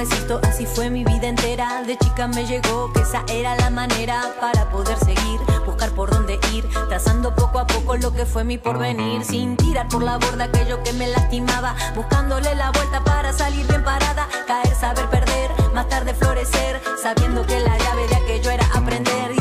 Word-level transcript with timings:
Así 0.00 0.64
fue 0.64 0.88
mi 0.88 1.04
vida 1.04 1.28
entera. 1.28 1.82
De 1.82 1.94
chica 1.98 2.26
me 2.26 2.46
llegó 2.46 2.90
que 2.90 3.02
esa 3.02 3.22
era 3.28 3.54
la 3.56 3.68
manera 3.68 4.32
para 4.40 4.70
poder 4.70 4.96
seguir, 4.96 5.38
buscar 5.66 5.90
por 5.90 6.08
dónde 6.08 6.40
ir, 6.54 6.66
trazando 6.88 7.34
poco 7.34 7.58
a 7.58 7.66
poco 7.66 7.98
lo 7.98 8.10
que 8.10 8.24
fue 8.24 8.42
mi 8.42 8.56
porvenir, 8.56 9.22
sin 9.26 9.58
tirar 9.58 9.88
por 9.88 10.02
la 10.02 10.16
borda 10.16 10.44
aquello 10.44 10.82
que 10.82 10.94
me 10.94 11.06
lastimaba, 11.06 11.76
buscándole 11.94 12.54
la 12.54 12.70
vuelta 12.70 13.04
para 13.04 13.34
salir 13.34 13.66
bien 13.66 13.84
parada, 13.84 14.26
caer, 14.46 14.74
saber 14.74 15.04
perder, 15.10 15.50
más 15.74 15.86
tarde 15.90 16.14
florecer, 16.14 16.80
sabiendo 17.02 17.44
que 17.44 17.60
la 17.60 17.76
llave 17.76 18.08
de 18.08 18.16
aquello 18.16 18.50
era 18.52 18.64
aprender 18.72 19.39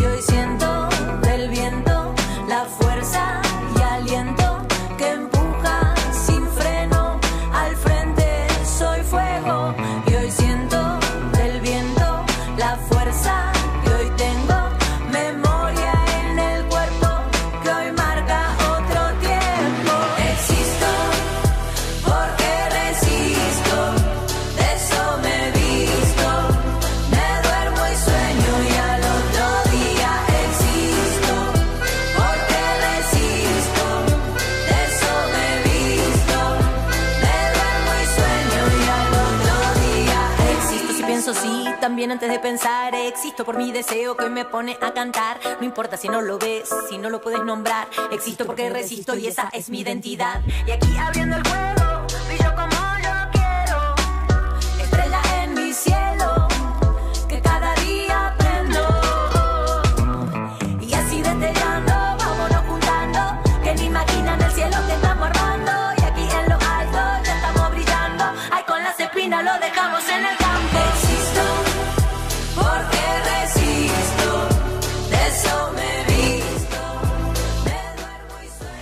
también 41.99 42.11
antes 42.13 42.31
de 42.31 42.39
pensar 42.39 42.95
existo 42.95 43.43
por 43.43 43.57
mi 43.57 43.73
deseo 43.73 44.15
que 44.15 44.29
me 44.29 44.45
pone 44.45 44.77
a 44.79 44.93
cantar. 44.93 45.37
No 45.59 45.65
importa 45.65 45.97
si 45.97 46.07
no 46.07 46.21
lo 46.21 46.39
ves 46.39 46.69
si 46.89 46.97
no 46.97 47.09
lo 47.09 47.19
puedes 47.19 47.43
nombrar 47.43 47.89
existo 48.09 48.45
porque 48.45 48.69
resisto 48.69 49.17
y 49.17 49.27
esa 49.27 49.49
es 49.51 49.69
mi 49.69 49.81
identidad. 49.81 50.41
Y 50.65 50.71
aquí 50.71 50.95
abriendo 50.97 51.35
el 51.35 51.43
juego 51.43 51.88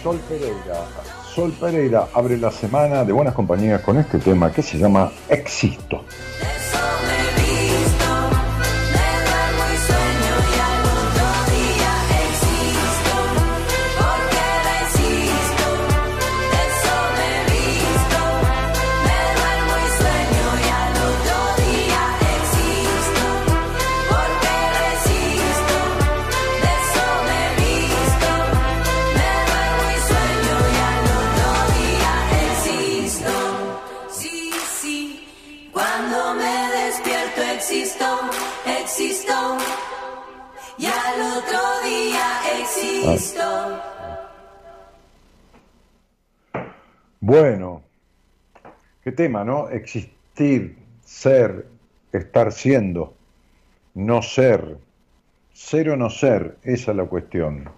Sol 0.07 0.19
Pereira. 0.29 0.85
Sol 1.35 1.51
Pereira 1.51 2.07
abre 2.13 2.37
la 2.37 2.49
semana 2.49 3.03
de 3.03 3.11
buenas 3.11 3.33
compañías 3.33 3.81
con 3.81 3.97
este 3.97 4.19
tema 4.19 4.53
que 4.53 4.61
se 4.61 4.77
llama 4.77 5.11
Existo. 5.27 6.05
Bueno, 47.19 47.83
qué 49.03 49.11
tema, 49.11 49.43
¿no? 49.43 49.69
Existir, 49.69 50.77
ser, 51.03 51.67
estar 52.11 52.51
siendo, 52.51 53.13
no 53.95 54.21
ser, 54.21 54.77
ser 55.53 55.89
o 55.89 55.97
no 55.97 56.09
ser, 56.09 56.57
esa 56.63 56.91
es 56.91 56.97
la 56.97 57.05
cuestión, 57.05 57.69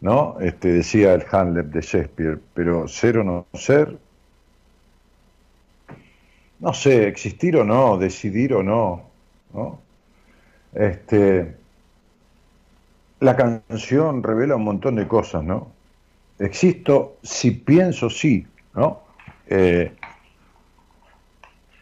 ¿no? 0.00 0.38
Este, 0.40 0.72
decía 0.72 1.14
el 1.14 1.24
Hamlet 1.30 1.66
de 1.66 1.80
Shakespeare, 1.80 2.38
pero 2.54 2.86
ser 2.88 3.18
o 3.18 3.24
no 3.24 3.46
ser, 3.54 3.98
no 6.60 6.72
sé, 6.74 7.08
existir 7.08 7.56
o 7.56 7.64
no, 7.64 7.96
decidir 7.96 8.52
o 8.54 8.62
no, 8.62 9.02
¿no? 9.54 9.80
Este, 10.74 11.56
la 13.20 13.36
canción 13.36 14.22
revela 14.22 14.56
un 14.56 14.64
montón 14.64 14.96
de 14.96 15.08
cosas, 15.08 15.42
¿no? 15.42 15.72
Existo 16.38 17.16
si 17.22 17.50
pienso 17.50 18.08
sí, 18.10 18.46
¿no? 18.74 19.00
Eh, 19.46 19.92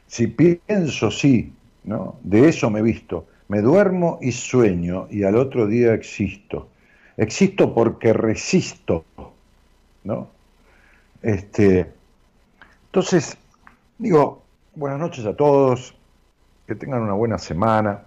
si 0.06 0.28
pienso 0.28 1.10
sí, 1.10 1.52
¿no? 1.84 2.16
De 2.22 2.48
eso 2.48 2.70
me 2.70 2.80
he 2.80 2.82
visto. 2.82 3.26
Me 3.48 3.60
duermo 3.60 4.18
y 4.22 4.32
sueño 4.32 5.06
y 5.10 5.24
al 5.24 5.36
otro 5.36 5.66
día 5.66 5.94
existo. 5.94 6.68
Existo 7.16 7.74
porque 7.74 8.12
resisto, 8.12 9.04
¿no? 10.04 10.28
Este, 11.22 11.92
entonces, 12.86 13.36
digo, 13.98 14.42
buenas 14.74 14.98
noches 14.98 15.26
a 15.26 15.36
todos, 15.36 15.94
que 16.66 16.74
tengan 16.74 17.02
una 17.02 17.12
buena 17.12 17.38
semana. 17.38 18.05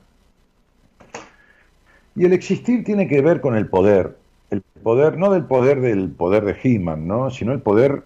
Y 2.20 2.26
el 2.26 2.34
existir 2.34 2.84
tiene 2.84 3.08
que 3.08 3.22
ver 3.22 3.40
con 3.40 3.56
el 3.56 3.68
poder, 3.68 4.18
el 4.50 4.62
poder, 4.84 5.18
no 5.18 5.32
del 5.32 5.46
poder 5.46 5.80
del 5.80 6.12
poder 6.12 6.44
de 6.44 6.58
He-Man, 6.62 7.08
¿no? 7.08 7.30
sino 7.30 7.54
el 7.54 7.62
poder 7.62 8.04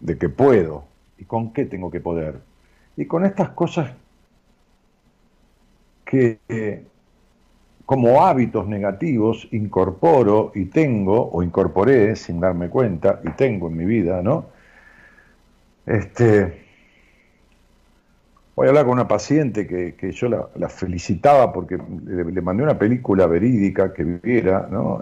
de 0.00 0.18
que 0.18 0.28
puedo. 0.28 0.82
¿Y 1.16 1.24
con 1.24 1.52
qué 1.52 1.64
tengo 1.64 1.92
que 1.92 2.00
poder? 2.00 2.40
Y 2.96 3.04
con 3.04 3.24
estas 3.24 3.50
cosas 3.50 3.92
que 6.04 6.82
como 7.86 8.26
hábitos 8.26 8.66
negativos 8.66 9.46
incorporo 9.52 10.50
y 10.52 10.64
tengo, 10.64 11.30
o 11.30 11.40
incorporé 11.44 12.16
sin 12.16 12.40
darme 12.40 12.68
cuenta, 12.68 13.20
y 13.22 13.30
tengo 13.36 13.68
en 13.68 13.76
mi 13.76 13.84
vida, 13.84 14.22
¿no? 14.22 14.46
Este, 15.86 16.63
voy 18.56 18.66
a 18.66 18.70
hablar 18.70 18.84
con 18.84 18.94
una 18.94 19.08
paciente 19.08 19.66
que, 19.66 19.94
que 19.96 20.12
yo 20.12 20.28
la, 20.28 20.68
felicitaba 20.68 21.52
porque 21.52 21.78
le, 22.06 22.40
mandé 22.42 22.62
una 22.62 22.78
película 22.78 23.26
verídica 23.26 23.92
que 23.92 24.04
viviera, 24.04 24.68
¿no? 24.70 25.00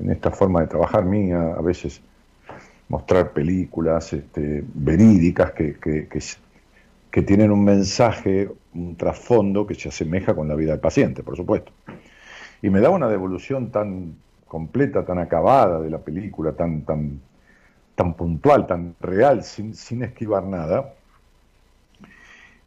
En 0.00 0.10
esta 0.10 0.30
forma 0.30 0.60
de 0.60 0.68
trabajar 0.68 1.04
mía, 1.04 1.54
a 1.56 1.62
veces 1.62 2.00
mostrar 2.88 3.32
películas 3.32 4.12
este, 4.12 4.64
verídicas 4.74 5.52
que, 5.52 5.78
que- 5.80 6.08
que 7.10 7.22
tienen 7.22 7.50
un 7.50 7.64
mensaje, 7.64 8.48
un 8.74 8.96
trasfondo 8.96 9.66
que 9.66 9.74
se 9.74 9.88
asemeja 9.88 10.34
con 10.34 10.48
la 10.48 10.54
vida 10.54 10.72
del 10.72 10.80
paciente, 10.80 11.22
por 11.22 11.36
supuesto. 11.36 11.72
Y 12.62 12.70
me 12.70 12.80
daba 12.80 12.94
una 12.96 13.08
devolución 13.08 13.70
tan 13.72 14.16
completa, 14.46 15.04
tan 15.04 15.18
acabada 15.18 15.80
de 15.80 15.90
la 15.90 15.98
película, 15.98 16.52
tan, 16.52 16.84
tan, 16.84 17.20
tan 17.94 18.14
puntual, 18.14 18.66
tan 18.66 18.96
real, 19.00 19.44
sin, 19.44 19.74
sin 19.74 20.02
esquivar 20.04 20.44
nada. 20.44 20.94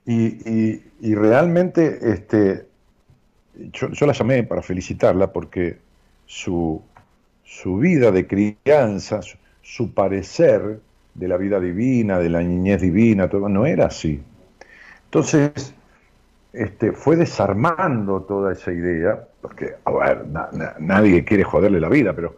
Y, 0.05 1.15
realmente 1.15 1.99
este, 2.01 2.65
yo, 3.71 4.05
la 4.05 4.13
llamé 4.13 4.43
para 4.43 4.61
felicitarla 4.61 5.31
porque 5.31 5.77
su, 6.25 6.81
su 7.43 7.77
vida 7.77 8.11
de 8.11 8.27
crianza, 8.27 9.21
su, 9.61 9.93
parecer 9.93 10.81
de 11.13 11.27
la 11.27 11.37
vida 11.37 11.59
divina, 11.59 12.19
de 12.19 12.29
la 12.29 12.41
niñez 12.41 12.81
divina, 12.81 13.29
todo, 13.29 13.47
no 13.47 13.65
era 13.65 13.85
así. 13.85 14.21
Entonces, 15.05 15.73
este, 16.51 16.91
fue 16.91 17.15
desarmando 17.15 18.23
toda 18.23 18.53
esa 18.53 18.73
idea, 18.73 19.25
porque, 19.41 19.75
a 19.85 19.91
ver, 19.91 20.25
nadie 20.79 21.23
quiere 21.23 21.43
joderle 21.43 21.79
la 21.79 21.89
vida, 21.89 22.13
pero 22.13 22.35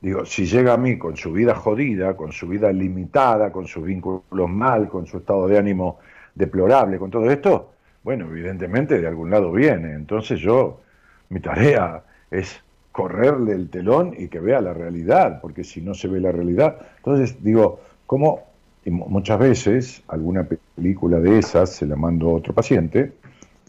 digo, 0.00 0.24
si 0.24 0.46
llega 0.46 0.74
a 0.74 0.76
mí 0.76 0.98
con 0.98 1.16
su 1.16 1.32
vida 1.32 1.54
jodida, 1.54 2.16
con 2.16 2.32
su 2.32 2.46
vida 2.46 2.70
limitada, 2.70 3.50
con 3.50 3.66
sus 3.66 3.84
vínculos 3.84 4.48
mal, 4.48 4.88
con 4.88 5.06
su 5.06 5.18
estado 5.18 5.48
de 5.48 5.58
ánimo 5.58 5.98
deplorable, 6.38 6.98
con 6.98 7.10
todo 7.10 7.30
esto, 7.30 7.72
bueno, 8.02 8.26
evidentemente 8.26 8.98
de 8.98 9.06
algún 9.06 9.30
lado 9.30 9.52
viene. 9.52 9.92
Entonces 9.92 10.40
yo, 10.40 10.80
mi 11.28 11.40
tarea 11.40 12.02
es 12.30 12.60
correrle 12.92 13.52
el 13.52 13.68
telón 13.68 14.14
y 14.16 14.28
que 14.28 14.40
vea 14.40 14.60
la 14.60 14.72
realidad, 14.72 15.40
porque 15.40 15.64
si 15.64 15.80
no 15.80 15.94
se 15.94 16.08
ve 16.08 16.20
la 16.20 16.32
realidad, 16.32 16.78
entonces 16.96 17.42
digo, 17.42 17.80
¿cómo 18.06 18.44
muchas 18.86 19.38
veces 19.38 20.02
alguna 20.08 20.48
película 20.76 21.20
de 21.20 21.38
esas 21.38 21.70
se 21.70 21.86
la 21.86 21.96
mando 21.96 22.30
a 22.30 22.34
otro 22.34 22.54
paciente, 22.54 23.12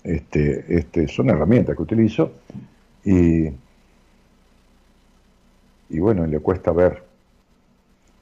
este, 0.04 0.66
este, 0.70 1.08
son 1.08 1.30
herramientas 1.30 1.76
que 1.76 1.82
utilizo 1.82 2.32
y, 3.04 3.48
y 5.90 6.00
bueno, 6.00 6.26
le 6.26 6.40
cuesta 6.40 6.72
ver. 6.72 7.09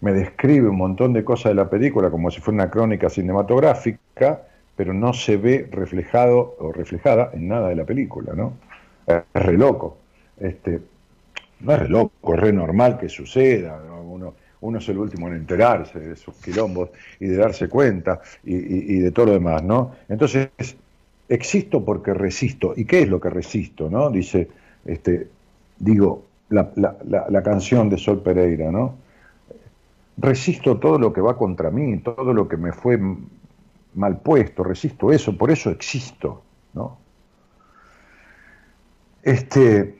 Me 0.01 0.13
describe 0.13 0.69
un 0.69 0.77
montón 0.77 1.13
de 1.13 1.23
cosas 1.23 1.51
de 1.51 1.55
la 1.55 1.69
película 1.69 2.09
como 2.09 2.29
si 2.29 2.39
fuera 2.39 2.63
una 2.63 2.69
crónica 2.69 3.09
cinematográfica, 3.09 4.43
pero 4.75 4.93
no 4.93 5.13
se 5.13 5.37
ve 5.37 5.67
reflejado 5.71 6.55
o 6.59 6.71
reflejada 6.71 7.31
en 7.33 7.47
nada 7.47 7.69
de 7.69 7.75
la 7.75 7.83
película, 7.83 8.33
¿no? 8.33 8.53
Es 9.07 9.23
re 9.33 9.57
loco. 9.57 9.97
Este, 10.39 10.79
no 11.61 11.73
es 11.73 11.79
re 11.79 11.89
loco, 11.89 12.33
es 12.35 12.39
re 12.39 12.53
normal 12.53 12.97
que 12.99 13.09
suceda. 13.09 13.81
Uno, 14.03 14.35
uno 14.61 14.77
es 14.77 14.89
el 14.89 14.97
último 14.97 15.27
en 15.27 15.35
enterarse 15.35 15.99
de 15.99 16.15
sus 16.15 16.35
quilombos 16.35 16.89
y 17.19 17.27
de 17.27 17.37
darse 17.37 17.67
cuenta 17.67 18.21
y, 18.43 18.99
de 18.99 19.11
todo 19.11 19.27
lo 19.27 19.33
demás, 19.33 19.63
¿no? 19.63 19.93
Entonces, 20.09 20.49
existo 21.29 21.83
porque 21.83 22.13
resisto. 22.13 22.73
¿Y 22.75 22.85
qué 22.85 23.01
es 23.01 23.09
lo 23.09 23.19
que 23.19 23.29
resisto, 23.29 23.89
no? 23.89 24.09
Dice, 24.09 24.47
este, 24.85 25.27
digo, 25.79 26.25
la, 26.49 26.71
la, 26.75 27.43
canción 27.43 27.89
de 27.89 27.97
Sol 27.97 28.21
Pereira, 28.21 28.71
¿no? 28.71 28.95
Resisto 30.17 30.77
todo 30.79 30.97
lo 30.97 31.13
que 31.13 31.21
va 31.21 31.37
contra 31.37 31.69
mí, 31.69 31.97
todo 31.99 32.33
lo 32.33 32.47
que 32.47 32.57
me 32.57 32.71
fue 32.71 32.99
mal 33.93 34.19
puesto, 34.19 34.63
resisto 34.63 35.11
eso, 35.11 35.37
por 35.37 35.51
eso 35.51 35.69
existo, 35.69 36.43
¿no? 36.73 36.97
Este, 39.23 39.97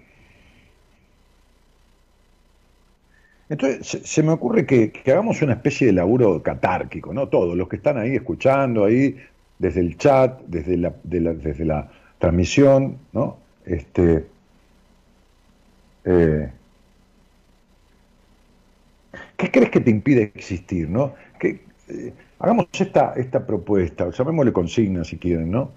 Entonces, 3.49 4.01
se, 4.03 4.23
me 4.23 4.31
ocurre 4.31 4.65
que, 4.65 4.91
hagamos 5.05 5.41
una 5.41 5.53
especie 5.53 5.87
de 5.87 5.93
laburo 5.93 6.41
catárquico, 6.43 7.13
¿no? 7.13 7.29
Todos 7.29 7.55
los 7.55 7.69
que 7.69 7.77
están 7.77 7.97
ahí 7.97 8.15
escuchando, 8.15 8.85
ahí, 8.85 9.15
desde 9.57 9.79
el 9.79 9.97
chat, 9.97 10.41
desde 10.47 10.77
la, 10.77 10.93
desde 11.03 11.65
la 11.65 11.89
transmisión, 12.19 12.97
¿no? 13.13 13.37
Este, 13.65 14.25
eh, 16.03 16.51
¿Qué 19.37 19.51
crees 19.51 19.69
que 19.69 19.79
te 19.79 19.91
impide 19.91 20.23
existir, 20.35 20.89
no? 20.89 21.13
Que, 21.39 21.61
eh, 21.89 22.13
hagamos 22.39 22.67
esta, 22.73 23.13
esta 23.13 23.45
propuesta, 23.45 24.09
llamémosle 24.09 24.51
consigna 24.51 25.03
si 25.03 25.17
quieren, 25.17 25.51
¿no? 25.51 25.71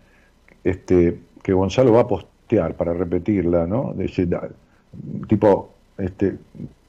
Este, 0.65 1.19
que 1.43 1.53
Gonzalo 1.53 1.93
va 1.93 2.03
a 2.03 2.09
postear 2.09 2.75
para 2.75 2.95
repetirla, 2.95 3.67
¿no? 3.67 3.95
Tipo, 5.29 5.75
este, 5.99 6.39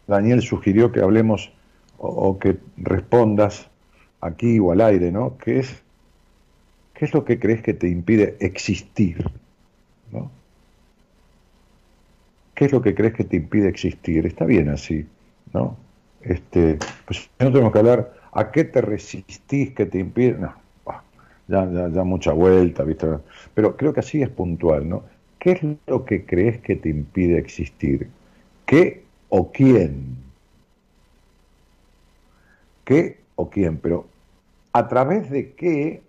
Daniel 0.08 0.42
sugirió 0.42 0.92
que 0.92 1.02
hablemos 1.02 1.52
o, 1.98 2.40
que 2.40 2.58
respondas 2.78 3.70
aquí 4.22 4.58
o 4.60 4.72
al 4.72 4.82
aire, 4.82 5.12
¿no? 5.12 5.38
¿Qué 5.38 5.60
es, 5.60 5.84
¿Qué 6.94 7.06
es 7.06 7.14
lo 7.14 7.26
que 7.26 7.40
crees 7.40 7.62
que 7.62 7.74
te 7.74 7.88
impide 7.88 8.38
existir? 8.40 9.24
¿no? 10.12 10.32
¿Qué 12.56 12.66
es 12.66 12.72
lo 12.72 12.82
que 12.82 12.96
crees 12.96 13.14
que 13.14 13.24
te 13.24 13.38
impide 13.38 13.70
existir? 13.70 14.26
Está 14.26 14.46
bien 14.46 14.70
así, 14.70 15.06
¿no? 15.54 15.78
Este, 16.24 16.78
pues 17.06 17.30
no 17.40 17.52
tenemos 17.52 17.74
que 17.74 17.80
hablar, 17.80 18.14
¿a 18.32 18.52
qué 18.52 18.64
te 18.64 18.82
resistís 18.82 19.74
que 19.74 19.86
te 19.86 20.00
impide? 20.00 20.38
No, 20.38 20.54
ya, 21.48 21.70
ya, 21.72 21.90
ya 21.90 22.04
mucha 22.04 22.32
vuelta, 22.34 22.84
¿viste? 22.84 23.08
Pero 23.54 23.76
creo 23.76 23.94
que 23.94 24.00
así 24.02 24.22
es 24.22 24.30
puntual, 24.30 24.88
¿no? 24.88 25.04
¿Qué 25.40 25.52
es 25.54 25.60
lo 25.88 26.06
que 26.06 26.26
crees 26.26 26.62
que 26.62 26.76
te 26.76 26.90
impide 26.90 27.38
existir? 27.40 28.08
¿Qué 28.66 29.04
o 29.30 29.52
quién. 29.52 30.16
¿Qué 32.86 33.18
o 33.36 33.50
quién? 33.50 33.78
Pero 33.78 34.06
a 34.74 34.88
través 34.88 35.30
de 35.30 35.54
qué 35.54 36.02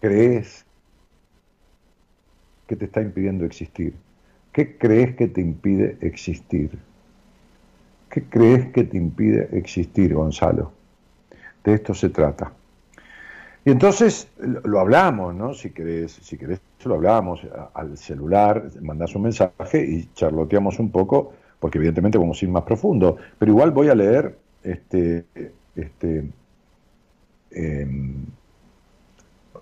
crees 0.00 0.64
que 2.66 2.76
te 2.76 2.86
está 2.86 3.02
impidiendo 3.02 3.44
existir. 3.44 3.94
¿Qué 4.52 4.78
crees 4.78 5.14
que 5.16 5.28
te 5.28 5.40
impide 5.40 5.98
existir? 6.00 6.78
¿Qué 8.10 8.24
crees 8.24 8.72
que 8.72 8.84
te 8.84 8.96
impide 8.96 9.48
existir, 9.52 10.14
Gonzalo? 10.14 10.72
De 11.62 11.74
esto 11.74 11.94
se 11.94 12.08
trata. 12.08 12.52
Y 13.64 13.70
entonces 13.70 14.28
lo 14.38 14.80
hablamos, 14.80 15.34
¿no? 15.34 15.54
Si 15.54 15.70
querés, 15.70 16.12
si 16.12 16.36
querés 16.36 16.60
lo 16.84 16.94
hablamos 16.94 17.40
al 17.74 17.96
celular, 17.96 18.70
mandás 18.80 19.14
un 19.14 19.22
mensaje 19.22 19.84
y 19.86 20.08
charloteamos 20.14 20.78
un 20.78 20.90
poco, 20.90 21.34
porque 21.60 21.78
evidentemente 21.78 22.18
vamos 22.18 22.40
a 22.40 22.44
ir 22.44 22.50
más 22.50 22.64
profundo. 22.64 23.16
Pero 23.38 23.52
igual 23.52 23.70
voy 23.70 23.88
a 23.88 23.94
leer 23.94 24.36
este, 24.64 25.26
este 25.76 26.24
em, 27.50 28.24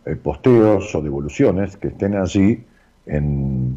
eh, 0.06 0.16
posteos 0.16 0.94
o 0.94 1.02
devoluciones 1.02 1.76
que 1.76 1.88
estén 1.88 2.17
allí 2.17 2.64
en, 3.05 3.76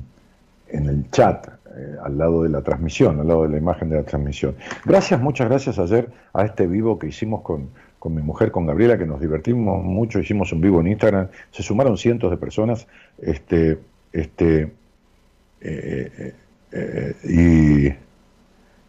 en 0.70 0.86
el 0.86 1.10
chat, 1.10 1.48
eh, 1.76 1.96
al 2.04 2.18
lado 2.18 2.44
de 2.44 2.50
la 2.50 2.62
transmisión, 2.62 3.20
al 3.20 3.28
lado 3.28 3.44
de 3.44 3.50
la 3.50 3.58
imagen 3.58 3.90
de 3.90 3.98
la 3.98 4.04
transmisión. 4.04 4.56
Gracias, 4.86 5.20
muchas 5.22 5.48
gracias 5.48 5.80
ayer 5.80 6.10
a 6.34 6.46
este 6.46 6.68
vivo 6.68 6.98
que 7.00 7.08
hicimos 7.08 7.42
con 7.42 7.70
con 8.02 8.16
mi 8.16 8.24
mujer, 8.24 8.52
con 8.52 8.66
Gabriela, 8.66 8.98
que 8.98 9.06
nos 9.06 9.22
divertimos 9.22 9.84
mucho, 9.84 10.20
hicimos 10.20 10.52
un 10.52 10.60
vivo 10.60 10.82
en 10.82 10.88
Instagram, 10.88 11.28
se 11.52 11.62
sumaron 11.62 12.00
cientos 12.00 12.32
de 12.32 12.38
personas, 12.38 12.88
este, 13.22 13.78
este, 14.12 14.72
eh, 15.62 16.34
eh, 16.72 17.96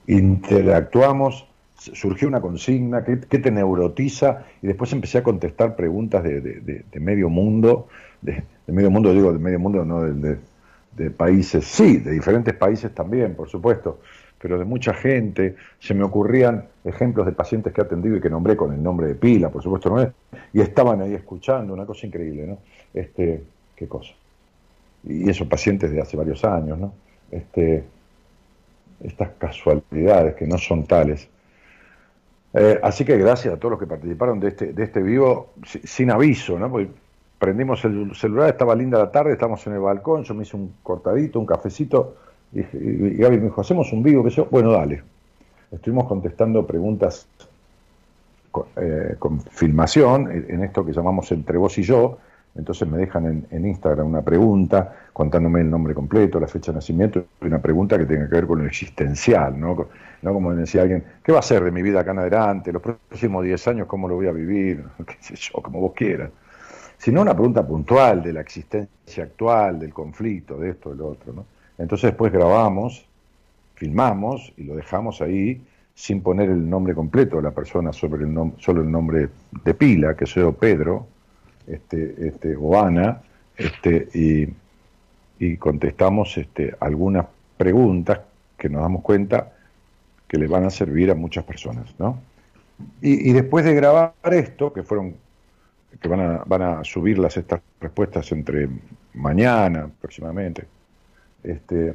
y 0.07 0.11
interactuamos, 0.11 1.47
surgió 1.77 2.27
una 2.27 2.41
consigna, 2.41 3.05
¿qué, 3.05 3.17
te 3.17 3.51
neurotiza? 3.51 4.47
Y 4.63 4.69
después 4.69 4.91
empecé 4.95 5.19
a 5.19 5.23
contestar 5.23 5.77
preguntas 5.77 6.25
de, 6.25 6.85
medio 6.95 7.29
mundo, 7.29 7.89
de, 8.23 8.43
medio 8.69 8.91
mundo, 8.91 9.13
digo, 9.13 9.31
de 9.35 9.39
medio 9.39 9.59
mundo, 9.59 9.85
no 9.85 10.05
de 10.05 10.39
países, 11.11 11.65
sí, 11.65 11.99
de 11.99 12.13
diferentes 12.13 12.55
países 12.55 12.95
también, 12.95 13.35
por 13.35 13.49
supuesto, 13.49 14.01
pero 14.39 14.59
de 14.59 14.65
mucha 14.65 14.93
gente. 14.93 15.57
Se 15.79 15.95
me 15.95 16.05
ocurrían 16.05 16.69
ejemplos 16.85 17.27
de 17.27 17.33
pacientes 17.33 17.73
que 17.73 17.81
he 17.81 17.85
atendido 17.85 18.17
y 18.17 18.21
que 18.21 18.29
nombré 18.29 18.57
con 18.57 18.73
el 18.73 18.83
nombre 18.83 19.07
de 19.07 19.15
pila, 19.15 19.51
por 19.51 19.63
supuesto 19.63 19.89
no 19.91 20.03
es, 20.03 20.09
y 20.53 20.61
estaban 20.61 21.01
ahí 21.01 21.15
escuchando, 21.15 21.73
una 21.73 21.87
cosa 21.87 22.07
increíble, 22.07 22.47
¿no? 22.47 22.59
Este, 22.93 23.43
qué 23.75 23.89
cosa. 23.89 24.13
Y 25.05 25.29
esos 25.31 25.47
pacientes 25.47 25.91
de 25.91 26.01
hace 26.01 26.17
varios 26.17 26.45
años, 26.45 26.79
¿no? 26.79 26.93
Este, 27.31 27.85
estas 29.03 29.31
casualidades 29.39 30.35
que 30.35 30.47
no 30.47 30.59
son 30.59 30.87
tales. 30.87 31.29
Eh, 32.55 32.79
así 32.83 33.05
que 33.05 33.17
gracias 33.17 33.55
a 33.55 33.57
todos 33.57 33.73
los 33.73 33.81
que 33.81 33.87
participaron 33.87 34.39
de 34.39 34.49
este, 34.49 34.73
de 34.73 34.85
este 34.85 35.03
vivo, 35.03 35.55
sin 35.65 36.11
aviso, 36.11 36.59
¿no? 36.59 36.71
Porque 36.71 36.91
prendimos 37.43 37.85
el 37.85 38.15
celular, 38.15 38.51
estaba 38.51 38.73
linda 38.77 39.01
la 39.01 39.11
tarde, 39.11 39.33
estamos 39.33 39.67
en 39.67 39.73
el 39.73 39.81
balcón, 39.81 40.23
yo 40.23 40.33
me 40.33 40.45
hice 40.45 40.57
un 40.57 40.75
cortadito, 40.81 41.41
un 41.41 41.47
cafecito, 41.47 42.15
y, 42.53 42.63
Gaby 43.17 43.39
me 43.39 43.45
dijo, 43.47 43.61
hacemos 43.61 43.93
un 43.93 44.01
vivo, 44.01 44.23
que 44.23 44.31
yo, 44.31 44.47
bueno, 44.49 44.71
dale. 44.71 45.03
Estuvimos 45.73 46.07
contestando 46.07 46.65
preguntas 46.65 47.27
eh, 48.77 49.17
con, 49.19 49.41
filmación, 49.41 50.31
en 50.31 50.63
esto 50.63 50.87
que 50.87 50.93
llamamos 50.93 51.33
entre 51.33 51.59
vos 51.59 51.77
y 51.79 51.83
yo, 51.83 52.19
entonces 52.55 52.87
me 52.87 52.97
dejan 52.97 53.45
en, 53.51 53.67
Instagram 53.67 54.07
una 54.07 54.23
pregunta 54.23 55.09
contándome 55.13 55.63
el 55.63 55.71
nombre 55.71 55.95
completo, 55.95 56.39
la 56.39 56.47
fecha 56.47 56.71
de 56.71 56.77
nacimiento, 56.77 57.25
una 57.41 57.61
pregunta 57.61 57.99
que 57.99 58.07
tenga 58.07 58.29
que 58.29 58.37
ver 58.37 58.47
con 58.47 58.61
lo 58.61 58.67
existencial, 58.67 59.59
¿no? 59.59 59.89
¿no? 60.23 60.33
Como 60.33 60.55
decía 60.55 60.83
alguien, 60.83 61.03
¿qué 61.25 61.33
va 61.33 61.41
a 61.41 61.43
ser 61.43 61.65
de 61.65 61.73
mi 61.73 61.83
vida 61.83 62.03
acá 62.03 62.13
en 62.13 62.21
adelante? 62.21 62.73
Los 62.73 62.83
próximos 62.83 63.43
10 63.43 63.67
años, 63.67 63.89
¿cómo 63.89 64.07
lo 64.07 64.15
voy 64.15 64.29
a 64.29 64.33
vivir? 64.33 64.85
¿Qué 65.05 65.17
sé 65.19 65.35
yo? 65.35 65.61
Como 65.61 65.81
vos 65.81 65.93
quieras. 65.97 66.31
Sino 67.03 67.21
una 67.21 67.35
pregunta 67.35 67.67
puntual 67.67 68.23
de 68.23 68.33
la 68.33 68.43
existencia 68.43 69.25
actual, 69.25 69.81
del 69.81 69.93
conflicto, 69.93 70.57
de 70.57 70.71
esto, 70.71 70.91
del 70.91 71.01
otro. 71.01 71.45
Entonces 71.77 72.11
después 72.11 72.33
grabamos, 72.33 73.05
filmamos 73.75 74.53
y 74.57 74.63
lo 74.63 74.77
dejamos 74.77 75.21
ahí 75.21 75.61
sin 75.97 76.23
poner 76.23 76.49
el 76.49 76.71
nombre 76.71 76.95
completo 76.95 77.39
de 77.39 77.43
la 77.43 77.51
persona, 77.51 77.93
sobre 77.93 78.25
el 78.25 78.53
solo 78.59 78.83
el 78.83 78.91
nombre 78.93 79.31
de 79.65 79.75
pila, 79.75 80.15
que 80.17 80.27
soy 80.27 80.53
Pedro, 80.53 81.09
este, 81.67 82.29
este, 82.29 82.55
o 82.55 82.81
Ana, 82.81 83.21
este, 83.57 84.09
y, 84.15 84.49
y 85.45 85.57
contestamos 85.57 86.39
este, 86.39 86.73
algunas 86.79 87.27
preguntas 87.57 88.21
que 88.57 88.69
nos 88.69 88.81
damos 88.81 89.03
cuenta 89.03 89.51
que 90.29 90.39
le 90.39 90.47
van 90.47 90.67
a 90.67 90.71
servir 90.71 91.11
a 91.11 91.17
muchas 91.17 91.43
personas, 91.43 91.93
¿no? 91.99 92.21
Y, 93.01 93.33
después 93.33 93.65
de 93.65 93.75
grabar 93.75 94.13
esto, 94.31 94.73
que 94.73 94.85
fueron, 94.85 95.17
que 96.01 96.09
van 96.09 96.21
a, 96.21 96.43
van 96.47 96.63
a 96.63 96.85
subirlas 96.85 97.37
estas 97.37 97.61
respuestas 97.81 98.31
entre 98.33 98.69
mañana 99.15 99.85
aproximadamente, 99.85 100.65
este, 101.43 101.95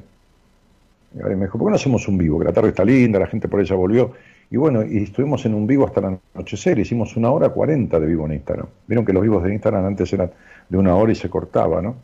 me 1.13 1.35
dijo, 1.35 1.57
¿por 1.57 1.67
qué 1.67 1.71
no 1.71 1.75
hacemos 1.75 2.07
un 2.07 2.17
vivo? 2.17 2.39
Que 2.39 2.45
la 2.45 2.53
tarde 2.53 2.69
está 2.69 2.85
linda, 2.85 3.19
la 3.19 3.27
gente 3.27 3.47
por 3.47 3.59
ella 3.59 3.75
volvió. 3.75 4.13
Y 4.49 4.57
bueno, 4.57 4.85
y 4.85 5.03
estuvimos 5.03 5.45
en 5.45 5.53
un 5.53 5.67
vivo 5.67 5.85
hasta 5.85 6.01
la 6.01 6.19
anochecer, 6.33 6.79
hicimos 6.79 7.17
una 7.17 7.31
hora 7.31 7.49
cuarenta 7.49 7.99
de 7.99 8.07
vivo 8.07 8.25
en 8.25 8.33
Instagram. 8.33 8.67
Vieron 8.87 9.05
que 9.05 9.13
los 9.13 9.23
vivos 9.23 9.43
de 9.43 9.53
Instagram 9.53 9.85
antes 9.85 10.11
eran 10.13 10.31
de 10.69 10.77
una 10.77 10.95
hora 10.95 11.11
y 11.11 11.15
se 11.15 11.29
cortaba, 11.29 11.81
¿no? 11.81 11.95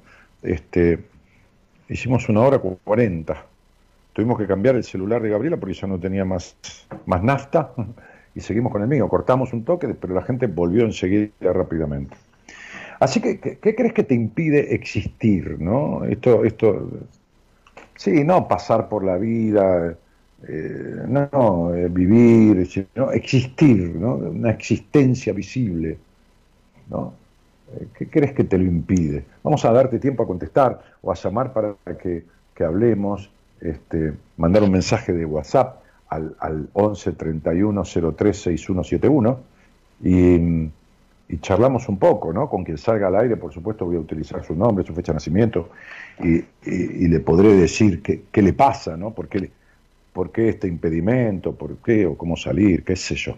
Este, 0.41 0.99
hicimos 1.87 2.27
una 2.27 2.41
hora 2.41 2.59
cuarenta 2.59 3.45
Tuvimos 4.13 4.37
que 4.37 4.45
cambiar 4.45 4.75
el 4.75 4.83
celular 4.83 5.21
de 5.21 5.29
Gabriela 5.29 5.57
porque 5.57 5.73
ya 5.73 5.87
no 5.87 5.99
tenía 5.99 6.23
más, 6.23 6.55
más 7.07 7.23
nafta 7.23 7.71
y 8.35 8.41
seguimos 8.41 8.71
con 8.71 8.81
el 8.81 8.87
mío. 8.87 9.07
Cortamos 9.07 9.53
un 9.53 9.63
toque, 9.63 9.87
pero 9.89 10.13
la 10.13 10.21
gente 10.21 10.47
volvió 10.47 10.83
enseguida 10.83 11.29
rápidamente. 11.41 12.15
Así 12.99 13.19
que, 13.19 13.39
¿qué, 13.39 13.75
crees 13.75 13.93
que 13.93 14.03
te 14.03 14.15
impide 14.15 14.73
existir? 14.73 15.59
¿no? 15.59 16.05
Esto, 16.05 16.45
esto, 16.45 16.89
sí, 17.95 18.23
no 18.23 18.47
pasar 18.47 18.87
por 18.87 19.03
la 19.03 19.17
vida, 19.17 19.97
eh, 20.47 21.03
no, 21.07 21.73
eh, 21.73 21.89
vivir, 21.89 22.65
sino 22.67 23.11
existir, 23.11 23.95
¿no? 23.95 24.15
una 24.15 24.51
existencia 24.51 25.33
visible. 25.33 25.97
¿no? 26.89 27.13
Eh, 27.75 27.87
¿Qué 27.97 28.09
crees 28.09 28.33
que 28.33 28.45
te 28.45 28.57
lo 28.57 28.63
impide? 28.63 29.25
Vamos 29.43 29.65
a 29.65 29.71
darte 29.71 29.99
tiempo 29.99 30.23
a 30.23 30.27
contestar 30.27 30.81
o 31.01 31.11
a 31.11 31.15
llamar 31.15 31.51
para 31.51 31.75
que, 32.01 32.23
que 32.55 32.63
hablemos 32.63 33.29
este, 33.59 34.13
mandar 34.37 34.63
un 34.63 34.71
mensaje 34.71 35.13
de 35.13 35.25
WhatsApp 35.25 35.82
al, 36.13 36.35
al 36.39 36.69
11 36.73 37.13
31 37.13 37.83
03 37.83 38.37
6171 38.37 39.39
y, 40.03 40.35
y 41.29 41.37
charlamos 41.39 41.87
un 41.89 41.97
poco, 41.97 42.33
¿no? 42.33 42.49
Con 42.49 42.63
quien 42.63 42.77
salga 42.77 43.07
al 43.07 43.15
aire, 43.15 43.37
por 43.37 43.53
supuesto, 43.53 43.85
voy 43.85 43.95
a 43.95 43.99
utilizar 43.99 44.43
su 44.43 44.55
nombre, 44.55 44.85
su 44.85 44.93
fecha 44.93 45.11
de 45.11 45.15
nacimiento 45.15 45.69
y, 46.19 46.43
y, 46.65 47.07
le 47.07 47.19
podré 47.19 47.53
decir 47.55 48.01
qué, 48.01 48.23
qué, 48.31 48.41
le 48.41 48.53
pasa, 48.53 48.97
¿no? 48.97 49.11
¿Por 49.11 49.27
qué, 49.27 49.49
¿Por 50.11 50.31
qué 50.31 50.49
este 50.49 50.67
impedimento? 50.67 51.55
¿Por 51.55 51.77
qué? 51.77 52.05
¿O 52.05 52.15
cómo 52.15 52.37
salir? 52.37 52.83
¿Qué 52.83 52.95
sé 52.95 53.15
yo? 53.15 53.35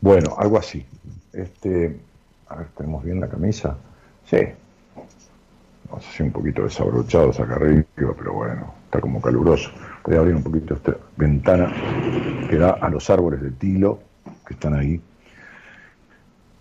Bueno, 0.00 0.34
algo 0.38 0.58
así. 0.58 0.84
Este, 1.32 1.96
a 2.48 2.56
ver, 2.56 2.68
¿tenemos 2.76 3.04
bien 3.04 3.20
la 3.20 3.28
camisa? 3.28 3.76
Sí. 4.24 4.38
No 5.90 6.00
sé 6.00 6.12
si 6.16 6.22
un 6.22 6.32
poquito 6.32 6.64
desabrochados 6.64 7.38
acá 7.38 7.56
arriba, 7.56 7.84
pero 7.94 8.32
bueno, 8.32 8.74
está 8.86 9.00
como 9.00 9.20
caluroso. 9.20 9.70
Voy 10.06 10.14
a 10.14 10.20
abrir 10.20 10.36
un 10.36 10.42
poquito 10.44 10.74
esta 10.74 10.96
ventana 11.16 11.68
que 12.48 12.56
da 12.56 12.70
a 12.80 12.88
los 12.88 13.10
árboles 13.10 13.42
de 13.42 13.50
tilo 13.50 13.98
que 14.46 14.54
están 14.54 14.74
ahí. 14.74 15.00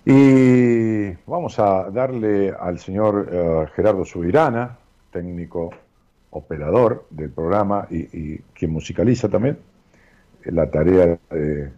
Y 0.04 1.12
vamos 1.28 1.60
a 1.60 1.92
darle 1.92 2.52
al 2.60 2.80
señor 2.80 3.30
eh, 3.32 3.68
Gerardo 3.76 4.04
Subirana, 4.04 4.80
técnico 5.12 5.70
operador 6.32 7.06
del 7.12 7.30
programa 7.30 7.88
y, 7.92 8.40
quien 8.40 8.72
musicaliza 8.72 9.30
también, 9.30 9.60
la 10.46 10.72
tarea 10.72 11.20
de 11.30 11.72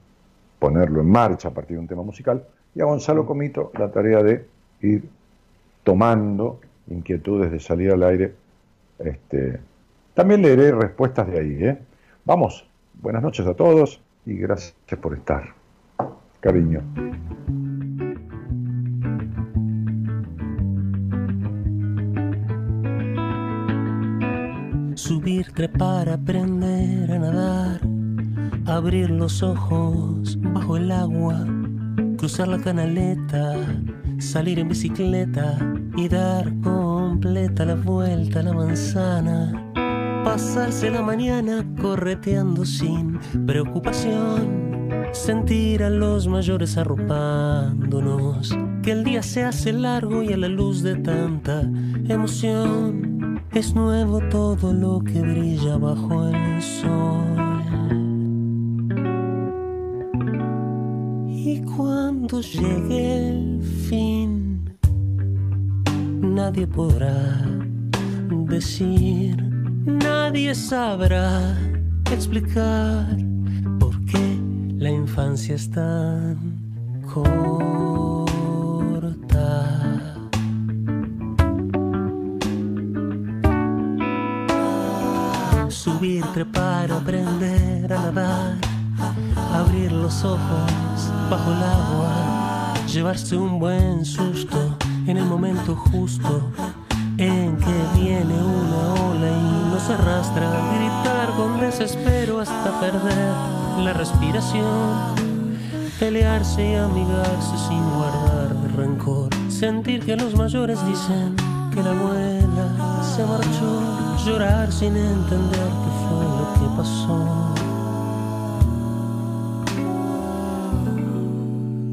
ponerlo 0.60 1.02
en 1.02 1.10
marcha 1.10 1.50
a 1.50 1.52
partir 1.52 1.76
de 1.76 1.82
un 1.82 1.88
tema 1.88 2.02
musical, 2.02 2.46
y 2.76 2.82
a 2.82 2.86
Gonzalo 2.86 3.26
Comito 3.26 3.74
la 3.78 3.92
tarea 3.92 4.24
de 4.24 4.46
ir 4.82 5.04
tomando 5.84 6.62
inquietudes 6.90 7.52
de 7.52 7.60
salir 7.60 7.92
al 7.92 8.04
aire 8.04 8.34
este, 9.00 9.60
también 10.18 10.42
leeré 10.42 10.72
respuestas 10.72 11.28
de 11.28 11.40
ahí. 11.40 11.64
¿eh? 11.64 11.78
Vamos, 12.26 12.68
buenas 13.04 13.22
noches 13.22 13.46
a 13.46 13.54
todos 13.54 14.02
y 14.26 14.34
gracias 14.34 14.74
por 15.00 15.14
estar. 15.14 15.54
Cariño. 16.40 16.82
Subir, 24.96 25.52
trepar, 25.54 26.10
aprender 26.10 27.12
a 27.12 27.20
nadar, 27.20 27.82
abrir 28.66 29.12
los 29.12 29.44
ojos 29.44 30.36
bajo 30.42 30.78
el 30.78 30.92
agua, 30.92 31.46
cruzar 32.18 32.48
la 32.48 32.58
canaleta, 32.58 33.56
salir 34.18 34.58
en 34.58 34.70
bicicleta 34.70 35.60
y 35.96 36.10
dar 36.10 36.52
completa 36.62 37.66
la 37.66 37.76
vuelta 37.76 38.40
a 38.40 38.44
la 38.44 38.54
manzana 38.54 39.67
pasarse 40.24 40.90
la 40.90 41.02
mañana 41.02 41.66
correteando 41.82 42.66
sin 42.66 43.20
preocupación, 43.46 45.08
sentir 45.12 45.84
a 45.84 45.90
los 45.90 46.28
mayores 46.28 46.78
arropándonos, 46.78 48.56
que 48.84 48.92
el 48.92 49.04
día 49.04 49.24
se 49.24 49.44
hace 49.44 49.74
largo 49.74 50.24
y 50.24 50.34
a 50.34 50.38
la 50.38 50.48
luz 50.48 50.82
de 50.82 50.96
tanta 50.96 51.62
emoción 52.08 53.42
es 53.54 53.74
nuevo 53.74 54.20
todo 54.30 54.74
lo 54.74 55.00
que 55.00 55.20
brilla 55.22 55.78
bajo 55.78 56.28
el 56.28 56.62
sol. 56.62 57.38
Y 61.28 61.62
cuando 61.62 62.42
llegue 62.42 63.30
el 63.30 63.62
fin, 63.62 64.70
nadie 66.22 66.68
podrá 66.68 67.46
decir 68.48 69.47
Nadie 69.88 70.54
sabrá 70.54 71.56
explicar 72.12 73.08
por 73.80 74.04
qué 74.04 74.38
la 74.78 74.90
infancia 74.90 75.56
es 75.56 75.72
tan 75.72 77.00
corta. 77.14 78.28
Subir, 85.70 86.26
trepar, 86.34 86.92
aprender 86.92 87.94
a 87.94 88.12
nadar, 88.12 88.58
abrir 89.54 89.94
los 89.94 90.22
ojos 90.26 91.10
bajo 91.30 91.54
el 91.54 91.64
agua, 91.64 92.74
llevarse 92.92 93.38
un 93.38 93.58
buen 93.58 94.04
susto 94.04 94.78
en 95.08 95.16
el 95.16 95.24
momento 95.24 95.78
justo 95.78 96.52
en 97.18 97.58
que 97.58 98.00
viene 98.00 98.36
una 98.36 98.94
ola 99.10 99.30
y 99.30 99.72
nos 99.72 99.90
arrastra. 99.90 100.50
Gritar 100.76 101.36
con 101.36 101.60
desespero 101.60 102.40
hasta 102.40 102.80
perder 102.80 103.34
la 103.84 103.94
respiración, 103.94 105.16
pelearse 106.00 106.72
y 106.72 106.76
amigarse 106.76 107.58
sin 107.68 107.84
guardar 107.96 108.56
rencor, 108.76 109.30
sentir 109.50 110.06
que 110.06 110.16
los 110.16 110.36
mayores 110.36 110.80
dicen 110.86 111.36
que 111.74 111.82
la 111.82 111.92
abuela 111.92 113.04
se 113.16 113.26
marchó, 113.26 113.82
llorar 114.26 114.72
sin 114.72 114.96
entender 114.96 115.70
qué 115.84 115.92
fue 116.04 116.24
lo 116.38 116.54
que 116.54 116.68
pasó. 116.78 117.54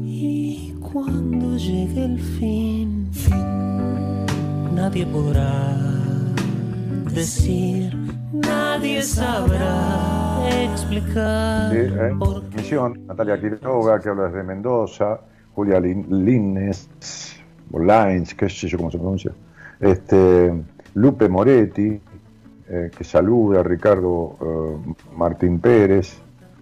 Y 0.05 0.73
cuando 0.81 1.57
llegue 1.57 2.05
el 2.05 2.19
fin 2.19 2.94
nadie 4.75 5.05
podrá 5.05 5.73
decir, 7.13 7.95
nadie 8.33 9.01
sabrá 9.01 10.43
explicar. 10.73 11.73
¿eh? 11.73 12.13
Misión, 12.55 13.05
Natalia 13.07 13.39
Quiroga, 13.39 13.99
que 13.99 14.09
habla 14.09 14.25
desde 14.25 14.43
Mendoza, 14.43 15.21
Julia 15.55 15.79
Lines, 15.79 16.89
Lines, 17.71 18.35
qué 18.35 18.49
sé 18.49 18.67
yo 18.67 18.77
cómo 18.77 18.91
se 18.91 18.97
pronuncia, 18.97 19.31
este, 19.79 20.53
Lupe 20.95 21.29
Moretti, 21.29 22.01
eh, 22.67 22.91
que 22.95 23.03
saluda, 23.03 23.63
Ricardo 23.63 24.35
eh, 24.41 24.93
Martín 25.15 25.59
Pérez, 25.59 26.17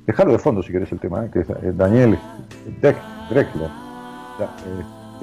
dejarlo 0.05 0.33
de 0.33 0.39
fondo 0.39 0.61
si 0.61 0.71
querés 0.71 0.91
el 0.91 0.99
tema, 0.99 1.29
que 1.31 1.39
es 1.39 1.47
Daniel 1.75 2.17
Dreckler. 2.79 3.71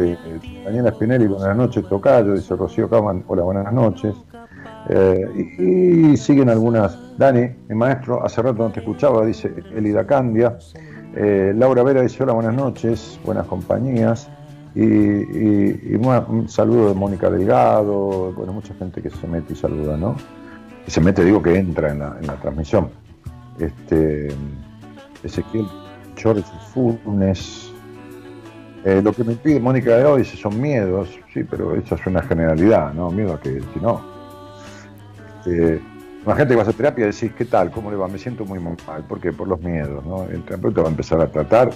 Este, 0.00 0.62
Daniela 0.64 0.90
Spinelli, 0.92 1.26
buenas 1.26 1.56
noches, 1.56 1.86
Tocayo, 1.86 2.34
dice 2.34 2.56
Rocío 2.56 2.88
Caman, 2.88 3.22
hola, 3.28 3.42
buenas 3.42 3.70
noches. 3.72 4.14
Eh, 4.88 5.54
y, 5.58 6.16
siguen 6.16 6.48
algunas. 6.48 6.98
Dani, 7.18 7.50
mi 7.68 7.74
maestro, 7.74 8.24
hace 8.24 8.40
rato 8.40 8.62
no 8.62 8.70
te 8.72 8.80
escuchaba, 8.80 9.26
dice 9.26 9.52
Elida 9.74 10.06
Candia. 10.06 10.56
Eh, 11.14 11.52
Laura 11.54 11.82
Vera 11.82 12.00
dice: 12.00 12.22
Hola, 12.22 12.32
buenas 12.32 12.54
noches, 12.54 13.20
buenas 13.24 13.46
compañías. 13.46 14.30
Y, 14.74 14.84
y- 14.84 15.80
y 15.90 15.94
un 15.96 16.48
saludo 16.48 16.88
de 16.88 16.94
Mónica 16.94 17.28
Delgado, 17.28 18.32
bueno, 18.32 18.52
mucha 18.52 18.72
gente 18.74 19.02
que 19.02 19.10
se 19.10 19.26
mete 19.26 19.52
y 19.52 19.56
saluda, 19.56 19.96
¿no? 19.96 20.14
Que 20.84 20.90
se 20.90 21.00
mete, 21.00 21.24
digo 21.24 21.42
que 21.42 21.58
entra 21.58 21.90
en 21.90 21.98
la, 21.98 22.36
transmisión. 22.40 22.88
Este, 23.58 24.28
Ezequiel 25.22 25.66
Chores 26.16 26.46
Funes. 26.72 27.69
Eh, 28.84 29.00
lo 29.02 29.12
que 29.12 29.24
me 29.24 29.34
pide 29.34 29.60
Mónica 29.60 29.90
Delgado 29.90 30.16
dice 30.16 30.36
son 30.36 30.60
miedos, 30.60 31.18
sí, 31.34 31.44
pero 31.44 31.76
eso 31.76 31.94
es 31.96 32.06
una 32.06 32.22
generalidad, 32.22 32.94
¿no? 32.94 33.10
Miedo 33.10 33.34
a 33.34 33.40
que 33.40 33.60
si 33.74 33.80
no. 33.80 34.00
Este, 35.38 35.80
Imagínate 36.22 36.50
que 36.50 36.56
vas 36.56 36.68
a 36.68 36.72
terapia 36.74 37.04
y 37.04 37.12
decís, 37.12 37.32
¿qué 37.36 37.46
tal? 37.46 37.70
¿Cómo 37.70 37.90
le 37.90 37.96
va? 37.96 38.06
Me 38.06 38.18
siento 38.18 38.44
muy 38.44 38.58
mal. 38.58 38.76
¿Por 39.08 39.20
qué? 39.20 39.32
Por 39.32 39.48
los 39.48 39.60
miedos, 39.60 40.04
¿no? 40.04 40.24
El 40.24 40.42
terapeuta 40.42 40.82
va 40.82 40.88
a 40.88 40.90
empezar 40.90 41.18
a 41.20 41.26
tratar, 41.28 41.70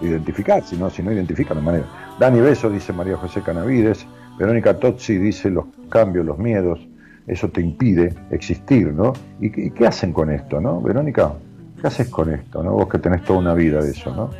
identificar, 0.00 0.64
si 0.64 0.76
no, 0.76 0.88
si 0.88 1.02
no 1.02 1.12
identifica, 1.12 1.52
hay 1.52 1.60
manera. 1.60 1.84
Dani 2.18 2.40
Beso, 2.40 2.70
dice 2.70 2.94
María 2.94 3.18
José 3.18 3.42
Canavides. 3.42 4.06
Verónica 4.38 4.78
Tozzi 4.78 5.18
dice, 5.18 5.50
los 5.50 5.66
cambios, 5.90 6.24
los 6.24 6.38
miedos, 6.38 6.80
eso 7.26 7.48
te 7.50 7.60
impide 7.60 8.14
existir, 8.30 8.90
¿no? 8.90 9.12
¿Y 9.38 9.50
qué, 9.50 9.70
qué 9.70 9.86
hacen 9.86 10.14
con 10.14 10.30
esto, 10.30 10.62
no? 10.62 10.80
Verónica, 10.80 11.34
¿qué 11.78 11.86
haces 11.86 12.08
con 12.08 12.32
esto, 12.32 12.62
no? 12.62 12.72
Vos 12.72 12.88
que 12.88 12.98
tenés 12.98 13.22
toda 13.22 13.38
una 13.38 13.52
vida 13.52 13.82
de 13.82 13.90
eso, 13.90 14.14
¿no? 14.14 14.30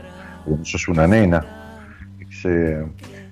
Sos 0.64 0.88
una 0.88 1.06
nena. 1.06 1.59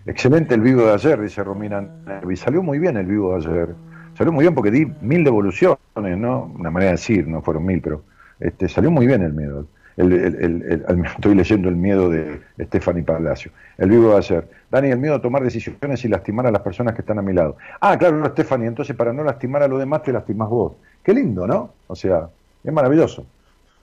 Excelente 0.09 0.55
el 0.55 0.63
vivo 0.63 0.87
de 0.87 0.95
ayer, 0.95 1.21
dice 1.21 1.45
Romina 1.45 1.83
Nervi. 2.07 2.35
Salió 2.35 2.63
muy 2.63 2.79
bien 2.79 2.97
el 2.97 3.05
vivo 3.05 3.39
de 3.39 3.47
ayer. 3.47 3.75
Salió 4.17 4.33
muy 4.33 4.45
bien 4.45 4.55
porque 4.55 4.71
di 4.71 4.87
mil 5.03 5.23
devoluciones, 5.23 5.79
¿no? 5.95 6.51
Una 6.59 6.71
manera 6.71 6.93
de 6.93 6.97
decir, 6.97 7.29
no 7.29 7.43
fueron 7.43 7.67
mil, 7.67 7.83
pero 7.83 8.03
este, 8.41 8.71
salió 8.71 8.91
muy 8.91 9.07
bien 9.07 9.21
el 9.23 9.35
miedo. 9.35 9.67
El, 9.99 10.83
estoy 11.05 11.35
leyendo 11.35 11.69
el 11.69 11.77
miedo 11.77 12.09
de 12.09 12.41
Stephanie 12.59 13.03
Palacio. 13.03 13.53
El 13.77 13.91
vivo 13.91 14.13
de 14.13 14.17
ayer. 14.17 14.49
Dani, 14.71 14.89
el 14.89 14.99
miedo 14.99 15.17
a 15.17 15.21
tomar 15.21 15.43
decisiones 15.43 16.03
y 16.05 16.09
lastimar 16.09 16.47
a 16.47 16.51
las 16.51 16.63
personas 16.63 16.95
que 16.95 17.03
están 17.03 17.19
a 17.19 17.23
mi 17.23 17.35
lado. 17.35 17.59
Ah, 17.81 17.99
claro, 17.99 18.25
Stephanie, 18.31 18.69
entonces 18.69 18.97
para 18.97 19.13
no 19.13 19.23
lastimar 19.25 19.63
a 19.63 19.69
los 19.69 19.79
demás 19.79 20.03
te 20.03 20.13
lastimás 20.13 20.49
vos. 20.49 20.73
Qué 21.03 21.13
lindo, 21.13 21.47
¿no? 21.47 21.75
O 21.87 21.95
sea, 21.95 22.31
es 22.65 22.73
maravilloso. 22.73 23.27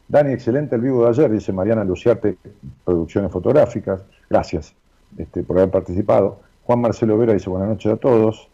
Dani, 0.07 0.33
excelente 0.33 0.75
el 0.75 0.81
vivo 0.81 1.03
de 1.03 1.09
ayer, 1.09 1.29
dice 1.29 1.53
Mariana 1.53 1.83
Luciarte, 1.83 2.37
Producciones 2.83 3.31
Fotográficas. 3.31 4.01
Gracias 4.27 4.73
este, 5.17 5.43
por 5.43 5.57
haber 5.57 5.71
participado. 5.71 6.39
Juan 6.63 6.81
Marcelo 6.81 7.17
Vera 7.17 7.33
dice 7.33 7.49
buenas 7.49 7.69
noches 7.69 7.93
a 7.93 7.97
todos. 7.97 8.47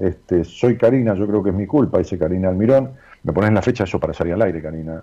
Este, 0.00 0.44
soy 0.44 0.76
Karina, 0.76 1.14
yo 1.14 1.26
creo 1.26 1.42
que 1.42 1.50
es 1.50 1.56
mi 1.56 1.66
culpa, 1.66 1.98
dice 1.98 2.18
Karina 2.18 2.48
Almirón. 2.48 2.92
Me 3.24 3.32
pones 3.32 3.52
la 3.52 3.62
fecha 3.62 3.84
eso 3.84 4.00
para 4.00 4.12
salir 4.12 4.34
al 4.34 4.42
aire, 4.42 4.62
Karina. 4.62 5.02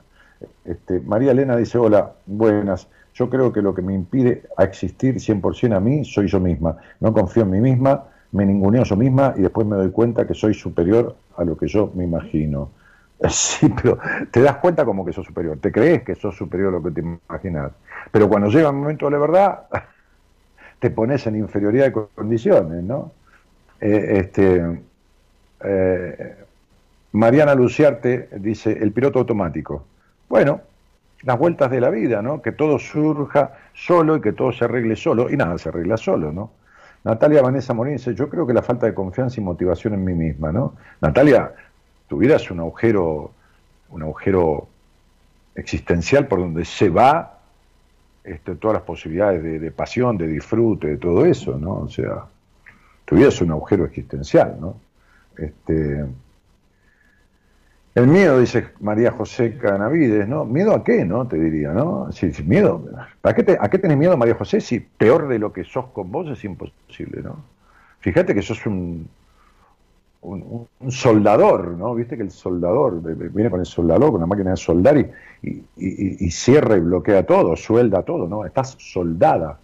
Este, 0.66 1.00
María 1.00 1.32
Elena 1.32 1.56
dice, 1.56 1.78
hola, 1.78 2.14
buenas. 2.26 2.88
Yo 3.14 3.30
creo 3.30 3.52
que 3.52 3.62
lo 3.62 3.74
que 3.74 3.82
me 3.82 3.94
impide 3.94 4.44
a 4.58 4.64
existir 4.64 5.16
100% 5.16 5.76
a 5.76 5.80
mí 5.80 6.06
soy 6.06 6.28
yo 6.28 6.40
misma. 6.40 6.78
No 7.00 7.14
confío 7.14 7.44
en 7.44 7.52
mí 7.52 7.60
misma, 7.60 8.06
me 8.32 8.46
ninguneo 8.46 8.84
yo 8.84 8.96
misma 8.96 9.34
y 9.36 9.42
después 9.42 9.68
me 9.68 9.76
doy 9.76 9.92
cuenta 9.92 10.26
que 10.26 10.34
soy 10.34 10.54
superior 10.54 11.16
a 11.36 11.44
lo 11.44 11.58
que 11.58 11.68
yo 11.68 11.92
me 11.96 12.04
imagino. 12.04 12.72
Sí, 13.30 13.68
pero 13.76 14.00
te 14.32 14.42
das 14.42 14.58
cuenta 14.58 14.86
como 14.86 15.04
que 15.04 15.12
sos 15.12 15.26
superior. 15.26 15.58
Te 15.60 15.74
crees 15.74 16.04
que 16.04 16.16
sos 16.16 16.38
superior 16.38 16.70
a 16.70 16.78
lo 16.78 16.84
que 16.84 16.92
te 16.92 17.02
imaginas. 17.02 17.74
Pero 18.12 18.30
cuando 18.30 18.48
llega 18.48 18.70
el 18.70 18.76
momento 18.76 19.06
de 19.08 19.12
la 19.12 19.18
verdad, 19.18 19.60
te 20.80 20.90
pones 20.90 21.28
en 21.28 21.36
inferioridad 21.36 21.86
de 21.86 22.08
condiciones, 22.16 22.84
¿no? 22.84 23.12
Eh, 23.82 24.18
este, 24.20 24.80
eh, 25.64 26.36
Mariana 27.12 27.56
Luciarte 27.56 28.30
dice, 28.38 28.72
el 28.72 28.92
piloto 28.92 29.20
automático. 29.20 29.86
Bueno, 30.28 30.62
las 31.24 31.38
vueltas 31.38 31.70
de 31.72 31.82
la 31.82 31.90
vida, 31.90 32.22
¿no? 32.22 32.42
Que 32.42 32.52
todo 32.52 32.80
surja 32.80 33.54
solo 33.74 34.18
y 34.18 34.22
que 34.22 34.34
todo 34.34 34.52
se 34.52 34.66
arregle 34.66 34.96
solo, 34.96 35.30
y 35.30 35.38
nada 35.38 35.58
se 35.58 35.70
arregla 35.70 35.98
solo, 35.98 36.32
¿no? 36.32 36.52
Natalia 37.04 37.42
Vanessa 37.42 37.74
Morín 37.74 37.94
dice, 37.94 38.14
yo 38.14 38.30
creo 38.30 38.46
que 38.46 38.54
la 38.54 38.62
falta 38.62 38.86
de 38.86 38.94
confianza 38.94 39.40
y 39.40 39.44
motivación 39.44 39.94
en 39.94 40.04
mí 40.04 40.14
misma, 40.14 40.52
¿no? 40.52 40.76
Natalia, 41.02 41.54
tuvieras 42.08 42.52
un 42.52 42.60
agujero, 42.60 43.32
un 43.90 44.04
agujero 44.04 44.68
existencial 45.56 46.28
por 46.28 46.40
donde 46.40 46.66
se 46.66 46.90
va 46.90 47.39
este, 48.30 48.56
todas 48.56 48.76
las 48.76 48.84
posibilidades 48.84 49.44
de, 49.44 49.72
pasión, 49.72 50.18
de 50.18 50.28
disfrute, 50.28 50.88
de 50.88 50.98
todo 50.98 51.26
eso, 51.26 51.58
¿no? 51.58 51.74
O 51.82 51.90
sea, 51.90 52.26
tuvieras 53.06 53.42
un 53.42 53.52
agujero 53.52 53.86
existencial, 53.86 54.58
¿no? 54.60 54.76
Este, 55.38 56.06
el 57.96 58.08
miedo, 58.08 58.40
dice 58.40 58.68
María 58.80 59.12
José 59.12 59.58
Canavides, 59.58 60.28
¿no? 60.28 60.46
¿Miedo 60.46 60.74
a 60.76 60.84
qué, 60.84 61.04
no? 61.06 61.28
Te 61.28 61.38
diría, 61.38 61.72
¿no? 61.74 62.12
Si 62.12 62.32
miedo, 62.44 62.86
¿a 63.24 63.34
qué, 63.34 63.44
te- 63.44 63.58
¿a 63.60 63.68
qué 63.70 63.80
tenés 63.80 63.98
miedo, 63.98 64.16
María 64.16 64.36
José? 64.36 64.62
Si 64.62 64.80
peor 64.80 65.28
de 65.28 65.40
lo 65.40 65.52
que 65.52 65.64
sos 65.64 65.88
con 65.88 66.12
vos 66.12 66.30
es 66.30 66.44
imposible, 66.44 67.22
¿no? 67.24 67.44
Fíjate 68.00 68.34
que 68.34 68.42
sos 68.42 68.66
un, 68.66 69.10
un, 70.22 70.68
un- 70.80 70.92
soldador, 70.92 71.70
¿no? 71.78 71.96
Viste 71.96 72.18
que 72.18 72.24
el 72.24 72.32
soldador 72.32 73.02
viene 73.32 73.50
con 73.50 73.60
el 73.60 73.66
soldador, 73.66 74.12
con 74.12 74.20
la 74.22 74.28
máquina 74.28 74.52
de 74.52 74.58
soldar 74.58 74.98
y, 74.98 75.02
y, 75.42 75.50
y- 75.78 76.26
y 76.28 76.32
cierra 76.32 76.78
y 76.78 76.82
bloquea 76.82 77.26
todo, 77.26 77.56
suelda 77.56 78.04
todo, 78.04 78.28
¿no? 78.28 78.46
Estás 78.46 78.76
soldada 78.80 79.60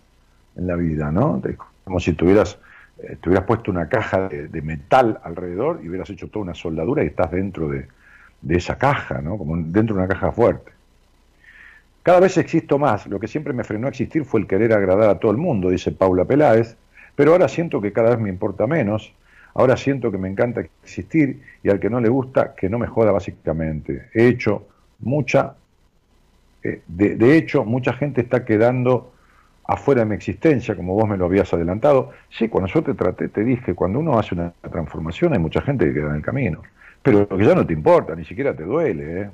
en 0.56 0.68
la 0.68 0.76
vida, 0.76 1.12
¿no? 1.12 1.42
Como 1.84 2.00
si 2.00 2.14
tuvieras, 2.14 2.60
eh, 3.00 3.18
te 3.22 3.30
hubieras 3.30 3.46
puesto 3.46 3.72
una 3.72 3.90
caja 3.90 4.30
de, 4.30 4.48
de 4.48 4.62
metal 4.62 5.20
alrededor 5.24 5.82
y 5.84 5.90
hubieras 5.90 6.10
hecho 6.10 6.30
toda 6.30 6.44
una 6.44 6.56
soldadura 6.56 7.04
y 7.04 7.08
estás 7.08 7.32
dentro 7.32 7.70
de, 7.70 7.88
de 8.42 8.56
esa 8.58 8.78
caja, 8.78 9.22
¿no? 9.22 9.38
Como 9.38 9.58
dentro 9.58 9.96
de 9.96 10.02
una 10.04 10.08
caja 10.08 10.32
fuerte. 10.32 10.72
Cada 12.04 12.20
vez 12.20 12.38
existo 12.38 12.78
más. 12.78 13.08
Lo 13.08 13.20
que 13.20 13.28
siempre 13.28 13.54
me 13.54 13.64
frenó 13.64 13.88
a 13.88 13.90
existir 13.90 14.26
fue 14.26 14.40
el 14.42 14.48
querer 14.48 14.74
agradar 14.74 15.10
a 15.10 15.20
todo 15.20 15.32
el 15.32 15.38
mundo, 15.38 15.70
dice 15.70 15.92
Paula 15.92 16.26
Peláez, 16.26 16.78
pero 17.16 17.32
ahora 17.32 17.48
siento 17.48 17.82
que 17.82 17.94
cada 17.94 18.12
vez 18.12 18.20
me 18.20 18.30
importa 18.30 18.68
menos. 18.68 19.14
Ahora 19.56 19.78
siento 19.78 20.12
que 20.12 20.18
me 20.18 20.30
encanta 20.30 20.62
existir 20.62 21.42
y 21.64 21.70
al 21.70 21.80
que 21.80 21.90
no 21.90 22.00
le 22.00 22.10
gusta, 22.10 22.54
que 22.56 22.70
no 22.70 22.78
me 22.78 22.88
joda 22.88 23.12
básicamente. 23.12 24.10
He 24.14 24.28
hecho 24.28 24.68
mucha, 25.00 25.56
eh, 26.62 26.82
de, 26.88 27.16
de 27.16 27.38
hecho, 27.38 27.64
mucha 27.64 27.94
gente 27.94 28.22
está 28.22 28.44
quedando 28.46 29.14
afuera 29.68 30.02
de 30.02 30.06
mi 30.08 30.16
existencia, 30.16 30.76
como 30.76 30.94
vos 30.94 31.08
me 31.08 31.18
lo 31.18 31.26
habías 31.26 31.54
adelantado. 31.54 32.12
Sí, 32.30 32.50
cuando 32.50 32.70
yo 32.72 32.84
te 32.84 32.94
traté, 32.94 33.30
te 33.30 33.44
dije, 33.44 33.74
cuando 33.74 34.00
uno 34.00 34.20
hace 34.20 34.36
una 34.36 34.52
transformación 34.62 35.34
hay 35.34 35.40
mucha 35.40 35.62
gente 35.62 35.86
que 35.86 35.94
queda 35.94 36.10
en 36.10 36.16
el 36.18 36.22
camino. 36.22 36.62
Pero 37.02 37.28
que 37.28 37.46
ya 37.46 37.56
no 37.56 37.66
te 37.66 37.74
importa, 37.74 38.16
ni 38.16 38.26
siquiera 38.26 38.54
te 38.56 38.64
duele. 38.64 39.22
¿eh? 39.22 39.30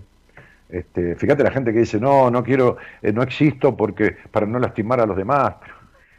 Este, 0.69 1.15
fíjate 1.15 1.43
la 1.43 1.51
gente 1.51 1.73
que 1.73 1.79
dice, 1.79 1.99
no, 1.99 2.29
no 2.29 2.43
quiero, 2.43 2.77
eh, 3.01 3.11
no 3.11 3.23
existo 3.23 3.75
porque 3.75 4.15
para 4.31 4.45
no 4.45 4.59
lastimar 4.59 4.99
a 5.01 5.05
los 5.05 5.17
demás. 5.17 5.55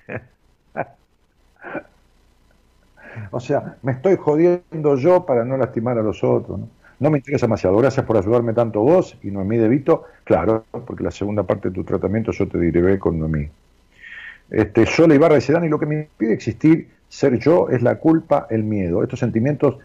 o 3.31 3.40
sea, 3.40 3.77
me 3.83 3.92
estoy 3.92 4.16
jodiendo 4.16 4.96
yo 4.96 5.25
para 5.27 5.44
no 5.44 5.57
lastimar 5.57 5.98
a 5.98 6.03
los 6.03 6.22
otros. 6.22 6.61
¿no? 7.01 7.11
Me 7.11 7.18
interesa 7.18 7.46
demasiado. 7.46 7.77
Gracias 7.79 8.07
por 8.07 8.16
ayudarme 8.16 8.53
tanto 8.53 8.81
vos 8.81 9.16
y 9.22 9.31
Noemí 9.31 9.59
de 9.59 9.68
Vito. 9.68 10.05
Claro, 10.25 10.64
porque 10.87 11.03
la 11.03 11.11
segunda 11.11 11.42
parte 11.42 11.68
de 11.68 11.75
tu 11.75 11.85
tratamiento 11.85 12.33
yo 12.33 12.46
te 12.48 12.59
diré 12.59 12.98
con 12.98 13.18
Noemí. 13.18 13.48
Este, 14.51 14.87
Sola 14.87 15.14
Ibarra 15.14 15.37
dice, 15.37 15.53
Dani, 15.53 15.68
lo 15.68 15.79
que 15.79 15.87
me 15.87 16.01
impide 16.01 16.33
existir, 16.33 16.88
ser 17.09 17.38
yo, 17.38 17.68
es 17.70 17.83
la 17.83 17.96
culpa, 17.96 18.46
el 18.51 18.64
miedo. 18.64 19.03
Estos 19.03 19.18
sentimientos, 19.18 19.79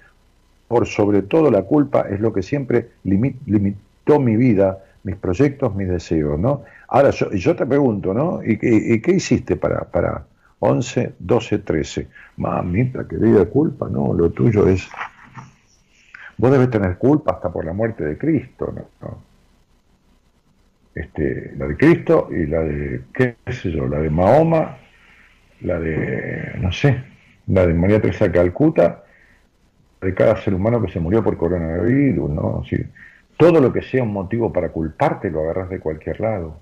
por 0.67 0.85
sobre 0.87 1.21
todo 1.21 1.49
la 1.49 1.63
culpa, 1.63 2.01
es 2.09 2.19
lo 2.19 2.33
que 2.33 2.43
siempre 2.43 2.89
limi- 3.05 3.35
limitó 3.45 4.19
mi 4.19 4.35
vida, 4.35 4.83
mis 5.03 5.15
proyectos, 5.15 5.73
mis 5.75 5.87
deseos, 5.87 6.37
¿no? 6.37 6.63
Ahora, 6.89 7.11
yo, 7.11 7.55
te 7.55 7.65
pregunto, 7.65 8.13
¿no? 8.13 8.41
¿Y, 8.43 8.59
y 8.61 9.01
qué 9.01 9.11
hiciste 9.11 9.55
para, 9.55 9.85
para 9.85 10.25
11, 10.59 11.13
12, 11.19 11.59
13? 11.59 12.07
Mamita, 12.37 13.07
querida 13.07 13.45
culpa, 13.45 13.87
no, 13.89 14.13
lo 14.13 14.31
tuyo 14.31 14.67
es... 14.67 14.87
Vos 16.37 16.51
debes 16.51 16.69
tener 16.69 16.97
culpa 16.97 17.33
hasta 17.33 17.51
por 17.51 17.65
la 17.65 17.73
muerte 17.73 18.03
de 18.03 18.17
Cristo, 18.17 18.73
¿no? 19.01 19.27
Este, 20.93 21.53
la 21.57 21.67
de 21.67 21.77
Cristo 21.77 22.29
y 22.31 22.47
la 22.47 22.61
de, 22.61 23.01
qué 23.13 23.35
sé 23.51 23.71
yo, 23.71 23.87
la 23.87 23.99
de 23.99 24.09
Mahoma, 24.09 24.77
la 25.61 25.79
de, 25.79 26.53
no 26.59 26.71
sé, 26.71 27.03
la 27.47 27.65
de 27.67 27.73
María 27.73 28.01
Teresa 28.01 28.31
Calcuta, 28.31 29.03
de 30.01 30.13
cada 30.13 30.35
ser 30.37 30.53
humano 30.53 30.81
que 30.81 30.91
se 30.91 30.99
murió 30.99 31.23
por 31.23 31.37
coronavirus, 31.37 32.29
¿no? 32.29 32.63
Sí. 32.69 32.77
Todo 33.37 33.61
lo 33.61 33.71
que 33.71 33.81
sea 33.83 34.03
un 34.03 34.13
motivo 34.13 34.51
para 34.51 34.69
culparte 34.69 35.29
lo 35.29 35.41
agarras 35.41 35.69
de 35.69 35.79
cualquier 35.79 36.19
lado. 36.19 36.59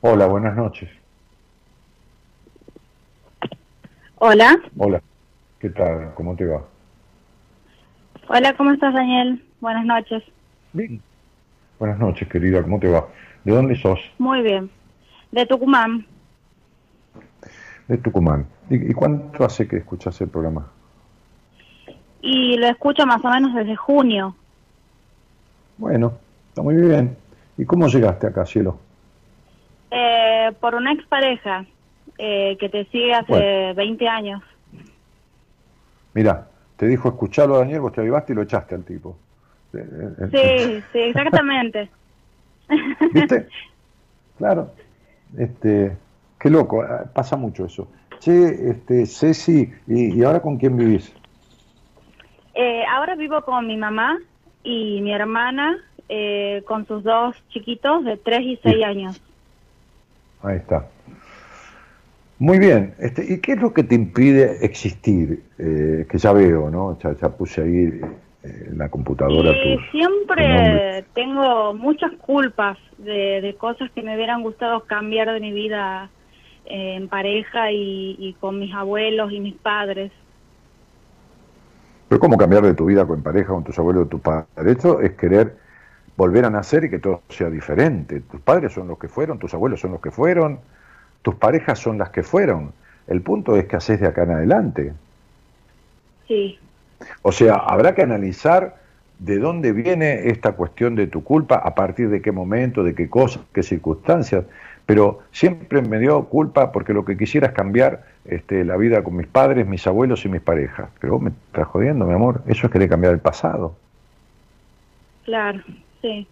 Hola, 0.00 0.26
buenas 0.26 0.56
noches. 0.56 0.90
Hola, 4.26 4.56
Hola, 4.78 5.02
¿qué 5.58 5.68
tal? 5.68 6.14
¿Cómo 6.14 6.34
te 6.34 6.46
va? 6.46 6.62
hola, 8.26 8.54
¿cómo 8.56 8.70
estás 8.72 8.94
Daniel? 8.94 9.44
Buenas 9.60 9.84
noches. 9.84 10.22
Bien. 10.72 11.02
Buenas 11.78 11.98
noches, 11.98 12.26
querida, 12.28 12.62
¿cómo 12.62 12.80
te 12.80 12.88
va? 12.88 13.06
¿De 13.44 13.52
dónde 13.52 13.76
sos? 13.76 14.00
Muy 14.16 14.40
bien. 14.40 14.70
De 15.30 15.44
Tucumán. 15.44 16.06
De 17.86 17.98
Tucumán. 17.98 18.46
¿Y, 18.70 18.92
y 18.92 18.94
cuánto 18.94 19.44
hace 19.44 19.68
que 19.68 19.76
escuchás 19.76 20.18
el 20.22 20.28
programa? 20.30 20.68
Y 22.22 22.56
lo 22.56 22.66
escucho 22.68 23.04
más 23.04 23.22
o 23.22 23.28
menos 23.28 23.54
desde 23.54 23.76
junio. 23.76 24.34
Bueno, 25.76 26.14
está 26.48 26.62
muy 26.62 26.76
bien. 26.76 27.14
¿Y 27.58 27.66
cómo 27.66 27.88
llegaste 27.88 28.26
acá, 28.26 28.46
cielo? 28.46 28.78
Eh, 29.90 30.50
por 30.60 30.74
una 30.74 30.92
expareja 30.92 31.66
eh, 32.18 32.56
que 32.58 32.68
te 32.68 32.84
sigue 32.86 33.12
hace 33.14 33.26
Bueno. 33.32 33.74
20 33.74 34.08
años. 34.08 34.42
Mira, 36.14 36.48
te 36.76 36.86
dijo 36.86 37.08
escucharlo 37.08 37.58
Daniel, 37.58 37.80
vos 37.80 37.92
te 37.92 38.00
avivaste 38.00 38.32
y 38.32 38.36
lo 38.36 38.42
echaste 38.42 38.74
al 38.74 38.84
tipo. 38.84 39.16
Eh, 39.72 39.78
eh, 39.80 40.28
Sí, 40.30 40.82
sí, 40.92 40.98
exactamente. 40.98 41.90
¿Viste? 43.12 43.48
Claro. 44.38 44.72
Este, 45.36 45.96
qué 46.38 46.50
loco, 46.50 46.84
pasa 47.12 47.36
mucho 47.36 47.66
eso. 47.66 47.88
Che, 48.20 48.70
este, 48.70 49.06
Ceci, 49.06 49.70
¿y, 49.88 50.16
y 50.18 50.22
ahora 50.22 50.40
con 50.40 50.56
quién 50.56 50.76
vivís? 50.76 51.12
Eh, 52.54 52.84
ahora 52.88 53.16
vivo 53.16 53.42
con 53.42 53.66
mi 53.66 53.76
mamá 53.76 54.16
y 54.62 55.00
mi 55.02 55.12
hermana 55.12 55.76
eh, 56.08 56.62
con 56.66 56.86
sus 56.86 57.02
dos 57.02 57.34
chiquitos 57.48 58.04
de 58.04 58.16
3 58.16 58.40
y 58.42 58.60
6 58.62 58.76
Sí. 58.76 58.84
años. 58.84 59.20
Ahí 60.42 60.56
está. 60.58 60.86
Muy 62.38 62.58
bien. 62.58 62.94
Este, 62.98 63.24
¿Y 63.32 63.40
qué 63.40 63.52
es 63.52 63.60
lo 63.60 63.72
que 63.72 63.84
te 63.84 63.94
impide 63.94 64.64
existir? 64.64 65.44
Eh, 65.58 66.06
que 66.08 66.18
ya 66.18 66.32
veo, 66.32 66.70
¿no? 66.70 66.98
Ya, 66.98 67.14
ya 67.16 67.28
puse 67.36 67.62
ahí 67.62 67.84
eh, 68.42 68.66
en 68.70 68.78
la 68.78 68.88
computadora 68.90 69.52
Y 69.52 69.54
tus- 69.60 69.82
tu 70.36 70.46
nombre. 70.46 70.80
siempre 70.80 71.06
tengo 71.14 71.74
muchas 71.74 72.12
culpas 72.20 72.78
de, 72.98 73.40
de 73.40 73.56
cosas 73.56 73.90
que 73.92 74.02
me 74.02 74.14
hubieran 74.16 74.42
gustado 74.42 74.84
cambiar 74.86 75.32
de 75.32 75.40
mi 75.40 75.52
vida 75.52 76.10
eh, 76.64 76.96
en 76.96 77.08
pareja 77.08 77.70
y, 77.72 78.16
y 78.18 78.34
con 78.34 78.58
mis 78.58 78.74
abuelos 78.74 79.32
y 79.32 79.40
mis 79.40 79.56
padres. 79.56 80.12
Pero 82.08 82.20
¿cómo 82.20 82.36
cambiar 82.36 82.62
de 82.62 82.74
tu 82.74 82.86
vida 82.86 83.06
con 83.06 83.22
pareja, 83.22 83.48
con 83.52 83.64
tus 83.64 83.78
abuelos, 83.78 84.08
tus 84.08 84.20
padres? 84.20 84.46
Esto 84.56 85.00
es 85.00 85.12
querer 85.12 85.56
volver 86.16 86.44
a 86.44 86.50
nacer 86.50 86.84
y 86.84 86.90
que 86.90 86.98
todo 86.98 87.24
sea 87.28 87.50
diferente. 87.50 88.20
Tus 88.20 88.40
padres 88.40 88.72
son 88.72 88.88
los 88.88 88.98
que 88.98 89.08
fueron, 89.08 89.38
tus 89.38 89.54
abuelos 89.54 89.80
son 89.80 89.92
los 89.92 90.00
que 90.00 90.10
fueron, 90.10 90.60
tus 91.24 91.34
parejas 91.36 91.78
son 91.78 91.96
las 91.96 92.10
que 92.10 92.22
fueron. 92.22 92.72
El 93.06 93.22
punto 93.22 93.56
es 93.56 93.64
que 93.64 93.76
haces 93.76 93.98
de 93.98 94.06
acá 94.06 94.24
en 94.24 94.32
adelante. 94.32 94.92
Sí, 96.28 96.58
O 97.22 97.32
sea, 97.32 97.54
habrá 97.54 97.94
que 97.94 98.02
analizar 98.02 98.76
de 99.18 99.38
dónde 99.38 99.72
viene 99.72 100.28
esta 100.28 100.52
cuestión 100.52 100.94
de 100.96 101.06
tu 101.06 101.24
culpa, 101.24 101.56
a 101.56 101.74
partir 101.74 102.10
de 102.10 102.20
qué 102.20 102.30
momento, 102.30 102.84
de 102.84 102.94
qué 102.94 103.08
cosas, 103.08 103.42
qué 103.54 103.62
circunstancias. 103.62 104.44
Pero 104.84 105.20
siempre 105.32 105.80
me 105.80 105.98
dio 105.98 106.24
culpa 106.26 106.72
porque 106.72 106.92
lo 106.92 107.06
que 107.06 107.16
quisiera 107.16 107.46
es 107.48 107.54
cambiar 107.54 108.04
este, 108.26 108.62
la 108.62 108.76
vida 108.76 109.02
con 109.02 109.16
mis 109.16 109.26
padres, 109.26 109.66
mis 109.66 109.86
abuelos 109.86 110.26
y 110.26 110.28
mis 110.28 110.42
parejas. 110.42 110.90
Pero 111.00 111.14
vos 111.14 111.22
me 111.22 111.30
estás 111.30 111.66
jodiendo, 111.68 112.04
mi 112.04 112.12
amor. 112.12 112.42
Eso 112.46 112.66
es 112.66 112.72
querer 112.72 112.90
cambiar 112.90 113.14
el 113.14 113.20
pasado. 113.20 113.76
claro, 115.24 115.62
sí. 116.02 116.28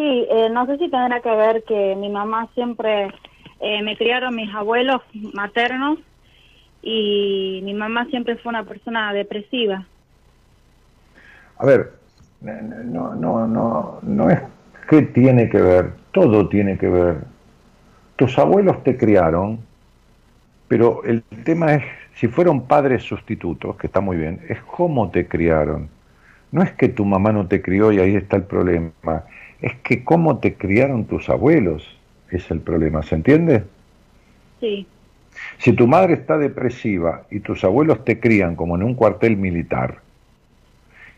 Sí, 0.00 0.26
eh, 0.30 0.48
no 0.50 0.64
sé 0.64 0.78
si 0.78 0.88
tendrá 0.88 1.20
que 1.20 1.28
ver 1.28 1.62
que 1.64 1.94
mi 1.94 2.08
mamá 2.08 2.48
siempre 2.54 3.08
eh, 3.60 3.82
me 3.82 3.98
criaron 3.98 4.34
mis 4.34 4.48
abuelos 4.54 5.02
maternos 5.34 5.98
y 6.80 7.60
mi 7.64 7.74
mamá 7.74 8.06
siempre 8.06 8.36
fue 8.36 8.48
una 8.48 8.64
persona 8.64 9.12
depresiva. 9.12 9.86
A 11.58 11.66
ver, 11.66 11.92
no, 12.40 13.14
no, 13.14 13.46
no, 13.46 13.98
no 14.00 14.30
es 14.30 14.40
que 14.88 15.02
tiene 15.02 15.50
que 15.50 15.60
ver, 15.60 15.92
todo 16.12 16.48
tiene 16.48 16.78
que 16.78 16.88
ver. 16.88 17.18
Tus 18.16 18.38
abuelos 18.38 18.82
te 18.82 18.96
criaron, 18.96 19.58
pero 20.66 21.04
el 21.04 21.22
tema 21.44 21.74
es, 21.74 21.84
si 22.14 22.26
fueron 22.26 22.66
padres 22.66 23.02
sustitutos, 23.02 23.76
que 23.76 23.88
está 23.88 24.00
muy 24.00 24.16
bien, 24.16 24.40
es 24.48 24.62
cómo 24.62 25.10
te 25.10 25.28
criaron. 25.28 25.90
No 26.52 26.62
es 26.62 26.72
que 26.72 26.88
tu 26.88 27.04
mamá 27.04 27.32
no 27.32 27.48
te 27.48 27.60
crió 27.60 27.92
y 27.92 27.98
ahí 27.98 28.16
está 28.16 28.36
el 28.36 28.44
problema, 28.44 28.92
es 29.60 29.74
que 29.82 30.04
cómo 30.04 30.38
te 30.38 30.54
criaron 30.54 31.06
tus 31.06 31.28
abuelos 31.28 31.98
es 32.30 32.50
el 32.50 32.60
problema, 32.60 33.02
¿se 33.02 33.14
entiende? 33.16 33.64
Sí, 34.60 34.86
Si 35.58 35.72
tu 35.72 35.86
madre 35.86 36.14
está 36.14 36.38
depresiva 36.38 37.26
y 37.30 37.40
tus 37.40 37.64
abuelos 37.64 38.04
te 38.04 38.18
crían 38.20 38.56
como 38.56 38.76
en 38.76 38.82
un 38.82 38.94
cuartel 38.94 39.36
militar, 39.36 40.02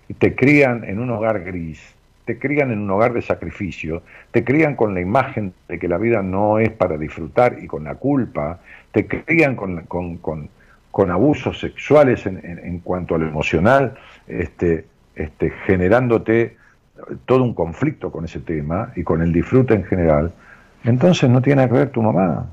y 0.08 0.14
te 0.14 0.34
crían 0.34 0.84
en 0.84 0.98
un 0.98 1.10
hogar 1.10 1.42
gris, 1.44 1.80
te 2.24 2.38
crían 2.38 2.70
en 2.70 2.80
un 2.80 2.90
hogar 2.90 3.12
de 3.12 3.22
sacrificio, 3.22 4.02
te 4.30 4.44
crían 4.44 4.76
con 4.76 4.94
la 4.94 5.00
imagen 5.00 5.54
de 5.68 5.78
que 5.78 5.88
la 5.88 5.98
vida 5.98 6.22
no 6.22 6.58
es 6.58 6.70
para 6.70 6.96
disfrutar 6.98 7.58
y 7.62 7.66
con 7.66 7.84
la 7.84 7.94
culpa, 7.96 8.60
te 8.92 9.06
crían 9.06 9.56
con, 9.56 9.82
con, 9.86 10.18
con- 10.18 10.48
con 10.90 11.10
abusos 11.10 11.58
sexuales 11.58 12.26
en, 12.26 12.38
en- 12.44 12.58
en 12.58 12.78
cuanto 12.80 13.14
a 13.14 13.18
lo 13.18 13.26
emocional, 13.26 13.94
este, 14.26 14.84
este, 15.16 15.50
generándote 15.66 16.56
todo 17.26 17.42
un 17.42 17.54
conflicto 17.54 18.10
con 18.10 18.24
ese 18.24 18.40
tema 18.40 18.92
y 18.96 19.02
con 19.02 19.22
el 19.22 19.32
disfrute 19.32 19.74
en 19.74 19.84
general, 19.84 20.32
entonces 20.84 21.28
no 21.30 21.40
tiene 21.42 21.66
que 21.68 21.74
ver 21.74 21.90
tu 21.90 22.02
mamá 22.02 22.46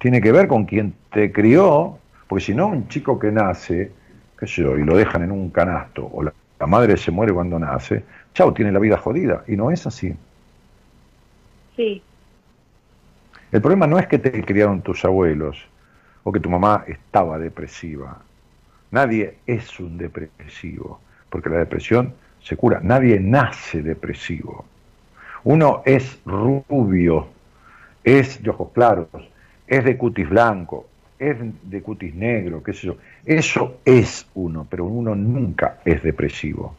tiene 0.00 0.22
que 0.22 0.32
ver 0.32 0.48
con 0.48 0.64
quien 0.64 0.94
te 1.12 1.30
crió, 1.30 1.98
porque 2.26 2.44
si 2.46 2.54
no, 2.54 2.68
un 2.68 2.88
chico 2.88 3.18
que 3.18 3.30
nace, 3.30 3.92
qué 4.38 4.46
sé 4.46 4.62
yo, 4.62 4.78
y 4.78 4.82
lo 4.82 4.96
dejan 4.96 5.22
en 5.22 5.30
un 5.30 5.50
canasto, 5.50 6.08
o 6.10 6.22
la, 6.22 6.32
la 6.58 6.66
madre 6.66 6.96
se 6.96 7.10
muere 7.10 7.34
cuando 7.34 7.58
nace, 7.58 8.02
chao, 8.32 8.54
tiene 8.54 8.72
la 8.72 8.78
vida 8.78 8.96
jodida, 8.96 9.44
y 9.46 9.56
no 9.56 9.70
es 9.70 9.86
así. 9.86 10.16
sí, 11.76 12.02
El 13.52 13.60
problema 13.60 13.86
no 13.86 13.98
es 13.98 14.06
que 14.06 14.18
te 14.18 14.42
criaron 14.42 14.80
tus 14.80 15.04
abuelos, 15.04 15.68
o 16.24 16.32
que 16.32 16.40
tu 16.40 16.48
mamá 16.48 16.84
estaba 16.86 17.38
depresiva. 17.38 18.22
Nadie 18.90 19.36
es 19.46 19.78
un 19.80 19.98
depresivo, 19.98 20.98
porque 21.28 21.50
la 21.50 21.58
depresión 21.58 22.14
se 22.42 22.56
cura. 22.56 22.80
Nadie 22.82 23.18
nace 23.20 23.82
depresivo. 23.82 24.64
Uno 25.44 25.82
es 25.84 26.20
rubio, 26.26 27.28
es 28.04 28.42
de 28.42 28.50
ojos 28.50 28.70
claros, 28.72 29.08
es 29.66 29.84
de 29.84 29.96
cutis 29.96 30.28
blanco, 30.28 30.86
es 31.18 31.36
de 31.62 31.82
cutis 31.82 32.14
negro, 32.14 32.62
qué 32.62 32.72
sé 32.72 32.88
yo. 32.88 32.96
Eso 33.24 33.78
es 33.84 34.26
uno, 34.34 34.66
pero 34.68 34.84
uno 34.84 35.14
nunca 35.14 35.78
es 35.84 36.02
depresivo. 36.02 36.74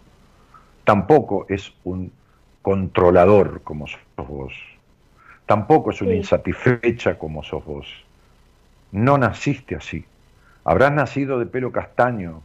Tampoco 0.84 1.46
es 1.50 1.74
un 1.84 2.12
controlador 2.62 3.62
como 3.64 3.88
sos 3.88 4.00
vos. 4.28 4.54
Tampoco 5.46 5.92
es 5.92 6.02
una 6.02 6.12
Sí. 6.12 6.18
insatisfecha 6.18 7.18
como 7.18 7.44
sos 7.44 7.66
vos. 7.66 7.88
No 8.92 9.18
naciste 9.18 9.76
así. 9.76 10.06
Habrás 10.64 10.92
nacido 10.92 11.40
de 11.40 11.46
pelo 11.48 11.72
castaño, 11.72 12.42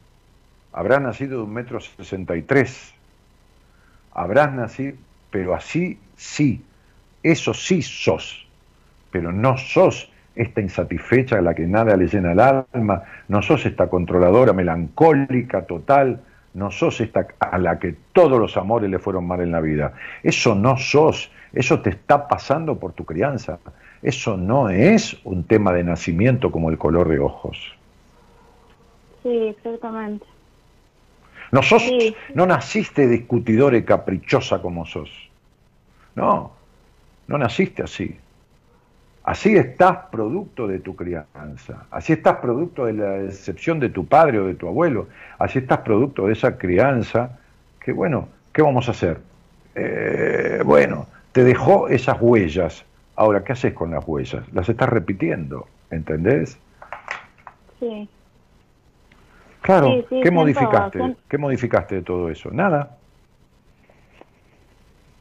habrás 0.72 1.00
nacido 1.02 1.38
de 1.38 1.44
un 1.44 1.52
metro 1.52 1.80
sesenta 1.80 2.36
y 2.36 2.42
tres, 2.42 2.94
habrás 4.16 4.52
nacido, 4.52 4.96
pero 5.30 5.54
así 5.54 5.98
sí, 6.16 6.64
eso 7.22 7.52
sí 7.52 7.82
sos, 7.82 8.46
pero 9.10 9.30
no 9.30 9.56
sos 9.58 10.10
esta 10.34 10.60
insatisfecha 10.60 11.38
a 11.38 11.42
la 11.42 11.54
que 11.54 11.66
nada 11.66 11.96
le 11.96 12.08
llena 12.08 12.32
el 12.32 12.40
alma, 12.40 13.04
no 13.28 13.42
sos 13.42 13.66
esta 13.66 13.88
controladora 13.88 14.52
melancólica 14.52 15.66
total, 15.66 16.20
no 16.54 16.70
sos 16.70 17.00
esta 17.00 17.26
a 17.38 17.58
la 17.58 17.78
que 17.78 17.94
todos 18.12 18.38
los 18.38 18.56
amores 18.56 18.90
le 18.90 18.98
fueron 18.98 19.26
mal 19.26 19.40
en 19.40 19.52
la 19.52 19.60
vida. 19.60 19.92
Eso 20.22 20.54
no 20.54 20.78
sos, 20.78 21.30
eso 21.52 21.80
te 21.80 21.90
está 21.90 22.28
pasando 22.28 22.78
por 22.78 22.92
tu 22.92 23.04
crianza. 23.04 23.58
Eso 24.02 24.36
no 24.36 24.70
es 24.70 25.18
un 25.24 25.44
tema 25.44 25.72
de 25.72 25.84
nacimiento 25.84 26.50
como 26.50 26.70
el 26.70 26.78
color 26.78 27.08
de 27.08 27.18
ojos. 27.18 27.74
sí, 29.22 29.48
exactamente. 29.48 30.24
No 31.52 31.62
sos, 31.62 31.82
Sí. 31.82 32.14
no 32.34 32.46
naciste 32.46 33.06
discutidora 33.06 33.76
y 33.76 33.82
caprichosa 33.84 34.60
como 34.60 34.84
sos. 34.86 35.10
No, 36.14 36.52
no 37.28 37.38
naciste 37.38 37.82
así. 37.82 38.16
Así 39.24 39.56
estás 39.56 39.98
producto 40.10 40.68
de 40.68 40.78
tu 40.78 40.94
crianza. 40.94 41.84
Así 41.90 42.12
estás 42.12 42.36
producto 42.36 42.84
de 42.86 42.92
la 42.92 43.10
decepción 43.10 43.80
de 43.80 43.88
tu 43.88 44.06
padre 44.06 44.38
o 44.38 44.46
de 44.46 44.54
tu 44.54 44.68
abuelo. 44.68 45.08
Así 45.38 45.58
estás 45.58 45.78
producto 45.80 46.26
de 46.26 46.32
esa 46.32 46.56
crianza 46.58 47.38
que, 47.80 47.92
bueno, 47.92 48.28
¿qué 48.52 48.62
vamos 48.62 48.86
a 48.88 48.92
hacer? 48.92 49.18
Eh, 49.74 50.62
bueno, 50.64 51.06
te 51.32 51.42
dejó 51.42 51.88
esas 51.88 52.16
huellas. 52.20 52.84
Ahora, 53.16 53.42
¿qué 53.42 53.52
haces 53.52 53.72
con 53.74 53.90
las 53.90 54.04
huellas? 54.06 54.44
Las 54.52 54.68
estás 54.68 54.88
repitiendo, 54.90 55.66
¿entendés? 55.90 56.56
Sí, 57.80 58.08
Claro, 59.66 59.88
Sí, 59.88 60.06
sí, 60.08 60.20
¿qué 60.22 60.30
modificaste? 60.30 61.16
¿Qué 61.28 61.38
modificaste 61.38 61.94
de 61.96 62.02
todo 62.02 62.30
eso? 62.30 62.50
Nada. 62.50 62.98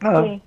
Nada. 0.02 0.24
sí. 0.24 0.42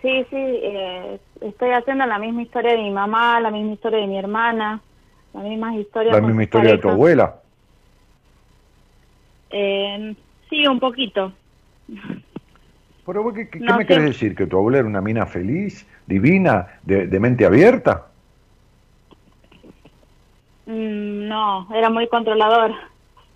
Sí, 0.00 0.26
sí, 0.28 0.36
eh, 0.36 1.20
estoy 1.40 1.70
haciendo 1.70 2.04
la 2.04 2.18
misma 2.18 2.42
historia 2.42 2.72
de 2.72 2.78
mi 2.82 2.90
mamá, 2.90 3.40
la 3.40 3.50
misma 3.50 3.72
historia 3.72 4.00
de 4.00 4.06
mi 4.06 4.18
hermana, 4.18 4.82
la 5.32 5.40
misma 5.40 5.74
historia 5.76 6.12
La 6.12 6.20
misma 6.20 6.42
historia 6.42 6.72
de 6.72 6.78
tu 6.78 6.90
abuela. 6.90 7.40
Eh, 9.50 10.16
sí, 10.50 10.66
un 10.66 10.78
poquito. 10.80 11.32
Pero, 13.06 13.32
¿qué, 13.32 13.48
qué- 13.50 13.60
qué 13.60 13.72
me 13.72 13.86
querés 13.86 14.04
decir? 14.04 14.34
¿Que 14.34 14.46
tu 14.46 14.56
abuela 14.56 14.78
era 14.78 14.88
una 14.88 15.00
mina 15.00 15.26
feliz, 15.26 15.86
divina, 16.06 16.80
de, 16.82 17.06
de 17.06 17.20
mente 17.20 17.44
abierta? 17.46 18.13
Mm, 20.66 21.28
no, 21.28 21.68
era 21.74 21.90
muy 21.90 22.06
controlador. 22.08 22.72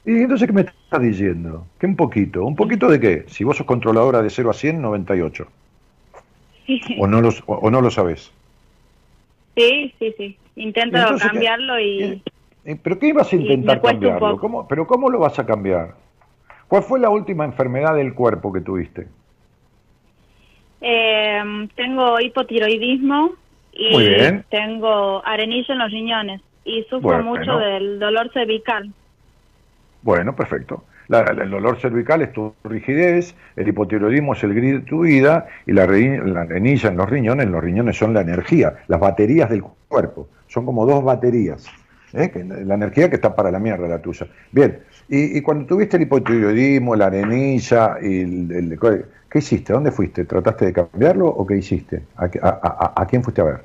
¿Y 0.04 0.22
entonces 0.22 0.46
qué 0.46 0.52
me 0.52 0.62
estás 0.62 1.02
diciendo? 1.02 1.66
¿Qué 1.78 1.86
un 1.86 1.96
poquito? 1.96 2.44
¿Un 2.44 2.56
poquito 2.56 2.88
de 2.88 2.98
qué? 3.00 3.24
Si 3.28 3.44
vos 3.44 3.56
sos 3.56 3.66
controladora 3.66 4.22
de 4.22 4.30
0 4.30 4.50
a 4.50 4.54
100, 4.54 4.80
98. 4.80 5.46
Sí, 6.66 6.80
¿O 6.98 7.06
no, 7.06 7.20
los, 7.20 7.42
o, 7.46 7.54
o 7.54 7.70
no 7.70 7.80
lo 7.80 7.90
sabés? 7.90 8.30
sí, 9.56 9.94
sí. 9.98 10.14
sí. 10.16 10.38
Intento 10.56 10.96
¿Y 10.96 11.00
entonces 11.00 11.22
qué- 11.22 11.28
cambiarlo 11.28 11.80
y... 11.80 12.22
¿Y- 12.64 12.70
y- 12.72 12.74
¿Pero 12.76 12.98
qué 12.98 13.08
ibas 13.08 13.32
a 13.32 13.36
intentar 13.36 13.80
cambiarlo? 13.82 14.38
¿Cómo, 14.38 14.66
¿Pero 14.68 14.86
cómo 14.86 15.08
lo 15.10 15.18
vas 15.20 15.38
a 15.38 15.46
cambiar? 15.46 15.94
¿Cuál 16.68 16.82
fue 16.82 17.00
la 17.00 17.10
última 17.10 17.44
enfermedad 17.44 17.94
del 17.94 18.14
cuerpo 18.14 18.52
que 18.52 18.60
tuviste? 18.60 19.06
Eh, 20.80 21.42
tengo 21.74 22.20
hipotiroidismo 22.20 23.32
y 23.72 24.42
tengo 24.50 25.24
arenilla 25.26 25.72
en 25.74 25.78
los 25.78 25.90
riñones 25.90 26.40
y 26.68 26.82
sufro 26.84 27.00
Bueno. 27.00 27.24
mucho 27.24 27.58
del 27.58 27.98
dolor 27.98 28.30
cervical. 28.32 28.92
Bueno, 30.02 30.36
perfecto. 30.36 30.84
La- 31.08 31.22
la- 31.32 31.42
el 31.42 31.50
dolor 31.50 31.80
cervical 31.80 32.20
es 32.22 32.32
tu 32.32 32.52
rigidez, 32.64 33.34
el 33.56 33.66
hipotiroidismo 33.68 34.34
es 34.34 34.44
el 34.44 34.54
gris 34.54 34.74
de 34.74 34.80
tu 34.80 35.00
vida 35.00 35.46
y 35.66 35.72
la, 35.72 35.86
re- 35.86 36.20
la 36.26 36.42
arenilla 36.42 36.90
en 36.90 36.96
los 36.98 37.08
riñones, 37.08 37.48
los 37.48 37.64
riñones 37.64 37.96
son 37.96 38.12
la 38.12 38.20
energía, 38.20 38.74
las 38.88 39.00
baterías 39.00 39.48
del 39.48 39.62
cuerpo. 39.88 40.28
Son 40.46 40.66
como 40.66 40.84
dos 40.86 41.02
baterías. 41.02 41.66
¿eh? 42.12 42.30
Que 42.30 42.44
la 42.44 42.74
energía 42.74 43.08
que 43.08 43.16
está 43.16 43.34
para 43.34 43.50
la 43.50 43.58
mierda, 43.58 43.88
la 43.88 44.00
tuya. 44.00 44.26
Bien, 44.52 44.80
y, 45.08 45.38
y 45.38 45.42
cuando 45.42 45.66
tuviste 45.66 45.96
el 45.96 46.02
hipotiroidismo, 46.02 46.94
la 46.94 47.06
arenilla, 47.06 47.96
y 48.02 48.20
el, 48.20 48.52
el- 48.52 48.78
¿qué 49.30 49.38
hiciste? 49.38 49.72
¿Dónde 49.72 49.90
fuiste? 49.90 50.24
¿Trataste 50.26 50.66
de 50.66 50.72
cambiarlo 50.74 51.26
o 51.26 51.46
qué 51.46 51.56
hiciste? 51.56 52.02
¿A, 52.16 52.24
a- 52.24 52.30
a- 52.42 53.02
a 53.02 53.06
quién 53.06 53.22
fuiste 53.22 53.40
a 53.40 53.44
ver? 53.44 53.60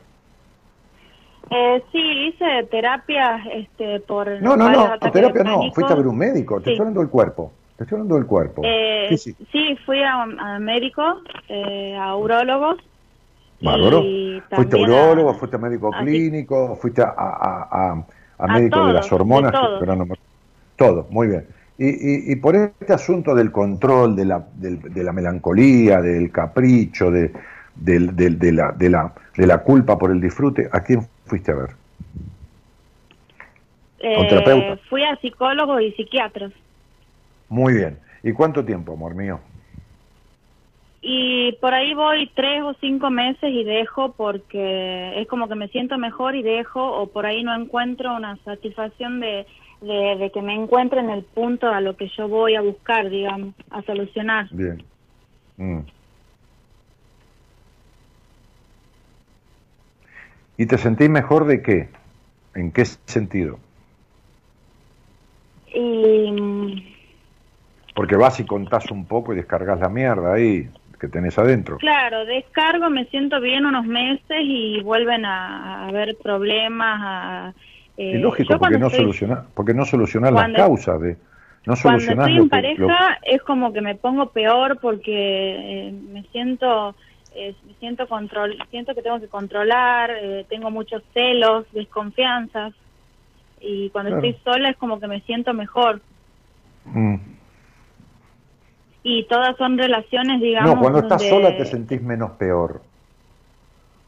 Eh, 1.49 1.83
sí, 1.91 1.99
hice 1.99 2.63
terapia 2.71 3.37
este, 3.53 3.99
por... 4.01 4.27
No, 4.41 4.55
no, 4.55 4.69
no, 4.69 4.81
ataques 4.85 5.11
terapia 5.11 5.43
de 5.43 5.49
no, 5.49 5.71
fuiste 5.73 5.93
a 5.93 5.95
ver 5.95 6.07
un 6.07 6.17
médico, 6.17 6.57
te 6.59 6.65
Sí. 6.65 6.69
estoy 6.71 6.81
hablando 6.83 7.01
del 7.01 7.09
cuerpo, 7.09 7.53
te 7.77 7.83
estoy 7.83 7.95
hablando 7.97 8.15
del 8.15 8.25
cuerpo. 8.25 8.61
Eh, 8.65 9.05
¿Qué 9.09 9.15
hiciste? 9.15 9.45
sí, 9.51 9.77
fui 9.85 10.01
a, 10.01 10.21
a 10.23 10.59
médico, 10.59 11.03
eh, 11.49 11.95
a 11.95 12.15
urólogos. 12.15 12.77
Bárbaro. 13.61 14.01
Fuiste 14.01 14.49
también 14.77 14.89
urólogo, 14.89 15.29
a- 15.29 15.33
fuiste 15.35 15.57
médico 15.57 15.91
así. 15.93 16.03
clínico, 16.05 16.75
fuiste 16.81 17.01
a, 17.01 17.13
a- 17.15 17.67
a- 17.71 17.91
a 17.93 18.05
A 18.39 18.47
médico 18.47 18.85
de 18.87 18.93
las 18.93 19.09
de 19.09 19.15
hormonas, 19.15 19.51
todo. 19.51 19.79
pero 19.79 19.95
no 19.95 20.05
todo, 20.75 21.07
muy 21.11 21.27
bien. 21.27 21.47
Y, 21.77 21.87
y- 21.87 22.31
y 22.31 22.35
por 22.37 22.55
este 22.55 22.93
asunto 22.93 23.33
del 23.35 23.51
control, 23.51 24.15
de 24.15 24.25
la, 24.25 24.45
del- 24.55 24.81
de 24.81 25.03
la 25.03 25.13
melancolía, 25.13 26.01
del 26.01 26.31
capricho, 26.31 27.09
de, 27.11 27.31
del- 27.75 28.15
del- 28.15 28.37
de, 28.39 28.51
la, 28.51 28.71
de, 28.71 28.89
la, 28.89 29.13
de 29.37 29.47
la 29.47 29.59
culpa 29.59 29.97
por 29.97 30.11
el 30.11 30.19
disfrute, 30.19 30.67
¿a 30.71 30.81
quién 30.81 31.07
fuiste 31.33 31.51
a 31.51 31.55
ver? 31.55 31.69
Eh, 33.97 34.27
terapeuta. 34.29 34.77
fui 34.87 35.03
a 35.03 35.15
psicólogos 35.15 35.81
y 35.81 35.91
psiquiatras. 35.93 36.51
Muy 37.49 37.73
bien. 37.73 37.97
¿Y 38.21 38.33
cuánto 38.33 38.63
tiempo, 38.63 38.93
amor 38.93 39.15
mío? 39.15 39.39
Y 41.01 41.53
por 41.53 41.73
ahí 41.73 41.95
voy 41.95 42.29
tres 42.35 42.61
o 42.61 42.75
cinco 42.79 43.09
meses 43.09 43.49
y 43.49 43.63
dejo 43.63 44.11
porque 44.11 45.19
es 45.19 45.27
como 45.27 45.47
que 45.49 45.55
me 45.55 45.69
siento 45.69 45.97
mejor 45.97 46.35
y 46.35 46.43
dejo 46.43 46.85
o 47.01 47.07
por 47.07 47.25
ahí 47.25 47.43
no 47.43 47.55
encuentro 47.55 48.15
una 48.15 48.37
satisfacción 48.45 49.19
de, 49.19 49.47
de, 49.81 50.15
de 50.17 50.31
que 50.31 50.41
me 50.43 50.53
encuentre 50.53 50.99
en 50.99 51.09
el 51.09 51.23
punto 51.23 51.67
a 51.67 51.81
lo 51.81 51.97
que 51.97 52.09
yo 52.15 52.27
voy 52.27 52.53
a 52.53 52.61
buscar, 52.61 53.09
digamos, 53.09 53.55
a 53.71 53.81
solucionar. 53.81 54.47
Bien. 54.51 54.83
Mm. 55.57 55.79
¿Y 60.63 60.65
te 60.65 60.77
sentís 60.77 61.09
mejor 61.09 61.45
de 61.45 61.61
qué? 61.61 61.89
¿En 62.55 62.71
qué 62.71 62.85
sentido? 62.85 63.59
Y 65.73 66.31
mm, 66.31 66.71
Porque 67.93 68.15
vas 68.15 68.39
y 68.39 68.45
contás 68.45 68.89
un 68.89 69.05
poco 69.05 69.33
y 69.33 69.35
descargas 69.35 69.77
la 69.81 69.89
mierda 69.89 70.33
ahí 70.35 70.69
que 71.01 71.09
tenés 71.09 71.37
adentro. 71.37 71.79
claro, 71.79 72.23
descargo, 72.23 72.89
me 72.89 73.03
siento 73.07 73.41
bien 73.41 73.65
unos 73.65 73.85
meses 73.85 74.37
y 74.41 74.79
vuelven 74.83 75.25
a, 75.25 75.83
a 75.83 75.87
haber 75.89 76.15
problemas. 76.23 76.99
A, 77.03 77.53
eh, 77.97 78.15
y 78.15 78.17
lógico, 78.19 78.57
porque 78.57 78.77
no, 78.79 78.85
estoy- 78.87 78.99
soluciona, 79.01 79.43
porque 79.53 79.73
no 79.73 79.83
solucionás 79.83 80.31
las 80.31 80.53
causas 80.53 81.01
de... 81.01 81.17
No 81.65 81.75
Cuando 81.81 81.99
estoy 81.99 82.35
lo 82.35 82.43
en 82.43 82.49
que... 82.49 82.55
pareja 82.55 82.77
lo- 82.77 83.17
es 83.23 83.41
como 83.43 83.73
que 83.73 83.81
me 83.81 83.95
pongo 83.95 84.31
peor 84.31 84.79
porque 84.81 85.87
eh, 85.87 85.91
me 85.91 86.23
siento 86.31 86.95
eh, 87.35 87.55
siento 87.79 88.07
control 88.07 88.57
siento 88.69 88.93
que 88.95 89.01
tengo 89.01 89.19
que 89.19 89.27
controlar 89.27 90.11
eh, 90.11 90.45
tengo 90.49 90.69
muchos 90.71 91.01
celos 91.13 91.65
desconfianzas 91.71 92.73
y 93.59 93.89
cuando 93.91 94.11
Claro. 94.11 94.25
estoy 94.27 94.41
sola 94.43 94.69
es 94.69 94.77
como 94.77 94.99
que 94.99 95.07
me 95.07 95.21
siento 95.21 95.53
mejor 95.53 96.01
Mm. 96.85 97.15
y 99.03 99.23
todas 99.25 99.55
son 99.57 99.77
relaciones 99.77 100.41
digamos 100.41 100.75
No, 100.75 100.81
cuando 100.81 100.99
estás 100.99 101.21
donde- 101.21 101.29
sola 101.29 101.57
te 101.57 101.65
sentís 101.65 102.01
menos 102.01 102.31
peor. 102.31 102.81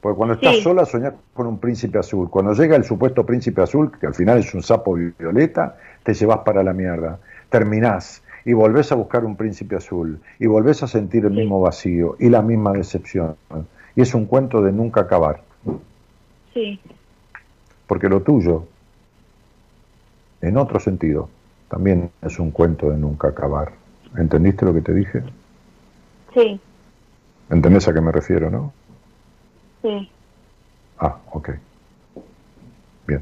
Porque 0.02 0.18
cuando 0.18 0.36
estás 0.36 0.58
Sí. 0.58 0.62
sola 0.62 0.86
soñás 0.86 1.14
con 1.34 1.48
un 1.48 1.60
príncipe 1.60 1.98
azul. 1.98 2.30
Cuando 2.30 2.54
llega 2.54 2.76
el 2.76 2.84
supuesto 2.84 3.26
príncipe 3.26 3.62
azul, 3.64 3.92
que 4.00 4.06
al 4.06 4.14
final 4.14 4.38
es 4.38 4.54
un 4.54 4.62
sapo 4.62 4.94
violeta, 4.94 5.78
te 6.04 6.14
llevas 6.14 6.40
para 6.40 6.62
la 6.62 6.74
mierda. 6.74 7.18
Terminás 7.50 8.24
y 8.46 8.54
volvés 8.54 8.92
a 8.92 8.96
buscar 8.96 9.26
un 9.26 9.36
príncipe 9.36 9.76
azul 9.76 10.22
y 10.40 10.46
volvés 10.46 10.84
a 10.84 10.88
sentir 10.88 11.26
el 11.26 11.32
mismo 11.32 11.60
vacío 11.60 12.16
y 12.20 12.30
la 12.30 12.44
misma 12.44 12.74
decepción. 12.74 13.36
Y 13.96 14.02
es 14.02 14.14
un 14.14 14.26
cuento 14.28 14.62
de 14.62 14.72
nunca 14.72 15.02
acabar. 15.02 15.42
sí 16.54 16.80
Porque 17.88 18.08
lo 18.08 18.22
tuyo, 18.22 18.66
en 20.42 20.58
otro 20.58 20.80
sentido, 20.80 21.28
también 21.70 22.12
es 22.22 22.38
un 22.38 22.52
cuento 22.52 22.92
de 22.92 22.98
nunca 22.98 23.30
acabar. 23.30 23.74
¿Entendiste 24.16 24.64
lo 24.64 24.74
que 24.74 24.82
te 24.82 24.94
dije? 24.94 25.24
sí 26.34 26.60
¿Entendés 27.50 27.88
a 27.88 27.94
qué 27.94 28.02
me 28.02 28.12
refiero, 28.12 28.52
no? 28.52 28.74
sí 29.82 30.10
Ah, 31.00 31.18
ok. 31.32 31.50
Bien. 33.08 33.22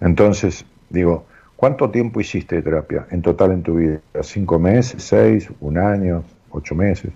Entonces, 0.00 0.64
digo, 0.88 1.26
¿cuánto 1.60 1.90
tiempo 1.90 2.20
hiciste 2.20 2.56
de 2.56 2.62
terapia 2.62 3.06
en 3.10 3.20
total 3.20 3.52
en 3.52 3.62
tu 3.62 3.74
vida? 3.74 4.00
¿Cinco 4.22 4.58
meses, 4.58 5.02
seis, 5.02 5.50
un 5.60 5.76
año, 5.76 6.24
ocho 6.50 6.74
meses? 6.74 7.12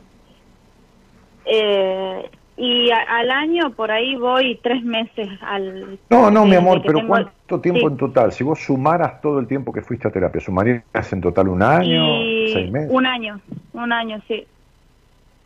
Eh, 1.46 2.30
y 2.59 2.90
a- 2.90 3.18
al 3.18 3.30
año 3.30 3.74
por 3.74 3.90
ahí 3.90 4.16
voy 4.16 4.61
tres 4.62 4.83
meses 4.83 5.28
al 5.40 5.98
No, 6.11 6.30
no, 6.30 6.44
mi 6.44 6.57
amor, 6.57 6.83
pero 6.83 6.98
tengo- 6.98 7.09
¿cuánto 7.09 7.61
tiempo 7.62 7.80
Sí. 7.80 7.87
en 7.87 7.96
total? 7.96 8.33
Si 8.33 8.44
vos 8.44 8.61
sumaras 8.61 9.20
todo 9.22 9.38
el 9.38 9.46
tiempo 9.46 9.72
que 9.72 9.80
fuiste 9.80 10.07
a 10.09 10.11
terapia, 10.11 10.40
¿sumarías 10.42 10.85
en 11.12 11.20
total 11.22 11.48
un 11.48 11.62
año, 11.62 12.20
Y 12.22 12.52
seis 12.52 12.70
meses? 12.70 12.90
un 12.92 13.07
año 13.07 13.40
un 13.72 13.92
año 13.92 14.22
sí 14.28 14.46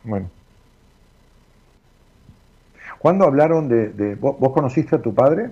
Bueno. 0.03 0.29
¿Cuándo 2.99 3.23
hablaron 3.25 3.69
de... 3.69 3.89
de- 3.89 4.15
¿vos, 4.15 4.37
vos 4.39 4.51
conociste 4.51 4.95
a 4.97 5.01
tu 5.01 5.13
padre? 5.15 5.51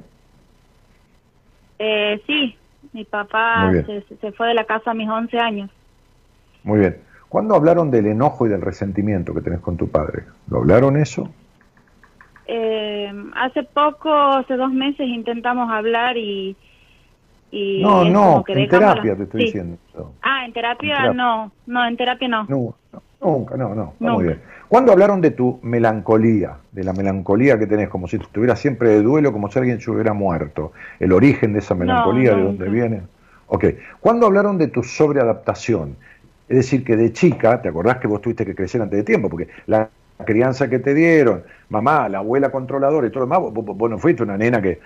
Eh, 1.79 2.21
sí, 2.27 2.57
mi 2.97 3.05
papá 3.05 3.71
se, 3.85 4.01
se 4.17 4.31
fue 4.31 4.47
de 4.47 4.53
la 4.55 4.65
casa 4.65 4.89
a 4.91 4.93
mis 4.95 5.07
11 5.07 5.37
años. 5.37 5.69
Muy 6.63 6.79
bien. 6.79 6.97
¿Cuándo 7.29 7.53
hablaron 7.55 7.91
del 7.91 8.07
enojo 8.07 8.47
y 8.47 8.49
del 8.49 8.61
resentimiento 8.61 9.33
que 9.35 9.41
tenés 9.41 9.59
con 9.59 9.77
tu 9.77 9.87
padre? 9.87 10.23
¿Lo 10.49 10.57
hablaron 10.59 10.97
eso? 10.97 11.29
Eh, 12.47 13.11
hace 13.35 13.63
poco, 13.63 14.09
hace 14.11 14.55
dos 14.55 14.71
meses 14.71 15.07
intentamos 15.07 15.69
hablar 15.69 16.17
y... 16.17 16.55
y 17.51 17.83
No, 17.83 18.05
no, 18.05 18.43
que 18.43 18.53
en 18.53 18.59
dejamos 18.63 18.81
la- 18.81 18.93
terapia 18.93 19.15
te 19.17 19.23
estoy 19.23 19.41
Sí. 19.41 19.45
diciendo. 19.47 19.77
Ah, 20.21 20.45
en 20.45 20.53
terapia, 20.53 20.89
En 20.89 20.95
terapia. 20.95 21.13
no, 21.13 21.51
no, 21.67 21.87
en 21.87 21.97
terapia 21.97 22.27
no. 22.27 22.45
No, 22.49 22.75
no, 22.93 23.01
nunca, 23.21 23.57
no, 23.57 23.73
no, 23.75 23.93
está 23.97 24.11
Nunca. 24.11 24.11
muy 24.11 24.25
bien. 24.25 24.41
¿Cuándo 24.67 24.91
hablaron 24.91 25.21
de 25.21 25.31
tu 25.31 25.59
melancolía, 25.63 26.57
de 26.71 26.83
la 26.83 26.93
melancolía 26.93 27.57
que 27.57 27.67
tenés, 27.67 27.89
como 27.89 28.07
si 28.07 28.17
estuvieras 28.17 28.59
siempre 28.59 28.89
de 28.89 29.01
duelo, 29.01 29.31
como 29.31 29.49
si 29.49 29.59
alguien 29.59 29.79
se 29.81 29.91
hubiera 29.91 30.13
muerto? 30.13 30.73
¿El 30.99 31.11
origen 31.13 31.53
de 31.53 31.59
esa 31.59 31.75
melancolía, 31.75 32.35
de 32.35 32.41
dónde 32.43 32.69
viene? 32.69 33.03
Ok. 33.47 33.65
¿Cuándo 33.99 34.25
hablaron 34.27 34.57
de 34.57 34.67
tu 34.67 34.83
sobreadaptación? 34.83 35.97
Es 36.47 36.57
decir, 36.57 36.83
que 36.83 36.95
de 36.95 37.11
chica, 37.13 37.61
¿te 37.61 37.69
acordás 37.69 37.97
que 37.97 38.07
vos 38.07 38.21
tuviste 38.21 38.45
que 38.45 38.55
crecer 38.55 38.81
antes 38.81 38.97
de 38.97 39.03
tiempo? 39.03 39.29
Porque 39.29 39.49
la 39.65 39.91
crianza 40.25 40.69
que 40.69 40.79
te 40.79 40.93
dieron, 40.93 41.43
mamá, 41.69 42.07
la 42.09 42.19
abuela 42.19 42.51
controladora 42.51 43.07
y 43.07 43.09
todo 43.11 43.21
lo 43.21 43.25
demás, 43.27 43.39
vos, 43.39 43.53
vos- 43.53 43.77
vos 43.77 43.89
no 43.89 43.97
fuiste 43.99 44.23
una 44.23 44.37
nena 44.37 44.61
que, 44.61 44.79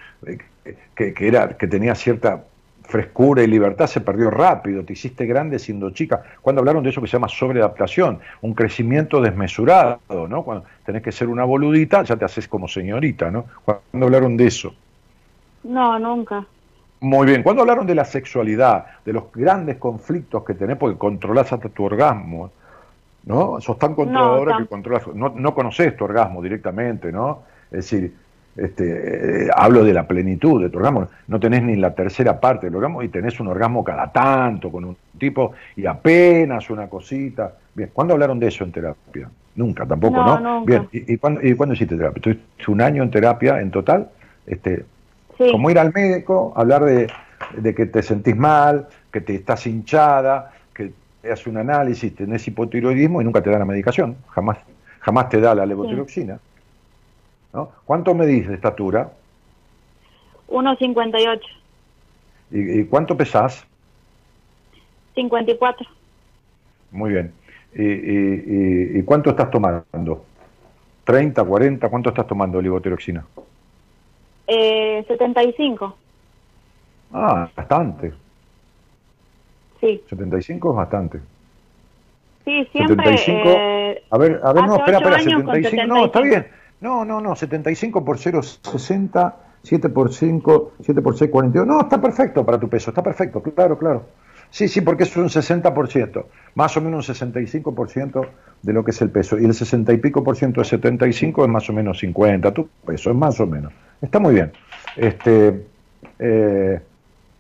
que, 0.96 1.13
que 1.13 1.28
era, 1.28 1.58
que 1.58 1.67
tenía 1.67 1.96
cierta 1.96 2.46
frescura 2.91 3.41
y 3.41 3.47
libertad, 3.47 3.88
se 3.88 4.01
perdió 4.01 4.30
rápido, 4.30 4.84
te 4.84 4.93
hiciste 4.93 5.25
grande 5.25 5.58
siendo 5.58 5.89
chica. 5.91 6.21
Cuando 6.41 6.60
hablaron 6.60 6.84
de 6.84 6.89
eso 6.89 7.01
que 7.01 7.08
se 7.08 7.13
llama 7.13 7.30
sobreadaptación, 7.30 8.19
un 8.41 8.54
crecimiento 8.54 9.21
desmesurado, 9.21 10.27
¿no? 10.27 10.43
Cuando 10.43 10.65
tenés 10.86 11.01
que 11.01 11.12
ser 11.12 11.30
una 11.30 11.45
boludita, 11.45 12.04
ya 12.04 12.17
te 12.17 12.25
haces 12.25 12.47
como 12.47 12.67
señorita, 12.67 13.32
¿no? 13.32 13.45
Cuando 13.63 14.06
hablaron 14.06 14.36
de 14.36 14.47
eso. 14.47 14.75
No, 15.63 15.97
nunca. 15.97 16.45
Muy 16.99 17.25
bien, 17.25 17.41
cuando 17.41 17.62
hablaron 17.62 17.88
de 17.88 17.95
la 17.95 18.06
sexualidad, 18.06 18.86
de 19.06 19.13
los 19.13 19.32
grandes 19.34 19.77
conflictos 19.77 20.43
que 20.43 20.54
tenés 20.54 20.77
porque 20.77 20.97
controlás 20.97 21.51
hasta 21.51 21.69
tu 21.69 21.86
orgasmo, 21.86 22.51
¿no? 23.25 23.62
Sos 23.62 23.80
tan 23.80 23.95
controladora 23.95 24.58
que 24.58 24.67
controlas, 24.67 25.08
no, 25.15 25.30
no 25.30 25.56
conoces 25.56 25.95
tu 25.95 26.04
orgasmo 26.04 26.41
directamente, 26.41 27.12
¿no? 27.12 27.43
Es 27.71 27.89
decir, 27.89 28.13
Este, 28.62 29.45
eh, 29.45 29.50
hablo 29.56 29.84
de 29.84 29.91
la 29.93 30.08
plenitud 30.08 30.62
de 30.62 30.69
tu 30.69 30.78
orgasmo, 30.78 31.08
no 31.28 31.39
tenés 31.39 31.63
ni 31.63 31.76
la 31.78 31.95
tercera 31.95 32.39
parte 32.39 32.67
del 32.67 32.76
orgasmo 32.76 33.02
y 33.02 33.10
tenés 33.10 33.39
un 33.39 33.47
orgasmo 33.47 33.84
cada 33.84 34.12
tanto 34.12 34.71
con 34.71 34.86
un 34.86 34.97
tipo 35.17 35.54
y 35.76 35.86
apenas 35.88 36.69
una 36.69 36.88
cosita. 36.88 37.54
Bien, 37.74 37.89
¿cuándo 37.91 38.13
hablaron 38.13 38.39
de 38.39 38.47
eso 38.50 38.63
en 38.63 38.71
terapia? 38.71 39.30
Nunca, 39.56 39.86
tampoco, 39.86 40.17
¿no? 40.24 40.39
nunca. 40.39 40.69
Bien, 40.69 40.88
¿y, 40.91 41.13
y 41.13 41.17
cuándo, 41.17 41.41
y 41.41 41.56
cuándo 41.56 41.74
hiciste 41.74 41.95
terapia? 41.95 42.17
¿Estuviste 42.19 42.71
un 42.71 42.82
año 42.82 43.02
en 43.04 43.10
terapia 43.10 43.60
en 43.62 43.71
total? 43.71 44.10
Este, 44.45 44.86
Sí. 45.38 45.50
como 45.52 45.71
ir 45.71 45.80
al 45.80 45.91
médico, 45.91 46.54
hablar 46.56 46.84
de, 46.86 47.08
de 47.58 47.74
que 47.74 47.88
te 47.88 48.04
sentís 48.04 48.36
mal, 48.36 48.88
que 49.12 49.21
te 49.21 49.34
estás 49.34 49.65
hinchada, 49.65 50.52
que 50.76 50.91
te 51.21 51.32
hace 51.32 51.50
un 51.50 51.58
análisis, 51.58 52.13
tenés 52.15 52.47
hipotiroidismo 52.47 53.21
y 53.21 53.26
nunca 53.26 53.41
te 53.41 53.50
da 53.50 53.58
la 53.58 53.65
medicación, 53.65 54.17
jamás, 54.30 54.58
jamás 55.00 55.30
te 55.30 55.39
da 55.41 55.56
la 55.56 55.65
levotiroxina. 55.65 56.38
¿No? 57.53 57.71
¿Cuánto 57.85 58.13
medís 58.13 58.47
de 58.47 58.55
estatura 58.55 59.11
1.58, 60.47 61.39
y, 62.51 62.79
y 62.81 62.85
cuánto 62.85 63.15
pesás? 63.15 63.65
54, 65.15 65.87
Muy 66.91 67.11
bien. 67.11 67.33
¿Y, 67.73 67.83
y- 67.83 68.43
y- 68.95 68.99
y 68.99 69.03
cuánto 69.03 69.29
estás 69.29 69.49
tomando? 69.49 70.25
¿30, 71.05 71.45
40? 71.45 71.89
¿Cuánto 71.89 72.09
estás 72.09 72.27
tomando 72.27 72.57
de 72.57 72.63
levotiroxina? 72.63 73.25
eh, 74.47 75.05
75, 75.07 75.97
Ah, 77.13 77.49
bastante. 77.55 78.13
sí. 79.79 80.01
75 80.09 80.71
es 80.71 80.75
bastante. 80.77 81.19
Sí, 82.43 82.67
siempre... 82.73 83.17
75. 83.17 83.49
eh, 83.49 84.03
A 84.09 84.17
ver, 84.17 84.41
a 84.43 84.51
ver, 84.53 84.65
no, 84.67 84.75
espera, 84.77 84.97
espera, 84.97 85.15
años 85.17 85.43
con 85.43 85.55
75. 85.55 85.87
No, 85.87 86.05
está 86.05 86.19
75. 86.21 86.23
bien. 86.23 86.61
No, 86.82 87.06
no, 87.06 87.22
no, 87.22 87.36
75 87.36 88.04
por 88.04 88.17
0, 88.17 88.41
60, 88.41 89.36
7 89.63 89.89
por 89.89 90.12
5, 90.12 90.74
7 90.82 91.02
por 91.02 91.17
6, 91.17 91.30
42. 91.32 91.67
No, 91.67 91.82
está 91.82 92.02
perfecto 92.02 92.46
para 92.46 92.60
tu 92.60 92.67
peso, 92.67 92.89
está 92.89 93.04
perfecto, 93.04 93.41
claro, 93.41 93.78
claro. 93.78 94.06
Sí, 94.50 94.67
sí, 94.67 94.82
porque 94.82 95.04
es 95.04 95.15
un 95.15 95.30
60%, 95.30 96.26
más 96.56 96.76
o 96.76 96.82
menos 96.82 97.08
un 97.08 97.15
65% 97.15 98.28
de 98.62 98.74
lo 98.74 98.84
que 98.84 98.91
es 98.91 99.02
el 99.02 99.10
peso. 99.10 99.39
Y 99.39 99.46
el 99.46 99.54
60 99.54 99.94
y 99.94 99.98
pico 99.98 100.24
por 100.24 100.36
ciento 100.36 100.60
de 100.60 100.65
75 100.65 101.46
es 101.46 101.50
más 101.50 101.70
o 101.70 101.74
menos 101.74 102.00
50, 102.00 102.54
tu 102.54 102.67
peso 102.86 103.12
es 103.12 103.15
más 103.15 103.39
o 103.39 103.48
menos. 103.48 103.72
Está 104.02 104.20
muy 104.20 104.34
bien. 104.34 104.52
Este, 104.98 105.67
eh, 106.20 106.82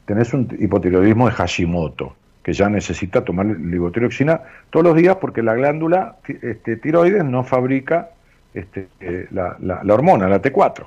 tenés 0.05 0.33
un 0.33 0.47
hipotiroidismo 0.57 1.25
de 1.25 1.33
Hashimoto, 1.33 2.15
que 2.43 2.53
ya 2.53 2.69
necesita 2.69 3.25
tomar 3.25 3.45
levotiroxina 3.45 4.41
todos 4.69 4.85
los 4.85 4.95
días 4.95 5.17
porque 5.17 5.43
la 5.43 5.55
glándula 5.55 6.17
este, 6.27 6.77
tiroides 6.77 7.25
no 7.25 7.43
fabrica 7.43 8.11
este, 8.53 8.87
eh, 8.99 9.27
la, 9.31 9.55
la- 9.59 9.83
la 9.83 9.93
hormona, 9.93 10.27
la 10.27 10.41
T4. 10.41 10.85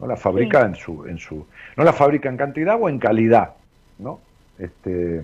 No 0.00 0.06
la 0.06 0.16
fabrica 0.16 0.60
Sí. 0.60 0.66
en 0.66 0.74
su, 0.74 1.06
en 1.06 1.18
su, 1.18 1.46
no 1.76 1.84
la 1.84 1.92
fabrica 1.92 2.28
en 2.28 2.36
cantidad 2.36 2.76
o 2.80 2.88
en 2.88 2.98
calidad, 2.98 3.50
¿no? 3.98 4.18
Este, 4.58 5.22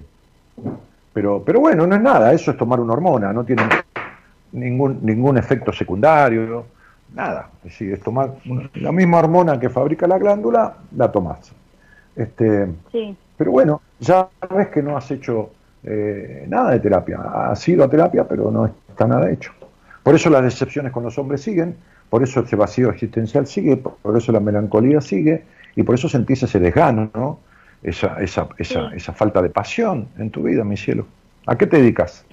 pero, 1.12 1.42
pero 1.44 1.61
bueno, 1.61 1.87
no 1.87 1.94
es 1.96 2.01
nada, 2.01 2.33
eso 2.33 2.51
es 2.53 2.57
tomar 2.57 2.79
una 2.81 2.92
hormona, 2.92 3.33
no 3.33 3.44
tiene 3.44 3.62
ningún, 4.53 5.01
ningún 5.03 5.38
efecto 5.38 5.73
secundario, 5.73 6.66
nada. 7.14 7.49
Es 7.59 7.73
decir, 7.73 7.92
es 7.94 8.01
tomar 8.01 8.35
la 8.75 8.92
misma 8.92 9.18
hormona 9.18 9.59
que 9.59 9.68
fabrica 9.68 10.07
la 10.07 10.18
glándula, 10.18 10.75
la 10.96 11.11
tomás. 11.11 11.53
Este, 12.16 12.68
Sí, 12.92 13.16
pero 13.37 13.51
bueno, 13.51 13.81
ya 13.99 14.29
ves 14.55 14.68
que 14.68 14.83
no 14.83 14.96
has 14.96 15.11
hecho 15.11 15.51
eh, 15.83 16.44
nada 16.49 16.70
de 16.73 16.81
terapia. 16.81 17.18
Has 17.51 17.66
ido 17.68 17.85
a 17.85 17.88
terapia, 17.90 18.25
pero 18.27 18.51
no 18.51 18.66
está 18.66 19.07
nada 19.07 19.31
hecho. 19.31 19.53
Por 20.03 20.15
eso 20.15 20.31
las 20.31 20.43
decepciones 20.43 20.93
con 20.93 21.03
los 21.03 21.19
hombres 21.19 21.43
siguen, 21.43 21.77
por 22.09 22.23
eso 22.23 22.41
ese 22.41 22.57
vacío 22.57 22.91
existencial 22.91 23.47
sigue, 23.47 23.77
por 23.77 24.17
eso 24.17 24.33
la 24.33 24.41
melancolía 24.41 25.01
sigue, 25.01 25.45
y 25.77 25.83
por 25.83 25.95
eso 25.95 26.09
sentís 26.09 26.43
ese 26.43 26.59
desgano, 26.59 27.11
¿no? 27.15 27.41
Esa, 27.83 28.21
esa, 28.21 28.49
esa, 28.59 28.91
Sí. 28.91 28.97
esa 28.97 29.13
falta 29.13 29.41
de 29.41 29.51
pasión 29.51 30.09
en 30.19 30.31
tu 30.31 30.43
vida, 30.43 30.65
mi 30.65 30.77
cielo. 30.77 31.07
¿A 31.47 31.57
qué 31.57 31.67
te 31.67 31.79
dedicas? 31.79 32.25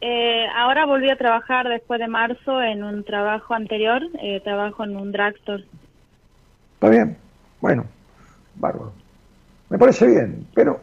Eh, 0.00 0.46
ahora 0.56 0.84
volví 0.84 1.10
a 1.10 1.16
trabajar 1.16 1.68
después 1.68 1.98
de 1.98 2.08
marzo 2.08 2.62
en 2.62 2.84
un 2.84 3.04
trabajo 3.04 3.54
anterior, 3.54 4.02
eh, 4.20 4.40
trabajo 4.44 4.84
en 4.84 4.96
un 4.96 5.12
drugstore. 5.12 5.64
¿Está 6.74 6.90
bien? 6.90 7.16
Bueno, 7.60 7.86
bárbaro. 8.56 8.92
Me 9.70 9.78
parece 9.78 10.06
bien, 10.06 10.46
pero 10.54 10.80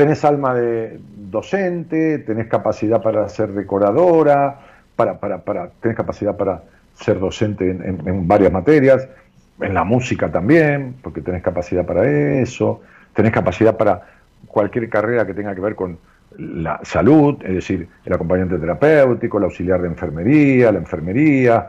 tenés 0.00 0.24
alma 0.24 0.54
de 0.54 0.98
docente, 1.30 2.20
tenés 2.20 2.46
capacidad 2.46 3.02
para 3.02 3.28
ser 3.28 3.48
decoradora, 3.52 4.58
para, 4.96 5.20
para, 5.20 5.36
para, 5.44 5.68
tenés 5.80 5.94
capacidad 5.94 6.34
para 6.34 6.62
ser 6.94 7.18
docente 7.20 7.68
en, 7.70 8.26
varias 8.26 8.50
materias, 8.50 9.06
en 9.60 9.74
la 9.74 9.84
música 9.84 10.32
también, 10.32 10.94
porque 11.02 11.20
tenés 11.20 11.42
capacidad 11.42 11.84
para 11.84 12.08
eso, 12.40 12.80
tenés 13.12 13.30
capacidad 13.30 13.76
para 13.76 14.00
cualquier 14.46 14.88
carrera 14.88 15.26
que 15.26 15.34
tenga 15.34 15.54
que 15.54 15.60
ver 15.60 15.74
con 15.74 15.98
la 16.38 16.80
salud, 16.82 17.36
es 17.44 17.54
decir, 17.56 17.86
el 18.06 18.12
acompañante 18.14 18.56
terapéutico, 18.58 19.36
el 19.36 19.44
auxiliar 19.44 19.82
de 19.82 19.88
enfermería, 19.88 20.72
la 20.72 20.78
enfermería, 20.78 21.68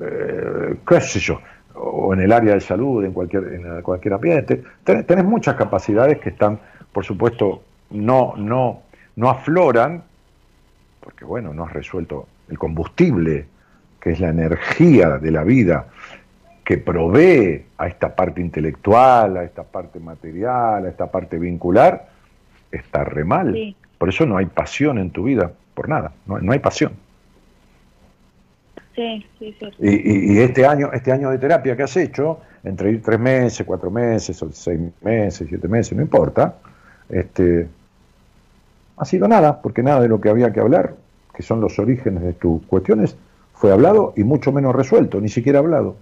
eh, 0.00 0.74
qué 0.88 1.00
sé 1.02 1.18
yo, 1.18 1.38
o 1.74 2.14
en 2.14 2.20
el 2.20 2.32
área 2.32 2.54
de 2.54 2.60
salud, 2.60 3.04
en 3.04 3.12
cualquier, 3.12 3.44
en 3.44 3.82
cualquier 3.82 4.14
ambiente. 4.14 4.62
Ten- 4.84 5.04
Tenés 5.04 5.24
muchas 5.26 5.54
capacidades 5.56 6.18
que 6.18 6.30
están, 6.30 6.58
por 6.98 7.04
supuesto, 7.04 7.62
no, 7.90 8.34
no, 8.36 8.82
no 9.14 9.30
afloran, 9.30 10.02
porque 10.98 11.24
bueno, 11.24 11.54
no 11.54 11.62
has 11.64 11.72
resuelto 11.72 12.26
el 12.50 12.58
combustible, 12.58 13.46
que 14.00 14.10
es 14.10 14.18
la 14.18 14.30
energía 14.30 15.10
de 15.18 15.30
la 15.30 15.44
vida, 15.44 15.86
que 16.64 16.76
provee 16.78 17.66
a 17.78 17.86
esta 17.86 18.16
parte 18.16 18.40
intelectual, 18.40 19.36
a 19.36 19.44
esta 19.44 19.62
parte 19.62 20.00
material, 20.00 20.86
a 20.86 20.88
esta 20.88 21.08
parte 21.08 21.38
vincular, 21.38 22.08
está 22.72 23.04
re 23.04 23.22
mal. 23.24 23.52
Sí. 23.54 23.76
Por 23.96 24.08
eso 24.08 24.26
no 24.26 24.36
hay 24.36 24.46
pasión 24.46 24.98
en 24.98 25.10
tu 25.12 25.22
vida, 25.22 25.52
por 25.74 25.88
nada, 25.88 26.10
no, 26.26 26.40
no 26.40 26.50
hay 26.50 26.58
pasión. 26.58 26.94
Sí, 28.96 29.24
sí, 29.38 29.56
sí. 29.60 29.66
Y, 29.78 29.90
y- 29.90 30.32
y 30.32 30.38
este 30.40 30.66
año, 30.66 30.90
este 30.92 31.12
año 31.12 31.30
de 31.30 31.38
terapia 31.38 31.76
que 31.76 31.84
has 31.84 31.96
hecho, 31.96 32.40
entre 32.64 32.90
ir 32.90 33.00
tres 33.00 33.20
meses, 33.20 33.64
cuatro 33.64 33.88
meses, 33.92 34.42
o 34.42 34.50
seis 34.50 34.80
meses, 35.00 35.46
siete 35.48 35.68
meses, 35.68 35.96
no 35.96 36.02
importa, 36.02 36.56
este, 37.08 37.68
ha 38.96 39.04
sido 39.04 39.28
nada, 39.28 39.60
porque 39.62 39.82
nada 39.82 40.00
de 40.00 40.08
lo 40.08 40.20
que 40.20 40.28
había 40.28 40.52
que 40.52 40.60
hablar, 40.60 40.94
que 41.34 41.42
son 41.42 41.60
los 41.60 41.78
orígenes 41.78 42.22
de 42.22 42.32
tus 42.32 42.62
cuestiones, 42.66 43.16
fue 43.54 43.72
hablado 43.72 44.12
y 44.16 44.24
mucho 44.24 44.52
menos 44.52 44.74
resuelto, 44.74 45.20
ni 45.20 45.28
siquiera 45.28 45.58
hablado. 45.60 45.96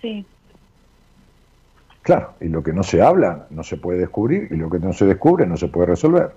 Sí, 0.00 0.24
Claro, 2.02 2.34
y 2.40 2.46
lo 2.46 2.62
que 2.62 2.72
no 2.72 2.84
se 2.84 3.02
habla 3.02 3.48
no 3.50 3.64
se 3.64 3.78
puede 3.78 3.98
descubrir, 3.98 4.46
y 4.52 4.56
lo 4.56 4.70
que 4.70 4.78
no 4.78 4.92
se 4.92 5.06
descubre 5.06 5.44
no 5.44 5.56
se 5.56 5.66
puede 5.66 5.88
resolver. 5.88 6.30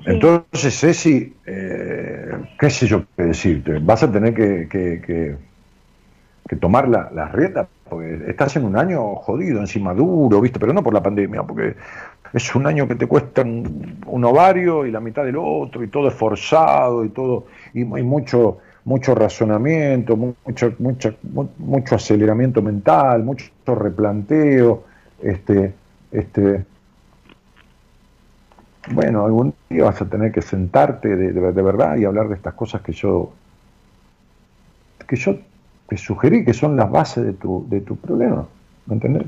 Sí. 0.00 0.06
Entonces, 0.06 0.80
Ceci, 0.80 1.36
eh, 1.46 2.32
qué 2.58 2.70
sé 2.70 2.88
yo 2.88 3.04
qué 3.16 3.22
decirte, 3.24 3.78
vas 3.78 4.02
a 4.02 4.10
tener 4.10 4.34
que, 4.34 4.66
que- 4.68 5.00
que- 5.00 5.36
que 6.48 6.56
tomar 6.56 6.88
la- 6.88 7.08
las 7.14 7.30
riendas, 7.30 7.68
porque 7.90 8.24
estás 8.28 8.56
en 8.56 8.64
un 8.64 8.76
año 8.78 9.16
jodido, 9.16 9.60
encima 9.60 9.92
duro, 9.94 10.40
¿viste? 10.40 10.58
Pero 10.60 10.72
no 10.72 10.82
por 10.82 10.94
la 10.94 11.02
pandemia, 11.02 11.42
porque 11.42 11.76
es 12.32 12.54
un 12.54 12.66
año 12.66 12.88
que 12.88 12.94
te 12.94 13.06
cuesta 13.06 13.42
un, 13.42 14.24
ovario 14.24 14.86
y 14.86 14.90
la 14.92 15.00
mitad 15.00 15.24
del 15.24 15.36
otro, 15.38 15.82
y 15.84 15.88
todo 15.88 16.08
es 16.08 16.14
forzado, 16.14 17.04
y 17.04 17.10
todo, 17.10 17.46
y, 17.74 17.80
y 17.82 17.84
mucho, 17.84 18.58
mucho 18.84 19.14
razonamiento, 19.14 20.16
mu- 20.16 20.34
mucho, 20.46 20.74
mucha- 20.78 21.14
mu- 21.22 21.48
mucho 21.58 21.96
aceleramiento 21.96 22.62
mental, 22.62 23.24
mucho 23.24 23.50
replanteo, 23.66 24.84
este, 25.22 25.74
este, 26.12 26.64
bueno, 28.92 29.24
algún 29.24 29.54
día 29.68 29.84
vas 29.84 30.00
a 30.00 30.08
tener 30.08 30.32
que 30.32 30.42
sentarte 30.42 31.14
de, 31.16 31.32
de- 31.32 31.52
de 31.52 31.62
verdad 31.62 31.96
y 31.96 32.04
hablar 32.04 32.28
de 32.28 32.34
estas 32.34 32.54
cosas 32.54 32.80
que 32.82 32.92
yo 32.92 33.30
que 35.08 35.16
yo 35.16 35.34
te 35.90 35.98
sugerí 35.98 36.44
que 36.46 36.54
son 36.54 36.76
las 36.76 36.90
bases 36.90 37.24
de 37.26 37.34
tu, 37.34 37.66
de 37.68 37.82
tu 37.82 37.96
problema, 37.98 38.48
¿me 38.86 38.94
entendés? 38.94 39.26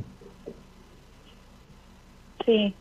sí, 2.44 2.78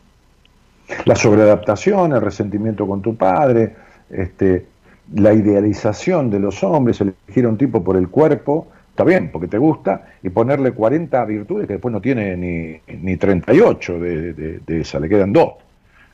La 1.04 1.16
sobreadaptación, 1.16 2.12
el 2.12 2.20
resentimiento 2.20 2.86
con 2.86 3.02
tu 3.02 3.16
padre, 3.16 3.76
este, 4.10 4.72
la 5.14 5.32
idealización 5.32 6.30
de 6.30 6.40
los 6.40 6.62
hombres, 6.64 7.00
elegir 7.00 7.44
a 7.46 7.48
un 7.48 7.58
tipo 7.58 7.82
por 7.82 7.96
el 7.96 8.08
cuerpo, 8.08 8.68
está 8.90 9.04
bien, 9.04 9.30
porque 9.32 9.48
te 9.48 9.58
gusta, 9.58 10.06
y 10.22 10.30
ponerle 10.30 10.72
40 10.72 11.24
virtudes 11.24 11.66
que 11.66 11.74
después 11.74 11.92
no 11.92 12.00
tiene 12.00 12.36
ni, 12.36 12.80
ni 12.98 13.16
38 13.16 13.98
de, 14.00 14.32
de, 14.34 14.60
de 14.60 14.80
esa, 14.80 15.00
le 15.00 15.08
quedan 15.08 15.32
dos. 15.32 15.54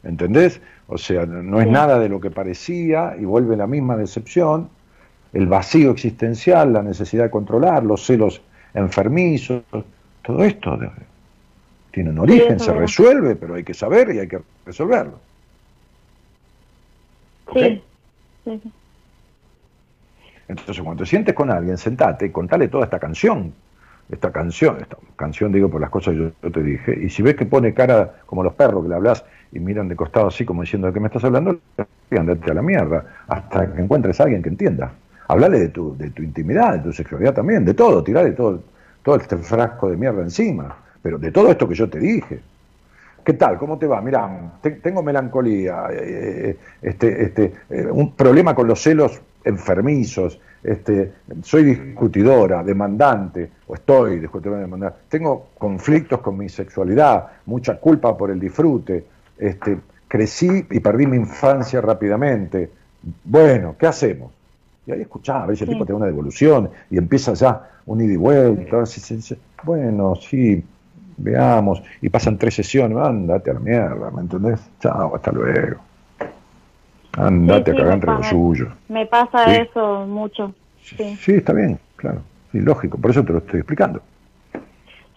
¿Entendés? 0.04 0.62
O 0.86 0.96
sea, 0.98 1.26
no 1.26 1.60
es 1.60 1.66
Sí. 1.66 1.70
nada 1.70 1.98
de 1.98 2.08
lo 2.08 2.20
que 2.20 2.30
parecía 2.30 3.16
y 3.18 3.24
vuelve 3.24 3.56
la 3.56 3.66
misma 3.66 3.96
decepción, 3.96 4.70
el 5.32 5.46
vacío 5.46 5.90
existencial, 5.90 6.72
la 6.72 6.82
necesidad 6.82 7.24
de 7.24 7.30
controlar, 7.30 7.84
los 7.84 8.04
celos 8.04 8.40
enfermizos, 8.74 9.62
todo 10.22 10.44
esto 10.44 10.78
tiene 11.90 12.10
un 12.10 12.18
origen, 12.18 12.60
se 12.60 12.72
resuelve, 12.72 13.34
pero 13.36 13.54
hay 13.54 13.64
que 13.64 13.74
saber 13.74 14.14
y 14.14 14.18
hay 14.20 14.28
que 14.28 14.40
resolverlo. 14.64 15.18
Sí, 17.52 17.82
sí, 18.44 18.60
sí. 18.62 18.72
Entonces, 20.48 20.82
cuando 20.82 21.04
te 21.04 21.10
sientes 21.10 21.34
con 21.34 21.50
alguien, 21.50 21.76
sentate 21.76 22.26
y 22.26 22.30
contale 22.30 22.68
toda 22.68 22.84
esta 22.84 22.98
canción. 22.98 23.52
Esta 24.10 24.32
canción, 24.32 24.78
esta 24.80 24.96
canción 25.16 25.52
digo 25.52 25.68
por 25.68 25.82
las 25.82 25.90
cosas 25.90 26.14
que 26.14 26.20
yo, 26.20 26.30
yo 26.42 26.50
te 26.50 26.62
dije. 26.62 26.98
Y 26.98 27.10
si 27.10 27.22
ves 27.22 27.36
que 27.36 27.44
pone 27.44 27.74
cara 27.74 28.20
como 28.24 28.42
los 28.42 28.54
perros 28.54 28.82
que 28.82 28.88
le 28.88 28.94
hablas 28.94 29.22
y 29.52 29.60
miran 29.60 29.88
de 29.88 29.96
costado 29.96 30.28
así 30.28 30.46
como 30.46 30.62
diciendo 30.62 30.86
de 30.86 30.94
qué 30.94 31.00
me 31.00 31.08
estás 31.08 31.24
hablando, 31.24 31.58
andate 32.10 32.50
a 32.50 32.54
la 32.54 32.62
mierda. 32.62 33.04
Hasta 33.28 33.70
que 33.74 33.82
encuentres 33.82 34.18
a 34.20 34.24
alguien 34.24 34.42
que 34.42 34.48
entienda. 34.48 34.92
Hablale 35.28 35.58
de 35.60 35.68
tu, 35.68 35.96
de 35.96 36.10
tu 36.10 36.22
intimidad, 36.22 36.74
de 36.74 36.80
tu 36.80 36.92
sexualidad 36.92 37.34
también, 37.34 37.64
de 37.64 37.74
todo, 37.74 38.02
tirale 38.02 38.32
todo, 38.32 38.62
todo 39.02 39.16
este 39.16 39.36
frasco 39.36 39.90
de 39.90 39.96
mierda 39.96 40.22
encima. 40.22 40.76
Pero 41.02 41.18
de 41.18 41.30
todo 41.30 41.50
esto 41.50 41.68
que 41.68 41.74
yo 41.74 41.88
te 41.88 41.98
dije. 41.98 42.40
¿Qué 43.24 43.34
tal? 43.34 43.58
¿Cómo 43.58 43.78
te 43.78 43.86
va? 43.86 44.00
Mira, 44.00 44.52
te- 44.62 44.70
tengo 44.72 45.02
melancolía, 45.02 45.84
eh, 45.92 46.56
este, 46.80 47.22
este, 47.24 47.52
eh, 47.68 47.86
un 47.90 48.12
problema 48.14 48.54
con 48.54 48.66
los 48.66 48.80
celos 48.82 49.20
enfermizos, 49.44 50.40
este, 50.62 51.12
soy 51.42 51.64
discutidora, 51.64 52.62
demandante, 52.64 53.50
o 53.66 53.74
estoy 53.74 54.18
discutidora, 54.18 54.60
demandante, 54.60 54.98
tengo 55.08 55.48
conflictos 55.58 56.20
con 56.20 56.38
mi 56.38 56.48
sexualidad, 56.48 57.26
mucha 57.46 57.78
culpa 57.78 58.16
por 58.16 58.30
el 58.30 58.40
disfrute, 58.40 59.04
este, 59.38 59.78
crecí 60.08 60.66
y 60.70 60.80
perdí 60.80 61.06
mi 61.06 61.18
infancia 61.18 61.80
rápidamente. 61.82 62.70
Bueno, 63.24 63.76
¿qué 63.78 63.86
hacemos? 63.86 64.32
Y 64.88 64.92
ahí 64.92 65.02
escuchaba, 65.02 65.44
a 65.44 65.46
si 65.54 65.64
el 65.64 65.68
Sí. 65.68 65.74
tipo 65.74 65.84
te 65.84 65.92
da 65.92 65.98
una 65.98 66.06
devolución 66.06 66.70
y 66.90 66.96
empieza 66.96 67.34
ya 67.34 67.60
un 67.84 68.00
ida 68.00 68.14
y 68.14 68.16
vuelta. 68.16 68.82
Bueno, 69.62 70.14
sí, 70.16 70.64
veamos. 71.18 71.82
Y 72.00 72.08
pasan 72.08 72.38
tres 72.38 72.54
sesiones, 72.54 72.96
andate 72.96 73.50
a 73.50 73.54
la 73.54 73.60
mierda, 73.60 74.10
¿me 74.10 74.22
entendés? 74.22 74.60
Chao, 74.80 75.14
hasta 75.14 75.30
luego. 75.30 75.76
Andate 77.18 77.70
Sí, 77.70 77.70
a 77.70 77.74
sí, 77.74 77.78
cagar 77.80 77.86
me 77.88 77.94
entre 77.94 78.10
lo 78.10 78.16
pasa. 78.18 78.30
suyo. 78.30 78.68
Me 78.88 79.06
pasa 79.06 79.56
eso 79.56 80.06
mucho. 80.06 80.54
Sí. 80.82 81.16
Sí, 81.20 81.32
está 81.34 81.52
bien, 81.52 81.78
claro. 81.96 82.22
Sí, 82.50 82.60
lógico, 82.60 82.96
por 82.96 83.10
eso 83.10 83.22
te 83.22 83.32
lo 83.32 83.38
estoy 83.40 83.60
explicando. 83.60 84.00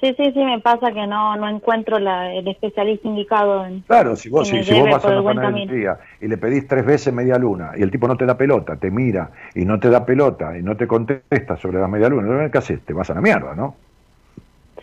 Sí, 0.02 0.16
sí, 0.18 0.32
sí, 0.34 0.40
me 0.40 0.60
pasa 0.60 0.92
que 0.92 1.06
no, 1.06 1.36
no 1.38 1.48
encuentro 1.48 2.00
la, 2.00 2.34
el 2.34 2.48
especialista 2.48 3.08
indicado 3.08 3.64
en... 3.68 3.82
Claro, 3.82 4.16
si 4.16 4.30
vos, 4.30 4.48
si, 4.48 4.64
si 4.64 4.74
vos 4.74 4.90
vas 4.90 5.04
por 5.04 5.12
a 5.12 5.14
una 5.14 5.22
buen 5.22 5.36
panadería 5.38 6.00
y 6.20 6.28
le 6.28 6.38
pedís 6.38 6.68
tres 6.68 6.84
veces 6.84 7.14
media 7.14 7.38
luna 7.38 7.74
y 7.78 7.84
el 7.84 7.92
tipo 7.92 8.08
no 8.08 8.18
te 8.18 8.26
da 8.26 8.36
pelota, 8.36 8.78
te 8.78 8.90
mira 8.90 9.30
y 9.54 9.64
no 9.64 9.80
te 9.80 9.92
da 9.92 10.04
pelota 10.04 10.58
y 10.58 10.64
no 10.64 10.76
te 10.76 10.88
contesta 10.88 11.56
sobre 11.58 11.80
la 11.80 11.88
media 11.88 12.10
luna, 12.10 12.50
¿qué 12.50 12.58
haces? 12.58 12.82
Te 12.84 12.94
vas 12.94 13.12
a 13.12 13.14
la 13.14 13.22
mierda, 13.22 13.54
¿no? 13.54 13.76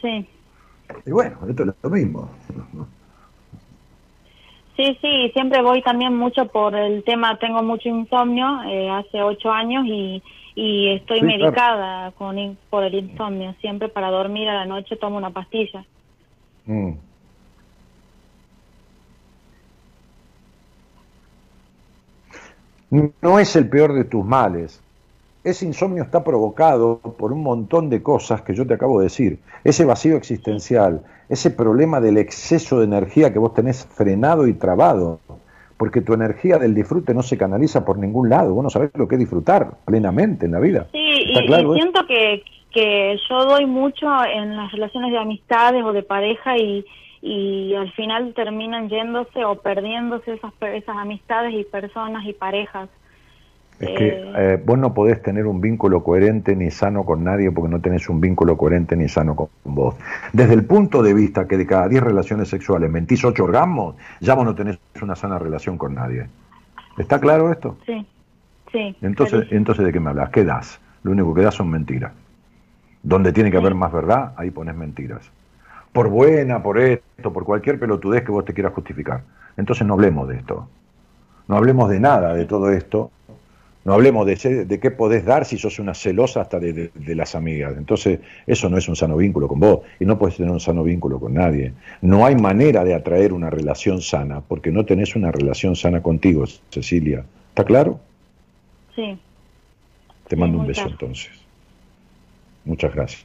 Sí. 0.01 0.25
Y 1.05 1.11
bueno, 1.11 1.37
esto 1.49 1.64
es 1.64 1.75
lo 1.83 1.91
mismo. 1.91 2.31
Sí, 4.77 4.97
sí, 5.01 5.31
siempre 5.33 5.61
voy 5.62 5.83
también 5.83 6.14
mucho 6.14 6.47
por 6.47 6.77
el 6.77 7.03
tema, 7.03 7.37
tengo 7.41 7.64
mucho 7.64 7.89
insomnio, 7.89 8.62
eh, 8.69 8.89
hace 8.89 9.21
ocho 9.21 9.51
años 9.51 9.85
y, 9.85 10.23
y 10.61 10.88
estoy 10.90 11.20
Sí, 11.20 11.36
claro. 11.36 11.38
medicada 11.38 12.11
con, 12.12 12.59
por 12.68 12.82
el 12.82 12.94
insomnio. 12.94 13.54
Siempre 13.61 13.88
para 13.88 14.11
dormir 14.11 14.48
a 14.48 14.54
la 14.54 14.66
noche 14.66 14.96
tomo 14.96 15.16
una 15.16 15.30
pastilla. 15.30 15.84
Mm. 16.66 16.92
No 23.22 23.38
es 23.38 23.54
el 23.54 23.68
peor 23.68 23.92
de 23.92 24.04
tus 24.04 24.24
males. 24.24 24.82
Ese 25.44 25.64
insomnio 25.64 26.02
está 26.02 26.24
provocado 26.24 26.98
por 26.98 27.32
un 27.32 27.42
montón 27.42 27.88
de 27.88 28.02
cosas 28.02 28.42
que 28.42 28.54
yo 28.54 28.66
te 28.66 28.74
acabo 28.74 28.98
de 28.98 29.04
decir. 29.04 29.38
Ese 29.62 29.84
vacío 29.84 30.16
existencial, 30.16 31.02
ese 31.28 31.50
problema 31.50 32.00
del 32.00 32.18
exceso 32.18 32.78
de 32.78 32.86
energía 32.86 33.32
que 33.32 33.38
vos 33.38 33.54
tenés 33.54 33.84
frenado 33.86 34.46
y 34.46 34.54
trabado, 34.54 35.20
porque 35.79 36.01
tu 36.03 36.12
energía 36.12 36.59
del 36.59 36.74
disfrute 36.74 37.14
no 37.14 37.22
se 37.22 37.39
canaliza 37.39 37.85
por 37.85 37.99
ningún 37.99 38.29
lado. 38.29 38.53
Vos 38.53 38.64
no 38.64 38.70
sabés 38.70 38.91
lo 38.95 39.07
que 39.07 39.14
es 39.14 39.20
disfrutar 39.20 39.79
plenamente 39.87 40.47
en 40.47 40.53
la 40.53 40.61
vida. 40.61 40.89
Sí, 40.93 40.99
y, 40.99 41.33
¿Está 41.33 41.47
claro 41.47 41.74
y 41.74 41.81
siento 41.81 42.07
que, 42.07 42.43
que 42.72 43.16
yo 43.29 43.45
doy 43.45 43.64
mucho 43.64 44.07
en 44.24 44.57
las 44.57 44.72
relaciones 44.72 45.12
de 45.12 45.18
amistades 45.18 45.85
o 45.85 45.93
de 45.93 46.03
pareja 46.03 46.59
y, 46.59 46.85
y 47.22 47.74
al 47.74 47.93
final 47.93 48.35
terminan 48.35 48.89
yéndose 48.89 49.45
o 49.45 49.55
perdiéndose 49.55 50.35
esas, 50.35 50.53
esas 50.61 50.97
amistades 50.97 51.55
y 51.55 51.64
personas 51.64 52.26
y 52.26 52.33
parejas. 52.33 52.89
Es 53.81 53.91
que 53.91 54.09
Eh, 54.09 54.33
eh, 54.37 54.62
vos 54.64 54.79
no 54.79 54.93
podés 54.93 55.22
tener 55.22 55.47
un 55.47 55.61
vínculo 55.61 56.03
coherente 56.03 56.57
ni 56.57 56.70
sano 56.70 57.05
con 57.05 57.22
nadie 57.22 57.51
porque 57.53 57.70
no 57.70 57.81
tenés 57.81 58.09
un 58.09 58.20
vínculo 58.20 58.57
coherente 58.57 58.97
ni 58.97 59.09
sano 59.09 59.37
con 59.37 59.49
vos. 59.64 59.95
Desde 60.33 60.55
el 60.55 60.64
punto 60.64 61.03
de 61.03 61.14
vista 61.14 61.47
que 61.47 61.57
de 61.57 61.66
cada 61.66 61.89
10 61.89 62.03
relaciones 62.03 62.49
sexuales 62.49 62.91
mentís 62.91 63.24
8 63.24 63.45
orgasmos, 63.45 63.95
ya 64.20 64.35
vos 64.35 64.45
no 64.45 64.55
tenés 64.55 64.79
una 65.01 65.14
sana 65.14 65.39
relación 65.39 65.79
con 65.79 65.95
nadie. 65.95 66.26
¿Está 66.99 67.20
claro 67.20 67.53
esto? 67.53 67.76
Sí, 67.87 68.05
sí. 68.72 68.97
Entonces, 69.01 69.33
clarísimo. 69.35 69.59
entonces 69.59 69.85
¿de 69.87 69.93
qué 69.93 70.01
me 70.01 70.11
hablas? 70.11 70.31
¿Qué 70.31 70.45
das? 70.45 70.81
Lo 71.05 71.12
único 71.12 71.33
que 71.35 71.43
das 71.43 71.55
son 71.55 71.70
mentiras. 71.70 72.12
Donde 73.03 73.33
tiene 73.33 73.51
que 73.51 73.57
haber 73.57 73.74
más 73.74 73.93
verdad, 73.93 74.33
ahí 74.37 74.51
pones 74.51 74.74
mentiras. 74.74 75.31
Por 75.93 76.09
buena, 76.09 76.62
por 76.62 76.79
esto, 76.79 77.33
por 77.33 77.45
cualquier 77.45 77.79
pelotudez 77.79 78.24
que 78.24 78.33
vos 78.33 78.45
te 78.45 78.53
quieras 78.53 78.72
justificar. 78.72 79.22
Entonces 79.57 79.87
no 79.87 79.95
hablemos 79.95 80.29
de 80.29 80.37
esto. 80.37 80.68
No 81.47 81.57
hablemos 81.57 81.89
de 81.89 82.01
nada 82.01 82.35
de 82.35 82.45
todo 82.45 82.70
esto. 82.70 83.11
No 83.89 83.95
hablemos 83.95 84.26
de, 84.26 84.66
de 84.66 84.80
qué 84.80 84.91
podés 84.91 85.24
dar 85.24 85.47
si 85.47 85.57
sos 85.57 85.78
una 85.78 85.95
celosa 85.95 86.43
hasta 86.43 86.61
de, 86.61 86.74
de- 86.74 86.91
de 86.95 87.14
las 87.14 87.34
amigas. 87.34 87.74
Entonces, 87.78 88.20
eso 88.47 88.68
no 88.68 88.76
es 88.76 88.86
un 88.86 88.95
sano 88.97 89.16
vínculo 89.16 89.49
con 89.49 89.61
vos 89.61 89.80
y 89.99 90.05
no 90.05 90.18
puedes 90.18 90.36
tener 90.36 90.53
un 90.53 90.61
sano 90.61 90.82
vínculo 90.84 91.18
con 91.18 91.32
nadie. 91.32 91.72
No 92.03 92.26
hay 92.26 92.36
manera 92.36 92.84
de 92.84 92.95
atraer 92.95 93.32
una 93.32 93.49
relación 93.49 94.03
sana 94.03 94.43
porque 94.47 94.70
no 94.70 94.84
tenés 94.84 95.16
una 95.16 95.32
relación 95.32 95.74
sana 95.74 96.03
contigo, 96.03 96.45
Cecilia. 96.68 97.24
¿Está 97.49 97.64
claro? 97.64 97.99
Sí. 98.95 99.18
Te 100.28 100.36
Sí, 100.36 100.41
mando 100.41 100.59
un 100.59 100.66
beso 100.66 100.82
claro. 100.82 100.91
entonces. 100.91 101.30
Muchas 102.66 102.95
gracias. 102.95 103.24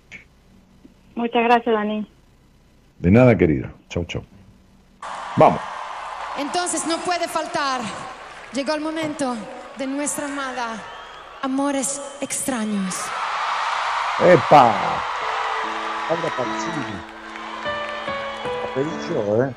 Muchas 1.16 1.44
gracias, 1.44 1.76
Dani. 1.76 2.08
De 3.00 3.12
nada, 3.12 3.38
querida. 3.38 3.70
Chau, 3.90 4.06
chau. 4.06 4.24
Vamos. 5.36 5.60
Entonces 6.40 6.88
no 6.88 6.96
puede 7.00 7.28
faltar. 7.28 7.82
Llegó 8.54 8.74
el 8.76 8.82
momento 8.82 9.36
de 9.78 9.88
nuestra 9.88 10.26
amada 10.26 10.78
Amores 11.44 12.00
extraños. 12.22 12.96
¡Epa! 14.22 14.72
Abra 16.10 16.30
Pazzini. 16.38 16.96
La 18.46 18.74
pedí 18.74 18.90
yo, 19.10 19.44
¿eh? 19.44 19.54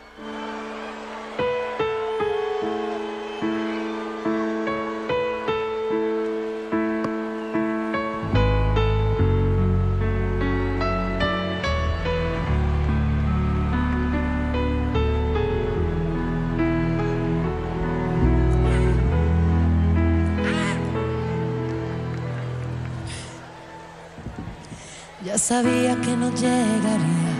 Sabía 25.48 25.94
que 26.00 26.16
no 26.16 26.28
llegaría. 26.30 27.32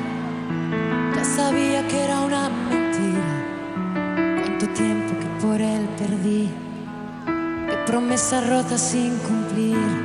Ya 1.17 1.25
sabía 1.25 1.89
que 1.89 2.05
era 2.05 2.21
una 2.21 2.49
mentira. 2.49 3.33
Cuánto 4.43 4.69
tiempo 4.69 5.13
que 5.19 5.27
por 5.45 5.61
él 5.61 5.89
perdí. 5.99 6.49
Qué 7.69 7.77
promesas 7.85 8.49
rotas 8.49 8.81
sin 8.81 9.19
cumplir. 9.19 9.96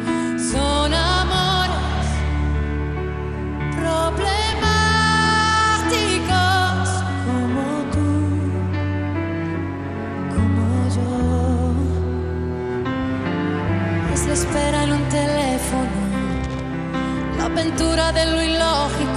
Aventura 17.51 18.11
de 18.13 18.25
lo 18.27 18.41
ilógico, 18.41 19.10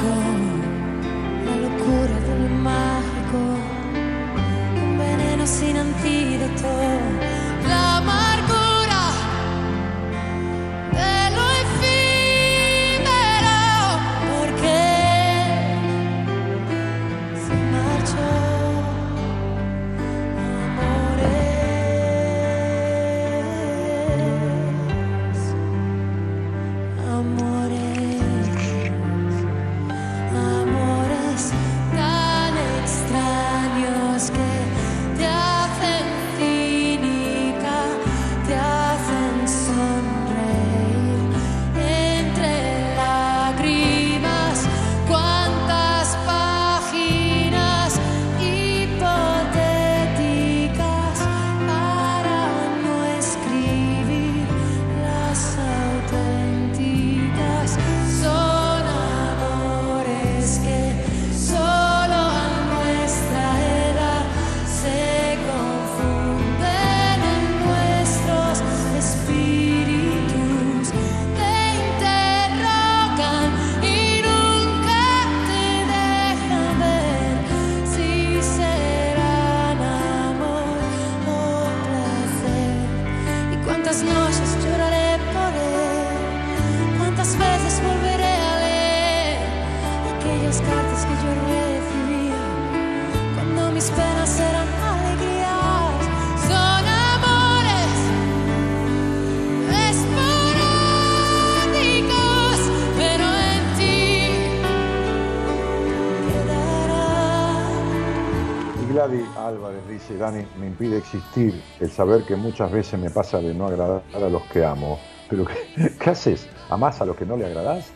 existir 111.14 111.62
el 111.80 111.90
saber 111.90 112.24
que 112.24 112.36
muchas 112.36 112.70
veces 112.70 112.98
me 112.98 113.10
pasa 113.10 113.38
de 113.38 113.54
no 113.54 113.66
agradar 113.66 114.02
a 114.14 114.18
los 114.28 114.42
que 114.44 114.64
amo. 114.64 114.98
Pero 115.28 115.46
¿qué, 116.00 116.10
haces? 116.10 116.48
¿Amás 116.70 117.00
a 117.00 117.06
los 117.06 117.16
que 117.16 117.24
no 117.24 117.36
le 117.36 117.46
agradás? 117.46 117.92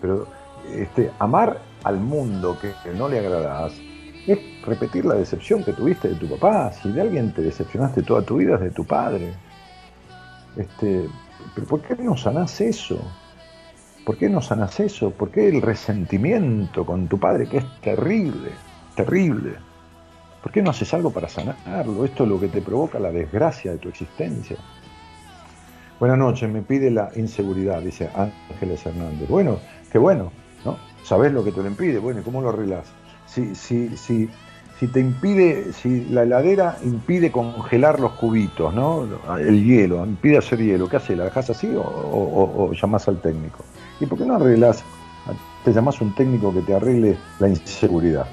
Pero 0.00 0.26
este, 0.72 1.10
amar 1.18 1.60
al 1.84 1.98
mundo 1.98 2.56
que, 2.60 2.72
que 2.82 2.96
no 2.96 3.08
le 3.08 3.18
agradás 3.18 3.72
es 4.26 4.38
repetir 4.64 5.04
la 5.04 5.14
decepción 5.14 5.64
que 5.64 5.72
tuviste 5.72 6.08
de 6.08 6.14
tu 6.14 6.28
papá. 6.28 6.72
Si 6.72 6.90
de 6.92 7.00
alguien 7.00 7.32
te 7.32 7.42
decepcionaste 7.42 8.02
toda 8.02 8.22
tu 8.22 8.36
vida 8.36 8.54
es 8.54 8.60
de 8.60 8.70
tu 8.70 8.84
padre. 8.84 9.32
Este, 10.56 11.06
pero 11.54 11.66
¿por 11.66 11.80
qué 11.82 11.96
no 11.96 12.16
sanás 12.16 12.60
eso? 12.60 13.00
¿Por 14.04 14.16
qué 14.16 14.28
no 14.28 14.40
sanás 14.40 14.80
eso? 14.80 15.10
¿Por 15.10 15.30
qué 15.30 15.48
el 15.48 15.62
resentimiento 15.62 16.84
con 16.84 17.08
tu 17.08 17.18
padre, 17.18 17.46
que 17.46 17.58
es 17.58 17.80
terrible, 17.80 18.50
terrible? 18.94 19.69
¿Por 20.42 20.52
qué 20.52 20.62
no 20.62 20.70
haces 20.70 20.92
algo 20.94 21.10
para 21.10 21.28
sanarlo? 21.28 22.04
Esto 22.04 22.24
es 22.24 22.28
lo 22.28 22.40
que 22.40 22.48
te 22.48 22.62
provoca 22.62 22.98
la 22.98 23.12
desgracia 23.12 23.72
de 23.72 23.78
tu 23.78 23.88
existencia. 23.88 24.56
Buenas 25.98 26.16
noches, 26.16 26.48
me 26.48 26.62
pide 26.62 26.90
la 26.90 27.10
inseguridad, 27.14 27.82
dice 27.82 28.08
Ángeles 28.14 28.86
Hernández. 28.86 29.28
Bueno, 29.28 29.58
qué 29.92 29.98
bueno, 29.98 30.32
¿no? 30.64 30.78
¿Sabés 31.04 31.30
lo 31.32 31.44
que 31.44 31.52
te 31.52 31.60
lo 31.60 31.68
impide? 31.68 31.98
Bueno, 31.98 32.20
¿y 32.20 32.22
cómo 32.22 32.40
lo 32.40 32.48
arreglás? 32.48 32.86
Si, 33.26 33.54
si, 33.54 33.94
si, 33.98 34.30
si 34.78 34.88
te 34.88 34.98
impide, 34.98 35.74
si 35.74 36.06
la 36.06 36.22
heladera 36.22 36.78
impide 36.82 37.30
congelar 37.30 38.00
los 38.00 38.12
cubitos, 38.12 38.72
¿no? 38.72 39.06
El 39.36 39.62
hielo, 39.62 40.06
impide 40.06 40.38
hacer 40.38 40.60
hielo, 40.60 40.88
¿qué 40.88 40.96
haces? 40.96 41.18
¿La 41.18 41.24
dejás 41.24 41.50
así 41.50 41.70
o, 41.76 41.82
o, 41.82 42.72
llamás 42.72 43.06
al 43.06 43.20
técnico? 43.20 43.62
¿Y 44.00 44.06
por 44.06 44.16
qué 44.16 44.24
no 44.24 44.36
arreglás? 44.36 44.82
Te 45.66 45.72
llamás 45.74 46.00
un 46.00 46.14
técnico 46.14 46.54
que 46.54 46.62
te 46.62 46.74
arregle 46.74 47.18
la 47.40 47.48
inseguridad, 47.50 48.26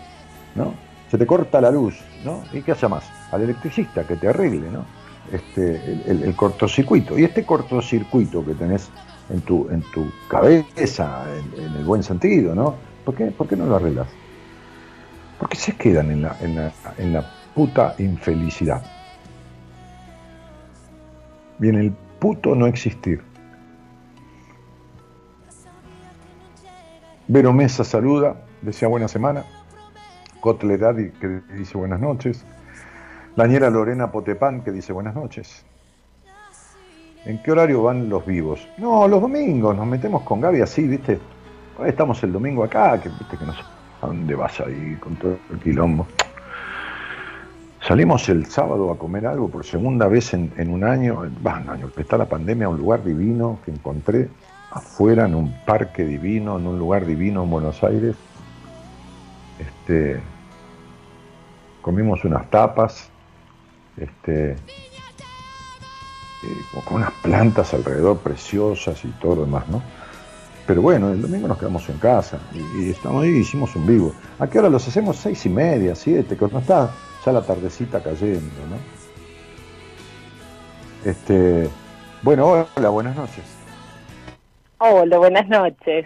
¿no? 0.56 0.87
Se 1.10 1.18
te 1.18 1.26
corta 1.26 1.62
la 1.62 1.72
luz, 1.72 1.96
¿no? 2.26 2.44
¿Y 2.52 2.62
qué 2.62 2.74
llamás? 2.74 3.06
Al 3.32 3.42
electricista 3.42 4.06
que 4.06 4.16
te 4.16 4.28
arregle, 4.28 4.70
¿no? 4.70 4.86
Este, 5.32 6.02
el, 6.08 6.36
cortocircuito. 6.36 7.18
Y 7.18 7.24
este 7.24 7.46
cortocircuito 7.46 8.46
que 8.46 8.54
tenés 8.54 8.90
en 9.30 9.42
tu, 9.42 9.68
en 9.70 9.82
tu 9.94 10.10
cabeza, 10.30 11.26
en, 11.58 11.76
el 11.76 11.84
buen 11.84 12.04
sentido, 12.04 12.56
¿no? 12.56 12.76
¿Por 13.06 13.16
qué, 13.16 13.26
por 13.28 13.48
qué 13.48 13.56
no 13.56 13.66
lo 13.66 13.76
arreglas? 13.76 14.08
¿Por 15.40 15.50
qué 15.50 15.58
se 15.58 15.76
quedan 15.76 16.12
en 16.12 16.22
la, 16.24 16.36
en 16.42 16.56
la, 16.56 16.72
en 16.98 17.14
la 17.14 17.30
puta 17.54 17.96
infelicidad? 18.00 18.84
En 21.62 21.76
el 21.76 21.92
puto 22.20 22.56
no 22.56 22.68
existir. 22.68 23.22
Vero 27.28 27.52
Mesa 27.52 27.84
saluda, 27.84 28.46
desea 28.62 28.88
buena 28.88 29.08
semana. 29.08 29.44
Kotler 30.40 30.84
Adi 30.84 31.10
que 31.12 31.42
dice 31.54 31.78
buenas 31.78 32.00
noches. 32.00 32.46
Lañera 33.36 33.70
Lorena 33.70 34.12
Potepán 34.12 34.62
que 34.62 34.72
dice 34.72 34.94
buenas 34.94 35.16
noches. 35.16 35.66
¿En 37.26 37.42
qué 37.44 37.52
horario 37.52 37.84
van 37.84 38.10
los 38.10 38.26
vivos? 38.26 38.68
No, 38.78 39.08
los 39.08 39.22
domingos, 39.22 39.76
nos 39.76 39.86
metemos 39.86 40.24
con 40.24 40.40
Gaby 40.40 40.62
así, 40.62 40.88
¿viste? 40.88 41.20
Estamos 41.86 42.24
el 42.24 42.32
domingo 42.32 42.64
acá, 42.64 43.00
que 43.00 43.10
viste 43.10 43.38
que 43.38 43.46
no 43.46 43.54
sé 43.54 43.62
a 44.02 44.08
dónde 44.08 44.36
vas 44.36 44.60
ahí 44.60 44.98
con 45.00 45.16
todo 45.16 45.38
el 45.52 45.60
quilombo. 45.60 46.08
Salimos 47.82 48.28
el 48.30 48.46
sábado 48.48 48.92
a 48.92 48.98
comer 48.98 49.28
algo 49.28 49.50
por 49.50 49.66
segunda 49.66 50.08
vez 50.08 50.34
en, 50.34 50.52
un 50.70 50.84
año, 50.84 51.30
va, 51.46 51.60
un 51.60 51.70
año, 51.70 51.92
está 51.96 52.18
la 52.18 52.26
pandemia, 52.26 52.68
un 52.68 52.78
lugar 52.78 53.04
divino 53.04 53.60
que 53.64 53.72
encontré 53.72 54.30
afuera, 54.72 55.26
en 55.26 55.36
un 55.36 55.54
parque 55.66 56.04
divino, 56.04 56.58
en 56.58 56.68
un 56.68 56.80
lugar 56.80 57.06
divino 57.06 57.44
en 57.44 57.50
Buenos 57.50 57.84
Aires. 57.84 58.16
Este, 59.60 60.22
comimos 61.82 62.24
unas 62.26 62.50
tapas, 62.50 63.10
este, 63.98 64.52
eh, 64.52 64.58
con- 66.86 66.98
unas 66.98 67.12
plantas 67.24 67.74
alrededor 67.74 68.20
preciosas 68.20 69.04
y 69.04 69.08
todo 69.20 69.36
lo 69.38 69.46
demás, 69.46 69.68
¿no? 69.70 69.82
Pero 70.68 70.82
bueno, 70.82 71.10
el 71.12 71.22
domingo 71.22 71.48
nos 71.48 71.58
quedamos 71.58 71.88
en 71.90 71.98
casa 71.98 72.40
y, 72.54 72.84
y 72.88 72.90
estamos 72.90 73.24
ahí, 73.24 73.30
hicimos 73.38 73.74
un 73.76 73.88
vivo. 73.88 74.14
¿A 74.38 74.48
qué 74.48 74.60
hora 74.60 74.70
los 74.70 74.86
hacemos? 74.88 75.16
Seis 75.18 75.46
y 75.46 75.50
media, 75.50 75.96
siete, 75.96 76.36
que 76.36 76.46
no 76.48 76.60
está 76.60 76.92
ya 77.26 77.32
la 77.32 77.42
tardecita 77.42 78.04
cayendo, 78.04 78.54
¿no? 78.70 78.78
Este, 81.10 81.70
bueno, 82.22 82.68
hola, 82.76 82.90
buenas 82.90 83.16
noches. 83.16 83.44
Hola, 84.80 85.18
buenas 85.18 85.48
noches. 85.48 86.06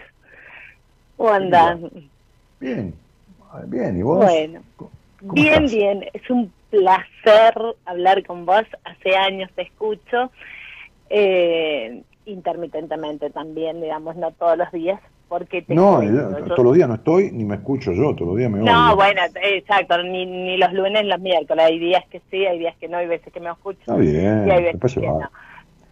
¿Cómo 1.16 1.30
andás? 1.30 1.78
Bien, 2.60 2.94
bien, 3.66 3.98
¿y 3.98 4.02
vos? 4.02 4.24
Bueno, 4.24 4.62
¿Cómo 4.76 5.32
bien, 5.34 5.54
estás? 5.64 5.72
bien. 5.72 6.04
Es 6.12 6.30
un 6.30 6.52
placer 6.70 7.54
hablar 7.84 8.24
con 8.24 8.44
vos. 8.46 8.64
Hace 8.84 9.16
años 9.16 9.50
te 9.54 9.62
escucho. 9.62 10.30
Eh, 11.10 12.02
intermitentemente 12.24 13.30
también, 13.30 13.80
digamos, 13.80 14.16
no 14.16 14.30
todos 14.32 14.56
los 14.56 14.70
días, 14.72 15.00
porque 15.28 15.62
te 15.62 15.74
No, 15.74 16.02
yo- 16.02 16.44
todos 16.44 16.64
los 16.64 16.74
días 16.74 16.88
no 16.88 16.94
estoy, 16.94 17.30
ni 17.32 17.44
me 17.44 17.56
escucho 17.56 17.92
yo, 17.92 18.14
todos 18.14 18.28
los 18.28 18.36
días 18.36 18.50
me 18.50 18.60
oigo. 18.60 18.70
No, 18.72 18.94
bueno, 18.96 19.20
exacto, 19.42 20.02
ni, 20.02 20.24
ni 20.24 20.56
los 20.56 20.72
lunes 20.72 21.02
ni 21.02 21.08
los 21.08 21.20
miércoles. 21.20 21.64
Hay 21.64 21.78
días 21.78 22.04
que 22.10 22.20
sí, 22.30 22.46
hay 22.46 22.58
días 22.58 22.76
que 22.76 22.88
no, 22.88 22.98
hay 22.98 23.06
veces 23.08 23.32
que 23.32 23.40
me 23.40 23.50
escucho. 23.50 23.80
Está 23.80 23.96
bien, 23.96 24.46
y 24.46 24.50
hay 24.50 24.56
veces 24.62 24.72
después 24.72 24.92
se 24.92 25.00
que 25.00 25.06
va. 25.08 25.18
no. 25.18 25.30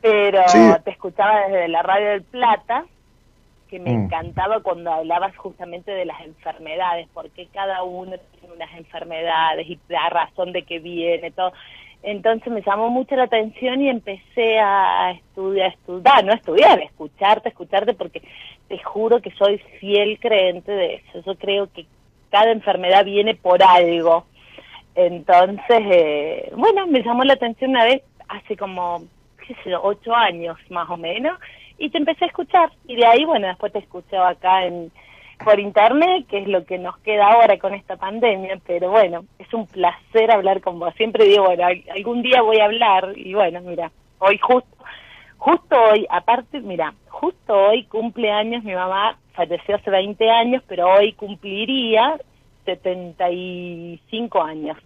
Pero 0.00 0.42
Sí. 0.48 0.58
te 0.84 0.90
escuchaba 0.92 1.40
desde 1.48 1.68
la 1.68 1.82
radio 1.82 2.08
del 2.10 2.22
Plata, 2.22 2.86
que 3.70 3.78
me 3.78 3.92
Mm. 3.92 4.04
encantaba 4.04 4.60
cuando 4.60 4.92
hablabas 4.92 5.34
justamente 5.36 5.92
de 5.92 6.04
las 6.04 6.20
enfermedades, 6.22 7.08
porque 7.14 7.46
cada 7.52 7.84
uno 7.84 8.16
tiene 8.32 8.54
unas 8.54 8.74
enfermedades 8.76 9.66
y 9.68 9.78
la 9.88 10.08
razón 10.10 10.52
de 10.52 10.64
que 10.64 10.80
viene, 10.80 11.30
todo. 11.30 11.52
Entonces 12.02 12.52
me 12.52 12.62
llamó 12.62 12.90
mucho 12.90 13.14
la 13.14 13.24
atención 13.24 13.80
y 13.82 13.88
empecé 13.88 14.58
a 14.58 15.12
estudiar, 15.12 15.72
estudiar, 15.72 16.24
no 16.24 16.32
estudiar, 16.32 16.80
escucharte, 16.80 17.50
escucharte, 17.50 17.94
porque 17.94 18.22
te 18.68 18.78
juro 18.82 19.20
que 19.20 19.30
soy 19.32 19.58
fiel 19.78 20.18
creyente 20.18 20.72
de 20.72 20.94
eso. 20.94 21.22
Yo 21.24 21.36
creo 21.36 21.70
que 21.72 21.86
cada 22.30 22.50
enfermedad 22.50 23.04
viene 23.04 23.34
por 23.34 23.62
algo. 23.62 24.24
Entonces, 24.94 25.82
eh, 25.90 26.52
bueno, 26.56 26.86
me 26.86 27.02
llamó 27.02 27.22
la 27.22 27.34
atención 27.34 27.70
una 27.70 27.84
vez, 27.84 28.02
hace 28.28 28.56
como, 28.56 29.02
qué 29.46 29.54
sé 29.62 29.70
yo, 29.70 29.80
ocho 29.82 30.14
años 30.14 30.56
más 30.70 30.88
o 30.90 30.96
menos, 30.96 31.38
y 31.80 31.90
te 31.90 31.98
empecé 31.98 32.26
a 32.26 32.28
escuchar. 32.28 32.70
Y 32.86 32.94
de 32.94 33.06
ahí, 33.06 33.24
bueno, 33.24 33.48
después 33.48 33.72
te 33.72 33.80
escuché 33.80 34.16
acá 34.16 34.64
en 34.66 34.92
por 35.42 35.58
internet, 35.58 36.26
que 36.28 36.38
es 36.38 36.46
lo 36.48 36.64
que 36.66 36.76
nos 36.78 36.98
queda 36.98 37.32
ahora 37.32 37.58
con 37.58 37.72
esta 37.74 37.96
pandemia, 37.96 38.60
pero 38.66 38.90
bueno, 38.90 39.24
es 39.38 39.52
un 39.54 39.66
placer 39.66 40.30
hablar 40.30 40.60
con 40.60 40.78
vos. 40.78 40.94
Siempre 40.96 41.24
digo, 41.24 41.44
bueno, 41.46 41.64
al- 41.64 41.82
algún 41.96 42.20
día 42.22 42.42
voy 42.42 42.58
a 42.60 42.66
hablar, 42.66 43.12
y 43.16 43.32
bueno, 43.32 43.62
mira, 43.62 43.90
hoy 44.18 44.36
justo, 44.36 44.68
justo 45.38 45.76
hoy, 45.92 46.06
aparte, 46.10 46.60
mira, 46.60 46.92
justo 47.08 47.54
hoy 47.54 47.84
cumple 47.84 48.30
años 48.30 48.62
mi 48.64 48.74
mamá, 48.74 49.16
falleció 49.32 49.76
hace 49.76 49.90
20 49.90 50.28
años, 50.30 50.62
pero 50.68 50.92
hoy 50.92 51.14
cumpliría 51.14 52.18
75 52.66 54.42
años. 54.42 54.76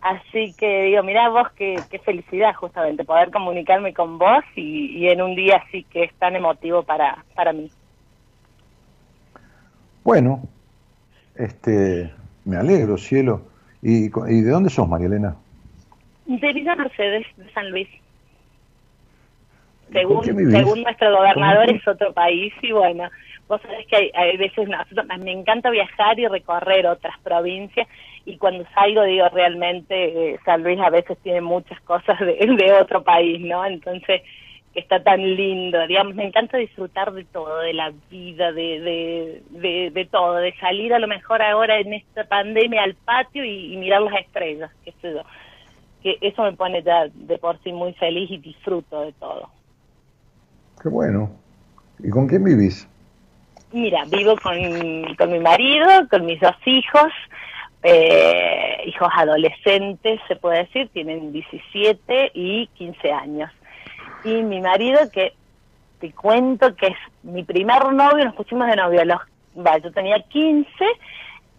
Así 0.00 0.52
que 0.56 0.84
digo, 0.84 1.02
mira 1.02 1.28
vos 1.30 1.48
qué, 1.56 1.84
qué 1.90 1.98
felicidad 1.98 2.54
justamente 2.54 3.04
poder 3.04 3.30
comunicarme 3.30 3.92
con 3.92 4.18
vos 4.18 4.44
y, 4.54 4.96
y 4.98 5.08
en 5.08 5.20
un 5.22 5.34
día 5.34 5.62
así 5.66 5.84
que 5.84 6.04
es 6.04 6.14
tan 6.14 6.36
emotivo 6.36 6.82
para, 6.82 7.24
para 7.34 7.52
mí. 7.52 7.70
Bueno, 10.04 10.42
este, 11.34 12.12
me 12.44 12.56
alegro, 12.56 12.96
cielo. 12.96 13.42
¿Y, 13.82 14.06
y 14.06 14.40
de 14.42 14.50
dónde 14.50 14.70
sos, 14.70 14.88
María 14.88 15.06
Elena? 15.08 15.36
De 16.26 16.52
Villa 16.52 16.76
Mercedes, 16.76 17.26
de 17.36 17.50
San 17.52 17.70
Luis. 17.70 17.88
¿Con 19.86 19.92
Según, 19.94 20.24
según 20.50 20.82
nuestro 20.82 21.16
gobernador 21.16 21.66
¿Con- 21.66 21.76
es 21.76 21.88
otro 21.88 22.12
país 22.12 22.52
y 22.62 22.72
bueno, 22.72 23.08
vos 23.48 23.60
sabés 23.62 23.86
que 23.86 23.96
hay, 23.96 24.10
hay 24.14 24.36
veces, 24.36 24.68
nosotros- 24.68 25.06
me 25.18 25.32
encanta 25.32 25.70
viajar 25.70 26.18
y 26.18 26.26
recorrer 26.26 26.86
otras 26.86 27.14
provincias 27.22 27.86
y 28.26 28.36
cuando 28.36 28.64
salgo 28.74 29.04
digo 29.04 29.28
realmente 29.30 30.34
eh, 30.34 30.38
San 30.44 30.62
Luis 30.62 30.78
a 30.80 30.90
veces 30.90 31.16
tiene 31.22 31.40
muchas 31.40 31.80
cosas 31.80 32.20
de, 32.20 32.34
de 32.58 32.72
otro 32.74 33.02
país, 33.02 33.40
¿no? 33.40 33.64
Entonces 33.64 34.20
está 34.74 35.02
tan 35.02 35.22
lindo, 35.22 35.86
digamos, 35.86 36.14
me 36.14 36.26
encanta 36.26 36.58
disfrutar 36.58 37.10
de 37.14 37.24
todo, 37.24 37.60
de 37.60 37.72
la 37.72 37.94
vida, 38.10 38.52
de, 38.52 38.80
de, 38.80 39.42
de, 39.48 39.90
de 39.90 40.04
todo, 40.04 40.34
de 40.34 40.52
salir 40.60 40.92
a 40.92 40.98
lo 40.98 41.08
mejor 41.08 41.40
ahora 41.40 41.78
en 41.78 41.94
esta 41.94 42.24
pandemia 42.24 42.82
al 42.82 42.94
patio 42.94 43.42
y, 43.42 43.72
y 43.72 43.76
mirar 43.78 44.02
las 44.02 44.20
estrellas, 44.20 44.70
qué 44.84 44.92
sé 45.00 45.14
yo 45.14 45.22
que 46.06 46.18
eso 46.20 46.44
me 46.44 46.52
pone 46.52 46.84
ya 46.84 47.08
de 47.12 47.36
por 47.38 47.60
sí 47.64 47.72
muy 47.72 47.92
feliz 47.94 48.30
y 48.30 48.38
disfruto 48.38 49.00
de 49.00 49.12
todo. 49.14 49.48
Qué 50.80 50.88
bueno. 50.88 51.32
¿Y 51.98 52.10
con 52.10 52.28
quién 52.28 52.44
vivís? 52.44 52.88
Mira, 53.72 54.04
vivo 54.04 54.36
con, 54.40 54.54
con 55.16 55.32
mi 55.32 55.40
marido, 55.40 55.88
con 56.08 56.24
mis 56.24 56.38
dos 56.40 56.54
hijos, 56.64 57.12
eh, 57.82 58.82
hijos 58.86 59.08
adolescentes, 59.14 60.20
se 60.28 60.36
puede 60.36 60.58
decir, 60.64 60.88
tienen 60.92 61.32
17 61.32 62.32
y 62.34 62.66
15 62.68 63.12
años. 63.12 63.50
Y 64.24 64.42
mi 64.42 64.60
marido, 64.60 64.98
que 65.12 65.34
te 66.00 66.12
cuento 66.12 66.74
que 66.74 66.88
es 66.88 66.96
mi 67.22 67.44
primer 67.44 67.92
novio, 67.92 68.24
nos 68.24 68.34
pusimos 68.34 68.66
de 68.66 68.76
novio, 68.76 69.04
los, 69.04 69.20
yo 69.82 69.92
tenía 69.92 70.20
15 70.20 70.68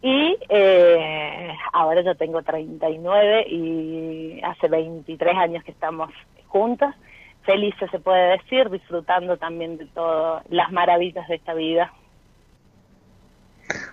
y 0.01 0.37
eh, 0.49 1.55
ahora 1.73 2.01
yo 2.01 2.15
tengo 2.15 2.41
39 2.43 3.47
y 3.49 4.41
hace 4.43 4.67
23 4.67 5.35
años 5.35 5.63
que 5.63 5.71
estamos 5.71 6.11
juntos, 6.47 6.93
felices 7.43 7.89
se 7.89 7.99
puede 7.99 8.37
decir, 8.37 8.69
disfrutando 8.69 9.37
también 9.37 9.77
de 9.77 9.85
todas 9.87 10.43
las 10.49 10.71
maravillas 10.71 11.27
de 11.27 11.35
esta 11.35 11.53
vida. 11.53 11.91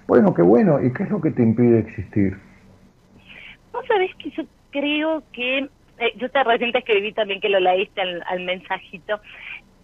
Bueno, 0.06 0.34
qué 0.34 0.42
bueno. 0.42 0.82
¿Y 0.82 0.92
qué 0.92 1.04
es 1.04 1.10
lo 1.10 1.20
que 1.20 1.30
te 1.30 1.42
impide 1.42 1.80
existir? 1.80 2.36
Vos 3.72 3.84
sabés 3.86 4.14
que 4.16 4.30
yo 4.30 4.44
creo 4.70 5.22
que, 5.32 5.58
eh, 5.58 6.12
yo 6.16 6.30
te 6.30 6.44
recién 6.44 6.72
te 6.72 6.78
escribí 6.78 7.12
también 7.12 7.40
que 7.40 7.48
lo 7.48 7.60
leíste 7.60 8.00
al, 8.00 8.40
mensajito, 8.40 9.20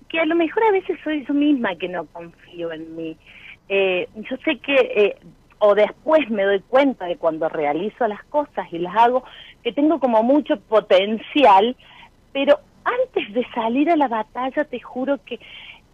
que 0.09 0.21
a 0.21 0.27
lo 0.27 0.35
mejor 0.35 0.65
a 0.65 0.73
veces 0.73 0.99
soy 1.03 1.25
yo 1.27 1.35
misma 1.35 1.77
que 1.77 1.89
no 1.89 2.07
confío 2.07 2.73
en 2.73 2.97
mí. 2.97 3.17
Eh, 3.69 4.09
yo 4.15 4.37
sé 4.45 4.59
que, 4.59 4.75
eh, 4.75 5.17
o 5.59 5.75
después 5.75 6.29
me 6.31 6.45
doy 6.45 6.61
cuenta 6.61 7.07
de 7.07 7.17
cuando 7.17 7.49
realizo 7.49 8.07
las 8.09 8.23
cosas 8.25 8.67
y 8.73 8.79
las 8.79 8.97
hago, 8.97 9.25
que 9.63 9.73
tengo 9.73 10.01
como 10.01 10.23
mucho 10.23 10.59
potencial, 10.61 11.77
pero 12.33 12.59
antes 12.85 13.33
de 13.35 13.47
salir 13.55 13.91
a 13.91 13.97
la 13.97 14.09
batalla 14.09 14.65
te 14.65 14.81
juro 14.81 15.19
que, 15.25 15.39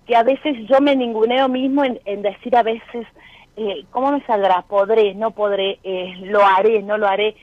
que 0.07 0.17
a 0.17 0.23
veces 0.23 0.57
yo 0.69 0.81
me 0.81 0.95
ninguneo 0.95 1.49
mismo 1.49 1.83
en 1.85 2.23
decir 2.23 2.57
a 2.57 2.63
veces, 2.63 3.07
eh, 3.57 3.85
¿cómo 3.91 4.13
me 4.13 4.25
saldrá? 4.27 4.63
¿Podré? 4.63 5.15
¿No 5.15 5.31
podré? 5.31 5.79
Eh, 5.83 6.15
¿Lo 6.23 6.45
haré? 6.45 6.83
¿No 6.83 6.99
lo 6.99 7.07
haré? 7.07 7.35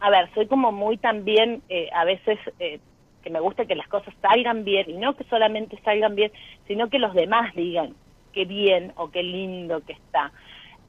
A 0.00 0.10
ver, 0.10 0.30
soy 0.34 0.46
como 0.46 0.72
muy 0.72 0.96
también, 0.96 1.62
eh, 1.68 1.90
a 1.94 2.04
veces, 2.04 2.38
eh, 2.58 2.80
que 3.22 3.30
me 3.30 3.40
gusta 3.40 3.66
que 3.66 3.74
las 3.74 3.86
cosas 3.88 4.14
salgan 4.22 4.64
bien, 4.64 4.88
y 4.88 4.94
no 4.94 5.14
que 5.14 5.24
solamente 5.24 5.78
salgan 5.84 6.14
bien, 6.14 6.32
sino 6.66 6.88
que 6.88 6.98
los 6.98 7.12
demás 7.12 7.54
digan 7.54 7.94
qué 8.32 8.46
bien 8.46 8.92
o 8.96 9.10
qué 9.10 9.22
lindo 9.22 9.82
que 9.84 9.92
está. 9.92 10.32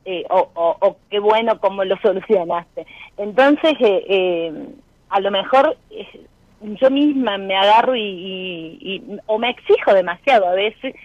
Eh, 0.06 0.24
o, 0.30 0.50
o, 0.54 0.78
o, 0.80 0.98
qué 1.10 1.20
bueno 1.20 1.60
cómo 1.60 1.84
lo 1.84 1.98
solucionaste. 2.02 2.88
Entonces, 3.18 3.74
a 5.10 5.20
lo 5.20 5.32
mejor 5.32 5.76
yo 6.62 6.90
misma 6.90 7.38
me 7.38 7.56
agarro 7.56 7.96
y, 7.96 8.02
y, 8.02 8.80
y, 8.82 9.20
o 9.26 9.38
me 9.38 9.50
exijo 9.50 9.94
demasiado 9.94 10.48
a 10.48 10.54
veces 10.54 10.96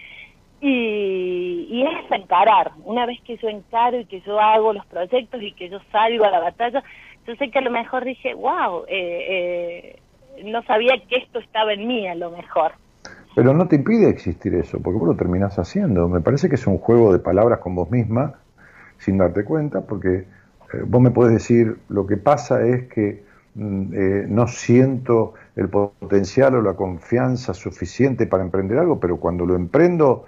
y, 0.61 1.67
y 1.69 1.83
es 1.83 2.11
encarar. 2.11 2.71
Una 2.83 3.05
vez 3.05 3.19
que 3.21 3.37
yo 3.37 3.47
encaro 3.47 3.99
y 3.99 4.05
que 4.05 4.21
yo 4.21 4.39
hago 4.39 4.73
los 4.73 4.85
proyectos 4.85 5.41
y 5.41 5.51
que 5.53 5.69
yo 5.69 5.79
salgo 5.91 6.25
a 6.25 6.31
la 6.31 6.39
batalla, 6.39 6.83
yo 7.27 7.35
sé 7.35 7.49
que 7.51 7.59
a 7.59 7.61
lo 7.61 7.71
mejor 7.71 8.05
dije, 8.05 8.33
wow, 8.33 8.83
eh, 8.87 9.99
eh, 9.99 9.99
no 10.45 10.63
sabía 10.63 10.93
que 11.07 11.17
esto 11.17 11.39
estaba 11.39 11.73
en 11.73 11.87
mí 11.87 12.07
a 12.07 12.15
lo 12.15 12.31
mejor. 12.31 12.71
Pero 13.35 13.53
no 13.53 13.67
te 13.67 13.75
impide 13.75 14.09
existir 14.09 14.55
eso, 14.55 14.79
porque 14.81 14.97
vos 14.97 15.09
lo 15.09 15.15
terminás 15.15 15.59
haciendo. 15.59 16.07
Me 16.07 16.21
parece 16.21 16.49
que 16.49 16.55
es 16.55 16.65
un 16.65 16.79
juego 16.79 17.13
de 17.13 17.19
palabras 17.19 17.59
con 17.59 17.75
vos 17.75 17.91
misma, 17.91 18.33
sin 18.97 19.17
darte 19.19 19.43
cuenta, 19.43 19.81
porque 19.81 20.25
eh, 20.73 20.83
vos 20.85 21.01
me 21.01 21.11
podés 21.11 21.33
decir, 21.33 21.77
lo 21.89 22.07
que 22.07 22.17
pasa 22.17 22.65
es 22.65 22.87
que 22.87 23.23
mm, 23.55 23.93
eh, 23.93 24.25
no 24.27 24.47
siento 24.47 25.35
el 25.55 25.69
potencial 25.69 26.55
o 26.55 26.61
la 26.61 26.73
confianza 26.73 27.53
suficiente 27.53 28.25
para 28.25 28.43
emprender 28.43 28.79
algo, 28.79 28.99
pero 28.99 29.17
cuando 29.17 29.45
lo 29.45 29.55
emprendo 29.55 30.25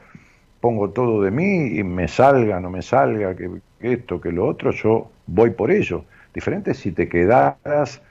pongo 0.60 0.90
todo 0.90 1.22
de 1.22 1.32
mí 1.32 1.78
y 1.78 1.84
me 1.84 2.08
salga, 2.08 2.60
no 2.60 2.70
me 2.70 2.82
salga, 2.82 3.36
que, 3.36 3.50
que 3.80 3.94
esto, 3.94 4.20
que 4.20 4.32
lo 4.32 4.48
otro, 4.48 4.72
yo 4.72 5.10
voy 5.28 5.52
por 5.52 5.72
ello. 5.72 6.04
Diferente 6.34 6.74
si 6.74 6.92
te 6.92 7.08
quedaras 7.08 8.02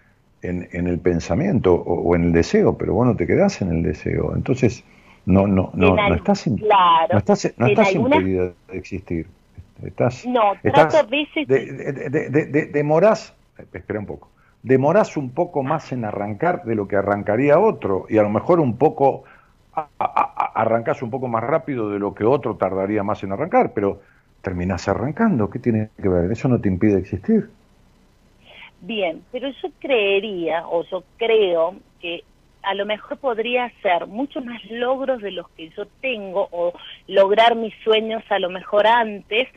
en, 0.42 0.68
en 0.72 0.86
el 0.86 0.98
pensamiento 0.98 1.74
o, 1.74 1.94
o, 2.00 2.16
en 2.16 2.24
el 2.24 2.32
deseo, 2.32 2.76
pero 2.76 2.94
vos 2.94 3.06
no 3.06 3.16
te 3.16 3.26
quedás 3.26 3.60
en 3.60 3.70
el 3.70 3.82
deseo. 3.82 4.34
Entonces, 4.34 4.84
no, 5.26 5.46
no, 5.46 5.70
no, 5.74 5.94
no 5.94 6.14
estás, 6.14 6.44
claro, 6.58 7.08
no 7.12 7.18
estás, 7.18 7.52
no 7.56 7.66
estás 7.66 7.88
alguna... 7.88 8.16
impedida 8.16 8.52
de 8.70 8.78
existir. 8.78 9.26
Estás, 9.84 10.26
no, 10.26 10.54
estás, 10.62 11.08
veces... 11.08 11.46
de, 11.46 11.66
de, 11.66 12.30
de, 12.30 12.46
de, 12.46 12.66
demorás, 12.66 13.34
espera 13.72 14.00
un 14.00 14.06
poco, 14.06 14.28
demorás 14.62 15.16
un 15.16 15.30
poco 15.30 15.62
más 15.62 15.92
en 15.92 16.04
arrancar 16.04 16.64
de 16.64 16.74
lo 16.74 16.88
que 16.88 16.96
arrancaría 16.96 17.60
otro, 17.60 18.06
y 18.08 18.18
a 18.18 18.22
lo 18.22 18.30
mejor 18.30 18.58
un 18.58 18.76
poco 18.76 19.22
a, 19.78 19.88
a, 19.98 20.32
a, 20.36 20.62
arrancás 20.62 21.02
un 21.02 21.10
poco 21.10 21.28
más 21.28 21.42
rápido 21.42 21.90
de 21.90 21.98
lo 21.98 22.14
que 22.14 22.24
otro 22.24 22.56
tardaría 22.56 23.02
más 23.02 23.22
en 23.22 23.32
arrancar, 23.32 23.72
pero 23.74 24.00
terminás 24.42 24.88
arrancando. 24.88 25.50
¿Qué 25.50 25.58
tiene 25.58 25.90
que 26.00 26.08
ver? 26.08 26.30
Eso 26.30 26.48
no 26.48 26.60
te 26.60 26.68
impide 26.68 26.98
existir. 26.98 27.48
Bien, 28.80 29.22
pero 29.32 29.48
yo 29.48 29.68
creería, 29.80 30.66
o 30.68 30.84
yo 30.84 31.02
creo, 31.16 31.74
que 32.00 32.22
a 32.62 32.74
lo 32.74 32.86
mejor 32.86 33.18
podría 33.18 33.64
hacer 33.64 34.06
mucho 34.06 34.40
más 34.40 34.62
logros 34.70 35.20
de 35.22 35.32
los 35.32 35.48
que 35.50 35.70
yo 35.70 35.86
tengo 36.00 36.48
o 36.50 36.72
lograr 37.06 37.56
mis 37.56 37.74
sueños 37.82 38.22
a 38.30 38.38
lo 38.38 38.50
mejor 38.50 38.86
antes 38.86 39.48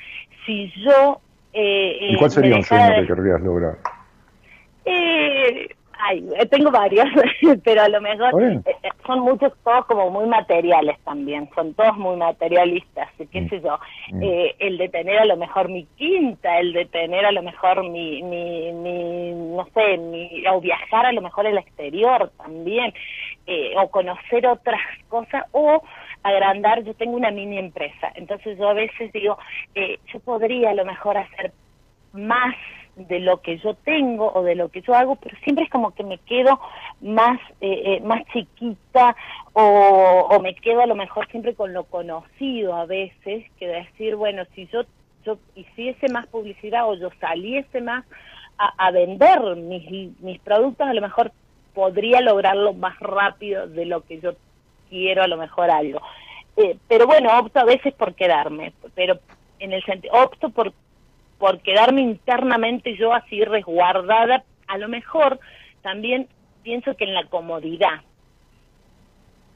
si 0.46 0.72
yo... 0.84 1.20
Eh, 1.54 2.12
¿Y 2.12 2.18
cuál 2.18 2.32
sería 2.32 2.56
un 2.56 2.64
sueño 2.64 2.90
de... 2.90 3.02
que 3.02 3.08
querrías 3.08 3.42
lograr? 3.42 3.78
Eh, 4.86 5.76
ay, 6.02 6.28
tengo 6.50 6.72
varios, 6.72 7.08
pero 7.64 7.84
a 7.84 7.90
lo 7.90 8.02
mejor 8.02 8.42
eh, 8.42 8.64
son 9.06 9.20
muchos, 9.20 9.54
todos 9.64 9.86
como 9.86 10.10
muy 10.10 10.26
materiales 10.26 10.98
también, 11.04 11.50
son 11.56 11.74
todos 11.74 11.98
muy 11.98 12.18
materialistas, 12.18 13.10
qué 13.32 13.42
mm. 13.42 13.50
sé 13.50 13.62
yo, 13.62 13.80
mm. 14.12 14.24
eh, 14.24 14.56
el 14.60 14.78
de 14.78 14.90
tener 14.90 15.20
a 15.20 15.26
lo 15.26 15.38
mejor 15.38 15.70
mi 15.70 15.86
quinta, 15.98 16.60
el 16.60 16.74
de 16.74 16.86
tener 16.86 17.26
a 17.26 17.32
lo 17.32 17.44
mejor 17.44 17.90
mi, 17.90 18.24
mi, 18.24 18.72
mi 18.74 19.32
no 19.32 19.68
sé, 19.74 19.98
mi, 19.98 20.44
o 20.48 20.60
viajar 20.60 21.06
a 21.06 21.12
lo 21.12 21.22
mejor 21.22 21.48
al 21.48 21.58
exterior 21.58 22.32
también, 22.38 22.94
eh, 23.46 23.74
o 23.78 23.90
conocer 23.90 24.48
otras 24.48 24.82
cosas, 25.10 25.46
o 25.52 25.84
agrandar, 26.24 26.84
yo 26.84 26.94
tengo 26.96 27.16
una 27.16 27.32
mini 27.32 27.58
empresa, 27.58 28.12
entonces 28.16 28.58
yo 28.58 28.70
a 28.70 28.74
veces 28.74 29.12
digo, 29.12 29.38
eh, 29.76 30.00
yo 30.12 30.20
podría 30.20 30.72
a 30.72 30.76
lo 30.76 30.86
mejor 30.86 31.18
hacer 31.18 31.52
más 32.14 32.56
de 32.96 33.20
lo 33.20 33.42
que 33.42 33.58
yo 33.60 33.74
tengo 33.74 34.32
o 34.34 34.44
de 34.44 34.56
lo 34.56 34.70
que 34.70 34.82
yo 34.82 34.94
hago, 34.94 35.16
pero 35.16 35.38
siempre 35.44 35.66
es 35.66 35.72
como 35.72 35.92
que 35.92 36.04
me 36.04 36.18
quedo 36.20 36.60
más 37.02 37.40
eh, 37.62 37.82
eh, 37.86 38.02
más 38.02 38.24
chiquita 38.34 39.16
o, 39.54 40.28
o, 40.30 40.40
me 40.40 40.56
quedo 40.56 40.82
a 40.82 40.86
lo 40.86 40.96
mejor 40.96 41.28
siempre 41.30 41.56
con 41.56 41.74
lo 41.74 41.86
conocido 41.86 42.76
a 42.76 42.86
veces, 42.86 43.46
que 43.58 43.68
decir, 43.68 44.16
bueno, 44.16 44.44
si 44.56 44.68
yo, 44.68 44.84
yo 45.26 45.38
hiciese 45.56 46.10
más 46.10 46.28
publicidad 46.28 46.88
o 46.88 46.96
yo 46.96 47.10
saliese 47.20 47.82
más 47.82 48.06
a, 48.78 48.92
vender 48.92 49.56
mis, 49.56 50.20
mis 50.20 50.40
productos, 50.40 50.88
a 50.88 50.94
lo 50.94 51.02
mejor 51.02 51.32
podría 51.74 52.22
lograrlo 52.22 52.74
más 52.74 53.00
rápido 53.00 53.68
de 53.68 53.86
lo 53.86 54.02
que 54.02 54.20
yo 54.20 54.34
quiero, 54.90 55.24
a 55.24 55.28
lo 55.28 55.38
mejor 55.38 55.72
algo. 55.72 56.02
Eh, 56.58 56.78
pero 56.88 57.08
bueno, 57.08 57.38
opto 57.40 57.60
a 57.60 57.66
veces 57.66 57.94
por 57.94 58.14
quedarme, 58.14 58.74
pero 58.94 59.20
en 59.60 59.74
el 59.74 59.84
sentido, 59.84 60.14
opto 60.14 60.50
por 60.50 60.74
por 61.42 61.60
quedarme 61.62 62.02
internamente 62.02 62.96
yo 62.96 63.14
así 63.14 63.44
resguardada, 63.44 64.44
a 64.68 64.78
lo 64.78 64.88
mejor 64.88 65.40
también 65.82 66.28
pienso 66.62 66.96
que 66.96 67.06
en 67.06 67.16
la 67.16 67.26
comodidad, 67.26 68.02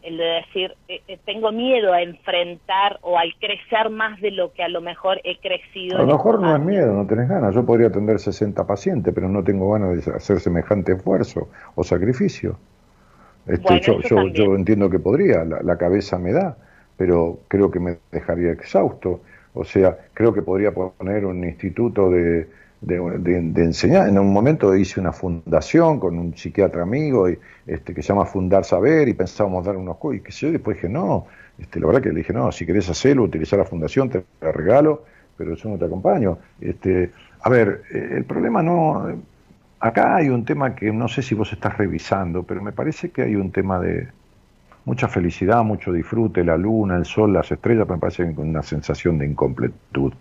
el 0.01 0.17
de 0.17 0.23
decir, 0.23 0.75
eh, 0.87 1.01
eh, 1.07 1.19
tengo 1.25 1.51
miedo 1.51 1.93
a 1.93 2.01
enfrentar 2.01 2.97
o 3.03 3.19
al 3.19 3.35
crecer 3.39 3.91
más 3.91 4.19
de 4.19 4.31
lo 4.31 4.51
que 4.51 4.63
a 4.63 4.67
lo 4.67 4.81
mejor 4.81 5.21
he 5.23 5.37
crecido. 5.37 5.99
A 5.99 6.01
lo 6.01 6.07
mejor 6.07 6.39
no 6.41 6.55
es 6.55 6.61
miedo, 6.61 6.91
no 6.91 7.05
tenés 7.05 7.29
ganas. 7.29 7.53
Yo 7.53 7.63
podría 7.63 7.87
atender 7.87 8.17
60 8.17 8.65
pacientes, 8.65 9.13
pero 9.13 9.29
no 9.29 9.43
tengo 9.43 9.71
ganas 9.71 10.03
de 10.03 10.11
hacer 10.11 10.39
semejante 10.39 10.93
esfuerzo 10.93 11.49
o 11.75 11.83
sacrificio. 11.83 12.57
Este, 13.45 13.61
bueno, 13.61 13.81
yo, 13.81 14.01
yo, 14.01 14.27
yo, 14.29 14.55
entiendo 14.55 14.89
que 14.89 14.97
podría, 14.97 15.43
la, 15.43 15.61
la 15.61 15.77
cabeza 15.77 16.17
me 16.17 16.33
da, 16.33 16.57
pero 16.97 17.41
creo 17.47 17.69
que 17.69 17.79
me 17.79 17.97
dejaría 18.11 18.51
exhausto. 18.51 19.21
O 19.55 19.63
sea, 19.63 19.97
creo 20.13 20.33
que 20.33 20.41
podría 20.41 20.73
poner 20.73 21.25
un 21.25 21.43
instituto 21.43 22.09
de, 22.11 22.47
de, 22.81 22.99
de, 23.19 23.41
de 23.41 23.63
enseñar. 23.63 24.07
En 24.09 24.19
un 24.19 24.31
momento 24.31 24.75
hice 24.75 24.99
una 24.99 25.13
fundación 25.13 25.99
con 25.99 26.19
un 26.19 26.35
psiquiatra 26.35 26.83
amigo 26.83 27.29
y, 27.29 27.39
este, 27.65 27.93
que 27.93 28.01
se 28.01 28.09
llama 28.09 28.25
Fundar 28.25 28.65
Saber 28.65 29.07
y 29.07 29.13
pensábamos 29.13 29.65
dar 29.65 29.77
unos 29.77 29.97
cursos. 29.97 30.19
Y 30.19 30.23
que 30.23 30.31
yo 30.31 30.51
después 30.51 30.77
dije, 30.77 30.89
no, 30.89 31.25
este, 31.57 31.79
la 31.79 31.87
verdad 31.87 32.01
que 32.01 32.09
le 32.09 32.15
dije, 32.15 32.33
no, 32.33 32.51
si 32.51 32.65
querés 32.65 32.89
hacerlo, 32.89 33.23
utilizar 33.23 33.57
la 33.57 33.65
fundación, 33.65 34.09
te 34.09 34.25
la 34.41 34.51
regalo, 34.51 35.03
pero 35.37 35.55
yo 35.55 35.69
no 35.69 35.77
te 35.77 35.85
acompaño. 35.85 36.37
Este, 36.59 37.11
a 37.41 37.49
ver, 37.49 37.83
el 37.91 38.25
problema 38.25 38.61
no... 38.61 39.07
Acá 39.79 40.15
hay 40.15 40.29
un 40.29 40.45
tema 40.45 40.75
que 40.75 40.91
no 40.91 41.07
sé 41.07 41.21
si 41.21 41.35
vos 41.35 41.51
estás 41.53 41.77
revisando, 41.77 42.43
pero 42.43 42.61
me 42.61 42.71
parece 42.71 43.09
que 43.11 43.21
hay 43.21 43.35
un 43.35 43.51
tema 43.51 43.79
de, 43.79 44.07
mucha 44.85 45.07
felicidad, 45.07 45.63
mucho 45.63 45.91
disfrute, 45.91 46.43
la 46.43 46.57
luna, 46.57 46.95
el 46.95 47.05
sol, 47.05 47.33
las 47.33 47.51
estrellas, 47.51 47.89
me 47.89 47.97
parece 47.97 48.23
una 48.23 48.63
sensación 48.63 49.17
de 49.17 49.25
incompletud. 49.25 50.13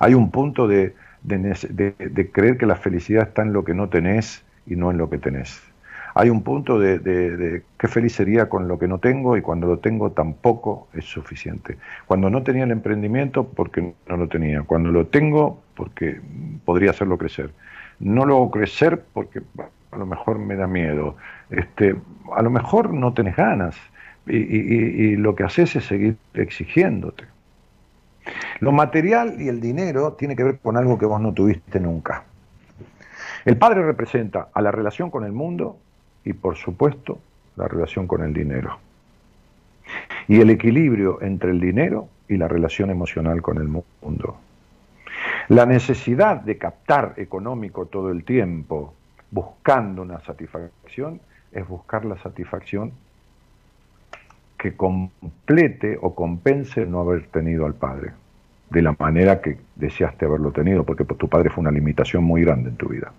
Hay 0.00 0.14
un 0.14 0.30
punto 0.30 0.66
de, 0.66 0.94
de, 1.22 2.30
creer 2.32 2.58
que 2.58 2.66
la 2.66 2.76
felicidad 2.76 3.28
está 3.28 3.42
en 3.42 3.52
lo 3.52 3.64
que 3.64 3.74
no 3.74 3.88
tenés 3.88 4.44
y 4.66 4.76
no 4.76 4.90
en 4.90 4.98
lo 4.98 5.08
que 5.08 5.18
tenés. 5.18 5.62
hay 6.14 6.28
un 6.28 6.42
punto 6.42 6.78
de, 6.78 6.98
de, 6.98 7.36
de, 7.36 7.62
qué 7.78 7.86
feliz 7.86 8.14
sería 8.14 8.48
con 8.48 8.66
lo 8.66 8.78
que 8.78 8.88
no 8.88 8.98
tengo 8.98 9.36
y 9.36 9.42
cuando 9.42 9.68
lo 9.68 9.78
tengo 9.78 10.10
tampoco 10.10 10.88
es 10.92 11.04
suficiente. 11.04 11.78
Cuando 12.06 12.30
no 12.30 12.42
tenía 12.42 12.64
el 12.64 12.72
emprendimiento, 12.72 13.44
porque 13.44 13.94
no 14.08 14.16
lo 14.16 14.28
tenía. 14.28 14.62
Cuando 14.62 14.90
lo 14.90 15.06
tengo, 15.06 15.62
porque 15.76 16.20
podría 16.64 16.90
hacerlo 16.90 17.16
crecer. 17.16 17.52
No 18.00 18.24
lo 18.24 18.36
hago 18.36 18.50
crecer 18.50 19.04
porque 19.12 19.40
a 19.92 19.96
lo 19.96 20.06
mejor 20.06 20.38
me 20.38 20.56
da 20.56 20.66
miedo. 20.66 21.16
Este, 21.50 21.94
a 22.34 22.42
lo 22.42 22.50
mejor 22.50 22.92
no 22.92 23.12
tenés 23.12 23.36
ganas 23.36 23.76
y, 24.30 25.16
lo 25.16 25.34
que 25.34 25.44
haces 25.44 25.76
es 25.76 25.84
seguir 25.84 26.16
exigiéndote. 26.34 27.24
Lo 28.60 28.72
material 28.72 29.40
y 29.40 29.48
el 29.48 29.60
dinero 29.60 30.12
tiene 30.12 30.36
que 30.36 30.44
ver 30.44 30.58
con 30.58 30.76
algo 30.76 30.98
que 30.98 31.06
vos 31.06 31.20
no 31.20 31.32
tuviste 31.32 31.80
nunca. 31.80 32.24
El 33.44 33.56
padre 33.56 33.82
representa 33.82 34.48
a 34.52 34.60
la 34.60 34.70
relación 34.70 35.10
con 35.10 35.24
el 35.24 35.32
mundo 35.32 35.78
y 36.24 36.34
por 36.34 36.56
supuesto 36.56 37.18
la 37.56 37.66
relación 37.66 38.06
con 38.06 38.22
el 38.22 38.34
dinero. 38.34 38.78
Y 40.28 40.40
el 40.40 40.50
equilibrio 40.50 41.20
entre 41.22 41.50
el 41.50 41.60
dinero 41.60 42.08
y 42.28 42.36
la 42.36 42.46
relación 42.46 42.90
emocional 42.90 43.42
con 43.42 43.56
el 43.56 43.68
mundo. 43.68 44.36
La 45.48 45.66
necesidad 45.66 46.36
de 46.42 46.58
captar 46.58 47.14
económico 47.16 47.86
todo 47.86 48.10
el 48.10 48.24
tiempo 48.24 48.94
buscando 49.30 50.02
una 50.02 50.20
satisfacción 50.20 51.20
es 51.52 51.66
buscar 51.66 52.04
la 52.04 52.16
satisfacción 52.18 52.92
que 54.60 54.76
complete 54.76 55.96
o 56.00 56.14
compense 56.14 56.84
no 56.84 57.00
haber 57.00 57.28
tenido 57.28 57.64
al 57.64 57.74
padre 57.74 58.12
de 58.68 58.82
la 58.82 58.94
manera 58.98 59.40
que 59.40 59.56
deseaste 59.74 60.26
haberlo 60.26 60.52
tenido, 60.52 60.84
porque 60.84 61.04
tu 61.04 61.28
padre 61.28 61.48
fue 61.50 61.62
una 61.62 61.70
limitación 61.70 62.22
muy 62.22 62.42
grande 62.42 62.68
en 62.68 62.76
tu 62.76 62.88
vida. 62.88 63.12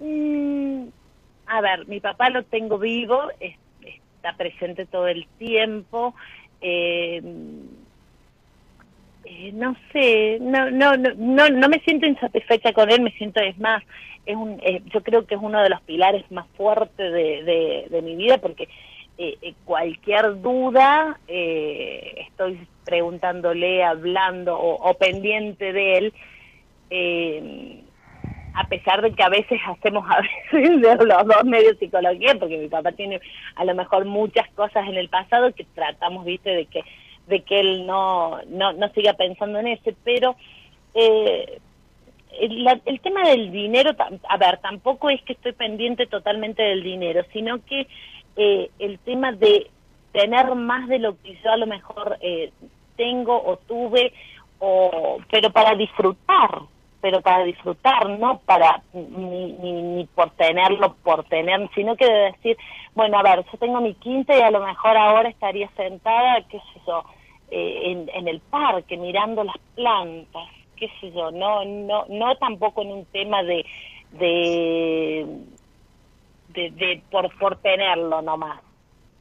Mm, 0.00 0.84
a 1.46 1.60
ver, 1.62 1.88
mi 1.88 1.98
papá 2.00 2.28
lo 2.28 2.44
tengo 2.44 2.78
vivo, 2.78 3.22
es, 3.40 3.56
está 4.16 4.36
presente 4.36 4.84
todo 4.84 5.08
el 5.08 5.26
tiempo. 5.38 6.14
Eh, 6.60 7.22
eh, 9.24 9.50
no 9.54 9.74
sé, 9.92 10.38
no, 10.40 10.70
no, 10.70 10.96
no, 10.96 11.10
no, 11.16 11.48
no 11.48 11.68
me 11.68 11.80
siento 11.80 12.06
insatisfecha 12.06 12.72
con 12.72 12.90
él, 12.90 13.00
me 13.00 13.10
siento, 13.12 13.40
es 13.40 13.58
más, 13.58 13.82
es 14.26 14.36
un, 14.36 14.60
eh, 14.62 14.82
yo 14.92 15.02
creo 15.02 15.26
que 15.26 15.36
es 15.36 15.40
uno 15.40 15.62
de 15.62 15.70
los 15.70 15.80
pilares 15.82 16.30
más 16.30 16.46
fuertes 16.56 17.12
de, 17.12 17.86
de, 17.90 18.02
mi 18.02 18.16
vida 18.16 18.38
porque 18.38 18.68
eh, 19.18 19.54
cualquier 19.64 20.42
duda 20.42 21.18
estoy 21.26 22.66
preguntándole, 22.86 23.82
hablando 23.82 24.58
o, 24.58 24.94
pendiente 24.94 25.72
de 25.72 25.98
él. 25.98 26.14
Eh, 26.90 27.82
a 28.54 28.66
pesar 28.68 29.02
de 29.02 29.12
que 29.12 29.22
a 29.22 29.28
veces 29.28 29.60
hacemos 29.66 30.08
a 30.08 30.20
veces 30.52 30.80
de 30.80 31.04
los 31.04 31.26
dos 31.26 31.44
medios 31.44 31.76
psicología, 31.78 32.34
porque 32.38 32.56
mi 32.56 32.68
papá 32.68 32.92
tiene 32.92 33.20
a 33.54 33.64
lo 33.64 33.74
mejor 33.74 34.06
muchas 34.06 34.48
cosas 34.54 34.88
en 34.88 34.96
el 34.96 35.10
pasado 35.10 35.52
que 35.52 35.64
tratamos, 35.74 36.24
viste, 36.24 36.50
de 36.50 36.66
que 36.66 36.82
de 37.26 37.42
que 37.42 37.58
él 37.60 37.86
no 37.86 38.38
no, 38.46 38.72
no 38.72 38.88
siga 38.90 39.12
pensando 39.14 39.58
en 39.58 39.66
ese, 39.66 39.94
pero 40.04 40.36
eh, 40.94 41.58
el, 42.32 42.80
el, 42.84 43.00
tema 43.00 43.28
del 43.28 43.50
dinero, 43.50 43.92
a 44.28 44.36
ver, 44.36 44.58
tampoco 44.58 45.10
es 45.10 45.22
que 45.22 45.32
estoy 45.32 45.52
pendiente 45.52 46.06
totalmente 46.06 46.62
del 46.62 46.82
dinero, 46.82 47.22
sino 47.32 47.64
que 47.64 47.86
eh, 48.36 48.70
el 48.78 48.98
tema 49.00 49.32
de 49.32 49.70
tener 50.12 50.54
más 50.54 50.88
de 50.88 50.98
lo 50.98 51.20
que 51.22 51.36
yo 51.42 51.50
a 51.50 51.56
lo 51.56 51.66
mejor 51.66 52.18
eh, 52.20 52.52
tengo 52.96 53.36
o 53.36 53.56
tuve, 53.58 54.12
o 54.58 55.18
pero 55.30 55.50
para 55.50 55.74
disfrutar, 55.74 56.62
pero 57.00 57.20
para 57.20 57.44
disfrutar, 57.44 58.08
no 58.08 58.38
para 58.40 58.82
ni, 58.92 59.52
ni, 59.52 59.72
ni, 59.82 60.04
por 60.06 60.30
tenerlo, 60.30 60.96
por 61.02 61.24
tener, 61.24 61.68
sino 61.74 61.96
que 61.96 62.06
de 62.06 62.32
decir, 62.32 62.56
bueno, 62.94 63.18
a 63.18 63.22
ver, 63.22 63.44
yo 63.50 63.58
tengo 63.58 63.80
mi 63.80 63.94
quinta 63.94 64.36
y 64.36 64.40
a 64.40 64.50
lo 64.50 64.60
mejor 64.60 64.96
ahora 64.96 65.28
estaría 65.28 65.68
sentada, 65.76 66.42
qué 66.48 66.58
sé 66.58 66.80
yo, 66.86 67.04
eh, 67.50 67.82
en, 67.84 68.10
en 68.12 68.28
el 68.28 68.40
parque 68.40 68.96
mirando 68.96 69.44
las 69.44 69.58
plantas, 69.74 70.48
qué 70.76 70.88
sé 71.00 71.10
yo, 71.12 71.30
no, 71.30 71.64
no, 71.64 72.04
no 72.08 72.36
tampoco 72.36 72.82
en 72.82 72.92
un 72.92 73.04
tema 73.06 73.42
de, 73.42 73.64
de, 74.12 75.26
por, 77.10 77.36
por 77.38 77.56
tenerlo 77.56 78.22
nomás, 78.22 78.60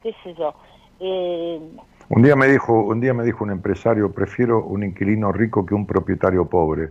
qué 0.01 0.13
sé 0.23 0.33
yo. 0.35 0.53
Eh, 0.99 1.59
un 2.09 2.21
día 2.21 2.35
me 2.35 2.47
dijo, 2.47 2.73
un 2.73 3.01
día 3.01 3.13
me 3.13 3.23
dijo 3.23 3.43
un 3.43 3.51
empresario, 3.51 4.11
prefiero 4.11 4.63
un 4.63 4.83
inquilino 4.83 5.31
rico 5.31 5.65
que 5.65 5.73
un 5.73 5.87
propietario 5.87 6.45
pobre. 6.45 6.89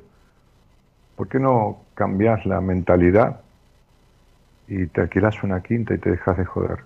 ¿Por 1.17 1.29
qué 1.29 1.39
no 1.39 1.83
cambias 1.95 2.45
la 2.45 2.61
mentalidad 2.61 3.41
y 4.67 4.87
te 4.87 5.03
alquilas 5.03 5.43
una 5.45 5.63
quinta 5.63 5.95
y 5.95 5.99
te 5.99 6.11
dejas 6.11 6.37
de 6.37 6.45
joder? 6.45 6.81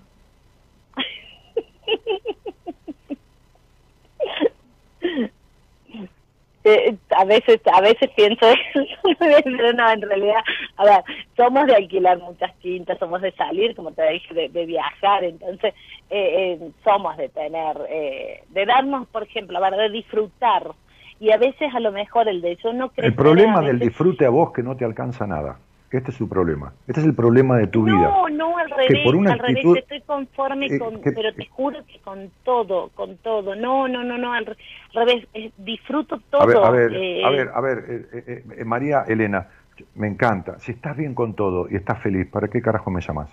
Eh, 6.68 6.96
a 7.16 7.24
veces 7.24 7.60
a 7.72 7.80
veces 7.80 8.10
pienso 8.14 8.46
eso, 8.74 8.86
pero 9.18 9.72
no, 9.72 9.90
en 9.90 10.02
realidad, 10.02 10.40
a 10.76 10.84
ver, 10.84 11.04
somos 11.36 11.66
de 11.66 11.74
alquilar 11.74 12.18
muchas 12.18 12.54
quintas, 12.56 12.98
somos 12.98 13.22
de 13.22 13.32
salir, 13.32 13.74
como 13.74 13.92
te 13.92 14.06
dije, 14.10 14.34
de, 14.34 14.48
de 14.50 14.66
viajar, 14.66 15.24
entonces 15.24 15.72
eh, 16.10 16.58
eh, 16.60 16.70
somos 16.84 17.16
de 17.16 17.30
tener, 17.30 17.76
eh, 17.88 18.42
de 18.50 18.66
darnos, 18.66 19.06
por 19.08 19.22
ejemplo, 19.22 19.56
a 19.56 19.70
ver, 19.70 19.78
de 19.78 19.90
disfrutar, 19.90 20.72
y 21.20 21.30
a 21.30 21.38
veces 21.38 21.74
a 21.74 21.80
lo 21.80 21.90
mejor 21.90 22.28
el 22.28 22.42
de 22.42 22.56
yo 22.56 22.72
no 22.74 22.90
creo 22.90 23.08
El 23.08 23.14
problema 23.14 23.62
del 23.62 23.78
disfrute 23.78 24.26
a 24.26 24.30
vos 24.30 24.52
que 24.52 24.62
no 24.62 24.76
te 24.76 24.84
alcanza 24.84 25.26
nada. 25.26 25.58
Este 25.90 26.10
es 26.10 26.16
su 26.16 26.28
problema. 26.28 26.74
Este 26.86 27.00
es 27.00 27.06
el 27.06 27.14
problema 27.14 27.56
de 27.56 27.66
tu 27.66 27.80
no, 27.80 27.84
vida. 27.86 28.10
No, 28.10 28.28
no, 28.28 28.58
al 28.58 28.68
revés, 28.70 29.04
por 29.04 29.16
una 29.16 29.32
al 29.32 29.40
actitud, 29.40 29.74
revés, 29.74 29.82
estoy 29.84 30.02
conforme 30.02 30.66
eh, 30.66 30.78
con, 30.78 31.00
que, 31.00 31.12
pero 31.12 31.32
te 31.32 31.46
juro 31.46 31.78
que 31.86 31.98
con 32.00 32.30
todo, 32.42 32.90
con 32.94 33.16
todo. 33.18 33.54
No, 33.54 33.88
no, 33.88 34.04
no, 34.04 34.18
no, 34.18 34.32
al 34.34 34.56
revés, 34.92 35.26
eh, 35.32 35.50
disfruto 35.56 36.20
todo. 36.30 36.42
A 36.42 36.46
ver, 36.46 36.56
a 36.58 36.70
ver, 36.70 36.92
eh, 36.94 37.24
a 37.24 37.30
ver, 37.30 37.50
a 37.54 37.60
ver 37.60 38.08
eh, 38.12 38.64
María 38.66 39.04
Elena, 39.08 39.48
me 39.94 40.08
encanta. 40.08 40.58
Si 40.58 40.72
estás 40.72 40.94
bien 40.96 41.14
con 41.14 41.34
todo 41.34 41.68
y 41.70 41.76
estás 41.76 42.02
feliz, 42.02 42.26
¿para 42.30 42.48
qué 42.48 42.60
carajo 42.60 42.90
me 42.90 43.00
llamas? 43.00 43.30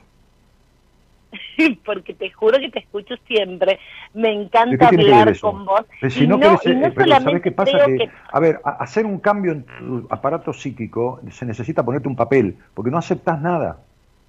porque 1.86 2.14
te 2.14 2.32
juro 2.32 2.60
que 2.60 2.70
te 2.70 2.80
escucho 2.80 3.16
siempre. 3.28 3.80
Me 4.14 4.32
encanta 4.34 4.88
hablar 4.88 5.38
con 5.40 5.66
vos. 5.66 5.82
Pero 6.00 6.12
si 6.12 6.28
no, 6.28 6.38
no, 6.38 6.58
querés, 6.60 6.80
no 6.80 6.94
pero 6.94 7.20
¿sabés 7.20 7.42
qué 7.42 7.52
pasa? 7.52 7.86
Que, 7.86 7.98
que, 7.98 8.10
a 8.32 8.40
ver, 8.40 8.60
a, 8.64 8.72
hacer 8.72 9.06
un 9.06 9.20
cambio 9.20 9.52
en 9.54 9.64
tu 9.64 10.08
aparato 10.10 10.54
psíquico 10.54 11.20
se 11.30 11.46
necesita 11.46 11.84
ponerte 11.84 12.08
un 12.08 12.16
papel, 12.16 12.58
porque 12.74 12.92
no 12.92 12.98
aceptas 12.98 13.42
nada. 13.42 13.78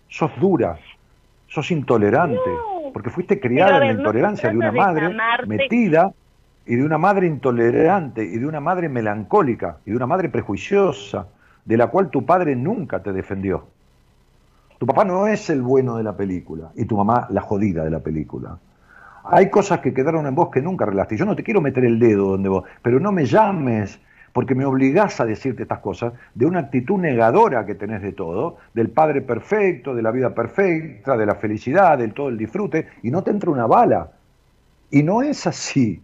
Sos 0.09 0.31
dura, 0.39 0.79
sos 1.49 1.71
intolerante, 1.71 2.37
no, 2.37 2.93
porque 2.93 3.11
fuiste 3.11 3.41
criada 3.41 3.79
en 3.79 3.87
la 3.89 3.93
intolerancia 3.93 4.51
de 4.51 4.57
una 4.57 4.73
madre 4.73 5.09
de 5.09 5.47
metida 5.47 6.13
y 6.65 6.77
de 6.77 6.85
una 6.85 6.99
madre 6.99 7.27
intolerante 7.27 8.25
y 8.25 8.39
de 8.39 8.47
una 8.47 8.61
madre 8.61 8.89
melancólica 8.89 9.79
y 9.85 9.91
de 9.91 9.97
una 9.97 10.07
madre 10.07 10.29
prejuiciosa, 10.29 11.29
de 11.65 11.77
la 11.77 11.89
cual 11.89 12.11
tu 12.11 12.25
padre 12.25 12.55
nunca 12.55 13.03
te 13.03 13.13
defendió. 13.13 13.67
Tu 14.79 14.87
papá 14.87 15.05
no 15.05 15.27
es 15.27 15.49
el 15.51 15.63
bueno 15.63 15.97
de 15.97 16.03
la 16.03 16.17
película 16.17 16.71
y 16.75 16.85
tu 16.85 16.97
mamá 16.97 17.27
la 17.31 17.41
jodida 17.41 17.83
de 17.85 17.91
la 17.91 18.01
película. 18.01 18.59
Hay 19.25 19.51
cosas 19.51 19.81
que 19.81 19.93
quedaron 19.93 20.27
en 20.27 20.35
vos 20.35 20.51
que 20.51 20.63
nunca 20.63 20.85
arreglaste. 20.85 21.17
Yo 21.17 21.25
no 21.25 21.35
te 21.35 21.43
quiero 21.43 21.61
meter 21.61 21.85
el 21.85 21.99
dedo 21.99 22.29
donde 22.29 22.49
vos, 22.49 22.65
pero 22.83 23.01
no 23.01 23.11
me 23.11 23.25
llames 23.25 23.99
porque 24.33 24.55
me 24.55 24.67
obligás 24.67 25.19
a 25.21 25.25
decirte 25.25 25.63
estas 25.63 25.79
cosas 25.79 26.13
de 26.35 26.45
una 26.45 26.61
actitud 26.61 26.99
negadora 26.99 27.65
que 27.65 27.75
tenés 27.75 28.03
de 28.03 28.13
todo, 28.13 28.59
del 28.75 28.91
padre 28.91 29.23
perfecto, 29.23 29.95
de 29.95 30.03
la 30.03 30.11
vida 30.11 30.35
perfecta, 30.35 31.17
de 31.17 31.25
la 31.25 31.37
felicidad, 31.37 31.97
del 31.97 32.13
todo 32.13 32.29
el 32.29 32.37
disfrute, 32.37 32.87
y 33.03 33.11
no 33.11 33.23
te 33.23 33.31
entra 33.31 33.51
una 33.51 33.67
bala. 33.67 34.13
Y 34.91 35.03
no 35.03 35.23
es 35.23 35.47
así. 35.47 36.03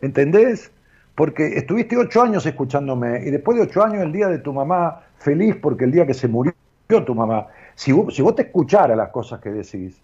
¿Entendés? 0.00 0.72
Porque 1.14 1.46
estuviste 1.56 1.96
ocho 1.96 2.22
años 2.22 2.44
escuchándome 2.44 3.22
y 3.24 3.30
después 3.30 3.56
de 3.56 3.64
ocho 3.64 3.84
años 3.84 4.02
el 4.02 4.10
día 4.10 4.26
de 4.26 4.40
tu 4.40 4.52
mamá 4.52 5.02
feliz 5.18 5.54
porque 5.62 5.84
el 5.84 5.92
día 5.92 6.04
que 6.04 6.14
se 6.14 6.26
murió 6.26 6.52
tu 7.00 7.14
mamá. 7.14 7.48
Si 7.74 7.92
vos, 7.92 8.14
si 8.14 8.22
vos 8.22 8.34
te 8.34 8.42
escucharas 8.42 8.96
las 8.96 9.08
cosas 9.08 9.40
que 9.40 9.50
decís, 9.50 10.00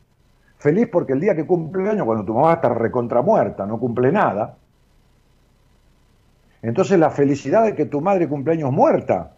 feliz 0.59 0.89
porque 0.91 1.12
el 1.12 1.20
día 1.20 1.36
que 1.36 1.47
cumple 1.47 1.89
año, 1.89 2.07
cuando 2.07 2.24
tu 2.24 2.34
mamá 2.34 2.55
está 2.55 2.70
recontra 2.70 3.22
muerta, 3.22 3.66
no 3.66 3.78
cumple 3.78 4.11
nada, 4.11 4.57
entonces 6.62 6.99
la 6.99 7.11
felicidad 7.11 7.64
de 7.64 7.74
que 7.74 7.86
tu 7.86 8.01
madre 8.01 8.28
cumple 8.28 8.55
años 8.55 8.72
muerta. 8.72 9.32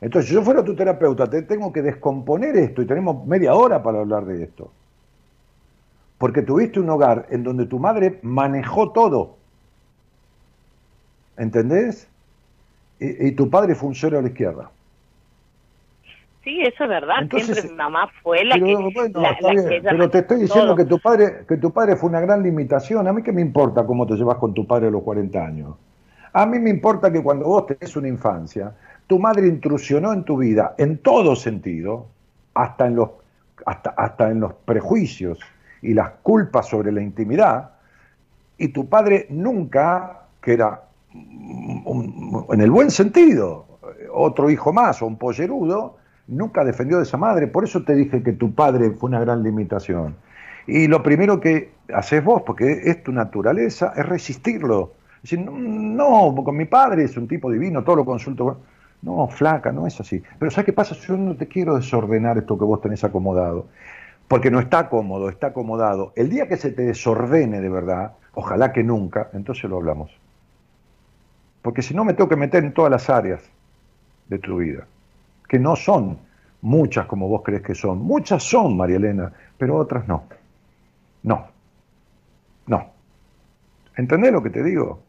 Entonces, 0.00 0.28
si 0.28 0.34
yo 0.34 0.42
fuera 0.42 0.64
tu 0.64 0.74
terapeuta, 0.74 1.28
te 1.28 1.42
tengo 1.42 1.72
que 1.72 1.82
descomponer 1.82 2.56
esto 2.56 2.82
y 2.82 2.86
tenemos 2.86 3.26
media 3.26 3.54
hora 3.54 3.82
para 3.82 4.00
hablar 4.00 4.24
de 4.26 4.42
esto. 4.42 4.70
Porque 6.18 6.42
tuviste 6.42 6.80
un 6.80 6.90
hogar 6.90 7.26
en 7.30 7.42
donde 7.42 7.66
tu 7.66 7.78
madre 7.78 8.18
manejó 8.22 8.92
todo. 8.92 9.36
¿Entendés? 11.36 12.08
Y, 12.98 13.28
y 13.28 13.32
tu 13.32 13.48
padre 13.50 13.76
cero 13.94 14.18
a 14.18 14.22
la 14.22 14.28
izquierda. 14.28 14.70
Sí, 16.46 16.62
eso 16.62 16.84
es 16.84 16.88
verdad. 16.88 17.16
Entonces, 17.22 17.56
Siempre 17.56 17.70
mi 17.72 17.76
mamá 17.76 18.08
fue 18.22 18.44
la 18.44 18.54
pero, 18.54 18.66
que. 18.66 18.74
Bueno, 18.94 19.20
la, 19.20 19.36
la 19.40 19.54
que 19.68 19.80
pero 19.82 20.08
te 20.08 20.18
estoy 20.20 20.38
diciendo 20.42 20.66
todo. 20.68 20.76
que 20.76 20.84
tu 20.84 20.98
padre 21.00 21.44
que 21.48 21.56
tu 21.56 21.72
padre 21.72 21.96
fue 21.96 22.08
una 22.08 22.20
gran 22.20 22.40
limitación. 22.44 23.08
A 23.08 23.12
mí 23.12 23.20
qué 23.24 23.32
me 23.32 23.40
importa 23.42 23.84
cómo 23.84 24.06
te 24.06 24.14
llevas 24.14 24.36
con 24.38 24.54
tu 24.54 24.64
padre 24.64 24.86
a 24.86 24.90
los 24.92 25.02
40 25.02 25.44
años. 25.44 25.74
A 26.32 26.46
mí 26.46 26.60
me 26.60 26.70
importa 26.70 27.10
que 27.10 27.20
cuando 27.20 27.46
vos 27.46 27.66
tenés 27.66 27.96
una 27.96 28.06
infancia, 28.06 28.72
tu 29.08 29.18
madre 29.18 29.48
intrusionó 29.48 30.12
en 30.12 30.22
tu 30.22 30.36
vida 30.36 30.76
en 30.78 30.98
todo 30.98 31.34
sentido, 31.34 32.06
hasta 32.54 32.86
en 32.86 32.94
los, 32.94 33.10
hasta, 33.64 33.90
hasta 33.90 34.30
en 34.30 34.38
los 34.38 34.52
prejuicios 34.52 35.40
y 35.82 35.94
las 35.94 36.10
culpas 36.22 36.68
sobre 36.68 36.92
la 36.92 37.02
intimidad, 37.02 37.70
y 38.56 38.68
tu 38.68 38.88
padre 38.88 39.26
nunca, 39.30 40.26
que 40.40 40.52
era 40.52 40.82
un- 41.12 42.46
en 42.52 42.60
el 42.60 42.70
buen 42.70 42.90
sentido, 42.92 43.66
otro 44.12 44.48
hijo 44.48 44.72
más 44.72 45.02
o 45.02 45.06
un 45.06 45.16
pollerudo, 45.16 45.96
nunca 46.28 46.64
defendió 46.64 46.98
de 46.98 47.04
esa 47.04 47.16
madre. 47.16 47.46
Por 47.46 47.64
eso 47.64 47.82
te 47.84 47.94
dije 47.94 48.22
que 48.22 48.32
tu 48.32 48.54
padre 48.54 48.90
fue 48.90 49.08
una 49.08 49.20
gran 49.20 49.42
limitación. 49.42 50.16
Y 50.66 50.88
lo 50.88 51.02
primero 51.02 51.40
que 51.40 51.70
haces 51.94 52.24
vos, 52.24 52.42
porque 52.42 52.82
es 52.84 53.02
tu 53.02 53.12
naturaleza, 53.12 53.92
es 53.96 54.06
resistirlo. 54.06 54.92
No, 55.38 56.34
con 56.44 56.56
mi 56.56 56.64
padre 56.64 57.04
es 57.04 57.16
un 57.16 57.28
tipo 57.28 57.50
divino, 57.50 57.82
todo 57.84 57.96
lo 57.96 58.04
consulto. 58.04 58.60
No, 59.02 59.28
flaca, 59.28 59.72
no 59.72 59.86
es 59.86 60.00
así. 60.00 60.22
Pero 60.38 60.50
¿sabes 60.50 60.66
qué 60.66 60.72
pasa? 60.72 60.94
Yo 60.94 61.16
no 61.16 61.36
te 61.36 61.46
quiero 61.46 61.76
desordenar 61.76 62.38
esto 62.38 62.58
que 62.58 62.64
vos 62.64 62.80
tenés 62.80 63.04
acomodado. 63.04 63.66
Porque 64.26 64.50
no 64.50 64.58
está 64.58 64.88
cómodo, 64.88 65.28
está 65.28 65.48
acomodado. 65.48 66.12
El 66.16 66.30
día 66.30 66.48
que 66.48 66.56
se 66.56 66.72
te 66.72 66.82
desordene 66.82 67.60
de 67.60 67.68
verdad, 67.68 68.12
ojalá 68.34 68.72
que 68.72 68.82
nunca, 68.82 69.30
entonces 69.32 69.70
lo 69.70 69.76
hablamos. 69.76 70.10
Porque 71.62 71.82
si 71.82 71.94
no 71.94 72.04
me 72.04 72.14
tengo 72.14 72.28
que 72.28 72.36
meter 72.36 72.64
en 72.64 72.72
todas 72.72 72.90
las 72.90 73.08
áreas 73.08 73.42
de 74.28 74.38
tu 74.38 74.56
vida, 74.56 74.86
que 75.48 75.58
no 75.58 75.76
son 75.76 76.18
muchas 76.62 77.06
como 77.06 77.28
vos 77.28 77.42
crees 77.44 77.62
que 77.62 77.74
son. 77.74 77.98
Muchas 77.98 78.42
son, 78.42 78.76
María 78.76 78.96
Elena, 78.96 79.32
pero 79.58 79.76
otras 79.76 80.06
no. 80.08 80.24
No. 81.22 81.46
No. 82.66 82.90
¿Entendés 83.96 84.32
lo 84.32 84.42
que 84.42 84.50
te 84.50 84.62
digo? 84.62 85.00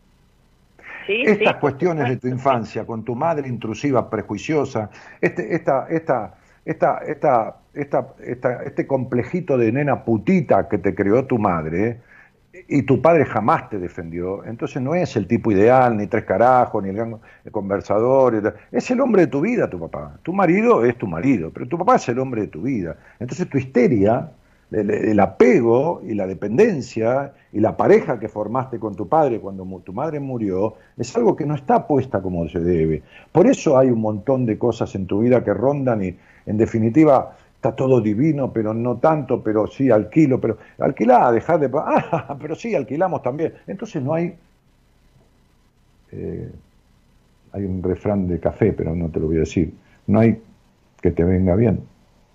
Sí, 1.05 1.21
Estas 1.25 1.53
sí, 1.55 1.59
cuestiones 1.61 2.09
de 2.09 2.17
tu 2.17 2.27
infancia, 2.27 2.85
con 2.85 3.03
tu 3.03 3.15
madre 3.15 3.47
intrusiva, 3.47 4.09
prejuiciosa, 4.09 4.89
este, 5.21 5.55
esta, 5.55 5.87
esta, 5.89 6.35
esta, 6.65 6.99
esta, 7.05 7.55
esta, 7.73 8.07
esta- 8.19 8.63
este 8.63 8.85
complejito 8.85 9.57
de 9.57 9.71
nena 9.71 10.03
putita 10.03 10.67
que 10.67 10.77
te 10.77 10.93
creó 10.93 11.25
tu 11.25 11.37
madre, 11.39 12.01
y 12.67 12.81
tu 12.83 13.01
padre 13.01 13.25
jamás 13.25 13.69
te 13.69 13.79
defendió, 13.79 14.43
entonces 14.45 14.81
no 14.81 14.95
es 14.95 15.15
el 15.15 15.27
tipo 15.27 15.51
ideal, 15.51 15.97
ni 15.97 16.07
tres 16.07 16.23
carajos, 16.25 16.83
ni 16.83 16.89
el, 16.89 16.95
gran- 16.95 17.19
conversador, 17.51 18.55
es 18.71 18.91
el 18.91 19.01
hombre 19.01 19.23
de 19.23 19.27
tu 19.27 19.41
vida 19.41 19.69
tu 19.69 19.79
papá. 19.79 20.19
Tu 20.23 20.33
marido 20.33 20.83
es 20.85 20.97
tu 20.97 21.07
marido, 21.07 21.51
pero 21.53 21.67
tu 21.67 21.77
papá 21.77 21.95
es 21.95 22.07
el 22.09 22.19
hombre 22.19 22.41
de 22.41 22.47
tu 22.47 22.61
vida. 22.63 22.97
Entonces 23.19 23.49
tu 23.49 23.57
histeria, 23.57 24.31
el, 24.71 24.89
el 24.89 25.19
apego 25.19 26.01
y 26.05 26.13
la 26.13 26.27
dependencia 26.27 27.33
y 27.53 27.59
la 27.59 27.77
pareja 27.77 28.19
que 28.19 28.27
formaste 28.27 28.79
con 28.79 28.95
tu 28.95 29.07
padre 29.07 29.39
cuando 29.39 29.63
tu 29.83 29.93
madre 29.93 30.19
murió, 30.19 30.75
es 30.97 31.15
algo 31.15 31.35
que 31.35 31.45
no 31.45 31.55
está 31.55 31.87
puesta 31.87 32.21
como 32.21 32.47
se 32.49 32.59
debe. 32.59 33.01
Por 33.31 33.47
eso 33.47 33.77
hay 33.77 33.89
un 33.89 34.01
montón 34.01 34.45
de 34.45 34.57
cosas 34.57 34.93
en 34.95 35.07
tu 35.07 35.19
vida 35.21 35.43
que 35.43 35.53
rondan 35.53 36.03
y 36.03 36.17
en 36.45 36.57
definitiva 36.57 37.37
está 37.57 37.75
todo 37.75 37.99
divino, 38.01 38.53
pero 38.53 38.73
no 38.73 38.97
tanto, 38.97 39.43
pero 39.43 39.67
sí 39.67 39.89
alquilo, 39.89 40.39
pero 40.39 40.57
alquilá, 40.79 41.31
dejad 41.31 41.59
de... 41.59 41.69
Ah, 41.73 42.37
pero 42.39 42.55
sí, 42.55 42.75
alquilamos 42.75 43.21
también. 43.21 43.53
Entonces 43.67 44.01
no 44.01 44.13
hay... 44.13 44.35
eh, 46.11 46.51
hay 47.53 47.65
un 47.65 47.81
refrán 47.81 48.27
de 48.27 48.39
café, 48.39 48.73
pero 48.73 48.95
no 48.95 49.09
te 49.09 49.19
lo 49.19 49.27
voy 49.27 49.37
a 49.37 49.39
decir. 49.39 49.73
No 50.05 50.19
hay 50.19 50.39
que 51.01 51.11
te 51.11 51.23
venga 51.23 51.55
bien. 51.55 51.81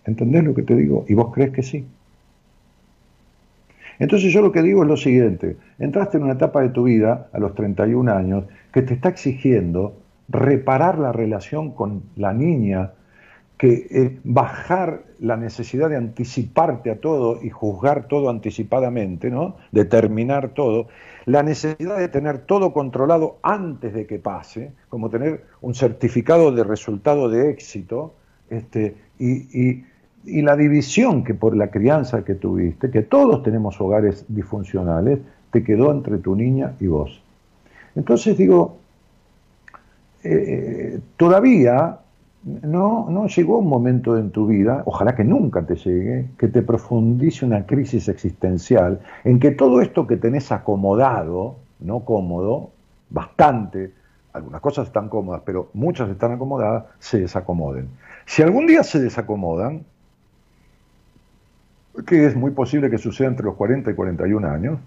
¿Entendés 0.05 0.45
lo 0.45 0.55
que 0.55 0.62
te 0.62 0.75
digo? 0.75 1.05
¿Y 1.09 1.14
vos 1.14 1.33
crees 1.33 1.53
que 1.53 1.62
sí? 1.62 1.87
Entonces 3.99 4.33
yo 4.33 4.43
lo 4.43 4.51
que 4.51 4.62
digo 4.62 4.83
es 4.83 4.89
lo 4.89 4.97
siguiente, 4.97 5.57
entraste 5.79 6.16
en 6.16 6.25
una 6.25 6.33
etapa 6.33 6.61
de 6.61 6.70
tu 6.70 6.85
vida 6.85 7.29
a 7.33 7.39
los 7.39 7.55
31 7.55 8.11
años 8.12 8.45
que 8.73 8.83
te 8.83 8.95
está 8.95 9.11
exigiendo 9.11 9.95
reparar 10.29 10.99
la 10.99 11.12
relación 11.12 11.70
con 11.70 12.03
la 12.16 12.33
niña, 12.33 12.93
que 13.63 13.87
eh, 13.93 14.19
bajar 14.25 15.05
la 15.21 15.37
necesidad 15.37 15.89
de 15.89 15.95
anticiparte 15.97 16.91
a 16.91 16.97
todo 16.99 17.39
y 17.41 17.49
juzgar 17.49 18.09
todo 18.09 18.29
anticipadamente, 18.29 19.31
¿no? 19.31 19.55
Determinar 19.71 20.49
todo, 20.49 20.89
la 21.27 21.45
necesidad 21.45 21.97
de 21.97 22.09
tener 22.09 22.39
todo 22.39 22.73
controlado 22.73 23.37
antes 23.45 23.95
de 23.95 24.05
que 24.05 24.19
pase, 24.19 24.73
como 24.89 25.11
tener 25.11 25.45
un 25.61 25.77
certificado 25.77 26.51
de 26.51 26.65
resultado 26.65 27.29
de 27.29 27.51
éxito, 27.51 28.15
este, 28.51 28.97
y, 29.21 29.31
y- 29.57 29.85
la 30.43 30.57
división 30.57 31.23
que 31.23 31.35
por 31.35 31.57
la 31.57 31.69
crianza 31.69 32.25
que 32.25 32.35
tuviste, 32.35 32.91
que 32.91 33.03
todos 33.03 33.45
tenemos 33.45 33.81
hogares 33.81 34.25
disfuncionales, 34.27 35.21
te 35.53 35.63
quedó 35.63 35.93
entre 35.93 36.19
tu 36.19 36.35
niña 36.35 36.75
y 36.81 36.89
vos. 36.89 37.23
Entonces 37.95 38.37
digo, 38.37 38.79
eh, 40.25 40.99
todavía 41.17 42.02
no, 42.45 43.09
no 43.09 43.26
llegó 43.28 43.59
un 43.59 43.68
momento 43.68 44.18
en 44.18 44.30
tu 44.30 44.47
vida, 44.47 44.82
ojalá 44.86 45.14
que 45.14 45.24
nunca 45.24 45.62
te 45.62 45.76
llegue, 45.76 46.28
que 46.38 46.49
te 46.49 46.62
profundice 46.62 47.45
una 47.45 47.66
crisis 47.66 48.09
existencial 48.09 49.01
en 49.24 49.38
que 49.38 49.53
todo 49.53 49.80
esto 49.80 50.07
que 50.07 50.16
tenés 50.16 50.51
acomodado, 50.51 51.57
no 51.80 52.01
cómodo, 52.01 52.70
bastante, 53.11 53.93
algunas 54.32 54.61
cosas 54.61 54.86
están 54.86 55.09
cómodas, 55.09 55.43
pero 55.45 55.70
muchas 55.74 56.09
están 56.09 56.32
acomodadas, 56.32 56.84
se 56.99 57.20
desacomoden. 57.20 57.88
Si 58.26 58.43
algún 58.43 58.66
día 58.66 58.82
se 58.82 58.99
desacomodan, 58.99 59.84
que 62.07 62.26
es 62.26 62.34
muy 62.34 62.53
posible 62.53 62.90
que 62.90 62.99
suceda 62.99 63.28
entre 63.28 63.45
los 63.45 63.55
40 63.55 63.90
y 63.90 63.95
41 63.95 64.49
años, 64.49 64.78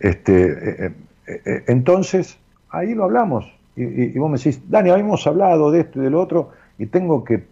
este, 0.00 0.46
eh, 0.46 0.94
eh, 1.26 1.42
eh, 1.46 1.64
entonces 1.68 2.38
ahí 2.70 2.94
lo 2.94 3.04
hablamos. 3.04 3.52
Y, 3.74 4.18
vos 4.18 4.30
me 4.30 4.36
decís, 4.36 4.68
Dani, 4.68 4.90
habíamos 4.90 5.26
hablado 5.26 5.70
de 5.70 5.80
esto 5.80 6.00
y 6.00 6.04
de 6.04 6.10
lo 6.10 6.20
otro, 6.20 6.50
y 6.78 6.86
tengo 6.86 7.24
que 7.24 7.44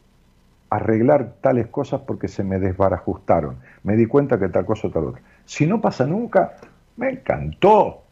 arreglar 0.68 1.35
tales 1.41 1.66
cosas 1.68 2.03
porque 2.03 2.29
se 2.29 2.45
me 2.45 2.59
desbarajustaron. 2.59 3.57
Me 3.83 3.97
di 3.97 4.07
cuenta 4.07 4.39
que 4.39 4.49
tal 4.49 4.64
cosa 4.64 4.89
o 4.89 4.91
tal 4.91 5.05
otra. 5.05 5.23
Si 5.45 5.66
no 5.66 5.81
pasa 5.81 6.07
nunca, 6.07 6.57
me 6.97 7.11
encantó. 7.11 8.03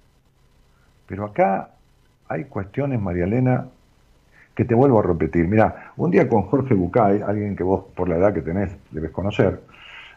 Pero 1.06 1.26
acá 1.26 1.70
hay 2.28 2.44
cuestiones, 2.44 3.00
María 3.00 3.24
Elena, 3.24 3.66
que 4.54 4.64
te 4.64 4.74
vuelvo 4.74 4.98
a 4.98 5.02
repetir. 5.02 5.46
Mira, 5.46 5.92
un 5.96 6.10
día 6.10 6.28
con 6.28 6.42
Jorge 6.42 6.74
Bucay, 6.74 7.22
alguien 7.22 7.54
que 7.54 7.62
vos 7.62 7.84
por 7.94 8.08
la 8.08 8.16
edad 8.16 8.34
que 8.34 8.42
tenés 8.42 8.76
debes 8.90 9.10
conocer, 9.12 9.60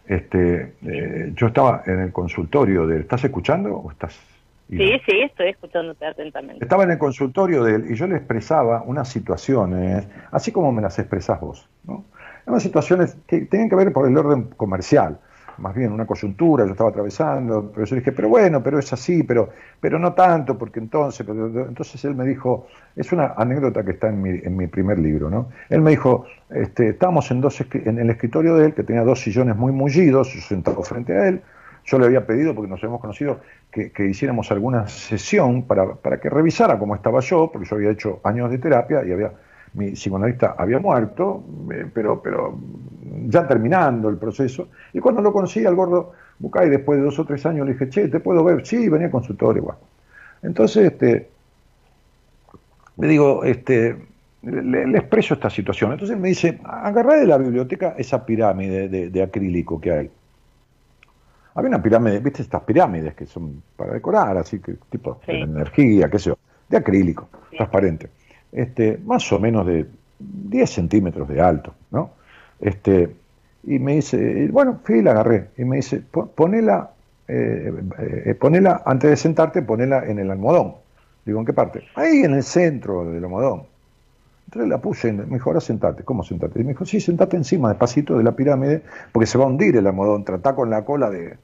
este, 0.07 0.73
eh, 0.81 1.31
yo 1.35 1.47
estaba 1.47 1.83
en 1.85 1.99
el 1.99 2.11
consultorio 2.11 2.87
de. 2.87 3.01
¿Estás 3.01 3.23
escuchando 3.23 3.75
o 3.75 3.91
estás? 3.91 4.19
Sí, 4.77 5.01
sí, 5.05 5.21
estoy 5.21 5.49
escuchándote 5.49 6.05
atentamente. 6.05 6.63
Estaba 6.63 6.83
en 6.85 6.91
el 6.91 6.97
consultorio 6.97 7.63
de 7.63 7.75
él 7.75 7.85
y 7.91 7.95
yo 7.95 8.07
le 8.07 8.15
expresaba 8.15 8.83
unas 8.85 9.09
situaciones, 9.09 10.07
así 10.31 10.51
como 10.53 10.71
me 10.71 10.81
las 10.81 10.97
expresás 10.97 11.41
vos, 11.41 11.69
¿no? 11.83 12.05
Unas 12.45 12.63
situaciones 12.63 13.17
que 13.27 13.41
tienen 13.41 13.69
que 13.69 13.75
ver 13.75 13.91
por 13.91 14.07
el 14.07 14.17
orden 14.17 14.43
comercial, 14.55 15.19
más 15.57 15.75
bien 15.75 15.91
una 15.91 16.05
coyuntura, 16.05 16.65
yo 16.65 16.71
estaba 16.71 16.89
atravesando, 16.89 17.71
pero 17.73 17.85
yo 17.85 17.95
dije, 17.97 18.13
pero 18.13 18.29
bueno, 18.29 18.63
pero 18.63 18.79
es 18.79 18.91
así, 18.93 19.23
pero, 19.23 19.49
pero 19.79 19.99
no 19.99 20.13
tanto, 20.13 20.57
porque 20.57 20.79
entonces, 20.79 21.25
pero- 21.27 21.47
entonces 21.67 22.03
él 22.05 22.15
me 22.15 22.25
dijo, 22.25 22.67
es 22.95 23.11
una 23.11 23.33
anécdota 23.37 23.83
que 23.83 23.91
está 23.91 24.07
en 24.07 24.21
mi, 24.21 24.29
en 24.29 24.55
mi 24.55 24.67
primer 24.67 24.97
libro, 24.99 25.29
¿no? 25.29 25.49
Él 25.69 25.81
me 25.81 25.91
dijo, 25.91 26.25
este, 26.49 26.89
estábamos 26.89 27.29
en, 27.29 27.41
dos, 27.41 27.61
en 27.73 27.99
el 27.99 28.09
escritorio 28.09 28.55
de 28.55 28.67
él, 28.67 28.73
que 28.73 28.83
tenía 28.83 29.03
dos 29.03 29.19
sillones 29.19 29.55
muy 29.55 29.71
mullidos, 29.73 30.33
yo 30.33 30.41
sentado 30.41 30.81
frente 30.81 31.13
a 31.13 31.27
él, 31.27 31.41
yo 31.85 31.99
le 31.99 32.05
había 32.05 32.25
pedido, 32.25 32.53
porque 32.53 32.69
nos 32.69 32.79
habíamos 32.79 33.01
conocido, 33.01 33.39
que, 33.71 33.91
que 33.91 34.05
hiciéramos 34.05 34.51
alguna 34.51 34.87
sesión 34.87 35.63
para, 35.63 35.95
para 35.95 36.19
que 36.19 36.29
revisara 36.29 36.77
cómo 36.77 36.95
estaba 36.95 37.19
yo, 37.21 37.49
porque 37.51 37.67
yo 37.67 37.75
había 37.75 37.91
hecho 37.91 38.19
años 38.23 38.51
de 38.51 38.57
terapia 38.57 39.03
y 39.05 39.11
había 39.11 39.31
mi 39.73 39.91
psicoanalista 39.91 40.55
había 40.57 40.79
muerto, 40.79 41.43
eh, 41.71 41.85
pero, 41.93 42.21
pero 42.21 42.57
ya 43.27 43.47
terminando 43.47 44.09
el 44.09 44.17
proceso. 44.17 44.69
Y 44.93 44.99
cuando 44.99 45.21
lo 45.21 45.31
conocí 45.31 45.65
al 45.65 45.75
gordo 45.75 46.13
Bucay, 46.39 46.69
después 46.69 46.99
de 46.99 47.05
dos 47.05 47.19
o 47.19 47.25
tres 47.25 47.45
años, 47.45 47.65
le 47.65 47.73
dije, 47.73 47.89
che, 47.89 48.07
¿te 48.07 48.19
puedo 48.19 48.43
ver? 48.43 48.65
Sí, 48.65 48.89
venía 48.89 49.07
a 49.07 49.11
consultorio, 49.11 49.61
igual. 49.61 49.77
Entonces, 50.43 50.91
este, 50.91 51.29
le 52.97 53.07
digo, 53.07 53.43
este, 53.43 53.95
le, 54.41 54.97
expreso 54.97 55.35
esta 55.35 55.49
situación. 55.49 55.93
Entonces 55.93 56.17
me 56.17 56.29
dice, 56.29 56.59
agarrá 56.63 57.15
de 57.15 57.27
la 57.27 57.37
biblioteca 57.37 57.95
esa 57.97 58.25
pirámide 58.25 58.89
de, 58.89 59.09
de 59.09 59.23
acrílico 59.23 59.79
que 59.79 59.91
hay. 59.91 60.11
Había 61.55 61.69
una 61.69 61.81
pirámide, 61.83 62.19
viste 62.19 62.41
estas 62.41 62.61
pirámides 62.63 63.13
que 63.13 63.25
son 63.25 63.61
para 63.75 63.93
decorar, 63.93 64.37
así 64.37 64.59
que 64.59 64.75
tipo 64.89 65.19
Sí. 65.25 65.33
de 65.33 65.39
energía, 65.41 66.09
qué 66.09 66.17
sé 66.19 66.29
yo, 66.29 66.37
de 66.69 66.77
acrílico, 66.77 67.27
transparente. 67.55 68.09
Este, 68.51 68.97
más 69.05 69.31
o 69.33 69.39
menos 69.39 69.65
de 69.65 69.85
10 70.19 70.69
centímetros 70.69 71.27
de 71.27 71.41
alto, 71.41 71.73
¿no? 71.91 72.11
Este, 72.59 73.09
y 73.63 73.79
me 73.79 73.95
dice, 73.95 74.47
bueno, 74.51 74.79
fui 74.83 74.99
y 74.99 75.01
la 75.01 75.11
agarré, 75.11 75.49
y 75.57 75.65
me 75.65 75.77
dice, 75.77 76.01
"Po- 76.01 76.27
ponela, 76.27 76.91
eh, 77.27 77.71
eh, 77.99 78.35
ponela, 78.39 78.81
antes 78.85 79.09
de 79.09 79.15
sentarte, 79.17 79.61
ponela 79.61 80.05
en 80.05 80.19
el 80.19 80.31
almohadón. 80.31 80.75
Digo, 81.25 81.39
¿en 81.39 81.45
qué 81.45 81.53
parte? 81.53 81.83
Ahí 81.95 82.19
en 82.23 82.33
el 82.33 82.43
centro 82.43 83.05
del 83.11 83.23
almohadón. 83.23 83.63
Entonces 84.51 84.69
la 84.69 84.79
puse, 84.81 85.13
me 85.13 85.23
dijo, 85.25 85.49
ahora 85.49 85.61
sentate. 85.61 86.03
¿Cómo 86.03 86.23
sentate? 86.23 86.59
Y 86.59 86.63
me 86.65 86.71
dijo, 86.71 86.83
sí, 86.83 86.99
sentate 86.99 87.37
encima, 87.37 87.69
despacito 87.69 88.17
de 88.17 88.23
la 88.25 88.33
pirámide, 88.33 88.81
porque 89.13 89.25
se 89.25 89.37
va 89.37 89.45
a 89.45 89.47
hundir 89.47 89.77
el 89.77 89.87
almohadón. 89.87 90.25
Tratá 90.25 90.53
con 90.55 90.69
la 90.69 90.83
cola 90.83 91.09
de, 91.09 91.37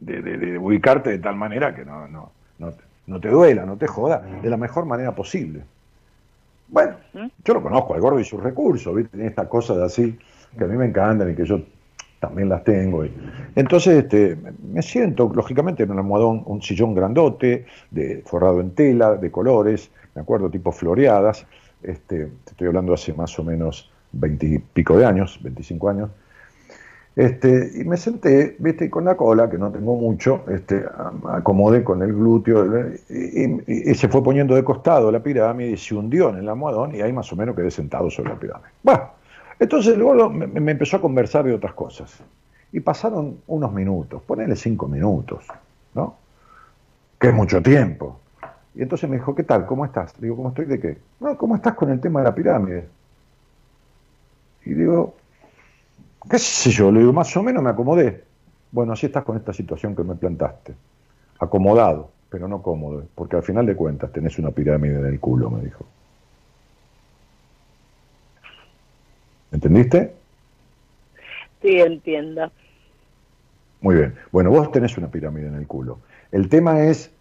de, 0.00 0.22
de- 0.22 0.38
de 0.38 0.58
ubicarte 0.58 1.10
de 1.10 1.18
tal 1.18 1.36
manera 1.36 1.74
que 1.74 1.84
no, 1.84 2.08
no, 2.08 2.30
no, 2.58 2.72
te- 2.72 2.84
no 3.08 3.20
te 3.20 3.28
duela, 3.28 3.66
no 3.66 3.76
te 3.76 3.86
joda, 3.86 4.22
de 4.42 4.48
la 4.48 4.56
mejor 4.56 4.86
manera 4.86 5.14
posible. 5.14 5.60
Bueno, 6.68 6.96
yo 7.44 7.52
lo 7.54 7.62
conozco 7.62 7.92
al 7.94 8.00
gordo 8.00 8.18
y 8.18 8.24
sus 8.24 8.42
recursos, 8.42 8.94
¿viste? 8.94 9.10
Tiene 9.16 9.28
esta 9.28 9.46
cosa 9.46 9.76
de 9.76 9.84
así, 9.84 10.18
que 10.56 10.64
a 10.64 10.66
mí 10.66 10.78
me 10.78 10.86
encantan 10.86 11.30
y 11.30 11.34
que 11.34 11.44
yo 11.44 11.60
también 12.20 12.48
las 12.48 12.64
tengo. 12.64 13.04
y- 13.04 13.12
Entonces 13.54 14.02
este, 14.02 14.38
me 14.72 14.80
siento, 14.80 15.30
lógicamente, 15.34 15.82
en 15.82 15.90
un 15.90 15.98
almohadón, 15.98 16.42
un 16.46 16.62
sillón 16.62 16.94
grandote, 16.94 17.66
de, 17.90 18.22
forrado 18.24 18.62
en 18.62 18.70
tela, 18.74 19.14
de 19.16 19.30
colores, 19.30 19.90
me 20.14 20.22
acuerdo, 20.22 20.48
tipo 20.48 20.72
floreadas. 20.72 21.46
Este, 21.84 22.26
te 22.44 22.50
estoy 22.50 22.68
hablando 22.68 22.94
hace 22.94 23.12
más 23.12 23.38
o 23.38 23.44
menos 23.44 23.90
veintipico 24.12 24.96
de 24.96 25.06
años, 25.06 25.38
25 25.42 25.88
años. 25.88 26.10
Este, 27.16 27.70
y 27.76 27.84
me 27.84 27.96
senté, 27.96 28.56
viste, 28.58 28.90
con 28.90 29.04
la 29.04 29.16
cola, 29.16 29.48
que 29.48 29.56
no 29.56 29.70
tengo 29.70 29.94
mucho, 29.94 30.44
este, 30.48 30.84
acomodé 31.28 31.84
con 31.84 32.02
el 32.02 32.12
glúteo, 32.12 32.66
y 33.08 33.94
se 33.94 34.08
fue 34.08 34.22
poniendo 34.22 34.56
de 34.56 34.64
costado 34.64 35.12
la 35.12 35.22
pirámide 35.22 35.70
y 35.70 35.76
se 35.76 35.94
hundió 35.94 36.30
en 36.30 36.36
el 36.38 36.48
almohadón, 36.48 36.94
y 36.94 37.02
ahí 37.02 37.12
más 37.12 37.32
o 37.32 37.36
menos 37.36 37.54
quedé 37.54 37.70
sentado 37.70 38.10
sobre 38.10 38.30
la 38.30 38.40
pirámide. 38.40 38.68
Bueno, 38.82 39.10
entonces 39.60 39.96
luego 39.96 40.28
me, 40.28 40.46
me 40.48 40.72
empezó 40.72 40.96
a 40.96 41.00
conversar 41.00 41.44
de 41.44 41.54
otras 41.54 41.74
cosas. 41.74 42.18
Y 42.72 42.80
pasaron 42.80 43.38
unos 43.46 43.72
minutos, 43.72 44.20
ponele 44.22 44.56
cinco 44.56 44.88
minutos, 44.88 45.46
¿no? 45.94 46.16
Que 47.20 47.28
es 47.28 47.34
mucho 47.34 47.62
tiempo. 47.62 48.18
Y 48.74 48.82
entonces 48.82 49.08
me 49.08 49.16
dijo, 49.16 49.34
¿qué 49.34 49.44
tal? 49.44 49.66
¿Cómo 49.66 49.84
estás? 49.84 50.20
Digo, 50.20 50.36
¿cómo 50.36 50.48
estoy 50.48 50.64
de 50.64 50.80
qué? 50.80 50.98
No, 51.20 51.36
¿cómo 51.38 51.54
estás 51.54 51.74
con 51.74 51.90
el 51.90 52.00
tema 52.00 52.20
de 52.20 52.24
la 52.24 52.34
pirámide? 52.34 52.88
Y 54.64 54.74
digo, 54.74 55.14
qué 56.28 56.38
sé 56.38 56.70
yo, 56.70 56.90
le 56.90 57.00
digo, 57.00 57.12
más 57.12 57.36
o 57.36 57.42
menos 57.42 57.62
me 57.62 57.70
acomodé. 57.70 58.24
Bueno, 58.72 58.92
así 58.92 59.06
estás 59.06 59.22
con 59.22 59.36
esta 59.36 59.52
situación 59.52 59.94
que 59.94 60.02
me 60.02 60.16
plantaste. 60.16 60.74
Acomodado, 61.38 62.10
pero 62.28 62.48
no 62.48 62.62
cómodo, 62.62 63.06
porque 63.14 63.36
al 63.36 63.44
final 63.44 63.66
de 63.66 63.76
cuentas 63.76 64.10
tenés 64.10 64.38
una 64.38 64.50
pirámide 64.50 64.98
en 64.98 65.06
el 65.06 65.20
culo, 65.20 65.50
me 65.50 65.62
dijo. 65.62 65.86
¿Entendiste? 69.52 70.12
Sí, 71.62 71.80
entiendo. 71.80 72.50
Muy 73.80 73.94
bien. 73.94 74.14
Bueno, 74.32 74.50
vos 74.50 74.72
tenés 74.72 74.98
una 74.98 75.08
pirámide 75.08 75.46
en 75.46 75.54
el 75.54 75.68
culo. 75.68 76.00
El 76.32 76.48
tema 76.48 76.82
es 76.82 77.13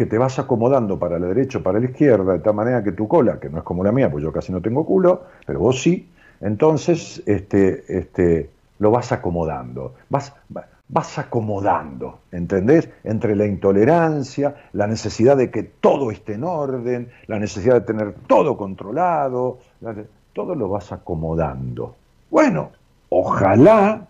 que 0.00 0.06
te 0.06 0.16
vas 0.16 0.38
acomodando 0.38 0.98
para 0.98 1.18
la 1.18 1.26
derecha 1.26 1.58
o 1.58 1.62
para 1.62 1.78
la 1.78 1.84
izquierda, 1.84 2.32
de 2.32 2.38
tal 2.38 2.54
manera 2.54 2.82
que 2.82 2.92
tu 2.92 3.06
cola, 3.06 3.38
que 3.38 3.50
no 3.50 3.58
es 3.58 3.64
como 3.64 3.84
la 3.84 3.92
mía, 3.92 4.10
pues 4.10 4.24
yo 4.24 4.32
casi 4.32 4.50
no 4.50 4.62
tengo 4.62 4.86
culo, 4.86 5.24
pero 5.44 5.58
vos 5.60 5.82
sí, 5.82 6.08
entonces 6.40 7.22
este, 7.26 7.84
este, 7.98 8.48
lo 8.78 8.90
vas 8.92 9.12
acomodando. 9.12 9.92
Vas, 10.08 10.32
va- 10.56 10.66
vas 10.88 11.18
acomodando, 11.18 12.20
¿entendés? 12.32 12.88
Entre 13.04 13.36
la 13.36 13.44
intolerancia, 13.44 14.54
la 14.72 14.86
necesidad 14.86 15.36
de 15.36 15.50
que 15.50 15.64
todo 15.64 16.10
esté 16.10 16.32
en 16.32 16.44
orden, 16.44 17.10
la 17.26 17.38
necesidad 17.38 17.74
de 17.74 17.80
tener 17.82 18.14
todo 18.26 18.56
controlado, 18.56 19.58
todo 20.32 20.54
lo 20.54 20.70
vas 20.70 20.92
acomodando. 20.92 21.94
Bueno, 22.30 22.70
ojalá 23.10 24.08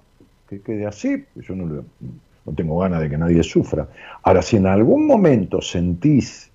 que 0.49 0.61
quede 0.63 0.87
así, 0.87 1.17
pues 1.35 1.49
yo 1.49 1.57
no, 1.57 1.67
lo- 1.67 1.85
no 2.51 2.57
tengo 2.57 2.79
ganas 2.81 3.01
de 3.01 3.09
que 3.09 3.17
nadie 3.17 3.43
sufra. 3.43 3.87
Ahora, 4.23 4.43
si 4.43 4.57
en 4.57 4.67
algún 4.67 5.07
momento 5.07 5.61
sentís 5.63 6.51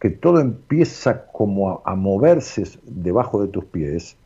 que 0.00 0.10
todo 0.10 0.40
empieza 0.40 1.26
como 1.26 1.70
a, 1.70 1.92
a 1.92 1.94
moverse 1.94 2.64
debajo 2.84 3.40
de 3.42 3.48
tus 3.48 3.64
pies, 3.66 4.16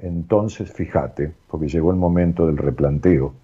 entonces 0.00 0.72
fíjate, 0.72 1.32
porque 1.48 1.68
llegó 1.68 1.90
el 1.90 1.96
momento 1.96 2.46
del 2.46 2.56
replanteo 2.56 3.34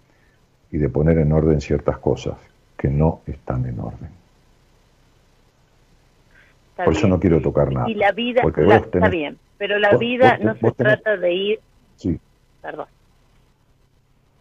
y 0.70 0.78
de 0.78 0.88
poner 0.88 1.18
en 1.18 1.32
orden 1.32 1.61
ciertas 1.61 1.99
cosas 1.99 2.34
que 2.76 2.88
no 2.88 3.20
están 3.26 3.66
en 3.66 3.80
orden. 3.80 4.11
Está 6.70 6.84
Por 6.84 6.95
eso 6.95 7.09
no 7.09 7.18
quiero 7.18 7.40
tocar 7.40 7.72
nada. 7.72 7.88
Y 7.90 7.95
la 7.95 8.12
vida, 8.12 8.42
la- 8.57 8.76
está 8.76 9.09
bien, 9.09 9.38
pero 9.59 9.78
la 9.78 9.90
vos- 9.90 10.01
vida 10.01 10.36
vos- 10.36 10.45
no 10.45 10.55
se 10.55 10.61
tenés- 10.61 10.76
trata 10.76 11.16
de 11.16 11.32
ir, 11.32 11.61
Sí. 11.97 12.18
perdón. 12.62 12.86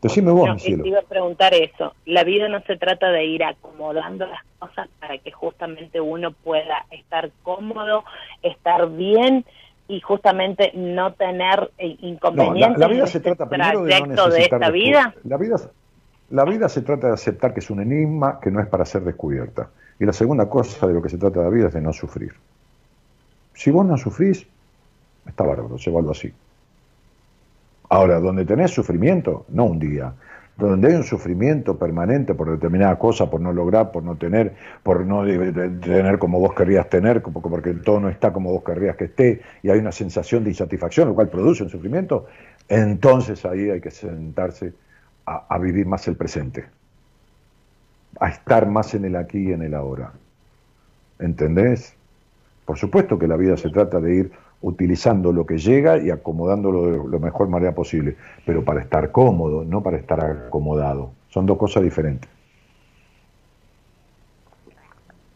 Decime 0.04 0.32
vos, 0.32 0.48
No, 0.48 0.54
mi 0.56 0.60
que 0.60 0.66
cielo. 0.68 0.84
te 0.84 0.90
iba 0.90 1.00
a 1.00 1.04
preguntar 1.04 1.54
eso. 1.54 1.94
La 2.06 2.24
vida 2.24 2.48
no 2.50 2.62
se 2.62 2.78
trata 2.78 3.10
de 3.10 3.26
ir 3.26 3.44
acomodando 3.44 4.26
las 4.28 4.42
cosas 4.60 4.88
para 5.00 5.18
que 5.18 5.32
justamente 5.32 6.00
uno 6.02 6.32
pueda 6.32 6.86
estar 6.92 7.32
cómodo, 7.42 8.04
estar 8.42 8.90
bien 8.92 9.46
y 9.88 10.00
justamente 10.02 10.72
no 10.76 11.14
tener 11.14 11.72
eh, 11.78 11.98
No, 12.02 12.08
inconvenientes 12.08 12.80
la, 12.80 12.88
la 12.88 12.94
vida 12.94 13.02
en 13.04 13.08
se 13.08 13.18
este 13.18 13.30
trata 13.30 13.50
primero 13.50 13.84
de 13.84 14.02
no 14.02 14.30
de 14.30 14.42
esta 14.42 14.70
vida. 14.70 15.14
La 15.24 15.38
vida, 15.38 15.56
la 16.30 16.46
vida 16.46 16.70
se 16.70 16.82
trata 16.82 17.08
de 17.08 17.14
aceptar 17.14 17.54
que 17.54 17.60
es 17.60 17.70
un 17.70 17.82
enigma 17.82 18.40
que 18.42 18.52
no 18.52 18.60
es 18.62 18.68
para 18.68 18.86
ser 18.86 19.04
descubierta. 19.04 19.70
Y 20.00 20.06
la 20.06 20.14
segunda 20.14 20.50
cosa 20.50 20.88
de 20.88 20.94
lo 20.94 21.02
que 21.02 21.10
se 21.10 21.18
trata 21.18 21.40
de 21.40 21.46
la 21.46 21.52
vida 21.52 21.68
es 21.68 21.74
de 21.74 21.82
no 21.82 21.94
sufrir. 21.94 22.34
Si 23.54 23.72
vos 23.72 23.86
no 23.86 23.98
sufrís, 23.98 24.46
está 25.28 25.44
bárbaro, 25.44 25.78
llévalo 25.78 26.12
así. 26.12 26.34
Ahora, 27.90 28.20
donde 28.20 28.46
tenés 28.46 28.72
sufrimiento, 28.72 29.46
no 29.50 29.66
un 29.66 29.80
día, 29.80 30.14
donde 30.58 30.90
hay 30.90 30.96
un 30.96 31.04
sufrimiento 31.04 31.78
permanente 31.78 32.36
por 32.36 32.50
determinada 32.52 32.98
cosa, 32.98 33.30
por 33.30 33.42
no 33.42 33.52
lograr, 33.52 33.92
por 33.92 34.04
no 34.04 34.16
tener, 34.16 34.54
por 34.84 35.06
no 35.06 35.24
tener 35.24 36.20
como 36.20 36.40
vos 36.40 36.54
querrías 36.54 36.90
tener, 36.90 37.22
porque 37.22 37.74
todo 37.74 38.00
no 38.00 38.10
está 38.10 38.32
como 38.32 38.52
vos 38.52 38.64
querrías 38.64 38.96
que 38.96 39.06
esté, 39.06 39.42
y 39.64 39.70
hay 39.70 39.80
una 39.80 39.92
sensación 39.92 40.44
de 40.44 40.52
insatisfacción, 40.52 41.10
lo 41.10 41.16
cual 41.16 41.30
produce 41.30 41.64
un 41.64 41.70
sufrimiento, 41.70 42.28
entonces 42.70 43.46
ahí 43.46 43.70
hay 43.70 43.82
que 43.82 43.92
sentarse 43.92 44.74
a, 45.26 45.46
a 45.50 45.58
vivir 45.58 45.86
más 45.88 46.08
el 46.08 46.16
presente, 46.16 46.66
a 48.20 48.30
estar 48.30 48.68
más 48.68 48.94
en 48.94 49.06
el 49.06 49.16
aquí 49.16 49.50
y 49.50 49.54
en 49.54 49.64
el 49.64 49.74
ahora. 49.74 50.12
¿Entendés? 51.20 51.96
Por 52.66 52.78
supuesto 52.78 53.18
que 53.18 53.28
la 53.28 53.36
vida 53.36 53.58
se 53.58 53.70
trata 53.70 54.00
de 54.00 54.16
ir 54.16 54.32
utilizando 54.64 55.32
lo 55.32 55.46
que 55.46 55.58
llega 55.60 55.98
y 56.00 56.10
acomodándolo 56.10 56.86
de 57.06 57.10
la 57.12 57.20
mejor 57.20 57.50
manera 57.50 57.76
posible, 57.76 58.18
pero 58.46 58.66
para 58.66 58.82
estar 58.82 59.12
cómodo, 59.12 59.64
no 59.66 59.84
para 59.84 59.98
estar 59.98 60.22
acomodado. 60.22 61.12
Son 61.30 61.46
dos 61.46 61.58
cosas 61.58 61.84
diferentes. 61.84 62.30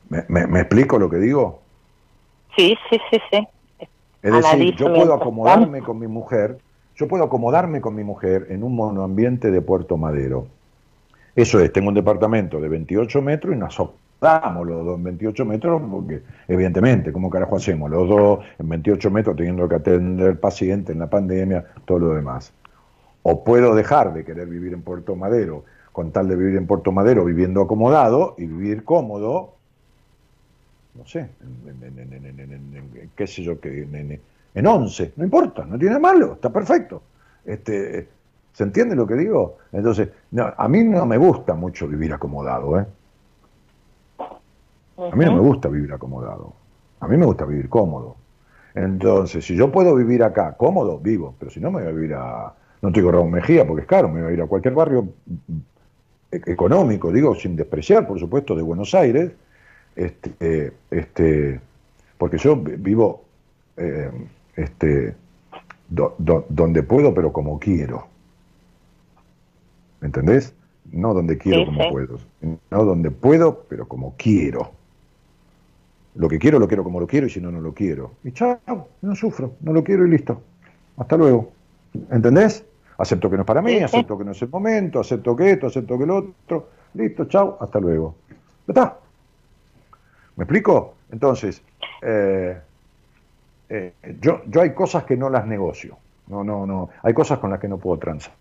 ¿Me, 0.10 0.24
me- 0.30 0.48
me 0.48 0.60
explico 0.62 0.98
lo 0.98 1.10
que 1.10 1.18
digo? 1.18 1.60
Sí, 2.56 2.76
sí, 2.90 2.98
sí, 3.12 3.20
sí. 3.32 3.48
Es 4.22 4.32
decir, 4.34 4.76
yo 4.76 4.88
puedo 4.94 5.14
acomodarme 5.14 5.82
con 5.82 6.00
mi 6.00 6.08
mujer, 6.08 6.58
yo 6.96 7.08
puedo 7.08 7.24
acomodarme 7.24 7.82
con 7.82 7.96
mi 7.96 8.04
mujer 8.04 8.48
en 8.50 8.64
un 8.64 8.76
monoambiente 8.76 9.52
de 9.52 9.62
Puerto 9.62 9.98
Madero. 9.98 10.48
Eso 11.36 11.60
es, 11.60 11.72
tengo 11.72 11.90
un 11.90 11.96
departamento 11.96 12.60
de 12.60 12.70
28 12.70 13.22
metros 13.22 13.56
y 13.56 13.60
nos 13.60 13.76
acomodamos 14.20 14.68
los 14.68 14.86
dos 14.86 14.98
en 14.98 15.04
28 15.04 15.46
metros, 15.46 15.82
porque 15.90 16.22
evidentemente, 16.48 17.12
¿cómo 17.12 17.30
carajo 17.30 17.58
hacemos? 17.58 17.90
Los 17.90 18.10
dos 18.10 18.40
en 18.58 18.70
28 18.70 19.12
metros 19.12 19.36
teniendo 19.36 19.70
que 19.70 19.76
atender 19.76 20.40
pacientes 20.40 20.94
en 20.94 21.00
la 21.00 21.10
pandemia, 21.10 21.66
todo 21.86 22.00
lo 22.00 22.14
demás. 22.14 22.54
O 23.24 23.44
puedo 23.44 23.76
dejar 23.76 24.14
de 24.14 24.26
querer 24.26 24.48
vivir 24.48 24.74
en 24.74 24.82
Puerto 24.82 25.16
Madero, 25.16 25.66
con 25.92 26.12
tal 26.12 26.28
de 26.28 26.36
vivir 26.36 26.58
en 26.58 26.68
Puerto 26.68 26.92
Madero 26.92 27.26
viviendo 27.26 27.62
acomodado 27.62 28.36
y 28.38 28.46
vivir 28.46 28.84
cómodo, 28.84 29.54
no 30.96 31.06
sé, 31.06 31.30
en, 31.42 33.10
qué 33.16 33.28
sé 33.28 33.44
yo, 33.44 33.60
que 33.60 33.88
en 34.56 34.68
11, 34.68 35.14
no 35.16 35.24
importa, 35.24 35.66
no 35.66 35.78
tiene 35.78 36.00
malo, 36.00 36.34
está 36.34 36.52
perfecto. 36.52 37.04
Este, 37.46 38.08
¿Se 38.54 38.64
entiende 38.64 38.96
lo 38.96 39.06
que 39.06 39.14
digo? 39.14 39.60
Entonces, 39.72 40.10
no, 40.32 40.52
a 40.58 40.68
mí 40.68 40.84
no 40.84 41.06
me 41.06 41.18
gusta 41.18 41.54
mucho 41.54 41.88
vivir 41.88 42.12
acomodado, 42.12 42.80
¿eh? 42.80 42.86
A 44.98 45.16
mí 45.16 45.26
no 45.26 45.34
me 45.34 45.40
gusta 45.42 45.70
vivir 45.70 45.94
acomodado. 45.94 46.54
A 47.00 47.08
mí 47.08 47.18
me 47.18 47.26
gusta 47.26 47.46
vivir 47.46 47.70
cómodo. 47.70 48.16
Entonces, 48.74 49.46
si 49.46 49.56
yo 49.56 49.72
puedo 49.72 49.96
vivir 49.96 50.24
acá 50.24 50.56
cómodo, 50.58 51.00
vivo. 51.00 51.36
Pero 51.40 51.52
si 51.52 51.60
no, 51.60 51.72
me 51.72 51.82
voy 51.82 51.90
a 51.90 51.94
vivir 51.94 52.14
a. 52.16 52.54
No 52.82 52.92
te 52.92 53.00
digo 53.00 53.12
Raúl 53.12 53.30
Mejía 53.32 53.66
porque 53.68 53.82
es 53.82 53.88
caro, 53.88 54.08
me 54.10 54.22
voy 54.22 54.32
a 54.32 54.34
ir 54.34 54.42
a 54.42 54.48
cualquier 54.48 54.74
barrio 54.76 55.04
mm, 55.04 55.58
e- 56.32 56.42
económico, 56.52 57.12
digo, 57.12 57.34
sin 57.36 57.56
despreciar, 57.56 58.08
por 58.08 58.20
supuesto, 58.20 58.56
de 58.56 58.62
Buenos 58.64 58.94
Aires. 58.96 59.32
Este, 59.96 60.32
eh, 60.40 60.74
este, 60.92 61.60
porque 62.18 62.38
yo 62.38 62.56
vi- 62.56 62.76
vivo 62.76 63.24
eh, 63.78 64.12
este, 64.56 65.16
do- 65.90 66.14
do- 66.20 66.46
donde 66.50 66.84
puedo, 66.84 67.14
pero 67.14 67.32
como 67.34 67.60
quiero. 67.60 68.08
¿Me 70.02 70.08
entendés? 70.08 70.54
No 70.92 71.14
donde 71.14 71.38
quiero 71.38 71.60
Sí, 71.62 71.66
como 71.66 71.84
sí. 71.84 71.88
puedo. 71.92 72.20
No 72.72 72.84
donde 72.86 73.10
puedo, 73.12 73.64
pero 73.68 73.88
como 73.88 74.14
quiero. 74.18 74.72
Lo 76.18 76.28
que 76.28 76.40
quiero, 76.40 76.58
lo 76.58 76.68
quiero 76.68 76.84
como 76.84 77.00
lo 77.00 77.06
quiero, 77.06 77.28
y 77.28 77.30
si 77.30 77.40
no, 77.40 77.52
no 77.52 77.62
lo 77.62 77.74
quiero. 77.74 78.14
Y 78.24 78.32
chao, 78.32 78.60
no 79.02 79.16
sufro, 79.16 79.54
no 79.62 79.72
lo 79.72 79.84
quiero 79.84 80.06
y 80.06 80.10
listo. 80.10 80.42
Hasta 80.98 81.16
luego. 81.16 81.52
¿Entendés? 82.12 82.66
Acepto 82.98 83.30
que 83.30 83.36
no 83.36 83.44
es 83.44 83.48
para 83.48 83.62
mí, 83.62 83.78
acepto 83.78 84.18
que 84.18 84.26
no 84.26 84.32
es 84.32 84.42
el 84.42 84.50
momento, 84.50 85.00
acepto 85.00 85.36
que 85.36 85.52
esto, 85.52 85.68
acepto 85.68 85.98
que 85.98 86.06
lo 86.08 86.18
otro. 86.18 86.70
Listo, 86.96 87.26
chao, 87.26 87.58
hasta 87.62 87.80
luego. 87.80 88.16
¿Ya 88.68 88.72
está? 88.72 88.98
¿Me 90.36 90.44
explico? 90.46 90.96
Entonces, 91.12 91.62
eh, 92.02 92.58
eh, 93.70 93.94
yo, 94.20 94.42
yo 94.48 94.62
hay 94.62 94.74
cosas 94.74 95.04
que 95.04 95.16
no 95.16 95.30
las 95.30 95.46
negocio. 95.46 95.98
No, 96.28 96.44
no, 96.44 96.66
no. 96.66 96.90
Hay 97.04 97.14
cosas 97.14 97.38
con 97.38 97.52
las 97.52 97.60
que 97.60 97.68
no 97.68 97.78
puedo 97.78 98.00
transar. 98.00 98.34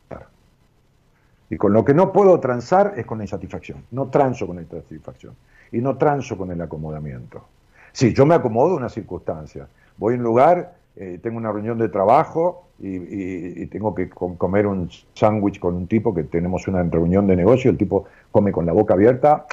Y 1.51 1.57
con 1.57 1.74
lo 1.74 1.85
que 1.85 1.93
no 1.93 2.12
puedo 2.12 2.41
transar 2.41 2.95
es 2.97 3.05
con 3.05 3.18
la 3.18 3.24
insatisfacción. 3.24 3.85
No 3.91 4.07
transo 4.07 4.47
con 4.47 4.57
la 4.57 4.62
insatisfacción. 4.62 5.35
Y 5.72 5.79
no 5.79 5.97
transo 5.97 6.39
con 6.39 6.51
el 6.51 6.61
acomodamiento. 6.61 7.45
Sí, 7.97 8.12
yo 8.12 8.26
me 8.26 8.34
acomodo 8.34 8.74
a 8.74 8.76
una 8.76 8.90
circunstancia. 8.90 9.68
Voy 9.97 10.12
a 10.12 10.16
un 10.18 10.22
lugar 10.22 10.74
eh, 10.97 11.18
tengo 11.22 11.38
una 11.38 11.51
reunión 11.51 11.78
de 11.78 11.88
trabajo 11.88 12.68
y, 12.78 12.88
y- 12.88 13.62
y 13.62 13.66
tengo 13.68 13.94
que 13.94 14.11
com- 14.11 14.36
comer 14.36 14.66
un 14.66 14.90
sándwich 15.14 15.59
con 15.59 15.74
un 15.74 15.86
tipo 15.86 16.12
que 16.14 16.24
tenemos 16.24 16.68
una 16.68 16.82
reunión 16.82 17.26
de 17.26 17.36
negocio, 17.36 17.70
el 17.70 17.78
tipo 17.78 18.05
come 18.30 18.53
con 18.53 18.66
la 18.66 18.72
boca 18.72 18.92
abierta, 18.92 19.47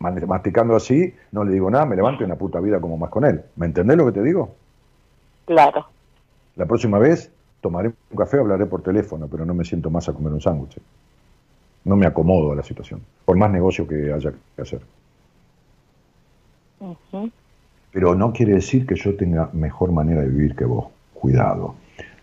masticando 0.00 0.74
así, 0.76 1.12
no 1.32 1.44
le 1.44 1.52
digo 1.52 1.70
nada, 1.70 1.84
me 1.84 1.94
levanto 1.94 2.22
y 2.22 2.24
una 2.26 2.36
puta 2.36 2.58
vida 2.60 2.80
como 2.80 2.96
más 2.96 3.10
con 3.10 3.26
él. 3.26 3.42
¿Me 3.56 3.66
entendés 3.66 3.98
lo 3.98 4.06
que 4.06 4.12
te 4.12 4.22
digo? 4.22 4.54
Claro. 5.44 5.86
La 6.56 6.64
próxima 6.64 6.98
vez 6.98 7.30
tomaré 7.60 7.88
un 8.10 8.16
café, 8.16 8.38
hablaré 8.38 8.64
por 8.64 8.80
teléfono, 8.82 9.28
pero 9.30 9.44
no 9.44 9.52
me 9.52 9.64
siento 9.64 9.90
más 9.90 10.08
a 10.08 10.14
comer 10.14 10.32
un 10.32 10.40
sándwich. 10.40 10.78
No 11.84 11.96
me 11.96 12.06
acomodo 12.06 12.52
a 12.52 12.56
la 12.56 12.62
situación, 12.62 13.02
por 13.26 13.36
más 13.36 13.50
negocio 13.50 13.86
que 13.86 14.10
haya 14.10 14.32
que 14.54 14.62
hacer. 14.62 14.80
Pero 17.92 18.14
no 18.14 18.32
quiere 18.32 18.54
decir 18.54 18.86
que 18.86 18.96
yo 18.96 19.16
tenga 19.16 19.50
mejor 19.52 19.92
manera 19.92 20.22
de 20.22 20.28
vivir 20.28 20.54
que 20.54 20.64
vos. 20.64 20.88
Cuidado. 21.14 21.74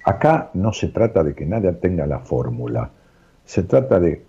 Acá 0.06 0.52
no 0.54 0.72
se 0.74 0.90
trata 0.90 1.24
de 1.24 1.34
que 1.34 1.46
nadie 1.46 1.72
tenga 1.74 2.06
la 2.06 2.20
fórmula. 2.20 2.90
Se 3.46 3.64
trata 3.64 4.00
de 4.00 4.24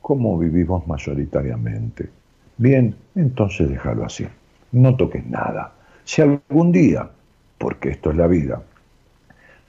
cómo 0.00 0.38
vivimos 0.38 0.86
mayoritariamente. 0.86 2.08
Bien, 2.56 2.94
entonces 3.14 3.68
déjalo 3.68 4.04
así. 4.04 4.26
No 4.72 4.96
toques 4.96 5.26
nada. 5.26 5.72
Si 6.04 6.22
algún 6.22 6.70
día, 6.70 7.10
porque 7.58 7.90
esto 7.90 8.10
es 8.10 8.16
la 8.16 8.26
vida, 8.26 8.62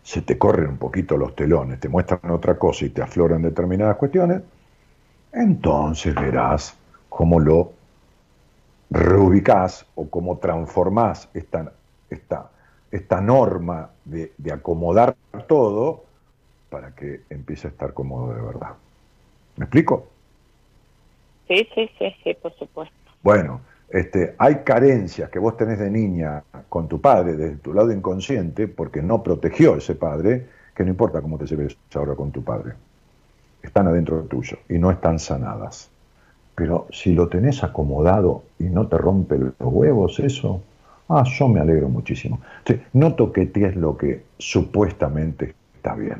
se 0.03 0.21
te 0.21 0.37
corren 0.37 0.69
un 0.69 0.77
poquito 0.77 1.17
los 1.17 1.35
telones, 1.35 1.79
te 1.79 1.89
muestran 1.89 2.31
otra 2.31 2.57
cosa 2.57 2.85
y 2.85 2.89
te 2.89 3.01
afloran 3.01 3.41
determinadas 3.41 3.97
cuestiones, 3.97 4.41
entonces 5.33 6.15
verás 6.15 6.77
cómo 7.09 7.39
lo 7.39 7.73
reubicás 8.89 9.85
o 9.95 10.09
cómo 10.09 10.37
transformás 10.37 11.29
esta, 11.33 11.73
esta, 12.09 12.49
esta 12.91 13.21
norma 13.21 13.89
de, 14.05 14.33
de 14.37 14.51
acomodar 14.51 15.15
todo 15.47 16.05
para 16.69 16.91
que 16.91 17.21
empiece 17.29 17.67
a 17.67 17.71
estar 17.71 17.93
cómodo 17.93 18.33
de 18.33 18.41
verdad. 18.41 18.73
¿Me 19.57 19.65
explico? 19.65 20.07
Sí, 21.47 21.67
sí, 21.73 21.89
sí, 21.97 22.13
sí, 22.23 22.33
por 22.41 22.53
supuesto. 22.55 22.93
Bueno, 23.23 23.61
este, 23.89 24.35
hay 24.37 24.57
carencias 24.63 25.29
que 25.29 25.39
vos 25.39 25.55
tenés 25.55 25.79
de 25.79 25.89
niña 25.89 26.43
con 26.67 26.87
tu 26.87 26.99
padre 26.99 27.37
desde 27.37 27.55
tu 27.57 27.73
lado 27.73 27.91
inconsciente 27.91 28.67
porque 28.67 29.01
no 29.01 29.23
protegió 29.23 29.77
ese 29.77 29.95
padre, 29.95 30.47
que 30.75 30.83
no 30.83 30.89
importa 30.89 31.21
cómo 31.21 31.37
te 31.37 31.45
lleves 31.45 31.77
ahora 31.95 32.15
con 32.15 32.31
tu 32.31 32.43
padre. 32.43 32.73
Están 33.63 33.87
adentro 33.87 34.21
tuyo 34.23 34.57
y 34.69 34.77
no 34.77 34.91
están 34.91 35.19
sanadas. 35.19 35.89
Pero 36.57 36.87
si 36.89 37.13
lo 37.13 37.27
tenés 37.27 37.63
acomodado 37.63 38.41
y 38.57 38.63
no 38.63 38.87
te 38.87 38.97
rompe 38.97 39.37
los 39.37 39.53
huevos, 39.59 40.19
eso, 40.19 40.63
ah, 41.07 41.23
yo 41.23 41.47
me 41.47 41.59
alegro 41.59 41.87
muchísimo. 41.87 42.41
Sí, 42.65 42.81
no 42.93 43.13
toquetees 43.13 43.75
lo 43.75 43.95
que 43.95 44.23
supuestamente 44.39 45.53
está 45.75 45.93
bien. 45.93 46.19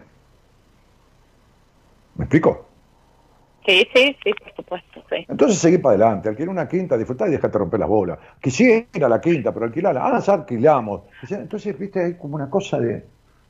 ¿Me 2.18 2.26
explico? 2.26 2.68
Sí, 3.66 3.88
sí, 3.96 4.16
sí, 4.24 4.32
por 4.36 4.56
supuesto, 4.56 5.04
sí. 5.10 5.26
Entonces 5.28 5.58
seguí 5.58 5.80
para 5.80 5.96
adelante, 5.96 6.30
alquilé 6.30 6.50
una 6.50 6.68
quinta, 6.68 7.00
disfrutá 7.00 7.28
y 7.28 7.32
dejate 7.32 7.58
romper 7.58 7.80
las 7.80 7.90
bolas. 7.90 8.20
Quisiera 8.40 9.10
la 9.10 9.20
quinta, 9.20 9.52
pero 9.52 9.66
alquilarla, 9.66 10.06
ah, 10.06 10.20
ya 10.20 10.34
alquilamos. 10.34 11.02
Entonces, 11.32 11.76
viste, 11.80 12.04
hay 12.04 12.14
como 12.14 12.36
una 12.36 12.48
cosa 12.48 12.80
de. 12.80 13.04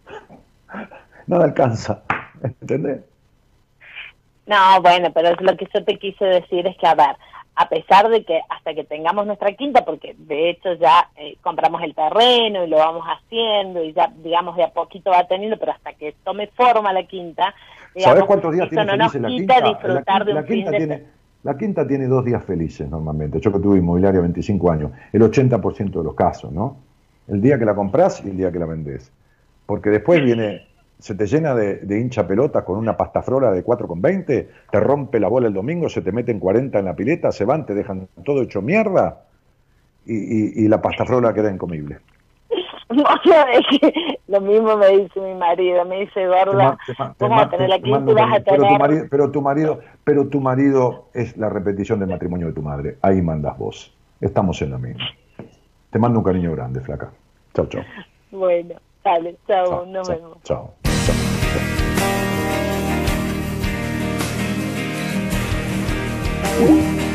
Nada 1.28 1.44
alcanza, 1.44 2.04
¿entendés? 2.42 3.02
No, 4.48 4.82
bueno, 4.82 5.12
pero 5.14 5.30
es 5.30 5.42
lo 5.42 5.56
que 5.58 5.68
yo 5.74 5.84
te 5.84 6.00
quise 6.00 6.26
decir 6.26 6.66
es 6.66 6.78
que, 6.78 6.88
a 6.88 6.96
ver, 6.96 7.16
a 7.56 7.68
pesar 7.70 8.08
de 8.10 8.24
que 8.24 8.40
hasta 8.50 8.74
que 8.74 8.84
tengamos 8.84 9.26
nuestra 9.26 9.52
quinta, 9.54 9.84
porque 9.84 10.16
de 10.18 10.52
hecho 10.52 10.74
ya 10.74 11.10
eh, 11.18 11.38
compramos 11.42 11.82
el 11.84 11.94
terreno 11.94 12.64
y 12.64 12.70
lo 12.70 12.78
vamos 12.78 13.04
haciendo 13.06 13.84
y 13.84 13.94
ya, 13.94 14.12
digamos, 14.24 14.56
de 14.56 14.64
a 14.64 14.70
poquito 14.70 15.12
va 15.12 15.28
teniendo, 15.28 15.58
pero 15.58 15.74
hasta 15.74 15.94
que 15.94 16.16
tome 16.24 16.48
forma 16.48 16.94
la 16.94 17.04
quinta, 17.04 17.54
digamos, 17.94 18.14
¿Sabés 18.14 18.26
cuántos 18.26 18.54
días 18.54 18.70
tiene 18.70 18.86
no 18.86 18.96
nos 18.96 19.16
la 19.16 19.28
quita 19.28 19.56
quinta? 19.56 19.70
disfrutar 19.70 20.20
la, 20.20 20.26
de 20.26 20.34
la 20.34 20.42
un 20.42 20.48
fin 20.48 20.56
quinta 20.56 20.72
de 20.72 20.78
tiene, 20.78 21.04
la 21.44 21.58
quinta 21.58 21.88
tiene 21.88 22.08
dos 22.08 22.24
días 22.24 22.44
felices 22.46 22.90
normalmente. 22.90 23.40
Yo 23.40 23.52
que 23.52 23.60
tuve 23.60 23.80
inmobiliaria 23.80 24.22
25 24.22 24.72
años, 24.72 24.92
el 25.12 25.22
80% 25.22 25.92
de 25.92 26.04
los 26.04 26.14
casos, 26.14 26.52
¿no? 26.52 26.78
El 27.28 27.42
día 27.42 27.58
que 27.58 27.66
la 27.66 27.74
compras 27.74 28.24
y 28.24 28.30
el 28.30 28.38
día 28.38 28.52
que 28.52 28.60
la 28.60 28.66
vendés. 28.68 29.12
Porque 29.66 29.90
después 29.90 30.24
viene, 30.24 30.68
se 31.00 31.16
te 31.16 31.28
llena 31.28 31.54
de, 31.54 31.76
de 31.78 32.00
hincha 32.00 32.28
pelotas 32.28 32.64
con 32.64 32.78
una 32.78 32.98
pastafrola 32.98 33.52
de 33.52 33.64
4,20, 33.64 34.48
te 34.72 34.80
rompe 34.80 35.20
la 35.20 35.28
bola 35.28 35.48
el 35.48 35.54
domingo, 35.54 35.90
se 35.90 36.02
te 36.02 36.12
meten 36.12 36.40
40 36.40 36.80
en 36.80 36.86
la 36.86 36.96
pileta, 36.96 37.32
se 37.32 37.46
van, 37.46 37.66
te 37.66 37.74
dejan 37.76 38.08
todo 38.26 38.42
hecho 38.42 38.62
mierda 38.62 39.24
y, 40.06 40.16
y- 40.16 40.66
y 40.66 40.68
la 40.68 40.82
pastafrola 40.82 41.34
queda 41.34 41.52
incomible. 41.52 42.00
No, 42.90 43.04
sabes 43.26 43.60
que 43.70 43.94
lo 44.28 44.40
mismo 44.40 44.78
me 44.78 44.88
dice 44.88 45.20
mi 45.20 45.34
marido, 45.34 45.84
me 45.84 46.00
dice, 46.00 46.26
gorda, 46.26 46.78
vas 47.20 47.48
a 47.48 47.50
tener 47.50 47.82
mando 47.86 48.14
y 48.14 48.16
vas 48.16 48.34
a 48.34 48.44
también. 48.44 48.44
pero 48.46 48.62
tu 48.62 48.64
tener... 48.64 48.80
marido, 48.80 49.06
pero 49.12 49.32
tu 49.32 49.42
marido, 49.42 49.80
pero 50.06 50.28
tu 50.30 50.40
marido 50.42 51.10
es 51.14 51.36
la 51.36 51.50
repetición 51.50 52.00
del 52.00 52.08
matrimonio 52.08 52.48
de 52.48 52.54
tu 52.54 52.62
madre. 52.62 52.98
Ahí 53.02 53.22
mandas 53.22 53.58
vos. 53.58 53.94
Estamos 54.22 54.62
en 54.62 54.72
la 54.72 54.78
misma. 54.78 55.04
Te 55.92 56.00
mando 56.00 56.20
un 56.20 56.24
cariño 56.26 56.54
grande, 56.54 56.80
flaca. 56.80 57.12
Chao, 57.54 57.66
chao. 57.68 57.84
Bueno, 58.32 58.76
dale, 59.04 59.36
chao, 59.46 59.86
nos 59.86 60.08
vemos. 60.08 60.38
chao. 60.44 60.74
Voy 66.60 67.07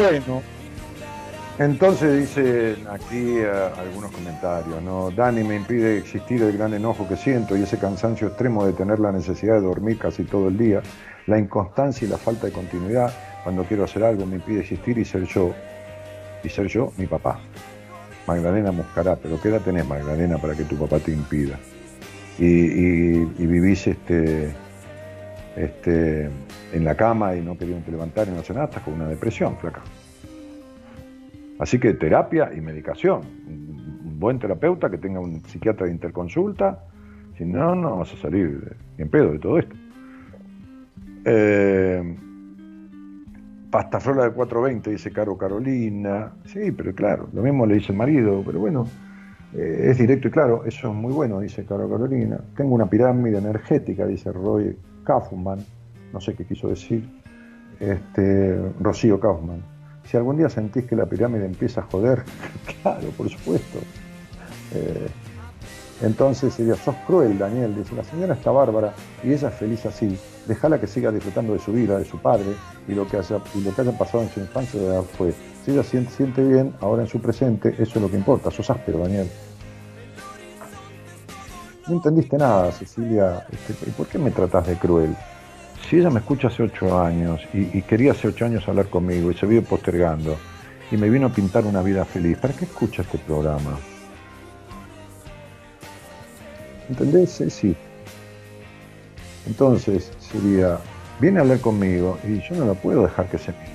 Bueno, 0.00 0.42
entonces 1.58 2.20
dicen 2.20 2.86
aquí 2.88 3.36
eh, 3.38 3.50
algunos 3.78 4.10
comentarios, 4.12 4.82
¿no? 4.82 5.10
Dani 5.10 5.44
me 5.44 5.56
impide 5.56 5.98
existir 5.98 6.42
el 6.42 6.56
gran 6.56 6.72
enojo 6.72 7.06
que 7.06 7.16
siento 7.16 7.54
y 7.54 7.62
ese 7.64 7.76
cansancio 7.78 8.28
extremo 8.28 8.64
de 8.64 8.72
tener 8.72 8.98
la 8.98 9.12
necesidad 9.12 9.56
de 9.56 9.60
dormir 9.60 9.98
casi 9.98 10.24
todo 10.24 10.48
el 10.48 10.56
día, 10.56 10.80
la 11.26 11.38
inconstancia 11.38 12.06
y 12.06 12.10
la 12.10 12.16
falta 12.16 12.46
de 12.46 12.52
continuidad 12.52 13.12
cuando 13.44 13.64
quiero 13.64 13.84
hacer 13.84 14.02
algo 14.04 14.24
me 14.24 14.36
impide 14.36 14.60
existir 14.60 14.96
y 14.96 15.04
ser 15.04 15.24
yo, 15.24 15.52
y 16.42 16.48
ser 16.48 16.66
yo 16.66 16.92
mi 16.96 17.06
papá. 17.06 17.38
Magdalena 18.26 18.72
Muscará, 18.72 19.16
pero 19.16 19.38
¿qué 19.40 19.48
edad 19.48 19.60
tenés 19.60 19.86
Magdalena 19.86 20.38
para 20.38 20.54
que 20.54 20.64
tu 20.64 20.76
papá 20.76 20.98
te 20.98 21.12
impida? 21.12 21.58
Y, 22.38 22.46
y- 22.46 23.32
y 23.38 23.46
vivís 23.46 23.86
este, 23.86 24.50
este, 25.56 26.30
en 26.72 26.84
la 26.84 26.96
cama 26.96 27.34
y 27.34 27.42
no 27.42 27.56
queriendo 27.56 27.90
levantar 27.90 28.28
hacer 28.28 28.56
nada, 28.56 28.68
estás 28.68 28.82
con 28.82 28.94
una 28.94 29.08
depresión, 29.08 29.56
flaca. 29.56 29.82
Así 31.58 31.78
que 31.78 31.92
terapia 31.94 32.50
y 32.56 32.60
medicación. 32.60 33.20
Un 33.46 34.18
buen 34.18 34.38
terapeuta 34.38 34.90
que 34.90 34.98
tenga 34.98 35.20
un 35.20 35.44
psiquiatra 35.44 35.86
de 35.86 35.92
interconsulta. 35.92 36.84
Si 37.36 37.44
no, 37.44 37.74
no 37.74 37.98
vas 37.98 38.12
a 38.14 38.16
salir 38.16 38.76
en 38.96 39.08
pedo 39.08 39.32
de 39.32 39.38
todo 39.38 39.58
esto. 39.58 39.74
Eh, 41.24 42.16
Pastafrola 43.70 44.24
de 44.24 44.32
420, 44.32 44.90
dice 44.90 45.12
Caro 45.12 45.36
Carolina. 45.36 46.32
Sí, 46.44 46.72
pero 46.72 46.94
claro, 46.94 47.28
lo 47.32 47.42
mismo 47.42 47.66
le 47.66 47.74
dice 47.74 47.92
el 47.92 47.98
marido, 47.98 48.42
pero 48.44 48.58
bueno, 48.58 48.86
eh, 49.54 49.88
es 49.90 49.98
directo 49.98 50.28
y 50.28 50.30
claro, 50.30 50.64
eso 50.64 50.88
es 50.88 50.94
muy 50.94 51.12
bueno, 51.12 51.40
dice 51.40 51.64
Caro 51.64 51.88
Carolina. 51.88 52.40
Tengo 52.56 52.74
una 52.74 52.86
pirámide 52.86 53.38
energética, 53.38 54.06
dice 54.06 54.32
Roy 54.32 54.76
Kaufman, 55.04 55.64
no 56.12 56.20
sé 56.20 56.34
qué 56.34 56.44
quiso 56.44 56.68
decir, 56.68 57.08
este, 57.78 58.60
Rocío 58.80 59.18
Kaufman. 59.18 59.62
Si 60.04 60.16
algún 60.16 60.36
día 60.36 60.48
sentís 60.48 60.84
que 60.84 60.96
la 60.96 61.06
pirámide 61.06 61.46
empieza 61.46 61.80
a 61.80 61.84
joder, 61.84 62.24
claro, 62.82 63.08
por 63.16 63.28
supuesto. 63.28 63.78
Eh, 64.74 65.08
entonces 66.02 66.54
sería, 66.54 66.76
sos 66.76 66.94
cruel, 67.06 67.38
Daniel, 67.38 67.74
dice, 67.74 67.94
la 67.94 68.04
señora 68.04 68.34
está 68.34 68.50
bárbara 68.50 68.94
y 69.22 69.32
ella 69.32 69.48
es 69.48 69.54
feliz 69.54 69.84
así. 69.84 70.18
Déjala 70.46 70.80
que 70.80 70.86
siga 70.86 71.12
disfrutando 71.12 71.52
de 71.52 71.58
su 71.58 71.72
vida, 71.72 71.98
de 71.98 72.04
su 72.04 72.18
padre 72.18 72.54
y 72.88 72.94
lo 72.94 73.06
que 73.06 73.18
haya, 73.18 73.38
y 73.54 73.60
lo 73.60 73.74
que 73.74 73.82
pasado 73.92 74.22
en 74.22 74.30
su 74.30 74.40
infancia 74.40 74.80
ya 74.80 75.02
fue. 75.02 75.34
Si 75.64 75.72
ella 75.72 75.82
siente, 75.82 76.10
siente 76.12 76.42
bien, 76.42 76.72
ahora 76.80 77.02
en 77.02 77.08
su 77.08 77.20
presente, 77.20 77.74
eso 77.78 77.92
es 77.96 78.02
lo 78.02 78.10
que 78.10 78.16
importa. 78.16 78.50
Sos 78.50 78.70
áspero, 78.70 78.98
Daniel. 79.00 79.28
No 81.90 81.96
entendiste 81.96 82.38
nada, 82.38 82.70
Cecilia. 82.70 83.44
Este, 83.50 83.90
¿Y 83.90 83.90
por 83.90 84.06
qué 84.06 84.16
me 84.16 84.30
tratás 84.30 84.64
de 84.68 84.76
cruel? 84.76 85.16
Si 85.88 85.98
ella 85.98 86.08
me 86.08 86.20
escucha 86.20 86.46
hace 86.46 86.62
ocho 86.62 86.96
años 87.02 87.40
y, 87.52 87.82
quería 87.82 88.12
hace 88.12 88.28
ocho 88.28 88.44
años 88.44 88.68
hablar 88.68 88.86
conmigo 88.86 89.32
y 89.32 89.34
se 89.34 89.44
vive 89.44 89.62
postergando 89.62 90.36
y 90.92 90.96
me 90.96 91.10
vino 91.10 91.26
a 91.26 91.30
pintar 91.30 91.64
una 91.64 91.82
vida 91.82 92.04
feliz, 92.04 92.38
¿para 92.38 92.54
qué 92.54 92.64
escucha 92.64 93.02
este 93.02 93.18
programa? 93.18 93.76
¿Entendés? 96.88 97.30
Sí, 97.30 97.50
sí. 97.50 97.76
Entonces 99.48 100.12
sería, 100.20 100.78
viene 101.20 101.38
a 101.38 101.42
hablar 101.42 101.58
conmigo 101.58 102.20
y 102.22 102.40
yo 102.40 102.54
no 102.54 102.66
la 102.66 102.74
puedo 102.74 103.02
dejar 103.02 103.28
que 103.28 103.38
se 103.38 103.50
mienta. 103.50 103.72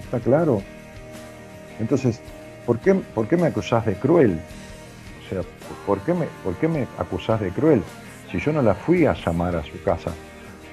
¿Está 0.00 0.20
claro? 0.20 0.60
Entonces, 1.80 2.20
¿por 2.66 2.78
qué, 2.78 2.92
¿por 2.92 3.26
qué 3.26 3.38
me 3.38 3.46
acusás 3.46 3.86
de 3.86 3.94
cruel? 3.94 4.38
O 5.24 5.28
sea, 5.28 5.40
¿por 5.86 6.00
qué, 6.00 6.14
me, 6.14 6.26
¿por 6.42 6.54
qué 6.56 6.68
me 6.68 6.86
acusás 6.98 7.40
de 7.40 7.50
cruel? 7.50 7.82
Si 8.30 8.38
yo 8.38 8.52
no 8.52 8.62
la 8.62 8.74
fui 8.74 9.06
a 9.06 9.14
llamar 9.14 9.56
a 9.56 9.62
su 9.62 9.82
casa 9.82 10.12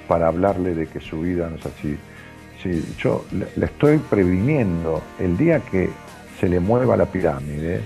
para 0.08 0.28
hablarle 0.28 0.74
de 0.74 0.86
que 0.86 1.00
su 1.00 1.20
vida 1.20 1.48
no 1.48 1.56
es 1.56 1.66
así. 1.66 1.96
Si 2.62 2.94
yo 2.98 3.24
le, 3.32 3.64
estoy 3.64 3.98
previniendo, 3.98 5.02
el 5.18 5.36
día 5.36 5.60
que 5.60 5.90
se 6.38 6.48
le 6.48 6.60
mueva 6.60 6.96
la 6.96 7.06
pirámide, 7.06 7.80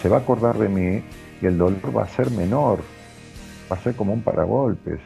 se 0.00 0.08
va 0.08 0.18
a 0.18 0.20
acordar 0.20 0.58
de 0.58 0.68
mí 0.68 1.02
y 1.40 1.46
el 1.46 1.56
dolor 1.56 1.96
va 1.96 2.02
a 2.04 2.08
ser 2.08 2.30
menor, 2.30 2.80
va 3.70 3.76
a 3.76 3.80
ser 3.80 3.94
como 3.94 4.12
un 4.12 4.22
paragolpes. 4.22 5.00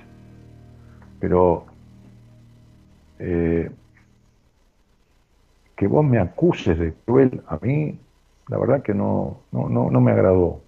Pero 1.20 1.66
eh, 3.18 3.70
que 5.76 5.86
vos 5.86 6.04
me 6.04 6.18
acuses 6.18 6.78
de 6.78 6.92
cruel 7.04 7.42
a 7.46 7.58
mí, 7.62 7.98
la 8.48 8.58
verdad 8.58 8.82
que 8.82 8.94
no, 8.94 9.40
no, 9.52 9.68
no, 9.68 9.90
no 9.90 10.00
me 10.00 10.12
agradó. 10.12 10.63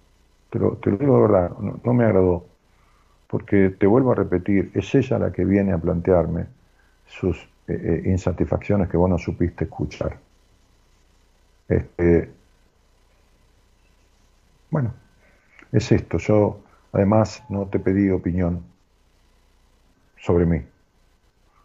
Te 0.49 0.59
lo, 0.59 0.77
te 0.77 0.91
lo 0.91 0.97
digo 0.97 1.15
de 1.15 1.21
verdad, 1.21 1.51
no, 1.83 1.93
me 1.93 2.05
agradó. 2.05 2.45
Porque 3.27 3.69
te 3.71 3.87
vuelvo 3.87 4.11
a 4.13 4.15
repetir, 4.15 4.71
es 4.73 4.93
ella 4.95 5.19
la 5.19 5.31
que 5.31 5.43
viene 5.43 5.73
a 5.73 5.77
plantearme 5.77 6.47
sus 7.05 7.37
eh, 7.67 8.01
eh, 8.05 8.09
insatisfacciones 8.09 8.89
que 8.89 8.97
vos 8.97 9.09
no 9.09 9.17
supiste 9.17 9.65
escuchar. 9.65 10.17
Este, 11.67 12.29
bueno, 14.69 14.93
es 15.71 15.91
esto. 15.91 16.17
Yo, 16.17 16.59
además, 16.93 17.43
no 17.49 17.67
te 17.67 17.79
pedí 17.79 18.09
opinión 18.09 18.63
sobre 20.17 20.45
mí. 20.45 20.61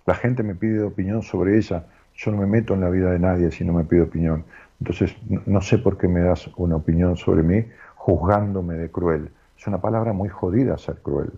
La 0.07 0.15
gente 0.15 0.43
me 0.43 0.55
pide 0.55 0.83
opinión 0.83 1.23
sobre 1.23 1.57
ella. 1.57 1.87
Yo 2.23 2.31
no 2.31 2.37
me 2.37 2.47
meto 2.47 2.75
en 2.75 2.81
la 2.81 2.89
vida 2.89 3.11
de 3.11 3.19
nadie 3.19 3.51
si 3.51 3.65
no 3.65 3.73
me 3.73 3.83
pide 3.83 4.03
opinión. 4.03 4.45
Entonces, 4.79 5.17
no, 5.29 5.43
no 5.45 5.61
sé 5.61 5.79
por 5.79 5.99
qué 5.99 6.07
me 6.07 6.21
das 6.21 6.49
una 6.57 6.77
opinión 6.77 7.17
sobre 7.17 7.43
mí 7.43 7.67
juzgándome 7.97 8.75
de 8.75 8.91
cruel. 8.91 9.29
Es 9.59 9.67
una 9.67 9.81
palabra 9.81 10.13
muy 10.13 10.29
jodida 10.29 10.79
ser 10.79 11.03
cruel. 11.03 11.33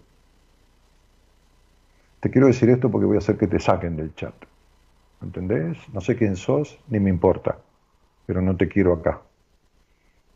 Te 2.21 2.31
quiero 2.31 2.49
decir 2.49 2.69
esto 2.69 2.91
porque 2.91 3.07
voy 3.07 3.17
a 3.17 3.19
hacer 3.19 3.39
que 3.39 3.47
te 3.47 3.59
saquen 3.59 3.97
del 3.97 4.15
chat. 4.15 4.35
¿Entendés? 5.23 5.79
No 5.95 6.03
sé 6.03 6.17
quién 6.17 6.37
sos, 6.37 6.79
ni 6.89 7.01
me 7.01 7.09
importa, 7.09 7.57
pero 8.27 8.43
no 8.43 8.55
te 8.55 8.69
quiero 8.69 8.93
acá. 8.93 9.23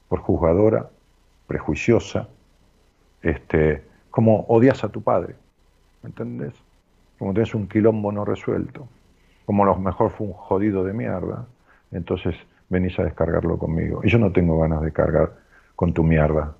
Por 0.08 0.20
juzgadora, 0.20 0.88
prejuiciosa, 1.46 2.28
este, 3.20 3.84
como 4.10 4.46
odias 4.48 4.82
a 4.82 4.88
tu 4.88 5.02
padre, 5.02 5.34
¿entendés? 6.02 6.54
Como 7.18 7.34
tenés 7.34 7.54
un 7.54 7.68
quilombo 7.68 8.12
no 8.12 8.24
resuelto, 8.24 8.88
como 9.48 9.62
a 9.62 9.66
lo 9.66 9.76
mejor 9.76 10.10
fue 10.10 10.26
un 10.26 10.34
jodido 10.34 10.84
de 10.84 10.92
mierda, 10.92 11.46
entonces 11.90 12.36
venís 12.68 12.98
a 12.98 13.04
descargarlo 13.04 13.56
conmigo. 13.56 14.02
Y 14.04 14.10
yo 14.10 14.18
no 14.18 14.30
tengo 14.30 14.60
ganas 14.60 14.82
de 14.82 14.92
cargar 14.92 15.36
con 15.74 15.94
tu 15.94 16.04
mierda. 16.04 16.54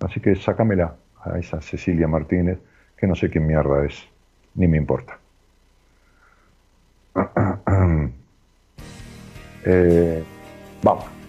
Así 0.00 0.20
que 0.20 0.34
sácamela 0.34 0.94
a 1.22 1.38
esa 1.38 1.60
Cecilia 1.60 2.08
Martínez, 2.08 2.58
que 2.96 3.06
no 3.06 3.14
sé 3.14 3.28
quién 3.28 3.46
mierda 3.46 3.84
es, 3.84 4.08
ni 4.54 4.66
me 4.66 4.78
importa. 4.78 5.18
Eh, 9.66 10.22
vamos. 10.82 11.23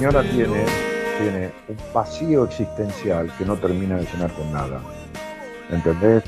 Señora 0.00 0.22
tiene, 0.22 0.64
tiene 1.18 1.50
un 1.68 1.76
vacío 1.92 2.44
existencial 2.44 3.30
que 3.36 3.44
no 3.44 3.54
termina 3.56 3.98
de 3.98 4.06
llenar 4.06 4.32
con 4.32 4.50
nada. 4.50 4.80
¿Entendés? 5.68 6.24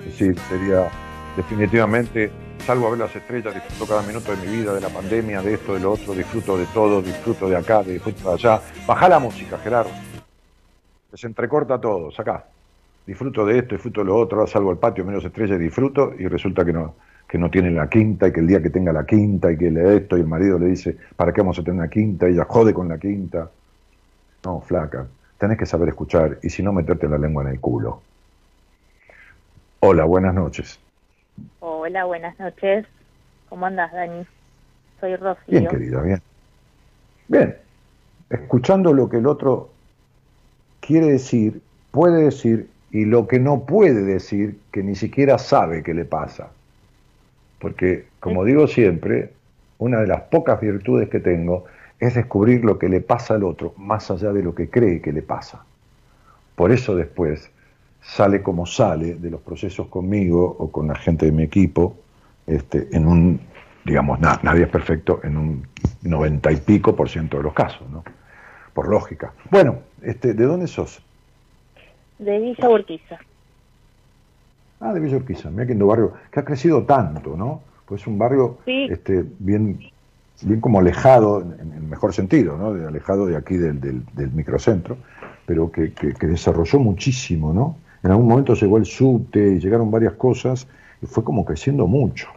Es 0.00 0.04
decir, 0.04 0.38
sería 0.50 0.86
definitivamente, 1.34 2.30
salgo 2.66 2.88
a 2.88 2.90
ver 2.90 2.98
las 2.98 3.16
estrellas, 3.16 3.54
disfruto 3.54 3.86
cada 3.86 4.02
minuto 4.02 4.36
de 4.36 4.46
mi 4.46 4.54
vida, 4.54 4.74
de 4.74 4.82
la 4.82 4.90
pandemia, 4.90 5.40
de 5.40 5.54
esto, 5.54 5.72
de 5.72 5.80
lo 5.80 5.92
otro, 5.92 6.12
disfruto 6.12 6.58
de 6.58 6.66
todo, 6.74 7.00
disfruto 7.00 7.48
de 7.48 7.56
acá, 7.56 7.82
disfruto 7.82 8.28
de 8.28 8.34
allá. 8.34 8.60
Baja 8.86 9.08
la 9.08 9.18
música, 9.18 9.56
Gerardo. 9.56 9.92
Se 11.14 11.26
entrecorta 11.26 11.80
todo, 11.80 12.10
sacá. 12.10 12.44
Disfruto 13.06 13.46
de 13.46 13.60
esto, 13.60 13.76
disfruto 13.76 14.00
de 14.00 14.08
lo 14.08 14.16
otro, 14.18 14.40
ahora 14.40 14.52
salgo 14.52 14.70
al 14.72 14.76
patio, 14.76 15.06
menos 15.06 15.24
estrellas 15.24 15.58
disfruto, 15.58 16.12
y 16.18 16.28
resulta 16.28 16.66
que 16.66 16.74
no, 16.74 16.96
que 17.30 17.38
no 17.38 17.48
tiene 17.48 17.70
la 17.70 17.88
quinta, 17.88 18.26
y 18.26 18.32
que 18.32 18.40
el 18.40 18.48
día 18.48 18.60
que 18.60 18.70
tenga 18.70 18.92
la 18.92 19.06
quinta, 19.06 19.52
y 19.52 19.56
que 19.56 19.70
le 19.70 19.98
esto, 19.98 20.16
y 20.16 20.20
el 20.20 20.26
marido 20.26 20.58
le 20.58 20.66
dice, 20.66 20.96
¿para 21.14 21.32
qué 21.32 21.42
vamos 21.42 21.56
a 21.60 21.62
tener 21.62 21.78
una 21.78 21.88
quinta? 21.88 22.28
Y 22.28 22.32
ella 22.32 22.44
jode 22.44 22.74
con 22.74 22.88
la 22.88 22.98
quinta. 22.98 23.48
No, 24.44 24.60
flaca, 24.62 25.06
tenés 25.38 25.56
que 25.56 25.64
saber 25.64 25.90
escuchar, 25.90 26.38
y 26.42 26.50
si 26.50 26.60
no, 26.60 26.72
meterte 26.72 27.08
la 27.08 27.18
lengua 27.18 27.44
en 27.44 27.50
el 27.50 27.60
culo. 27.60 28.02
Hola, 29.78 30.06
buenas 30.06 30.34
noches. 30.34 30.80
Hola, 31.60 32.04
buenas 32.04 32.36
noches. 32.40 32.84
¿Cómo 33.48 33.64
andas, 33.64 33.92
Dani? 33.92 34.26
Soy 34.98 35.14
Rocío. 35.14 35.44
Bien, 35.46 35.68
querida, 35.68 36.02
bien. 36.02 36.20
Bien. 37.28 37.56
Escuchando 38.28 38.92
lo 38.92 39.08
que 39.08 39.18
el 39.18 39.28
otro 39.28 39.70
quiere 40.80 41.06
decir, 41.06 41.62
puede 41.92 42.24
decir, 42.24 42.68
y 42.90 43.04
lo 43.04 43.28
que 43.28 43.38
no 43.38 43.66
puede 43.66 44.02
decir, 44.02 44.58
que 44.72 44.82
ni 44.82 44.96
siquiera 44.96 45.38
sabe 45.38 45.84
qué 45.84 45.94
le 45.94 46.04
pasa. 46.04 46.50
Porque, 47.60 48.06
como 48.18 48.44
digo 48.44 48.66
siempre, 48.66 49.30
una 49.78 50.00
de 50.00 50.06
las 50.06 50.22
pocas 50.22 50.60
virtudes 50.60 51.08
que 51.08 51.20
tengo 51.20 51.66
es 52.00 52.14
descubrir 52.14 52.64
lo 52.64 52.78
que 52.78 52.88
le 52.88 53.00
pasa 53.02 53.34
al 53.34 53.44
otro, 53.44 53.74
más 53.76 54.10
allá 54.10 54.32
de 54.32 54.42
lo 54.42 54.54
que 54.54 54.70
cree 54.70 55.00
que 55.00 55.12
le 55.12 55.22
pasa. 55.22 55.64
Por 56.56 56.72
eso 56.72 56.96
después 56.96 57.50
sale 58.02 58.42
como 58.42 58.64
sale 58.64 59.14
de 59.14 59.30
los 59.30 59.42
procesos 59.42 59.88
conmigo 59.88 60.44
o 60.58 60.72
con 60.72 60.88
la 60.88 60.94
gente 60.94 61.26
de 61.26 61.32
mi 61.32 61.42
equipo, 61.42 61.96
este, 62.46 62.88
en 62.92 63.06
un, 63.06 63.40
digamos, 63.84 64.18
na- 64.20 64.40
nadie 64.42 64.62
es 64.64 64.70
perfecto 64.70 65.20
en 65.22 65.36
un 65.36 65.62
noventa 66.02 66.50
y 66.50 66.56
pico 66.56 66.96
por 66.96 67.10
ciento 67.10 67.36
de 67.36 67.42
los 67.42 67.52
casos, 67.52 67.88
¿no? 67.90 68.02
Por 68.72 68.88
lógica. 68.88 69.34
Bueno, 69.50 69.80
este, 70.02 70.32
¿de 70.32 70.44
dónde 70.44 70.66
sos? 70.66 71.02
De 72.18 72.38
Villa 72.38 72.70
Urquiza. 72.70 73.18
Ah, 74.80 74.92
de 74.94 75.00
Villa 75.00 75.16
Urquiza, 75.16 75.50
mira 75.50 75.70
en 75.70 75.82
un 75.82 75.88
barrio 75.88 76.12
que 76.32 76.40
ha 76.40 76.44
crecido 76.44 76.84
tanto, 76.84 77.36
¿no? 77.36 77.60
Pues 77.86 78.00
es 78.02 78.06
un 78.06 78.18
barrio 78.18 78.58
Sí. 78.64 78.86
este, 78.90 79.24
bien, 79.38 79.78
bien 80.42 80.60
como 80.60 80.78
alejado, 80.80 81.42
en, 81.42 81.72
el 81.72 81.82
mejor 81.82 82.14
sentido, 82.14 82.56
¿no? 82.56 82.72
De, 82.72 82.86
alejado 82.86 83.26
de 83.26 83.36
aquí 83.36 83.56
del, 83.56 83.80
del- 83.80 84.04
del 84.14 84.30
microcentro, 84.30 84.96
pero 85.46 85.70
que, 85.70 85.92
que- 85.92 86.14
que 86.14 86.26
desarrolló 86.26 86.78
muchísimo, 86.78 87.52
¿no? 87.52 87.76
En 88.02 88.10
algún 88.10 88.28
momento 88.28 88.54
llegó 88.54 88.78
el 88.78 88.86
subte, 88.86 89.54
y 89.54 89.58
llegaron 89.60 89.90
varias 89.90 90.14
cosas, 90.14 90.66
y 91.02 91.06
fue 91.06 91.22
como 91.24 91.44
creciendo 91.44 91.86
mucho. 91.86 92.28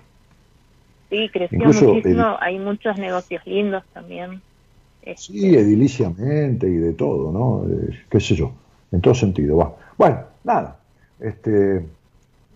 Sí, 1.10 1.30
creció 1.32 1.58
Incluso 1.60 1.94
muchísimo. 1.94 2.22
el- 2.28 2.36
Hay 2.42 2.60
muchos 2.60 2.98
negocios 2.98 3.42
lindos 3.46 3.84
también. 3.94 4.42
Este, 5.02 5.34
Sí, 5.34 5.56
ediliciamente 5.56 6.68
y 6.68 6.76
de 6.76 6.94
todo, 6.94 7.32
¿no? 7.32 7.70
Eh, 7.72 8.00
qué 8.10 8.20
sé 8.20 8.36
yo. 8.36 8.52
en 8.92 9.02
todo 9.02 9.16
sentido. 9.16 9.58
Va. 9.58 9.76
Bueno, 9.98 10.20
nada. 10.44 10.80
Este, 11.20 11.84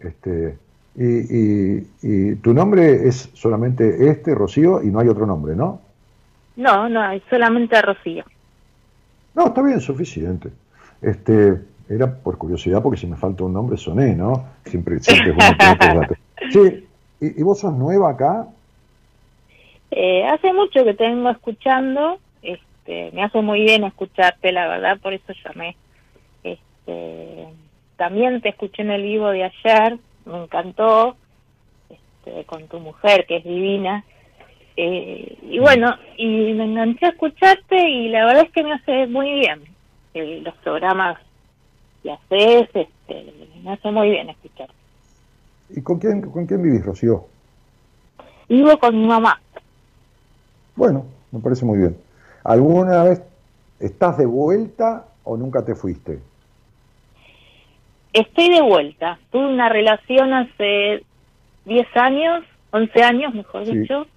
este, 0.02 0.58
y, 0.96 1.06
y- 1.06 1.88
y 2.02 2.36
tu 2.36 2.54
nombre 2.54 3.08
es 3.08 3.30
solamente 3.34 4.10
este, 4.10 4.34
Rocío, 4.36 4.82
y 4.84 4.88
no 4.88 5.00
hay 5.00 5.08
otro 5.08 5.26
nombre, 5.26 5.56
¿no? 5.56 5.82
No, 6.56 6.90
no, 6.90 7.12
es 7.12 7.22
solamente 7.30 7.80
Rocío. 7.82 8.24
No, 9.36 9.48
está 9.48 9.62
bien, 9.62 9.80
suficiente. 9.80 10.50
Este, 11.02 11.62
era 11.90 12.12
por 12.12 12.38
curiosidad, 12.38 12.82
porque 12.82 12.98
si 13.00 13.06
me 13.08 13.16
falta 13.16 13.44
un 13.44 13.54
nombre 13.54 13.78
soné, 13.78 14.16
¿no? 14.16 14.46
Siempre, 14.66 15.00
siempre 15.00 15.32
es 15.32 15.38
datos. 15.38 16.18
Sí, 16.52 16.88
¿y, 17.22 17.40
y 17.40 17.44
vos 17.44 17.60
sos 17.60 17.74
nueva 17.74 18.12
acá? 18.12 18.48
Eh, 19.92 20.26
hace 20.26 20.54
mucho 20.54 20.84
que 20.84 20.94
te 20.94 21.04
vengo 21.08 21.30
escuchando, 21.30 22.20
este, 22.42 23.12
me 23.14 23.24
hace 23.24 23.42
muy 23.42 23.62
bien 23.62 23.84
escucharte, 23.84 24.52
la 24.52 24.68
verdad, 24.68 25.00
por 25.02 25.14
eso 25.14 25.34
llamé. 25.46 25.76
Este, 26.44 27.48
también 27.98 28.42
te 28.42 28.50
escuché 28.50 28.84
en 28.84 28.92
el 28.92 29.04
vivo 29.04 29.30
de 29.30 29.44
ayer, 29.44 29.98
me 30.26 30.44
encantó, 30.44 31.16
este, 31.90 32.46
con 32.46 32.68
tu 32.68 32.80
mujer, 32.80 33.26
que 33.28 33.38
es 33.38 33.44
divina. 33.44 34.04
Eh, 34.76 35.38
y 35.42 35.60
bueno, 35.60 35.96
y 36.18 36.54
me 36.54 36.66
enganché 36.66 37.08
a 37.08 37.10
escucharte 37.10 37.90
y 37.90 38.10
la 38.10 38.26
verdad 38.26 38.46
es 38.46 38.52
que 38.52 38.64
me 38.64 38.74
hace 38.74 39.08
muy 39.08 39.32
bien 39.40 39.64
eh, 40.14 40.42
los 40.44 40.54
programas 40.58 41.18
que 42.04 42.12
haces, 42.12 42.70
este, 42.74 43.34
me 43.64 43.72
hace 43.72 43.92
muy 43.92 44.12
bien 44.12 44.30
escucharte. 44.30 44.74
¿Y 45.70 45.82
con 45.82 46.00
quién, 46.00 46.22
con 46.22 46.46
quién 46.46 46.62
vivís, 46.62 46.86
Rocío? 46.86 47.26
Vivo 48.48 48.78
con 48.78 48.98
mi 48.98 49.08
mamá. 49.08 49.42
Bueno, 50.76 51.06
me 51.32 51.40
parece 51.40 51.66
muy 51.66 51.80
bien. 51.80 51.98
¿Alguna 52.44 53.04
vez 53.04 53.22
estás 53.80 54.18
de 54.18 54.26
vuelta 54.26 55.08
o 55.24 55.36
nunca 55.36 55.66
te 55.66 55.76
fuiste? 55.76 56.20
Estoy 58.20 58.50
de 58.50 58.62
vuelta. 58.62 59.20
Tuve 59.32 59.46
una 59.48 59.70
relación 59.70 60.34
hace 60.34 61.04
10 61.66 61.88
años, 61.96 62.44
11 62.72 63.04
años, 63.04 63.34
mejor 63.34 63.66
Sí. 63.66 63.78
dicho, 63.78 64.08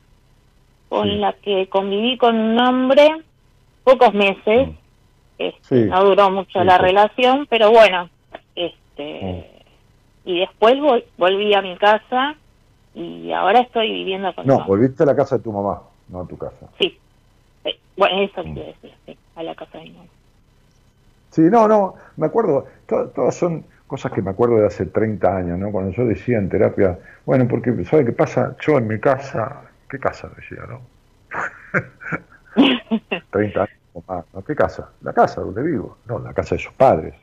con 0.89 1.09
Sí. 1.09 1.17
la 1.17 1.35
que 1.35 1.69
conviví 1.69 2.17
con 2.17 2.35
un 2.37 2.59
hombre 2.61 3.11
pocos 3.85 4.15
meses. 4.15 4.71
Este, 5.39 5.83
Sí. 5.85 5.89
No 5.91 6.03
duró 6.05 6.31
mucho 6.31 6.65
la 6.65 6.79
relación, 6.79 7.47
pero 7.51 7.71
bueno, 7.71 8.09
este 8.55 9.47
y 10.25 10.39
después 10.41 10.75
vol- 10.77 11.05
volví 11.17 11.53
a 11.55 11.63
mi 11.63 11.77
casa 11.77 12.35
y 12.95 13.33
ahora 13.33 13.61
estoy 13.61 13.91
viviendo 13.91 14.35
con 14.35 14.47
No, 14.47 14.55
mamá. 14.55 14.67
volviste 14.67 15.03
a 15.03 15.07
la 15.07 15.17
casa 15.17 15.37
de 15.39 15.43
tu 15.43 15.53
mamá, 15.53 15.83
no 16.09 16.21
a 16.21 16.27
tu 16.27 16.37
casa. 16.39 16.69
Sí. 16.79 16.97
Eh, 17.65 17.79
Bueno, 17.97 18.23
eso 18.23 18.43
Mm. 18.43 18.55
quiero 18.55 18.69
decir, 18.69 18.93
sí, 19.05 19.17
a 19.37 19.43
la 19.43 19.55
casa 19.55 19.77
de 19.79 19.85
mi 19.85 19.91
mamá. 19.91 20.09
Sí, 21.31 21.43
no, 21.43 21.69
no, 21.69 21.95
me 22.17 22.27
acuerdo, 22.27 22.65
to- 22.87 23.09
todas 23.15 23.37
son 23.37 23.65
cosas 23.91 24.13
que 24.13 24.23
me 24.23 24.31
acuerdo 24.31 24.55
de 24.55 24.69
hace 24.69 24.87
30 24.87 25.37
años, 25.37 25.59
¿no? 25.59 25.73
Cuando 25.73 25.91
yo 25.91 26.05
decía 26.05 26.39
en 26.39 26.49
terapia, 26.49 26.97
bueno, 27.27 27.49
porque, 27.49 27.85
¿sabe 27.85 28.05
qué 28.05 28.13
pasa? 28.13 28.55
Yo 28.61 28.79
en 28.79 28.87
mi 28.87 29.01
casa, 29.01 29.63
¿qué 29.89 29.99
casa 29.99 30.31
decía, 30.37 30.65
no? 30.69 30.81
30 33.33 33.61
años 33.61 33.77
o 33.95 34.05
más, 34.07 34.25
¿no? 34.33 34.45
¿Qué 34.45 34.55
casa? 34.55 34.91
La 35.03 35.13
casa 35.13 35.41
donde 35.41 35.65
vivo, 35.65 35.99
no, 36.07 36.21
la 36.21 36.33
casa 36.33 36.55
de 36.55 36.61
sus 36.61 36.73
padres. 36.73 37.15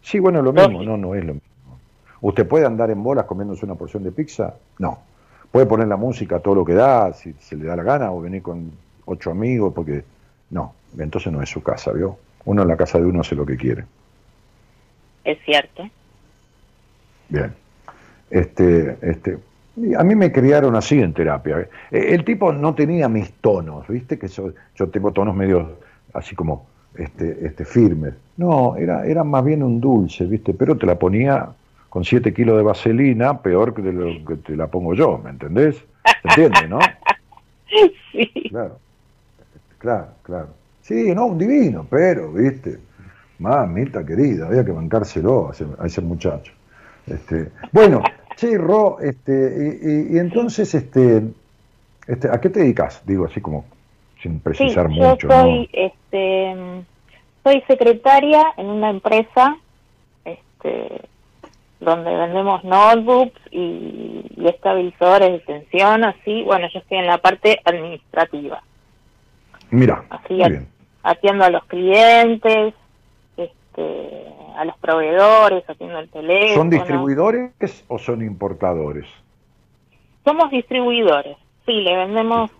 Sí, 0.00 0.18
bueno, 0.18 0.40
lo 0.40 0.54
mismo, 0.54 0.82
no, 0.82 0.96
no 0.96 1.14
es 1.14 1.26
lo 1.26 1.34
mismo. 1.34 1.78
¿Usted 2.22 2.48
puede 2.48 2.64
andar 2.64 2.90
en 2.90 3.02
bolas 3.02 3.26
comiéndose 3.26 3.66
una 3.66 3.74
porción 3.74 4.02
de 4.02 4.12
pizza? 4.12 4.54
No. 4.78 4.98
Puede 5.50 5.66
poner 5.66 5.88
la 5.88 5.96
música 5.96 6.40
todo 6.40 6.54
lo 6.54 6.64
que 6.64 6.72
da, 6.72 7.12
si 7.12 7.34
se 7.34 7.54
le 7.54 7.66
da 7.66 7.76
la 7.76 7.82
gana, 7.82 8.10
o 8.12 8.22
venir 8.22 8.40
con 8.40 8.72
ocho 9.04 9.30
amigos, 9.30 9.74
porque 9.74 10.04
no, 10.48 10.72
entonces 10.96 11.30
no 11.30 11.42
es 11.42 11.50
su 11.50 11.62
casa, 11.62 11.92
¿vio? 11.92 12.16
Uno 12.46 12.62
en 12.62 12.68
la 12.68 12.78
casa 12.78 12.98
de 12.98 13.04
uno 13.04 13.20
hace 13.20 13.34
lo 13.34 13.44
que 13.44 13.58
quiere. 13.58 13.84
Es 15.24 15.38
cierto. 15.44 15.88
Bien. 17.28 17.54
Este, 18.30 18.96
este, 19.02 19.38
a 19.96 20.04
mí 20.04 20.14
me 20.14 20.32
criaron 20.32 20.76
así 20.76 21.00
en 21.00 21.12
terapia. 21.12 21.60
¿eh? 21.60 21.68
El 21.90 22.24
tipo 22.24 22.52
no 22.52 22.74
tenía 22.74 23.08
mis 23.08 23.32
tonos, 23.34 23.86
¿viste? 23.88 24.18
Que 24.18 24.28
yo, 24.28 24.52
yo 24.74 24.88
tengo 24.88 25.12
tonos 25.12 25.34
medio 25.34 25.78
así 26.12 26.34
como 26.34 26.66
este, 26.96 27.46
este, 27.46 27.64
firmes. 27.64 28.14
No, 28.36 28.76
era, 28.76 29.06
era 29.06 29.24
más 29.24 29.44
bien 29.44 29.62
un 29.62 29.80
dulce, 29.80 30.26
¿viste? 30.26 30.52
Pero 30.54 30.76
te 30.76 30.86
la 30.86 30.98
ponía 30.98 31.48
con 31.88 32.04
7 32.04 32.32
kilos 32.32 32.56
de 32.56 32.62
vaselina, 32.62 33.40
peor 33.40 33.74
que 33.74 33.82
de 33.82 33.92
lo 33.92 34.24
que 34.24 34.36
te 34.36 34.56
la 34.56 34.66
pongo 34.66 34.94
yo, 34.94 35.18
¿me 35.22 35.30
entendés? 35.30 35.76
¿Se 36.04 36.28
entiende, 36.28 36.68
no? 36.68 36.78
Sí. 38.12 38.30
Claro, 38.50 38.78
claro, 39.78 40.08
claro. 40.22 40.48
Sí, 40.82 41.14
no, 41.14 41.24
un 41.24 41.38
divino, 41.38 41.86
pero, 41.88 42.30
¿viste? 42.30 42.78
Mamita 43.38 44.04
querida, 44.06 44.46
había 44.46 44.64
que 44.64 44.72
bancárselo 44.72 45.48
a 45.48 45.52
ese, 45.52 45.66
a 45.78 45.86
ese 45.86 46.00
muchacho. 46.00 46.52
Este, 47.06 47.48
bueno, 47.72 48.02
sí, 48.36 48.56
Ro, 48.56 48.98
este, 49.00 49.32
y, 49.82 49.88
y- 50.12 50.16
y 50.16 50.18
entonces, 50.18 50.74
este, 50.74 51.22
este, 52.06 52.28
¿a 52.30 52.40
qué 52.40 52.48
te 52.50 52.60
dedicas? 52.60 53.02
Digo, 53.04 53.24
así 53.24 53.40
como 53.40 53.64
sin 54.22 54.38
precisar 54.40 54.86
sí, 54.88 54.94
mucho, 54.94 55.28
yo 55.28 55.28
soy, 55.28 55.68
este, 55.72 56.54
soy 57.42 57.60
secretaria 57.66 58.44
en 58.56 58.66
una 58.66 58.90
empresa, 58.90 59.56
este, 60.24 61.00
donde 61.80 62.14
vendemos 62.14 62.62
notebooks 62.62 63.40
y, 63.50 64.24
y 64.36 64.46
estabilizadores 64.46 65.32
de 65.32 65.38
tensión, 65.40 66.04
así. 66.04 66.44
Bueno, 66.44 66.68
yo 66.72 66.78
estoy 66.78 66.98
en 66.98 67.06
la 67.08 67.18
parte 67.18 67.58
administrativa. 67.64 68.62
Mira, 69.70 70.04
así 70.10 70.34
muy 70.34 70.50
bien. 70.50 70.68
atiendo 71.02 71.44
a 71.44 71.50
los 71.50 71.64
clientes, 71.64 72.74
este, 73.72 74.26
a 74.56 74.64
los 74.64 74.76
proveedores, 74.78 75.68
atiendo 75.68 75.98
el 75.98 76.08
teléfono. 76.10 76.54
¿Son 76.54 76.70
distribuidores 76.70 77.52
o 77.88 77.98
son 77.98 78.22
importadores? 78.22 79.06
Somos 80.24 80.50
distribuidores, 80.50 81.36
sí, 81.66 81.72
le 81.80 81.96
vendemos 81.96 82.50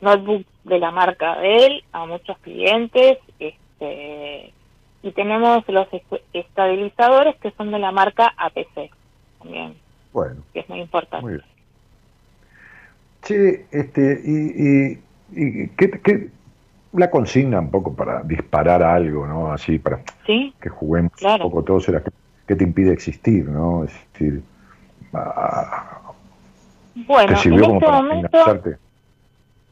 notebooks 0.00 0.46
de 0.64 0.78
la 0.78 0.90
marca 0.92 1.36
Dell 1.40 1.82
a 1.92 2.06
muchos 2.06 2.38
clientes, 2.38 3.18
este, 3.40 4.52
y 5.02 5.10
tenemos 5.12 5.64
los 5.68 5.92
est- 5.92 6.22
estabilizadores 6.32 7.36
que 7.36 7.50
son 7.52 7.72
de 7.72 7.78
la 7.80 7.90
marca 7.90 8.34
APC 8.36 8.90
también, 9.40 9.74
Bueno, 10.12 10.42
que 10.52 10.60
es 10.60 10.68
muy 10.68 10.80
importante. 10.80 11.24
muy 11.24 11.32
bien. 11.34 11.44
Este, 13.72 14.20
y, 14.24 14.32
y, 14.62 15.02
y 15.32 15.68
¿qué, 15.76 15.90
qué- 16.02 16.28
la 16.92 17.10
consigna 17.10 17.60
un 17.60 17.70
poco 17.70 17.94
para 17.94 18.22
disparar 18.22 18.82
algo, 18.82 19.26
¿no? 19.26 19.52
Así, 19.52 19.78
para 19.78 20.02
Sí, 20.26 20.54
que 20.60 20.68
juguemos 20.68 21.12
Claro. 21.16 21.46
un 21.46 21.50
poco 21.50 21.64
todos, 21.64 21.88
era 21.88 22.02
que 22.46 22.54
te 22.54 22.64
impide 22.64 22.92
existir, 22.92 23.46
¿no? 23.48 23.84
Es 23.84 23.92
decir, 24.12 24.42
ah, 25.14 26.00
bueno, 26.94 27.40
¿te 27.40 27.48
en 27.48 27.60
como 27.60 27.74
este 27.74 27.86
para 27.86 28.02
momento? 28.02 28.78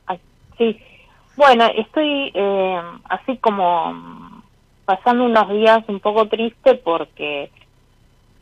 Ay, 0.07 0.21
sí, 0.57 0.81
bueno, 1.37 1.65
estoy 1.77 2.33
eh, 2.35 2.81
así 3.05 3.37
como 3.39 4.43
pasando 4.85 5.25
unos 5.25 5.49
días 5.51 5.85
un 5.89 6.01
poco 6.01 6.29
triste 6.29 6.77
porque, 6.77 7.51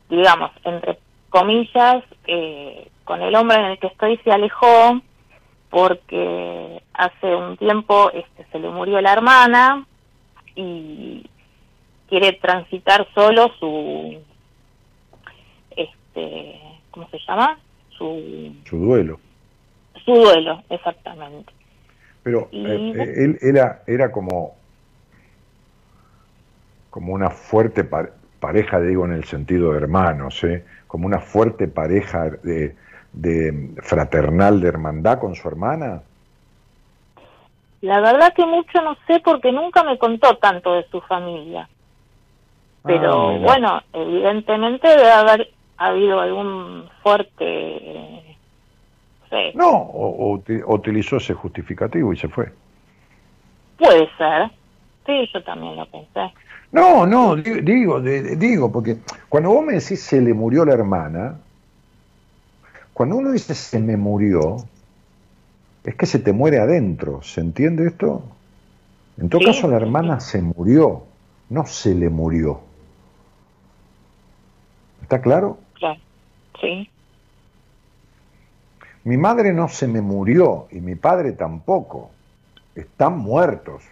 digamos, 0.08 0.50
entre 0.64 0.98
comillas, 1.30 2.04
eh, 2.26 2.88
con 3.04 3.22
el 3.22 3.34
hombre 3.34 3.58
en 3.58 3.64
el 3.66 3.78
que 3.78 3.88
estoy 3.88 4.18
se 4.18 4.30
alejó 4.30 5.00
porque 5.74 6.80
hace 6.92 7.34
un 7.34 7.56
tiempo 7.56 8.08
este, 8.12 8.46
se 8.52 8.60
le 8.60 8.68
murió 8.70 9.00
la 9.00 9.12
hermana 9.12 9.84
y 10.54 11.28
quiere 12.08 12.34
transitar 12.34 13.08
solo 13.12 13.50
su, 13.58 14.22
este, 15.76 16.60
¿cómo 16.92 17.08
se 17.10 17.18
llama? 17.26 17.58
Su, 17.98 18.54
Su 18.70 18.76
duelo. 18.78 19.18
su 20.04 20.12
duelo, 20.14 20.62
exactamente. 20.70 21.52
Pero 22.22 22.46
Y- 22.52 22.64
eh, 22.66 22.92
eh, 22.94 23.12
él 23.24 23.38
era, 23.42 23.82
era 23.88 24.12
como, 24.12 24.54
como 26.90 27.14
una 27.14 27.30
fuerte 27.30 27.82
pa- 27.82 28.10
pareja, 28.38 28.80
digo 28.80 29.04
en 29.06 29.12
el 29.12 29.24
sentido 29.24 29.72
de 29.72 29.78
hermanos, 29.78 30.44
¿eh? 30.44 30.64
como 30.86 31.06
una 31.08 31.18
fuerte 31.18 31.66
pareja 31.66 32.30
de, 32.44 32.76
de 33.14 33.70
fraternal, 33.82 34.60
de 34.60 34.68
hermandad 34.68 35.18
con 35.18 35.34
su 35.34 35.46
hermana. 35.48 36.02
La 37.82 38.00
verdad 38.00 38.32
que 38.34 38.46
mucho 38.46 38.80
no 38.82 38.96
sé 39.06 39.20
porque 39.24 39.52
nunca 39.52 39.82
me 39.84 39.98
contó 39.98 40.36
tanto 40.38 40.72
de 40.72 40.86
su 40.90 41.00
familia. 41.02 41.68
Pero 42.86 43.14
Ah, 43.14 43.38
bueno, 43.42 43.82
evidentemente 43.92 44.88
debe 44.88 45.10
haber 45.10 45.48
habido 45.76 46.20
algún 46.20 46.88
fuerte... 47.02 47.44
eh, 47.44 48.36
no 49.54 49.68
o, 49.70 50.08
o 50.08 50.38
uti- 50.38 50.62
o 50.64 50.74
utilizó 50.74 51.16
ese 51.16 51.34
justificativo 51.34 52.12
y 52.12 52.16
se 52.16 52.28
fue. 52.28 52.52
puede 53.78 54.08
ser. 54.16 54.50
Sí, 55.06 55.28
yo 55.32 55.42
también 55.44 55.76
lo 55.76 55.86
pensé. 55.86 56.32
No, 56.72 57.06
no, 57.06 57.36
di- 57.36 57.60
digo, 57.60 58.00
digo, 58.00 58.72
porque 58.72 58.96
cuando 59.28 59.50
vos 59.50 59.64
me 59.64 59.74
decís 59.74 60.00
se 60.02 60.20
le 60.20 60.34
murió 60.34 60.64
la 60.64 60.74
hermana, 60.74 61.40
cuando 62.94 63.16
uno 63.16 63.32
dice 63.32 63.54
se 63.54 63.80
me 63.80 63.96
murió, 63.96 64.56
es 65.84 65.94
que 65.96 66.06
se 66.06 66.18
te 66.18 66.32
muere 66.32 66.58
adentro, 66.60 67.22
¿se 67.22 67.40
entiende 67.40 67.86
esto? 67.86 68.22
En 69.18 69.28
todo 69.28 69.40
Sí, 69.40 69.46
caso, 69.46 69.68
la 69.68 69.76
hermana 69.76 70.20
se 70.20 70.40
murió, 70.40 71.04
no 71.50 71.66
se 71.66 71.94
le 71.94 72.08
murió. 72.08 72.60
¿Está 75.02 75.20
claro? 75.20 75.58
Claro. 75.74 76.00
Sí. 76.60 76.88
Mi 79.04 79.16
madre 79.18 79.52
no 79.52 79.68
se 79.68 79.86
me 79.86 80.00
murió 80.00 80.66
y 80.70 80.80
mi 80.80 80.94
padre 80.94 81.32
tampoco. 81.32 82.10
Están 82.74 83.18
muertos. 83.18 83.82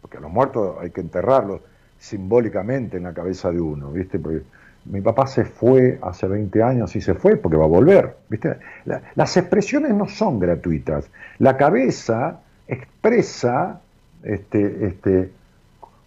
Porque 0.00 0.16
a 0.16 0.20
los 0.20 0.30
muertos 0.30 0.76
hay 0.80 0.90
que 0.90 1.00
enterrarlos 1.00 1.60
simbólicamente 1.98 2.96
en 2.96 3.04
la 3.04 3.14
cabeza 3.14 3.50
de 3.52 3.60
uno, 3.60 3.92
¿viste? 3.92 4.18
Porque 4.18 4.42
mi 4.90 5.00
papá 5.00 5.26
se 5.26 5.44
fue 5.44 5.98
hace 6.02 6.26
20 6.26 6.62
años 6.62 6.94
y 6.96 7.00
se 7.00 7.14
fue 7.14 7.36
porque 7.36 7.56
va 7.56 7.64
a 7.64 7.68
volver, 7.68 8.16
¿viste? 8.28 8.56
La- 8.84 9.02
las 9.14 9.36
expresiones 9.36 9.94
no 9.94 10.08
son 10.08 10.38
gratuitas. 10.38 11.10
La 11.38 11.56
cabeza 11.56 12.40
expresa 12.68 13.80
este, 14.22 14.86
este, 14.86 15.30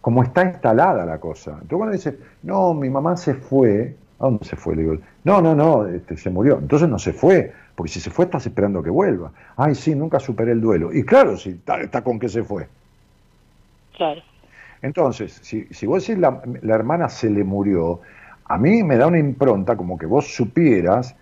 como 0.01 0.23
está 0.23 0.43
instalada 0.43 1.05
la 1.05 1.17
cosa. 1.19 1.51
Entonces 1.61 1.77
cuando 1.77 1.93
dice, 1.93 2.17
no, 2.43 2.73
mi 2.73 2.89
mamá 2.89 3.15
se 3.17 3.33
fue, 3.35 3.95
¿a 4.19 4.25
dónde 4.25 4.45
se 4.45 4.55
fue? 4.55 4.75
Le 4.75 4.81
digo, 4.83 4.97
no, 5.23 5.41
no, 5.41 5.55
no, 5.55 5.87
este, 5.87 6.17
se 6.17 6.29
murió. 6.29 6.59
Entonces 6.59 6.87
no 6.89 6.99
se 6.99 7.13
fue, 7.13 7.53
porque 7.75 7.91
si 7.91 7.99
se 7.99 8.09
fue 8.09 8.25
estás 8.25 8.45
esperando 8.45 8.83
que 8.83 8.89
vuelva. 8.89 9.31
Ay, 9.55 9.75
sí, 9.75 9.95
nunca 9.95 10.19
superé 10.19 10.51
el 10.51 10.61
duelo. 10.61 10.93
Y 10.93 11.03
claro, 11.03 11.37
si 11.37 11.49
está, 11.51 11.79
está 11.81 12.01
con 12.03 12.19
que 12.19 12.29
se 12.29 12.43
fue. 12.43 12.67
Claro. 13.95 14.21
Entonces, 14.81 15.39
si, 15.41 15.65
si 15.71 15.85
vos 15.85 16.05
decís 16.05 16.19
la, 16.19 16.41
la 16.61 16.75
hermana 16.75 17.07
se 17.07 17.29
le 17.29 17.43
murió, 17.43 18.01
a 18.45 18.57
mí 18.57 18.83
me 18.83 18.97
da 18.97 19.07
una 19.07 19.19
impronta 19.19 19.75
como 19.75 19.97
que 19.97 20.05
vos 20.05 20.33
supieras, 20.33 21.15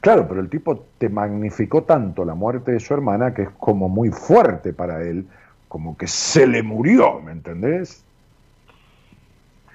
claro, 0.00 0.26
pero 0.28 0.40
el 0.40 0.48
tipo 0.48 0.86
te 0.98 1.08
magnificó 1.08 1.82
tanto 1.82 2.24
la 2.24 2.34
muerte 2.34 2.72
de 2.72 2.80
su 2.80 2.94
hermana 2.94 3.34
que 3.34 3.42
es 3.42 3.50
como 3.58 3.88
muy 3.88 4.10
fuerte 4.10 4.72
para 4.72 5.02
él, 5.02 5.26
como 5.68 5.96
que 5.96 6.06
se 6.06 6.46
le 6.46 6.62
murió, 6.62 7.20
¿me 7.20 7.32
entendés? 7.32 8.04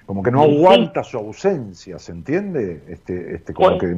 Como 0.06 0.24
que 0.24 0.32
no 0.32 0.44
aguanta 0.44 1.04
su 1.04 1.18
ausencia, 1.18 1.98
¿se 2.00 2.12
entiende? 2.12 2.84
Este, 2.90 3.36
este, 3.36 3.54
como 3.54 3.78
que... 3.78 3.98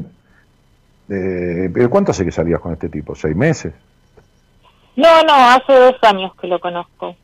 eh, 1.10 1.70
¿pero 1.74 1.90
¿Cuánto 1.90 2.12
hace 2.12 2.26
que 2.26 2.32
salías 2.32 2.60
con 2.60 2.74
este 2.74 2.90
tipo? 2.90 3.16
¿Seis 3.16 3.36
meses? 3.36 3.74
No, 4.96 5.24
no, 5.24 5.34
hace 5.34 5.74
dos 5.74 5.96
años 6.04 6.34
que 6.40 6.48
lo 6.48 6.60
conozco. 6.60 7.16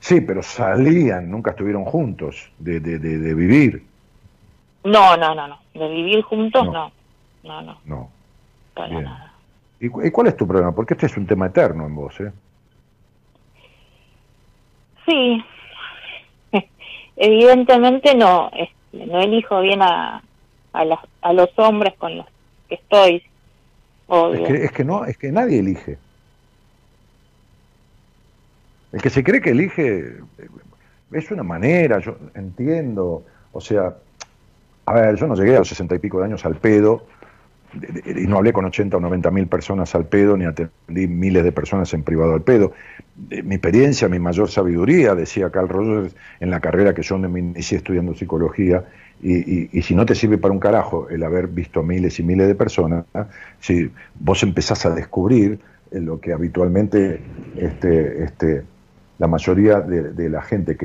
Sí, 0.00 0.20
pero 0.20 0.42
salían, 0.42 1.30
nunca 1.30 1.52
estuvieron 1.52 1.84
juntos, 1.84 2.50
de, 2.58 2.80
de, 2.80 2.98
de, 2.98 3.18
de 3.18 3.34
vivir. 3.34 3.84
No, 4.86 5.16
no, 5.16 5.34
no, 5.34 5.48
no. 5.48 5.58
De 5.74 5.88
vivir 5.88 6.22
juntos, 6.22 6.64
No. 6.66 6.72
no. 6.72 6.92
No, 7.42 7.62
no, 7.62 7.78
No. 7.84 8.10
para 8.74 8.88
Bien. 8.88 9.04
nada. 9.04 9.32
¿Y, 9.78 9.88
cu- 9.88 10.02
y 10.04 10.10
cuál 10.10 10.26
es 10.28 10.36
tu 10.36 10.46
problema? 10.46 10.72
Porque 10.74 10.94
este 10.94 11.06
es 11.06 11.16
un 11.16 11.26
tema 11.26 11.46
eterno 11.46 11.86
en 11.86 11.94
vos, 11.94 12.18
¿eh? 12.20 12.32
Sí. 15.06 15.44
Evidentemente 17.16 18.14
no, 18.14 18.50
no 18.92 19.20
elijo 19.20 19.60
bien 19.60 19.82
a, 19.82 20.22
a, 20.72 20.84
las, 20.84 20.98
a 21.22 21.32
los 21.32 21.50
hombres 21.58 21.94
con 21.98 22.16
los 22.16 22.26
que 22.68 22.76
estoy. 22.76 23.22
Es 24.08 24.40
que, 24.48 24.64
es 24.64 24.72
que 24.72 24.84
no, 24.84 25.04
es 25.04 25.18
que 25.18 25.30
nadie 25.32 25.58
elige. 25.60 25.98
El 28.92 29.02
que 29.02 29.10
se 29.10 29.22
cree 29.24 29.40
que 29.40 29.50
elige 29.50 29.98
eh, 29.98 30.48
es 31.12 31.30
una 31.30 31.42
manera, 31.42 31.98
yo 31.98 32.16
entiendo. 32.34 33.24
O 33.52 33.60
sea, 33.60 33.94
a 34.86 34.94
ver, 34.94 35.16
yo 35.16 35.26
no 35.26 35.34
llegué 35.34 35.56
a 35.56 35.58
los 35.60 35.68
sesenta 35.68 35.94
y 35.94 35.98
pico 35.98 36.18
de 36.20 36.26
años 36.26 36.44
al 36.46 36.56
pedo 36.58 37.06
y 37.72 38.26
no 38.26 38.38
hablé 38.38 38.52
con 38.52 38.64
80 38.64 38.96
o 38.96 39.00
90 39.00 39.30
mil 39.30 39.48
personas 39.48 39.94
al 39.94 40.08
pedo, 40.08 40.36
ni 40.36 40.44
atendí 40.46 41.08
miles 41.08 41.44
de 41.44 41.52
personas 41.52 41.92
en 41.94 42.04
privado 42.04 42.34
al 42.34 42.42
pedo. 42.42 42.72
Eh, 43.30 43.42
Mi 43.42 43.56
experiencia, 43.56 44.08
mi 44.08 44.18
mayor 44.18 44.50
sabiduría, 44.50 45.14
decía 45.14 45.50
Carl 45.50 45.68
Rogers 45.68 46.16
en 46.40 46.50
la 46.50 46.60
carrera 46.60 46.94
que 46.94 47.02
yo 47.02 47.18
me 47.18 47.40
inicié 47.40 47.78
estudiando 47.78 48.14
psicología, 48.14 48.84
y, 49.18 49.78
y- 49.78 49.82
si 49.82 49.94
no 49.94 50.06
te 50.06 50.14
sirve 50.14 50.38
para 50.38 50.52
un 50.52 50.60
carajo 50.60 51.08
el 51.08 51.22
haber 51.24 51.48
visto 51.48 51.82
miles 51.82 52.18
y 52.20 52.22
miles 52.22 52.46
de 52.48 52.54
personas, 52.54 53.06
si 53.58 53.90
vos 54.14 54.42
empezás 54.42 54.84
a 54.86 54.90
descubrir 54.94 55.60
eh, 55.90 56.00
lo 56.00 56.20
que 56.20 56.32
habitualmente 56.32 57.24
este, 57.54 58.24
este, 58.24 58.66
la 59.18 59.26
mayoría 59.26 59.80
de, 59.80 60.12
la 60.30 60.42
gente 60.42 60.76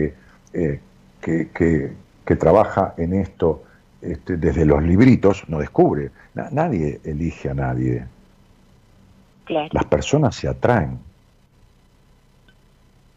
eh, 0.53 0.81
que, 1.19 1.51
que- 1.51 1.97
que 2.25 2.35
trabaja 2.35 2.93
en 2.97 3.13
esto 3.13 3.63
este, 4.01 4.37
desde 4.37 4.65
los 4.65 4.81
libritos 4.83 5.43
no 5.47 5.59
descubre. 5.59 6.11
Na- 6.33 6.49
nadie 6.51 6.99
elige 7.03 7.49
a 7.49 7.53
nadie. 7.53 8.05
Claro. 9.45 9.69
Las 9.71 9.85
personas 9.85 10.35
se 10.35 10.47
atraen. 10.47 10.97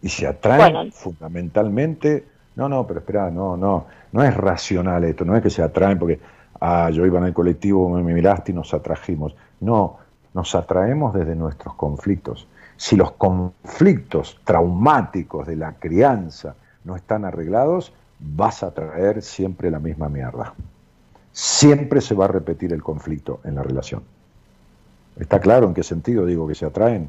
Y 0.03 0.09
se 0.09 0.27
atraen 0.27 0.73
Bueno. 0.75 0.91
fundamentalmente. 0.93 2.27
No, 2.57 2.69
no, 2.69 2.87
pero 2.87 3.01
espera, 3.01 3.31
no, 3.31 3.57
no. 3.57 3.87
No 4.13 4.23
es 4.23 4.37
racional 4.37 5.05
esto, 5.05 5.25
no 5.25 5.35
es 5.37 5.43
que 5.43 5.51
se 5.51 5.63
atraen 5.63 5.99
porque, 5.99 6.21
ah, 6.61 6.91
yo 6.91 7.05
iba 7.07 7.19
en 7.19 7.25
el 7.27 7.33
colectivo, 7.35 7.89
me, 7.89 8.03
me 8.03 8.15
miraste 8.15 8.53
y 8.53 8.55
nos 8.55 8.73
atrajimos. 8.75 9.35
No, 9.61 9.99
nos 10.35 10.55
atraemos 10.55 11.15
desde 11.15 11.35
nuestros 11.35 11.75
conflictos. 11.75 12.47
Si 12.77 12.97
los 12.97 13.13
conflictos 13.13 14.39
traumáticos 14.45 15.47
de 15.47 15.57
la 15.57 15.73
crianza 15.73 16.55
no 16.85 16.97
están 16.97 17.25
arreglados, 17.25 17.93
vas 18.21 18.63
a 18.63 18.73
traer 18.73 19.23
siempre 19.23 19.71
la 19.71 19.79
misma 19.79 20.09
mierda. 20.09 20.53
Siempre 21.35 22.01
se 22.01 22.15
va 22.15 22.27
a 22.27 22.29
repetir 22.29 22.73
el 22.73 22.83
conflicto 22.83 23.41
en 23.45 23.57
la 23.57 23.63
relación. 23.63 24.03
¿Está 25.19 25.41
claro 25.41 25.67
en 25.67 25.75
qué 25.75 25.83
sentido 25.83 26.25
digo 26.25 26.47
que 26.47 26.55
se 26.55 26.65
atraen? 26.65 27.09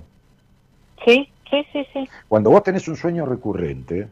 Sí, 1.05 1.29
sí, 1.49 1.63
sí, 1.71 1.85
sí. 1.93 2.09
Cuando 2.27 2.49
vos 2.49 2.63
tenés 2.63 2.87
un 2.87 2.95
sueño 2.95 3.25
recurrente, 3.27 4.07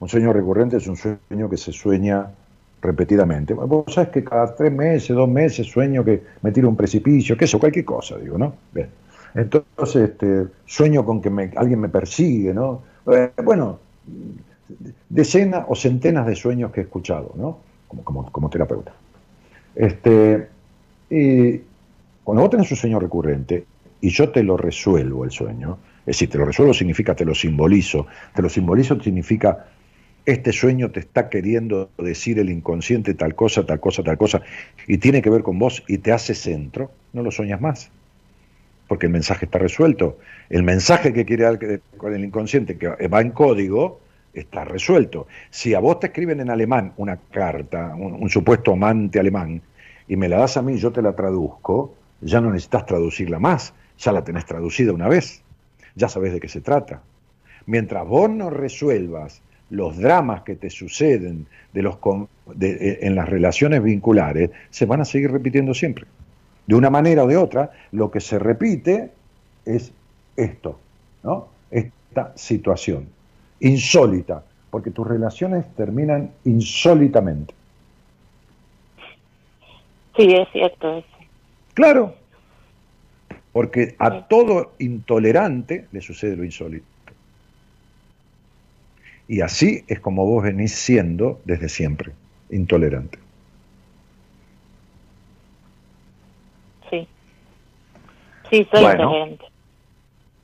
un 0.00 0.08
sueño 0.08 0.32
recurrente 0.32 0.78
es 0.78 0.86
un 0.88 0.96
sueño 0.96 1.48
que 1.48 1.56
se 1.56 1.72
sueña 1.72 2.26
repetidamente. 2.82 3.54
Vos 3.54 3.84
sabés 3.94 4.10
que 4.10 4.24
cada 4.24 4.52
tres 4.52 4.72
meses, 4.72 5.14
dos 5.14 5.28
meses 5.28 5.66
sueño 5.70 6.04
que 6.04 6.22
me 6.42 6.50
tiro 6.50 6.68
un 6.68 6.76
precipicio, 6.76 7.36
que 7.36 7.44
eso, 7.44 7.60
cualquier 7.60 7.84
cosa, 7.84 8.18
digo, 8.18 8.36
¿no? 8.36 8.54
Bien. 8.72 8.88
Entonces, 9.34 10.10
este, 10.10 10.46
sueño 10.66 11.04
con 11.04 11.22
que 11.22 11.30
me- 11.30 11.52
alguien 11.56 11.80
me 11.80 11.88
persigue, 11.88 12.52
¿no? 12.52 12.82
Eh, 13.12 13.30
bueno, 13.44 13.78
decenas 15.08 15.64
o 15.68 15.74
centenas 15.76 16.26
de 16.26 16.34
sueños 16.34 16.72
que 16.72 16.80
he 16.80 16.84
escuchado, 16.84 17.32
¿no? 17.36 17.58
Como, 17.88 18.02
como, 18.02 18.32
como 18.32 18.50
terapeuta. 18.50 18.92
Este, 19.74 20.48
y 21.10 21.60
cuando 22.24 22.42
vos 22.42 22.50
tenés 22.50 22.70
un 22.70 22.76
sueño 22.76 23.00
recurrente 23.00 23.64
y 24.00 24.10
yo 24.10 24.30
te 24.30 24.42
lo 24.42 24.56
resuelvo 24.56 25.24
el 25.24 25.30
sueño, 25.30 25.78
es 26.00 26.06
decir, 26.16 26.30
te 26.30 26.38
lo 26.38 26.44
resuelvo 26.44 26.74
significa 26.74 27.14
te 27.14 27.24
lo 27.24 27.34
simbolizo, 27.34 28.06
te 28.34 28.42
lo 28.42 28.48
simbolizo 28.48 29.00
significa 29.00 29.66
este 30.24 30.52
sueño 30.52 30.90
te 30.90 31.00
está 31.00 31.28
queriendo 31.28 31.90
decir 31.98 32.38
el 32.38 32.50
inconsciente 32.50 33.14
tal 33.14 33.34
cosa, 33.34 33.66
tal 33.66 33.80
cosa, 33.80 34.02
tal 34.02 34.18
cosa, 34.18 34.42
y 34.86 34.98
tiene 34.98 35.22
que 35.22 35.30
ver 35.30 35.42
con 35.42 35.58
vos 35.58 35.82
y 35.88 35.98
te 35.98 36.12
hace 36.12 36.34
centro, 36.34 36.90
no 37.12 37.22
lo 37.22 37.30
sueñas 37.30 37.60
más, 37.60 37.90
porque 38.86 39.06
el 39.06 39.12
mensaje 39.12 39.46
está 39.46 39.58
resuelto. 39.58 40.18
El 40.48 40.62
mensaje 40.62 41.12
que 41.12 41.24
quiere 41.24 41.44
dar 41.44 41.58
el 41.62 42.24
inconsciente, 42.24 42.76
que 42.76 43.08
va 43.08 43.20
en 43.20 43.30
código, 43.30 44.00
está 44.34 44.64
resuelto. 44.64 45.26
Si 45.50 45.74
a 45.74 45.80
vos 45.80 46.00
te 46.00 46.08
escriben 46.08 46.40
en 46.40 46.50
alemán 46.50 46.92
una 46.96 47.16
carta, 47.16 47.94
un, 47.94 48.28
supuesto 48.30 48.72
amante 48.72 49.20
alemán, 49.20 49.60
y 50.08 50.16
me 50.16 50.28
la 50.28 50.38
das 50.38 50.56
a 50.56 50.62
mí, 50.62 50.76
yo 50.78 50.90
te 50.92 51.02
la 51.02 51.14
traduzco, 51.14 51.94
ya 52.20 52.40
no 52.40 52.50
necesitas 52.50 52.86
traducirla 52.86 53.38
más, 53.38 53.74
ya 53.98 54.12
la 54.12 54.24
tenés 54.24 54.46
traducida 54.46 54.92
una 54.92 55.08
vez, 55.08 55.42
ya 55.94 56.08
sabés 56.08 56.32
de 56.32 56.40
qué 56.40 56.48
se 56.48 56.60
trata. 56.60 57.02
Mientras 57.66 58.06
vos 58.06 58.28
no 58.30 58.50
resuelvas 58.50 59.42
los 59.70 59.96
dramas 59.96 60.42
que 60.42 60.56
te 60.56 60.68
suceden 60.70 61.46
de 61.72 61.82
los 61.82 61.96
con- 61.96 62.28
de- 62.54 62.72
eh, 62.72 62.98
en 63.02 63.14
las 63.14 63.28
relaciones 63.28 63.82
vinculares, 63.82 64.50
se 64.70 64.86
van 64.86 65.00
a 65.00 65.04
seguir 65.04 65.30
repitiendo 65.30 65.72
siempre. 65.72 66.04
De 66.66 66.74
una 66.74 66.90
manera 66.90 67.24
o 67.24 67.26
de 67.26 67.36
otra, 67.36 67.70
lo 67.92 68.10
que 68.10 68.20
se 68.20 68.38
repite 68.38 69.10
es 69.64 69.92
esto, 70.36 70.78
¿no? 71.22 71.48
Esta 71.70 72.32
situación 72.36 73.06
insólita, 73.62 74.44
porque 74.70 74.90
tus 74.90 75.06
relaciones 75.06 75.64
terminan 75.74 76.32
insólitamente. 76.44 77.54
Sí, 80.16 80.34
es 80.34 80.48
cierto 80.52 80.98
eso. 80.98 81.06
Claro, 81.74 82.14
porque 83.52 83.94
a 83.98 84.26
todo 84.26 84.72
intolerante 84.78 85.88
le 85.92 86.00
sucede 86.00 86.36
lo 86.36 86.44
insólito. 86.44 86.86
Y 89.28 89.40
así 89.40 89.84
es 89.86 90.00
como 90.00 90.26
vos 90.26 90.42
venís 90.42 90.74
siendo 90.74 91.40
desde 91.44 91.68
siempre, 91.68 92.12
intolerante. 92.50 93.18
Sí. 96.90 97.08
Sí, 98.50 98.68
soy 98.70 98.82
Bueno. 98.82 99.04
intolerante. 99.04 99.44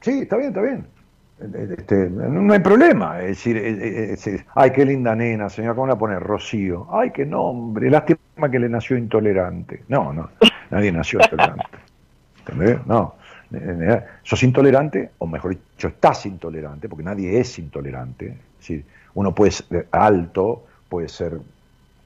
Sí, 0.01 0.21
está 0.21 0.37
bien, 0.37 0.49
está 0.51 0.63
bien. 0.63 0.98
Este, 1.41 2.11
no 2.11 2.53
hay 2.53 2.59
problema. 2.59 3.21
Es 3.21 3.29
decir, 3.29 3.57
es 3.57 4.11
decir, 4.11 4.45
ay, 4.55 4.73
qué 4.73 4.85
linda 4.85 5.15
nena, 5.15 5.49
señora, 5.49 5.75
¿cómo 5.75 5.87
la 5.87 5.97
pone? 5.97 6.19
Rocío. 6.19 6.89
Ay, 6.91 7.11
qué 7.13 7.25
nombre, 7.25 7.91
lástima 7.91 8.51
que 8.51 8.59
le 8.59 8.69
nació 8.69 8.97
intolerante. 8.97 9.85
No, 9.89 10.13
no, 10.13 10.31
nadie 10.71 10.91
nació 10.91 11.21
intolerante. 11.21 11.65
¿Entendés? 12.41 12.85
No. 12.87 13.15
Eh, 13.53 13.79
eh, 13.81 14.05
¿Sos 14.23 14.43
intolerante? 14.43 15.11
O 15.19 15.27
mejor 15.27 15.53
dicho, 15.53 15.89
estás 15.89 16.27
intolerante, 16.27 16.89
porque 16.89 17.05
nadie 17.05 17.39
es 17.39 17.59
intolerante. 17.59 18.27
Es 18.27 18.59
decir, 18.59 18.85
uno 19.15 19.35
puede 19.35 19.53
ser 19.53 19.89
alto, 19.93 20.67
puede 20.89 21.09
ser, 21.09 21.39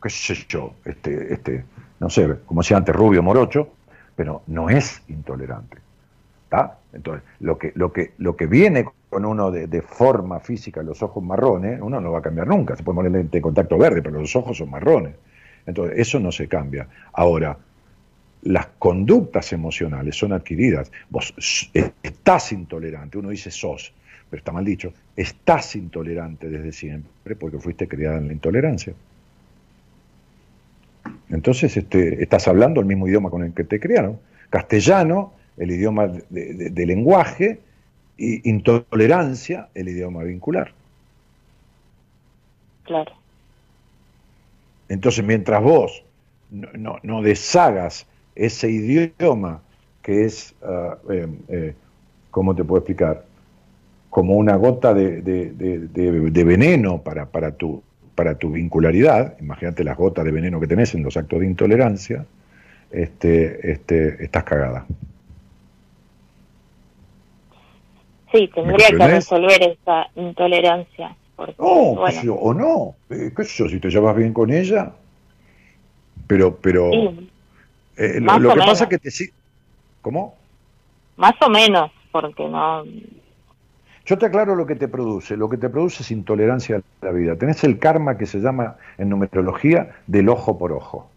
qué 0.02 0.10
sé 0.10 0.34
yo, 0.48 0.74
este, 0.84 1.32
este, 1.32 1.64
no 2.00 2.10
sé, 2.10 2.36
como 2.44 2.60
decía 2.60 2.76
antes, 2.76 2.94
rubio, 2.94 3.22
morocho, 3.22 3.70
pero 4.14 4.42
no 4.48 4.68
es 4.68 5.02
intolerante. 5.09 5.78
¿Está? 6.44 6.78
Entonces, 6.93 7.23
lo 7.40 7.59
que, 7.59 7.73
lo, 7.74 7.93
que, 7.93 8.12
lo 8.19 8.36
que 8.36 8.47
viene 8.47 8.85
con 9.09 9.24
uno 9.24 9.51
de, 9.51 9.82
forma 9.82 10.40
física, 10.40 10.82
los 10.82 11.02
ojos 11.02 11.23
marrones, 11.23 11.81
uno 11.81 12.01
no 12.01 12.12
va 12.12 12.19
a 12.19 12.23
cambiar 12.23 12.47
nunca. 12.47 12.77
Se 12.77 12.82
puede 12.82 12.97
poner 12.97 13.12
lente 13.12 13.39
de 13.39 13.43
contacto 13.43 13.78
verde, 13.78 14.02
pero 14.02 14.20
los 14.20 14.35
ojos 14.36 14.59
son 14.59 14.70
marrones. 14.70 15.14
Entonces, 15.66 15.98
eso 15.98 16.20
no 16.20 16.32
se 16.32 16.48
cambia. 16.48 16.89
Ahora, 17.12 17.56
las 18.43 18.66
conductas 18.78 19.52
emocionales 19.52 20.16
son 20.16 20.32
adquiridas. 20.32 20.90
Vos 21.10 21.35
eh, 21.74 21.93
estás 22.02 22.52
intolerante, 22.52 23.19
uno 23.19 23.31
dice 23.31 23.51
sos, 23.51 23.93
pero 24.28 24.39
está 24.39 24.52
mal 24.52 24.64
dicho, 24.64 24.93
estás 25.16 25.77
intolerante 25.77 26.48
desde 26.48 26.73
siempre 26.73 27.36
porque 27.36 27.59
fuiste 27.59 27.86
criada 27.86 28.19
en 28.19 28.27
la 28.28 28.32
intolerancia. 28.32 28.94
Entonces 31.31 31.77
este, 31.77 32.23
estás 32.23 32.48
hablando 32.48 32.81
el 32.81 32.86
mismo 32.86 33.09
idioma 33.09 33.31
con 33.31 33.43
el 33.43 33.55
que 33.55 33.64
te 33.64 33.81
criaron. 33.81 34.19
Castellano, 34.51 35.32
el 35.56 35.70
idioma 35.70 36.08
de, 36.08 36.54
de- 36.54 36.70
de 36.70 36.86
lenguaje, 36.86 37.60
y 38.18 38.48
intolerancia, 38.48 39.68
el 39.74 39.88
idioma 39.88 40.22
vincular. 40.22 40.72
Claro. 42.84 43.12
Entonces, 44.88 45.24
mientras 45.24 45.62
vos 45.62 46.04
no, 46.50 46.68
no- 46.74 46.98
no 47.02 47.22
deshagas 47.22 48.06
ese 48.34 48.70
idioma 48.70 49.62
que 50.02 50.24
es, 50.24 50.54
eh, 51.10 51.26
eh, 51.48 51.74
¿cómo 52.30 52.54
te 52.54 52.64
puedo 52.64 52.80
explicar? 52.80 53.24
Como 54.10 54.34
una 54.34 54.56
gota 54.56 54.92
de, 54.92 55.22
de- 55.22 55.52
de- 55.52 55.78
de- 55.88 56.30
de 56.30 56.44
veneno 56.44 57.00
para, 57.02 57.26
para, 57.26 57.52
tu, 57.52 57.82
para 58.14 58.34
tu 58.34 58.50
vincularidad, 58.52 59.38
imagínate 59.40 59.84
las 59.84 59.96
gotas 59.96 60.24
de 60.24 60.32
veneno 60.32 60.60
que 60.60 60.66
tenés 60.66 60.94
en 60.94 61.02
los 61.02 61.16
actos 61.16 61.40
de 61.40 61.46
intolerancia, 61.46 62.26
este, 62.90 63.72
este, 63.72 64.22
estás 64.22 64.44
cagada. 64.44 64.86
Sí, 68.32 68.48
tendría 68.54 68.88
que 68.88 69.06
resolver 69.06 69.62
esa 69.62 70.09
intolerancia. 70.16 71.14
Porque, 71.36 71.56
No, 71.59 71.94
bueno, 71.96 72.22
yo, 72.22 72.34
o 72.34 72.54
no, 72.54 72.94
eh, 73.10 73.32
qué 73.36 73.44
sé 73.44 73.64
yo, 73.64 73.68
si 73.68 73.80
te 73.80 73.90
llevas 73.90 74.16
bien 74.16 74.32
con 74.32 74.50
ella, 74.50 74.92
pero, 76.26 76.56
pero 76.56 76.90
sí, 76.90 77.30
eh, 77.96 78.20
lo, 78.20 78.54
que 78.54 78.60
pasa 78.60 78.84
es 78.84 78.90
que 78.90 78.98
te... 78.98 79.10
¿Cómo? 80.00 80.36
más 81.16 81.34
o 81.40 81.48
menos, 81.48 81.90
porque 82.10 82.48
no... 82.48 82.84
Yo 84.04 84.18
te 84.18 84.26
aclaro 84.26 84.56
lo 84.56 84.66
que 84.66 84.74
te 84.74 84.88
produce. 84.88 85.36
Lo 85.36 85.48
que 85.48 85.56
te 85.56 85.68
produce 85.68 86.02
es 86.02 86.10
intolerancia 86.10 86.78
a 86.78 87.04
la 87.06 87.12
vida. 87.12 87.36
Tenés 87.36 87.62
el 87.62 87.78
karma 87.78 88.18
que 88.18 88.26
se 88.26 88.40
llama 88.40 88.76
en 88.98 89.09
numerología 89.09 89.94
del 90.09 90.28
ojo 90.28 90.59
por 90.59 90.72
ojo. 90.72 91.09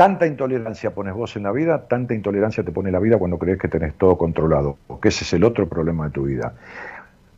Tanta 0.00 0.26
intolerancia 0.26 0.94
pones 0.94 1.12
vos 1.12 1.36
en 1.36 1.42
la 1.42 1.52
vida, 1.52 1.86
tanta 1.86 2.14
intolerancia 2.14 2.64
te 2.64 2.72
pone 2.72 2.90
la 2.90 3.00
vida 3.00 3.18
cuando 3.18 3.38
crees 3.38 3.58
que 3.58 3.68
tenés 3.68 3.92
todo 3.98 4.16
controlado, 4.16 4.78
porque 4.86 5.08
ese 5.08 5.24
es 5.24 5.32
el 5.34 5.44
otro 5.44 5.68
problema 5.68 6.06
de 6.06 6.10
tu 6.12 6.22
vida. 6.22 6.54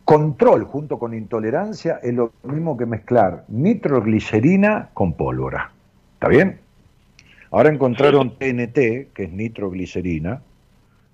Control 0.04 0.62
junto 0.62 0.96
con 0.96 1.12
intolerancia 1.12 1.98
es 2.00 2.14
lo 2.14 2.30
mismo 2.44 2.76
que 2.76 2.86
mezclar 2.86 3.46
nitroglicerina 3.48 4.90
con 4.94 5.14
pólvora. 5.14 5.72
¿Está 6.14 6.28
bien? 6.28 6.60
Ahora 7.50 7.68
encontraron 7.68 8.38
TNT, 8.38 9.10
que 9.12 9.24
es 9.24 9.32
nitroglicerina, 9.32 10.40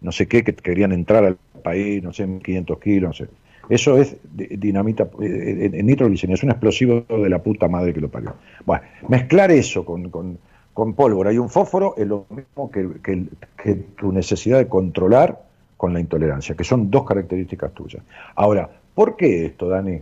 no 0.03 0.13
sé 0.13 0.29
qué, 0.29 0.45
que 0.45 0.53
querían 0.53 0.93
entrar 0.93 1.25
al 1.25 1.39
país, 1.65 2.03
no 2.03 2.13
sé, 2.13 2.29
500 2.45 2.79
kilos, 2.79 3.09
no 3.09 3.27
sé. 3.27 3.33
Eso 3.71 3.97
es 3.97 4.19
di- 4.23 4.49
dinamita, 4.49 5.05
eh, 5.23 5.71
eh, 5.73 5.83
nitroglicerina, 5.83 6.35
es 6.35 6.43
un 6.43 6.51
explosivo 6.51 7.07
de 7.09 7.29
la 7.31 7.43
puta 7.43 7.69
madre 7.69 7.95
que 7.95 8.03
lo 8.03 8.11
parió. 8.11 8.35
Bueno, 8.67 8.85
mezclar 9.09 9.51
eso 9.51 9.83
con, 9.87 10.11
con- 10.11 10.39
con 10.79 10.95
pólvora 10.95 11.33
y 11.33 11.39
un 11.39 11.51
fósforo 11.51 11.95
es 11.97 12.07
lo 12.07 12.25
mismo 12.31 12.71
que, 12.71 12.89
que- 13.03 13.25
que 13.61 13.75
tu 13.99 14.13
necesidad 14.13 14.59
de 14.59 14.69
controlar 14.69 15.43
con 15.77 15.93
la 15.93 15.99
intolerancia, 15.99 16.55
que 16.55 16.63
son 16.63 16.89
dos 16.89 17.05
características 17.05 17.75
tuyas. 17.75 18.01
Ahora, 18.37 18.71
¿por 18.95 19.17
qué 19.17 19.47
esto, 19.47 19.69
Dani? 19.69 20.01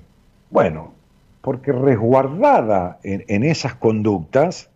Bueno, 0.50 0.92
porque 1.40 1.72
resguardada 1.72 2.98
en, 3.02 3.24
en 3.26 3.44
esas 3.44 3.76
conductas, 3.76 4.68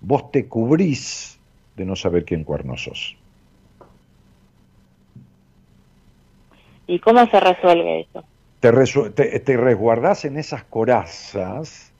vos 0.00 0.30
te 0.32 0.46
cubrís 0.46 1.38
de 1.76 1.84
no 1.84 1.94
saber 1.94 2.24
quién 2.24 2.42
cuerno 2.44 2.78
sos. 2.78 3.14
¿Y 6.86 6.98
cómo 7.00 7.26
se 7.26 7.38
resuelve 7.38 8.00
eso? 8.00 8.24
te, 8.60 8.72
te- 9.10 9.40
te 9.40 9.56
resguardás 9.58 10.24
en 10.24 10.38
esas 10.38 10.64
corazas, 10.64 11.92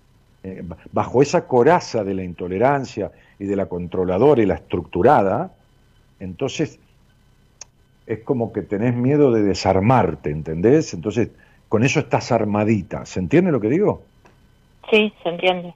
eh, 0.45 0.63
ba- 0.63 0.77
bajo 0.93 1.23
esa 1.23 1.47
coraza 1.49 2.05
de 2.05 2.15
la 2.15 2.23
intolerancia 2.23 3.11
y 3.39 3.47
de 3.47 3.57
la 3.57 3.67
controladora 3.67 4.43
y 4.43 4.47
la 4.47 4.55
estructurada, 4.55 5.51
entonces 6.21 6.79
es 8.07 8.21
como 8.21 8.53
que 8.53 8.63
tenés 8.63 8.95
miedo 8.95 9.33
de 9.33 9.43
desarmarte, 9.43 10.31
¿entendés? 10.31 10.93
Entonces, 10.93 11.31
con 11.69 11.83
eso 11.83 12.01
estás 12.01 12.31
armadita. 12.31 13.07
¿Se 13.07 13.19
entiende 13.21 13.51
lo 13.51 13.61
que 13.61 13.71
digo? 13.71 14.03
Sí, 14.91 15.13
se 15.23 15.29
entiende. 15.31 15.75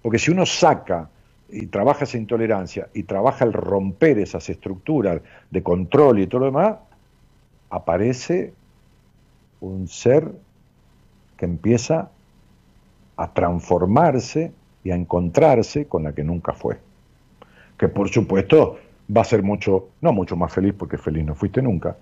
Porque 0.00 0.18
si 0.18 0.30
uno 0.30 0.46
saca 0.46 1.10
y 1.48 1.66
trabaja 1.66 2.04
esa 2.04 2.18
intolerancia 2.18 2.88
y 2.94 3.02
trabaja 3.02 3.44
el 3.44 3.52
romper 3.52 4.18
esas 4.18 4.48
estructuras 4.48 5.20
de 5.50 5.62
control 5.62 6.20
y 6.20 6.26
todo 6.26 6.40
lo 6.40 6.46
demás, 6.46 6.76
aparece 7.70 8.54
un 9.60 9.88
ser 9.88 10.30
que 11.36 11.44
empieza 11.46 12.10
a 13.16 13.32
transformarse 13.32 14.52
y 14.82 14.90
a 14.90 14.94
encontrarse 14.94 15.86
con 15.86 16.04
la 16.04 16.12
que 16.12 16.24
nunca 16.24 16.52
fue. 16.52 16.78
Que 17.78 17.88
por 17.88 18.08
supuesto 18.08 18.78
va 19.14 19.22
a 19.22 19.24
ser 19.24 19.42
mucho, 19.42 19.88
no 20.00 20.12
mucho 20.12 20.36
más 20.36 20.52
feliz, 20.52 20.74
porque 20.76 20.98
feliz 20.98 21.24
no 21.24 21.34
fuiste 21.34 21.62
nunca, 21.62 21.96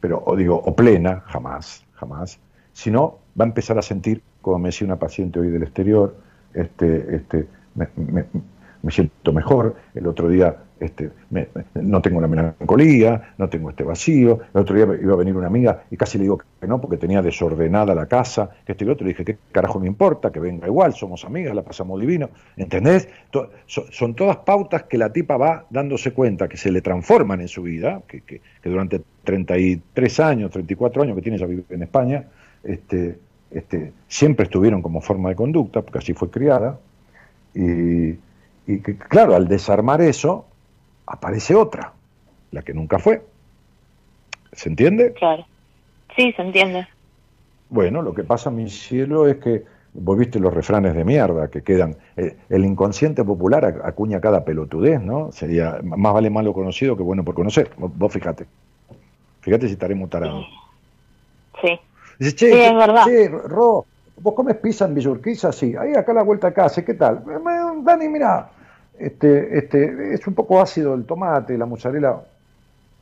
pero 0.00 0.22
o 0.24 0.36
digo, 0.36 0.56
o 0.56 0.74
plena, 0.74 1.20
jamás, 1.26 1.84
jamás, 1.94 2.38
sino 2.72 3.18
va 3.38 3.44
a 3.44 3.48
empezar 3.48 3.78
a 3.78 3.82
sentir, 3.82 4.22
como 4.40 4.58
me 4.58 4.68
decía 4.68 4.86
una 4.86 4.98
paciente 4.98 5.40
hoy 5.40 5.48
del 5.48 5.62
exterior, 5.62 6.16
este, 6.54 7.16
este, 7.16 7.46
me, 7.74 7.88
me 8.82 8.90
siento 8.90 9.32
mejor, 9.32 9.76
el 9.94 10.06
otro 10.06 10.28
día 10.28 10.56
este, 10.80 11.10
me- 11.28 11.48
no 11.74 12.00
tengo 12.00 12.20
la 12.22 12.26
melancolía, 12.28 13.34
no 13.36 13.48
tengo 13.50 13.68
este 13.68 13.84
vacío, 13.84 14.40
el 14.54 14.60
otro 14.62 14.74
día 14.74 14.86
iba 15.02 15.12
a 15.12 15.16
venir 15.16 15.36
una 15.36 15.48
amiga 15.48 15.82
y 15.90 15.96
casi 15.98 16.16
le 16.16 16.22
digo 16.24 16.38
que 16.58 16.66
no 16.66 16.80
porque 16.80 16.96
tenía 16.96 17.20
desordenada 17.20 17.94
la 17.94 18.06
casa, 18.06 18.48
que 18.64 18.72
este 18.72 18.84
y 18.84 18.86
lo 18.86 18.94
otro, 18.94 19.04
le 19.04 19.12
dije, 19.12 19.24
¿qué 19.24 19.36
carajo 19.52 19.78
me 19.78 19.86
importa? 19.86 20.32
Que 20.32 20.40
venga 20.40 20.66
igual, 20.66 20.94
somos 20.94 21.24
amigas, 21.26 21.54
la 21.54 21.62
pasamos 21.62 22.00
divino, 22.00 22.30
¿entendés? 22.56 23.08
Son 23.66 24.14
todas 24.14 24.38
pautas 24.38 24.84
que 24.84 24.96
la 24.96 25.12
tipa 25.12 25.36
va 25.36 25.66
dándose 25.68 26.12
cuenta 26.14 26.48
que 26.48 26.56
se 26.56 26.72
le 26.72 26.80
transforman 26.80 27.42
en 27.42 27.48
su 27.48 27.62
vida, 27.62 28.00
que, 28.08 28.22
que- 28.22 28.40
que 28.62 28.70
durante 28.70 29.02
33 29.24 30.20
años, 30.20 30.50
34 30.50 31.02
años 31.02 31.14
que 31.14 31.22
tiene, 31.22 31.36
ya 31.36 31.44
vive 31.46 31.64
en 31.68 31.82
España, 31.82 32.24
este, 32.64 33.18
este, 33.50 33.92
siempre 34.08 34.44
estuvieron 34.44 34.80
como 34.80 35.02
forma 35.02 35.28
de 35.28 35.34
conducta, 35.34 35.82
porque 35.82 35.98
así 35.98 36.14
fue 36.14 36.30
criada, 36.30 36.78
y, 37.54 38.14
y 38.66 38.80
que, 38.80 38.96
claro, 38.96 39.34
al 39.34 39.48
desarmar 39.48 40.00
eso, 40.00 40.46
aparece 41.06 41.54
otra, 41.54 41.92
la 42.52 42.62
que 42.62 42.74
nunca 42.74 42.98
fue. 42.98 43.22
¿Se 44.52 44.68
entiende? 44.68 45.12
Claro. 45.14 45.46
Sí, 46.16 46.32
se 46.36 46.42
entiende. 46.42 46.86
Bueno, 47.68 48.02
lo 48.02 48.12
que 48.14 48.24
pasa, 48.24 48.50
mi 48.50 48.68
cielo, 48.68 49.28
es 49.28 49.36
que 49.36 49.64
vos 49.92 50.18
viste 50.18 50.38
los 50.40 50.52
refranes 50.52 50.94
de 50.94 51.04
mierda 51.04 51.48
que 51.48 51.62
quedan. 51.62 51.96
Eh, 52.16 52.36
el 52.48 52.64
inconsciente 52.64 53.24
popular 53.24 53.62
ac- 53.64 53.80
acuña 53.84 54.20
cada 54.20 54.44
pelotudez, 54.44 55.00
¿no? 55.00 55.30
Sería 55.32 55.80
más 55.82 56.12
vale 56.12 56.30
malo 56.30 56.52
conocido 56.52 56.96
que 56.96 57.02
bueno 57.02 57.24
por 57.24 57.34
conocer. 57.34 57.70
Vos, 57.76 58.12
fíjate. 58.12 58.46
Fíjate 59.40 59.66
si 59.68 59.74
estaré 59.74 59.94
mutarado. 59.94 60.44
Sí. 61.62 61.78
Dice, 62.18 62.34
che, 62.36 62.52
Sí, 62.52 62.60
es 62.60 62.74
verdad. 62.74 63.04
che, 63.04 63.28
Ro, 63.28 63.86
¿vos 64.22 64.34
comes 64.34 64.56
pizza 64.56 64.84
en 64.86 64.94
Villurquiza? 64.94 65.52
Sí. 65.52 65.74
Ahí 65.78 65.94
acá 65.94 66.12
la 66.12 66.22
vuelta 66.22 66.48
a 66.48 66.52
casa, 66.52 66.84
¿qué 66.84 66.94
tal? 66.94 67.22
"Eh, 67.30 67.38
me- 67.44 67.82
Dani, 67.84 68.08
mira, 68.08 68.50
este, 68.98 69.58
este, 69.58 70.14
es 70.14 70.26
un 70.26 70.34
poco 70.34 70.60
ácido 70.60 70.94
el 70.94 71.04
tomate, 71.04 71.56
la 71.58 71.66
mozzarella 71.66 72.16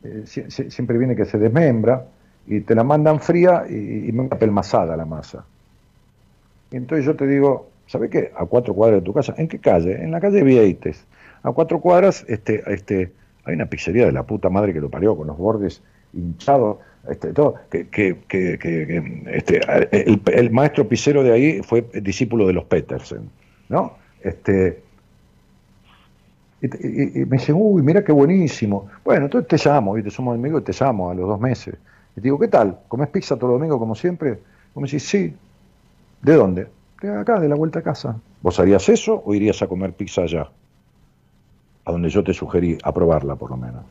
eh, 0.05 0.23
si- 0.27 0.51
si- 0.51 0.71
siempre 0.71 0.97
viene 0.99 1.17
que 1.17 1.25
se 1.25 1.39
desmembra 1.39 2.05
y 2.47 2.61
te 2.61 2.75
la 2.75 2.85
mandan 2.85 3.21
fría 3.21 3.65
y, 3.69 4.09
y 4.09 4.13
me 4.13 4.27
apelmazada 4.31 4.97
la 4.97 5.05
masa. 5.05 5.45
Y 6.71 6.77
entonces 6.77 7.05
yo 7.07 7.17
te 7.17 7.27
digo, 7.27 7.69
¿sabes 7.87 8.11
qué? 8.11 8.33
A 8.37 8.45
cuatro 8.47 8.75
cuadras 8.75 9.01
de 9.01 9.05
tu 9.05 9.13
casa, 9.13 9.35
¿en 9.39 9.49
qué 9.49 9.59
calle? 9.59 10.03
En 10.03 10.11
la 10.11 10.21
calle 10.21 10.43
Vieites. 10.43 11.05
A 11.43 11.53
cuatro 11.53 11.81
cuadras 11.81 12.25
este, 12.29 12.63
este, 12.73 13.13
hay 13.45 13.55
una 13.55 13.67
pizzería 13.67 14.07
de 14.07 14.13
la 14.13 14.25
puta 14.25 14.51
madre 14.51 14.73
que 14.73 14.81
lo 14.81 14.91
parió, 14.91 15.17
con 15.17 15.27
los 15.27 15.37
bordes 15.39 15.83
hinchados, 16.13 16.79
este, 17.09 17.33
todo, 17.33 17.55
que, 17.71 17.89
que, 17.89 18.17
que, 18.29 18.59
que- 18.59 19.23
este, 19.33 19.61
el, 19.93 20.21
el 20.33 20.51
maestro 20.51 20.87
pizzero 20.89 21.23
de 21.23 21.33
ahí 21.33 21.61
fue 21.63 21.83
discípulo 22.03 22.47
de 22.47 22.53
los 22.53 22.65
Petersen, 22.65 23.31
¿no? 23.69 23.93
Este, 24.23 24.83
y, 26.61 26.69
te- 26.69 26.79
y- 26.87 27.23
y 27.23 27.25
me 27.27 27.37
dice, 27.39 27.53
uy, 27.53 27.83
mira 27.83 28.03
qué 28.05 28.13
buenísimo. 28.13 28.89
Bueno, 29.05 29.27
entonces 29.27 29.49
te 29.49 29.69
llamo, 29.69 29.95
¿viste? 29.95 30.11
somos 30.11 30.35
amigos 30.35 30.63
y 30.63 30.65
te 30.65 30.73
llamo 30.85 31.11
a 31.11 31.15
los 31.15 31.29
dos 31.29 31.41
meses. 31.41 31.75
Y 32.13 32.15
te 32.17 32.23
digo, 32.23 32.39
¿qué 32.39 32.49
tal? 32.49 32.81
¿Comes 32.89 33.09
pizza 33.09 33.37
todos 33.37 33.51
los 33.53 33.61
domingos 33.61 33.79
como 33.79 33.95
siempre? 33.95 34.33
Vos 34.75 34.83
me 34.83 34.87
decís, 34.89 35.05
sí. 35.09 35.33
¿De 36.23 36.35
dónde? 36.35 36.67
De 37.01 37.17
acá, 37.17 37.39
de 37.39 37.49
la 37.49 37.55
vuelta 37.55 37.79
a 37.79 37.83
casa. 37.83 38.17
¿Vos 38.43 38.59
harías 38.59 38.89
eso 38.89 39.23
o 39.25 39.35
irías 39.35 39.63
a 39.63 39.67
comer 39.69 39.93
pizza 39.93 40.23
allá? 40.23 40.49
a 41.85 41.93
donde 41.93 42.11
yo 42.11 42.23
te 42.23 42.35
sugerí 42.35 42.77
aprobarla 42.83 43.35
por 43.37 43.51
lo 43.51 43.57
menos. 43.57 43.83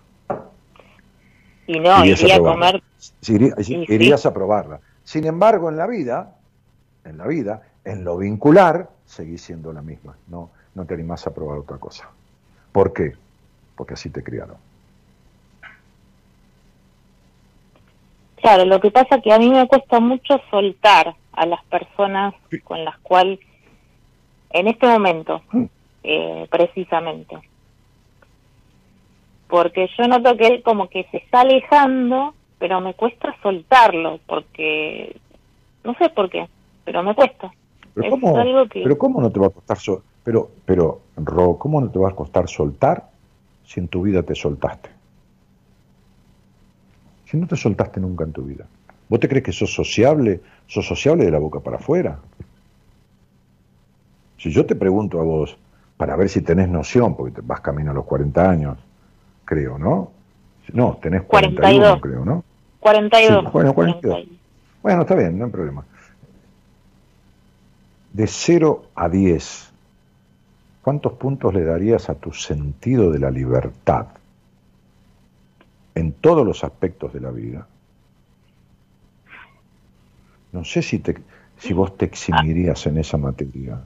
Y 1.68 1.80
no, 1.80 2.00
Irías 2.04 2.22
iría 2.22 2.36
a 2.36 2.38
probarla. 2.38 2.72
comer. 2.72 2.84
Sí, 3.22 3.52
sí. 3.64 3.86
irías 3.90 4.26
a 4.26 4.34
probarla. 4.34 4.80
Sin 5.04 5.26
embargo, 5.26 5.70
en 5.70 5.78
la 5.78 5.86
vida, 5.88 6.36
en 7.06 7.18
la 7.18 7.28
vida, 7.28 7.62
en 7.86 8.04
lo 8.04 8.18
vincular, 8.18 8.90
seguís 9.06 9.42
siendo 9.42 9.72
la 9.74 9.82
misma. 9.82 10.16
No, 10.28 10.50
no 10.76 10.86
te 10.86 10.94
animás 10.94 11.28
a 11.28 11.34
probar 11.34 11.60
otra 11.60 11.78
cosa. 11.78 12.10
¿Por 12.72 12.94
qué? 12.94 13.14
Porque 13.76 13.94
así 13.96 14.10
te 14.10 14.24
criaron. 14.24 14.58
Claro, 18.42 18.66
lo 18.66 18.80
que 18.80 18.92
pasa 18.92 19.20
que 19.22 19.34
a 19.34 19.40
mí 19.40 19.50
me 19.50 19.68
cuesta 19.68 20.00
mucho 20.00 20.40
soltar 20.50 21.16
a 21.34 21.46
las 21.46 21.64
personas 21.66 22.34
con 22.64 22.84
las 22.86 22.98
cuales, 23.00 23.40
en 24.52 24.68
este 24.68 24.88
momento, 24.88 25.42
eh, 26.04 26.48
precisamente. 26.50 27.38
Porque 29.50 29.88
yo 29.98 30.08
noto 30.08 30.36
que 30.38 30.48
él 30.48 30.64
como 30.64 30.90
que 30.90 31.06
se 31.12 31.18
está 31.18 31.42
alejando, 31.42 32.34
pero 32.60 32.82
me 32.82 32.94
cuesta 32.94 33.36
soltarlo, 33.42 34.20
porque 34.28 35.16
no 35.84 35.94
sé 35.96 36.10
por 36.10 36.30
qué, 36.30 36.48
pero 36.84 37.02
me 37.04 37.16
cuesta. 37.16 37.52
Pero 37.94 38.06
Es 38.08 38.12
¿cómo, 38.12 38.38
algo 38.38 38.68
que- 38.68 38.84
pero 38.84 38.98
¿cómo 38.98 39.22
no 39.22 39.30
te 39.32 39.40
va 39.40 39.48
a 39.48 39.52
costar 39.52 39.78
sol- 39.78 40.04
pero, 40.24 40.50
pero, 40.66 41.02
Ro, 41.16 41.58
¿cómo 41.58 41.80
no 41.80 41.90
te 41.90 41.98
va 42.00 42.10
a 42.10 42.16
costar 42.16 42.48
soltar 42.50 43.10
si 43.64 43.80
en 43.80 43.88
tu 43.88 44.02
vida 44.02 44.22
te 44.24 44.36
soltaste? 44.36 44.90
Si 47.26 47.38
no 47.38 47.48
te 47.48 47.56
soltaste 47.56 48.00
nunca 48.00 48.24
en 48.26 48.34
tu 48.34 48.44
vida. 48.44 48.66
¿Vos 49.10 49.20
te 49.20 49.28
crees 49.30 49.44
que 49.46 49.52
sos 49.54 49.74
sociable? 49.74 50.42
¿Sos 50.68 50.86
sociable 50.86 51.26
de 51.26 51.32
la 51.32 51.40
boca 51.40 51.60
para 51.62 51.78
afuera? 51.78 52.20
Si 54.38 54.52
yo 54.52 54.66
te 54.66 54.76
pregunto 54.76 55.20
a 55.20 55.24
vos, 55.24 55.58
para 55.98 56.16
ver 56.16 56.30
si 56.30 56.42
tenés 56.42 56.70
noción, 56.70 57.16
porque 57.16 57.36
te 57.36 57.42
vas 57.42 57.62
camino 57.62 57.92
a 57.92 57.94
los 57.94 58.06
40 58.06 58.50
años, 58.50 58.78
creo, 59.48 59.80
¿no? 59.80 60.12
No, 60.74 61.00
tenés 61.02 61.24
41, 61.24 61.62
42. 61.62 62.02
creo, 62.02 62.26
¿no? 62.26 62.44
42. 62.82 63.46
Sí, 63.46 63.50
bueno, 63.54 63.74
42. 63.74 64.26
Bueno, 64.84 65.02
está 65.02 65.16
bien, 65.16 65.40
no 65.40 65.46
hay 65.46 65.52
problema. 65.52 65.86
De 68.12 68.28
0 68.28 68.86
a 68.94 69.10
10, 69.10 69.72
¿cuántos 70.82 71.14
puntos 71.14 71.54
le 71.54 71.64
darías 71.64 72.10
a 72.10 72.16
tu 72.16 72.34
sentido 72.34 73.10
de 73.12 73.20
la 73.20 73.32
libertad 73.32 74.08
en 75.96 76.12
todos 76.12 76.46
los 76.46 76.64
aspectos 76.64 77.14
de 77.14 77.22
la 77.22 77.32
vida? 77.32 77.68
No 80.52 80.66
sé 80.66 80.82
si, 80.82 81.00
te, 81.00 81.16
si 81.58 81.74
vos 81.74 81.98
te 81.98 82.06
eximirías 82.06 82.86
en 82.86 82.98
esa 82.98 83.18
materia. 83.18 83.80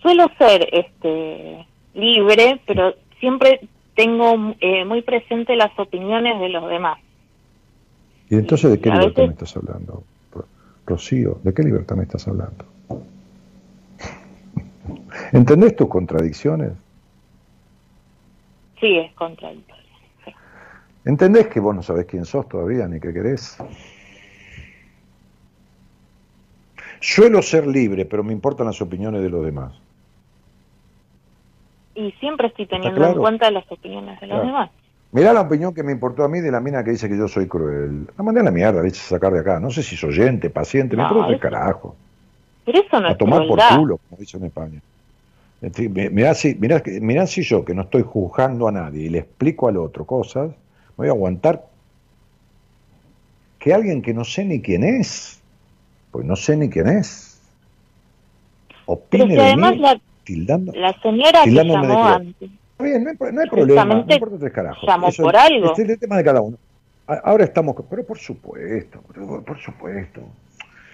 Suelo 0.00 0.28
ser 0.38 0.68
este 0.72 1.66
libre, 1.98 2.60
pero 2.66 2.94
siempre 3.20 3.60
tengo 3.94 4.54
eh, 4.60 4.84
muy 4.84 5.02
presente 5.02 5.56
las 5.56 5.76
opiniones 5.78 6.40
de 6.40 6.48
los 6.48 6.68
demás. 6.68 6.98
¿Y 8.30 8.36
entonces 8.36 8.70
de 8.70 8.80
qué 8.80 8.90
libertad 8.90 9.24
me 9.24 9.32
estás 9.32 9.56
hablando? 9.56 10.04
Ro- 10.32 10.46
Rocío, 10.86 11.38
¿de 11.42 11.54
qué 11.54 11.62
libertad 11.62 11.96
me 11.96 12.04
estás 12.04 12.28
hablando? 12.28 12.64
¿Entendés 15.32 15.76
tus 15.76 15.88
contradicciones? 15.88 16.72
Sí, 18.80 18.96
es 18.96 19.12
contradictorio. 19.14 19.84
¿Entendés 21.04 21.48
que 21.48 21.60
vos 21.60 21.74
no 21.74 21.82
sabés 21.82 22.06
quién 22.06 22.24
sos 22.24 22.48
todavía 22.48 22.86
ni 22.86 23.00
qué 23.00 23.12
querés? 23.12 23.56
Suelo 27.00 27.42
ser 27.42 27.66
libre, 27.66 28.04
pero 28.04 28.22
me 28.22 28.32
importan 28.32 28.66
las 28.66 28.80
opiniones 28.82 29.22
de 29.22 29.30
los 29.30 29.44
demás. 29.44 29.72
Y 31.98 32.12
siempre 32.20 32.46
estoy 32.46 32.66
teniendo 32.66 33.00
claro? 33.00 33.14
en 33.14 33.18
cuenta 33.18 33.50
las 33.50 33.64
opiniones 33.72 34.20
de 34.20 34.28
los 34.28 34.36
Claro. 34.36 34.46
demás. 34.46 34.70
Mirá 35.10 35.32
la 35.32 35.40
opinión 35.40 35.74
que 35.74 35.82
me 35.82 35.90
importó 35.90 36.22
a 36.22 36.28
mí 36.28 36.38
de 36.40 36.52
la 36.52 36.60
mina 36.60 36.84
que 36.84 36.92
dice 36.92 37.08
que 37.08 37.16
yo 37.16 37.26
soy 37.26 37.48
cruel. 37.48 38.06
La 38.16 38.22
mandé 38.22 38.40
a 38.40 38.44
la 38.44 38.50
mierda, 38.52 38.82
le 38.82 38.88
hice 38.88 39.00
sacar 39.00 39.32
de 39.32 39.40
acá. 39.40 39.58
No 39.58 39.70
sé 39.70 39.82
si 39.82 39.96
soy 39.96 40.10
oyente, 40.10 40.48
paciente, 40.48 40.96
me 40.96 41.02
No, 41.02 41.08
importa 41.08 41.28
el 41.30 41.34
eso- 41.34 41.42
carajo. 41.42 41.96
Pero 42.64 42.78
eso 42.78 43.00
no 43.00 43.08
A 43.08 43.12
es 43.12 43.18
tomar 43.18 43.46
por 43.48 43.58
culo, 43.76 43.98
como 44.08 44.20
dicen 44.20 44.42
en 44.42 44.46
España. 44.46 44.80
Mirá 46.12 46.34
si, 46.34 46.54
mirá, 46.54 47.26
si 47.26 47.42
yo, 47.42 47.64
que 47.64 47.74
no 47.74 47.82
estoy 47.82 48.02
juzgando 48.02 48.68
a 48.68 48.72
nadie 48.72 49.06
y 49.06 49.08
le 49.08 49.18
explico 49.18 49.66
al 49.66 49.78
otro 49.78 50.04
cosas, 50.04 50.50
me 50.50 50.54
voy 50.96 51.08
a 51.08 51.12
aguantar 51.12 51.64
que 53.58 53.74
alguien 53.74 54.02
que 54.02 54.14
no 54.14 54.24
sé 54.24 54.44
ni 54.44 54.60
quién 54.62 54.84
es, 54.84 55.40
pues 56.12 56.24
no 56.24 56.36
sé 56.36 56.56
ni 56.56 56.68
quién 56.68 56.86
es, 56.86 57.40
opine 58.86 59.24
Pero 59.24 59.30
si 59.30 59.34
de 59.36 59.42
además 59.42 59.72
mí, 59.72 59.78
la, 59.78 60.00
tildando. 60.32 60.72
la 60.74 60.92
señora 61.00 61.42
que 61.44 61.50
llamó 61.52 62.04
antes, 62.06 62.50
Está 62.72 62.84
bien, 62.84 63.02
no 63.04 63.10
hay, 63.10 63.32
no 63.32 63.40
hay 63.40 63.48
problema, 63.48 63.84
no 63.84 64.12
importa 64.14 64.38
tres 64.38 64.52
carajos. 64.52 64.84
llamó 64.86 65.08
Eso 65.08 65.22
por 65.22 65.36
algo. 65.36 65.66
Este 65.66 65.82
es 65.82 65.88
el 65.88 65.98
tema 65.98 66.16
de 66.18 66.24
cada 66.24 66.40
uno. 66.42 66.56
Ahora 67.24 67.44
estamos, 67.44 67.74
pero 67.88 68.04
por 68.04 68.18
supuesto, 68.18 69.00
pero 69.12 69.42
por 69.42 69.58
supuesto. 69.58 70.20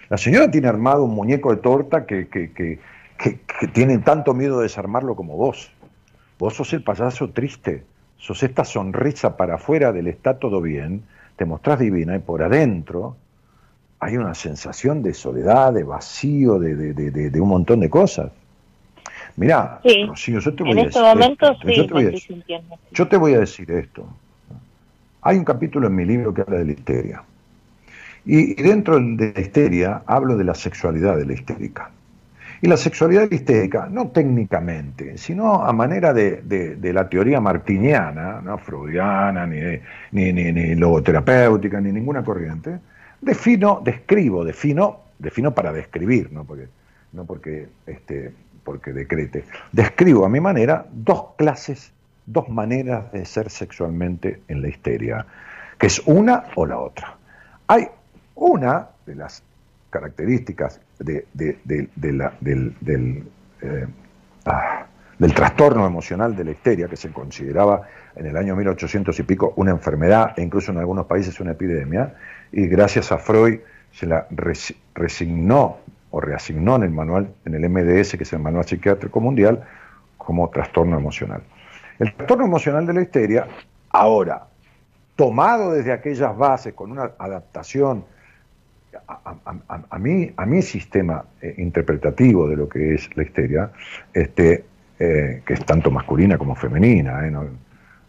La 0.09 0.17
señora 0.17 0.49
tiene 0.51 0.69
armado 0.69 1.05
un 1.05 1.15
muñeco 1.15 1.51
de 1.51 1.57
torta 1.61 2.07
que, 2.07 2.29
que, 2.29 2.53
que, 2.53 2.79
que- 3.19 3.41
que 3.61 3.67
tiene 3.69 3.99
tanto 3.99 4.33
miedo 4.35 4.59
de 4.59 4.65
desarmarlo 4.65 5.17
como 5.17 5.37
vos. 5.37 5.71
Vos 6.39 6.55
sos 6.55 6.73
el 6.73 6.83
payaso 6.85 7.31
triste, 7.31 7.83
sos 8.17 8.43
esta 8.45 8.65
sonrisa 8.65 9.37
para 9.37 9.57
afuera 9.57 9.93
del 9.93 10.07
está 10.07 10.39
todo 10.39 10.61
bien, 10.63 11.03
te 11.37 11.45
mostrás 11.45 11.79
divina 11.81 12.15
y 12.17 12.21
por 12.21 12.43
adentro 12.43 13.17
hay 14.01 14.17
una 14.17 14.35
sensación 14.35 15.03
de 15.03 15.13
soledad, 15.15 15.73
de 15.73 15.83
vacío, 15.85 16.59
de- 16.59 16.75
de- 16.77 16.93
de- 16.95 17.31
de 17.31 17.41
un 17.41 17.49
montón 17.49 17.81
de 17.81 17.91
cosas. 17.91 18.31
Mirá, 19.37 19.81
Sí. 19.85 20.05
Rocío, 20.07 20.39
yo 20.39 20.55
te 20.55 20.63
voy 20.63 20.73
en 20.73 20.79
a 20.79 20.83
este 20.83 20.99
decir 21.01 21.15
momento 21.15 21.51
esto, 21.53 21.69
sí 21.69 21.75
yo 21.77 21.87
te 21.87 21.93
voy 21.93 22.03
a 22.03 22.07
decir- 22.07 22.19
estoy 22.19 22.35
sintiendo. 22.37 22.79
yo 22.93 23.09
te 23.09 23.17
voy 23.17 23.35
a 23.35 23.39
decir 23.41 23.71
esto. 23.71 24.07
Hay 25.23 25.39
un 25.39 25.45
capítulo 25.45 25.87
en 25.89 25.95
mi 25.97 26.05
libro 26.05 26.33
que 26.33 26.43
habla 26.43 26.59
de 26.59 26.65
la 26.67 26.73
histeria. 26.73 27.23
Y, 28.27 28.53
y 28.61 28.63
dentro 28.63 28.99
de 29.01 29.33
la 29.35 29.41
histeria 29.41 30.03
hablo 30.07 30.37
de 30.37 30.45
la 30.45 30.55
sexualidad 30.55 31.17
de 31.17 31.27
la 31.27 31.33
histérica. 31.35 31.91
Y 32.63 32.69
la 32.69 32.77
sexualidad 32.77 33.23
de 33.23 33.29
la 33.29 33.35
histérica, 33.35 33.89
no 33.91 34.09
técnicamente, 34.09 35.19
sino 35.19 35.63
a 35.65 35.73
manera 35.73 36.15
de, 36.15 36.41
de- 36.43 36.77
de 36.77 36.93
la 36.93 37.09
teoría 37.09 37.41
martiniana, 37.41 38.41
no 38.43 38.57
freudiana, 38.59 39.47
ni, 39.47 39.57
de- 39.57 39.83
ni, 40.13 40.33
ni- 40.33 40.53
ni 40.53 40.75
logoterapéutica, 40.75 41.81
ni 41.81 41.93
ninguna 41.93 42.23
corriente, 42.23 42.79
defino, 43.21 43.81
describo, 43.85 44.45
defino, 44.45 45.01
defino 45.19 45.53
para 45.53 45.73
describir, 45.73 46.33
no 46.33 46.45
porque, 46.45 46.69
no 47.13 47.25
porque, 47.25 47.67
este, 47.87 48.33
porque 48.65 48.93
decrete. 48.93 49.45
Describo 49.73 50.25
a 50.25 50.29
mi 50.29 50.41
manera 50.41 50.87
dos 50.91 51.35
clases, 51.37 51.93
dos 52.27 52.49
maneras 52.49 53.13
de 53.13 53.25
ser 53.27 53.51
sexualmente 53.51 54.41
en 54.49 54.63
la 54.63 54.69
histeria, 54.69 55.27
que 55.79 55.87
es 55.89 56.01
una 56.07 56.45
o 56.57 56.67
la 56.67 56.79
otra. 56.79 57.17
Hay 57.67 57.89
una 58.35 58.89
de 59.07 59.15
las 59.15 59.43
características 59.91 60.81
de, 60.99 61.27
de- 61.35 61.59
del, 61.65 62.75
del, 62.81 63.25
eh, 63.63 63.87
ah, 64.47 64.87
del 65.19 65.33
trastorno 65.35 65.87
emocional 65.87 66.35
de 66.35 66.45
la 66.45 66.51
histeria, 66.51 66.89
que 66.89 66.97
se 66.97 67.11
consideraba 67.13 67.83
en 68.17 68.27
el 68.27 68.37
año 68.37 68.57
1800 68.57 69.19
y 69.21 69.23
pico 69.23 69.53
una 69.57 69.71
enfermedad 69.71 70.33
e 70.37 70.43
incluso 70.43 70.73
en 70.73 70.79
algunos 70.79 71.07
países 71.07 71.39
una 71.41 71.53
epidemia, 71.53 72.15
y 72.51 72.67
gracias 72.67 73.13
a 73.13 73.19
Freud 73.19 73.61
se 73.93 74.07
la 74.07 74.27
res- 74.31 74.75
resignó 74.95 75.79
o 76.15 76.21
reasignó 76.21 76.77
en 76.77 76.85
el 76.85 76.91
manual, 76.91 77.35
en 77.45 77.55
el 77.57 77.69
MDS, 77.69 78.17
que 78.17 78.23
es 78.23 78.33
el 78.33 78.39
Manual 78.39 78.65
Psiquiátrico 78.65 79.21
Mundial, 79.21 79.65
como 80.17 80.49
trastorno 80.49 80.97
emocional. 80.97 81.43
El 81.99 82.15
trastorno 82.15 82.45
emocional 82.45 82.87
de 82.87 82.93
la 82.93 83.03
histeria, 83.03 83.49
ahora, 83.91 84.47
tomado 85.17 85.73
desde 85.73 85.91
aquellas 85.91 86.37
bases, 86.37 86.73
con 86.73 86.93
una 86.93 87.11
adaptación 87.19 88.05
a, 89.09 89.99
mi 89.99 90.63
sistema 90.63 91.25
eh, 91.43 91.57
interpretativo 91.59 92.49
de 92.49 92.57
lo 92.57 92.69
que 92.69 92.95
es 92.95 93.11
la 93.17 93.25
histeria, 93.25 93.73
este, 94.13 94.65
eh, 95.01 95.43
que 95.45 95.55
es 95.55 95.67
tanto 95.67 95.91
masculina 95.91 96.39
como 96.39 96.55
femenina, 96.55 97.27
eh, 97.27 97.33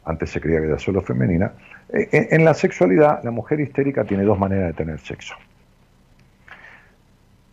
antes 0.05 0.29
se 0.29 0.39
creía 0.39 0.59
que 0.59 0.67
era 0.67 0.77
solo 0.77 1.01
femenina, 1.01 1.53
en, 1.89 2.27
en 2.29 2.45
la 2.45 2.53
sexualidad 2.53 3.23
la 3.23 3.31
mujer 3.31 3.59
histérica 3.61 4.03
tiene 4.03 4.25
dos 4.25 4.37
maneras 4.37 4.67
de 4.67 4.73
tener 4.73 4.99
sexo. 4.99 5.33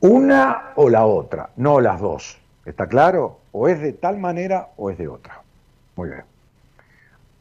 Una 0.02 0.72
o 0.74 0.90
la 0.90 1.06
otra, 1.06 1.50
no 1.56 1.80
las 1.80 2.00
dos. 2.00 2.36
¿Está 2.64 2.88
claro? 2.88 3.38
O 3.52 3.68
es 3.68 3.80
de 3.80 3.92
tal 3.92 4.18
manera 4.18 4.70
o 4.76 4.90
es 4.90 4.98
de 4.98 5.06
otra. 5.06 5.40
Muy 5.94 6.08
bien. 6.08 6.24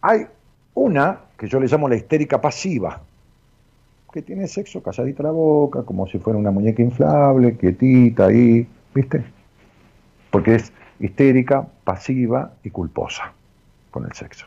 Hay 0.01 0.27
una 0.75 1.21
que 1.38 1.47
yo 1.47 1.59
le 1.59 1.67
llamo 1.67 1.89
la 1.89 1.95
histérica 1.95 2.39
pasiva, 2.39 3.01
que 4.13 4.21
tiene 4.21 4.47
sexo 4.47 4.83
calladita 4.83 5.23
la 5.23 5.31
boca, 5.31 5.81
como 5.81 6.05
si 6.05 6.19
fuera 6.19 6.38
una 6.38 6.51
muñeca 6.51 6.83
inflable, 6.83 7.57
quietita 7.57 8.27
ahí, 8.27 8.67
¿viste? 8.93 9.23
Porque 10.29 10.55
es 10.55 10.71
histérica, 10.99 11.67
pasiva 11.83 12.53
y 12.63 12.69
culposa 12.69 13.33
con 13.89 14.05
el 14.05 14.13
sexo. 14.13 14.45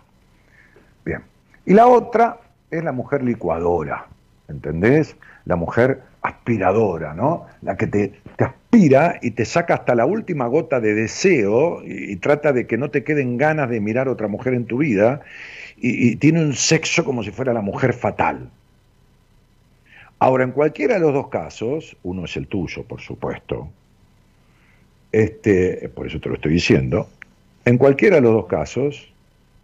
Bien. 1.04 1.22
Y 1.66 1.74
la 1.74 1.88
otra 1.88 2.38
es 2.70 2.84
la 2.84 2.92
mujer 2.92 3.24
licuadora, 3.24 4.06
¿entendés? 4.46 5.16
La 5.46 5.56
mujer 5.56 6.02
aspiradora, 6.24 7.12
¿no? 7.12 7.46
La 7.60 7.76
que 7.76 7.86
te, 7.86 8.12
te 8.36 8.44
aspira 8.44 9.18
y 9.20 9.32
te 9.32 9.44
saca 9.44 9.74
hasta 9.74 9.94
la 9.94 10.06
última 10.06 10.46
gota 10.46 10.80
de 10.80 10.94
deseo 10.94 11.82
y, 11.84 12.16
trata 12.16 12.52
de 12.52 12.66
que 12.66 12.78
no 12.78 12.90
te 12.90 13.04
queden 13.04 13.36
ganas 13.36 13.68
de 13.68 13.78
mirar 13.80 14.08
otra 14.08 14.26
mujer 14.26 14.54
en 14.54 14.64
tu 14.64 14.78
vida 14.78 15.20
y, 15.76 16.16
tiene 16.16 16.42
un 16.42 16.54
sexo 16.54 17.04
como 17.04 17.22
si 17.22 17.30
fuera 17.30 17.52
la 17.52 17.60
mujer 17.60 17.92
fatal. 17.92 18.50
Ahora, 20.18 20.44
en 20.44 20.52
cualquiera 20.52 20.94
de 20.94 21.00
los 21.00 21.12
dos 21.12 21.28
casos, 21.28 21.94
uno 22.02 22.24
es 22.24 22.36
el 22.38 22.46
tuyo, 22.48 22.84
por 22.84 23.02
supuesto, 23.02 23.68
este, 25.12 25.90
por 25.90 26.06
eso 26.06 26.20
te 26.20 26.30
lo 26.30 26.36
estoy 26.36 26.54
diciendo, 26.54 27.10
en 27.66 27.76
cualquiera 27.76 28.16
de 28.16 28.22
los 28.22 28.32
dos 28.32 28.46
casos, 28.46 29.12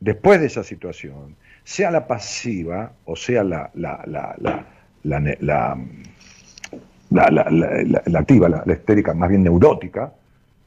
después 0.00 0.40
de 0.40 0.46
esa 0.46 0.62
situación, 0.62 1.36
sea 1.64 1.90
la 1.90 2.06
pasiva 2.06 2.92
o 3.06 3.16
sea 3.16 3.44
la, 3.44 3.70
la, 7.10 7.28
la- 7.30 7.50
la- 7.50 8.02
la- 8.06 8.18
activa, 8.18 8.48
la, 8.48 8.72
histérica, 8.72 9.14
más 9.14 9.28
bien 9.28 9.42
neurótica, 9.42 10.12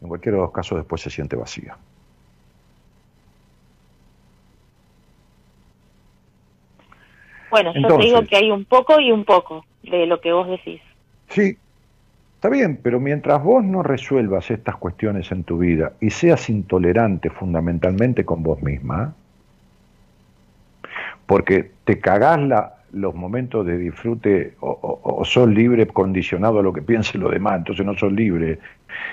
en 0.02 0.07
cualquiera 0.07 0.38
de 0.38 0.44
los 0.44 0.52
casos 0.52 0.78
después 0.80 1.02
se 1.02 1.10
siente 1.10 1.36
vacía. 1.36 1.76
Bueno, 7.49 7.72
yo 7.74 7.78
Entonces- 7.82 7.99
te 7.99 8.06
digo 8.15 8.28
que 8.28 8.36
hay 8.36 8.52
un 8.52 8.65
poco 8.65 8.99
y 8.99 9.11
un 9.11 9.26
poco 9.26 9.65
de 9.84 10.06
lo 10.07 10.20
que 10.22 10.34
vos 10.34 10.48
decís. 10.48 10.82
Sí, 11.30 11.57
está 12.36 12.49
bien, 12.49 12.80
pero 12.82 12.99
mientras 12.99 13.44
vos 13.44 13.64
no 13.64 13.84
resuelvas 13.84 14.49
estas 14.52 14.76
cuestiones 14.78 15.32
en 15.32 15.44
tu 15.44 15.60
vida 15.60 15.94
y 16.02 16.10
seas 16.10 16.49
intolerante 16.49 17.30
fundamentalmente 17.30 18.26
con 18.26 18.44
vos 18.44 18.61
misma, 18.61 19.14
porque 21.26 21.72
te 21.86 21.99
cagás 21.99 22.40
la- 22.41 22.74
los 22.94 23.15
momentos 23.15 23.65
de 23.65 23.78
disfrute 23.78 24.56
o, 24.60 24.70
o- 24.70 25.22
o 25.22 25.26
sos 25.26 25.49
libre 25.49 25.88
condicionado 25.88 26.60
a 26.60 26.64
lo 26.64 26.72
que 26.74 26.82
piense 26.82 27.18
lo 27.18 27.30
demás, 27.30 27.57
entonces 27.57 27.86
no 27.86 27.95
sos 27.98 28.11
libre, 28.11 28.60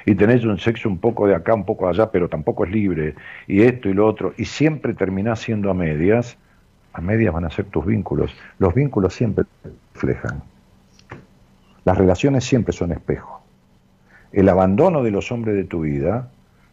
y 0.07 0.15
tenés 0.15 0.45
un 0.45 0.59
sexo 0.59 0.89
un 0.89 0.99
poco 0.99 1.27
de 1.27 1.35
acá, 1.35 1.55
un 1.55 1.65
poco 1.65 1.87
de 1.87 1.91
allá, 1.93 2.11
pero 2.11 2.29
tampoco 2.29 2.65
es 2.65 2.71
libre, 2.71 3.15
y 3.47 3.63
esto 3.63 3.89
y 3.89 3.95
lo 3.95 4.07
otro, 4.07 4.35
y 4.37 4.45
siempre 4.45 4.95
terminás 4.95 5.41
siendo 5.41 5.71
a 5.71 5.75
medias, 5.75 6.37
a 6.93 7.01
medias 7.01 7.33
van 7.33 7.45
a 7.47 7.51
ser 7.51 7.67
tus 7.67 7.87
vínculos. 7.87 8.35
Los 8.59 8.75
vínculos 8.75 9.15
siempre 9.15 9.45
reflejan. 9.95 10.43
Las 11.85 11.97
relaciones 11.97 12.45
siempre 12.45 12.73
son 12.73 12.93
espejo. 12.93 13.41
El 14.33 14.49
abandono 14.49 15.03
de 15.03 15.11
los 15.11 15.33
hombres 15.33 15.57
de 15.57 15.65
tu 15.65 15.81
vida 15.81 16.29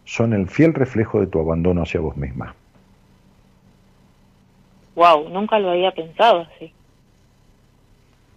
son 0.06 0.34
el 0.34 0.48
fiel 0.48 0.74
reflejo 0.74 1.20
de 1.22 1.28
tu 1.28 1.40
abandono 1.40 1.82
hacia 1.84 2.00
vos 2.00 2.18
misma. 2.18 2.54
Wow, 4.96 5.30
nunca 5.30 5.60
lo 5.60 5.70
había 5.72 5.92
pensado 5.92 6.48
así. 6.56 6.74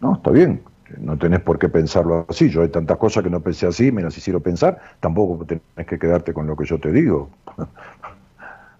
No, 0.01 0.15
está 0.15 0.31
bien. 0.31 0.63
No 0.99 1.17
tenés 1.17 1.41
por 1.41 1.59
qué 1.59 1.69
pensarlo 1.69 2.27
así. 2.29 2.51
Yo 2.51 2.63
hay 2.63 2.69
tantas 2.69 2.97
cosas 2.99 3.23
que 3.23 3.31
no 3.31 3.41
pensé 3.41 3.67
así, 3.67 3.93
me 3.93 4.03
las 4.03 4.17
hicieron 4.17 4.43
pensar. 4.43 4.81
Tampoco 4.99 5.45
tenés 5.45 5.87
que 5.87 5.99
quedarte 5.99 6.33
con 6.33 6.47
lo 6.47 6.57
que 6.57 6.65
yo 6.65 6.81
te 6.81 6.91
digo. 6.93 7.31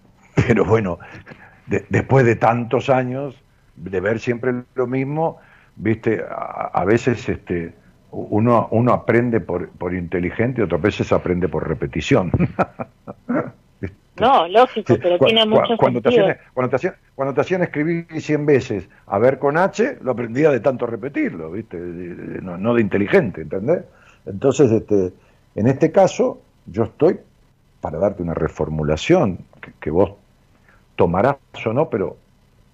Pero 0.35 0.65
bueno, 0.65 0.99
de- 1.67 1.85
después 1.89 2.25
de 2.25 2.35
tantos 2.35 2.89
años 2.89 3.35
de 3.75 3.99
ver 4.01 4.19
siempre 4.19 4.53
lo 4.75 4.87
mismo, 4.87 5.39
viste, 5.75 6.23
a, 6.29 6.71
a 6.73 6.85
veces 6.85 7.27
este, 7.29 7.75
uno, 8.11 8.67
uno 8.71 8.93
aprende 8.93 9.39
por, 9.41 9.69
por 9.69 9.93
inteligente 9.93 10.63
otras 10.63 10.81
veces 10.81 11.11
aprende 11.11 11.49
por 11.49 11.67
repetición. 11.67 12.31
No, 14.17 14.47
lógico, 14.47 14.97
pero 15.01 15.17
Cu- 15.17 15.25
tiene 15.25 15.45
mucho 15.45 15.77
cuando, 15.77 16.01
te 16.01 16.09
sentido. 16.09 16.25
hacían, 16.27 16.37
cuando, 16.53 16.69
te 16.69 16.75
hacían, 16.75 16.95
cuando 17.15 17.33
te 17.33 17.41
hacían 17.41 17.63
escribir 17.63 18.07
100 18.21 18.45
veces 18.45 18.89
a 19.07 19.17
ver 19.19 19.39
con 19.39 19.57
H, 19.57 19.97
lo 20.01 20.11
aprendía 20.11 20.51
de 20.51 20.59
tanto 20.59 20.85
repetirlo, 20.85 21.51
¿viste? 21.51 21.77
No 21.77 22.73
de 22.73 22.81
inteligente, 22.81 23.41
¿entendés? 23.41 23.83
Entonces, 24.25 24.71
este, 24.71 25.13
en 25.55 25.67
este 25.67 25.91
caso, 25.91 26.41
yo 26.65 26.83
estoy 26.83 27.19
para 27.79 27.97
darte 27.99 28.21
una 28.21 28.33
reformulación 28.33 29.39
que, 29.61 29.71
que 29.79 29.89
vos 29.91 30.11
tomarás 30.95 31.37
o 31.65 31.73
no, 31.73 31.89
pero 31.89 32.17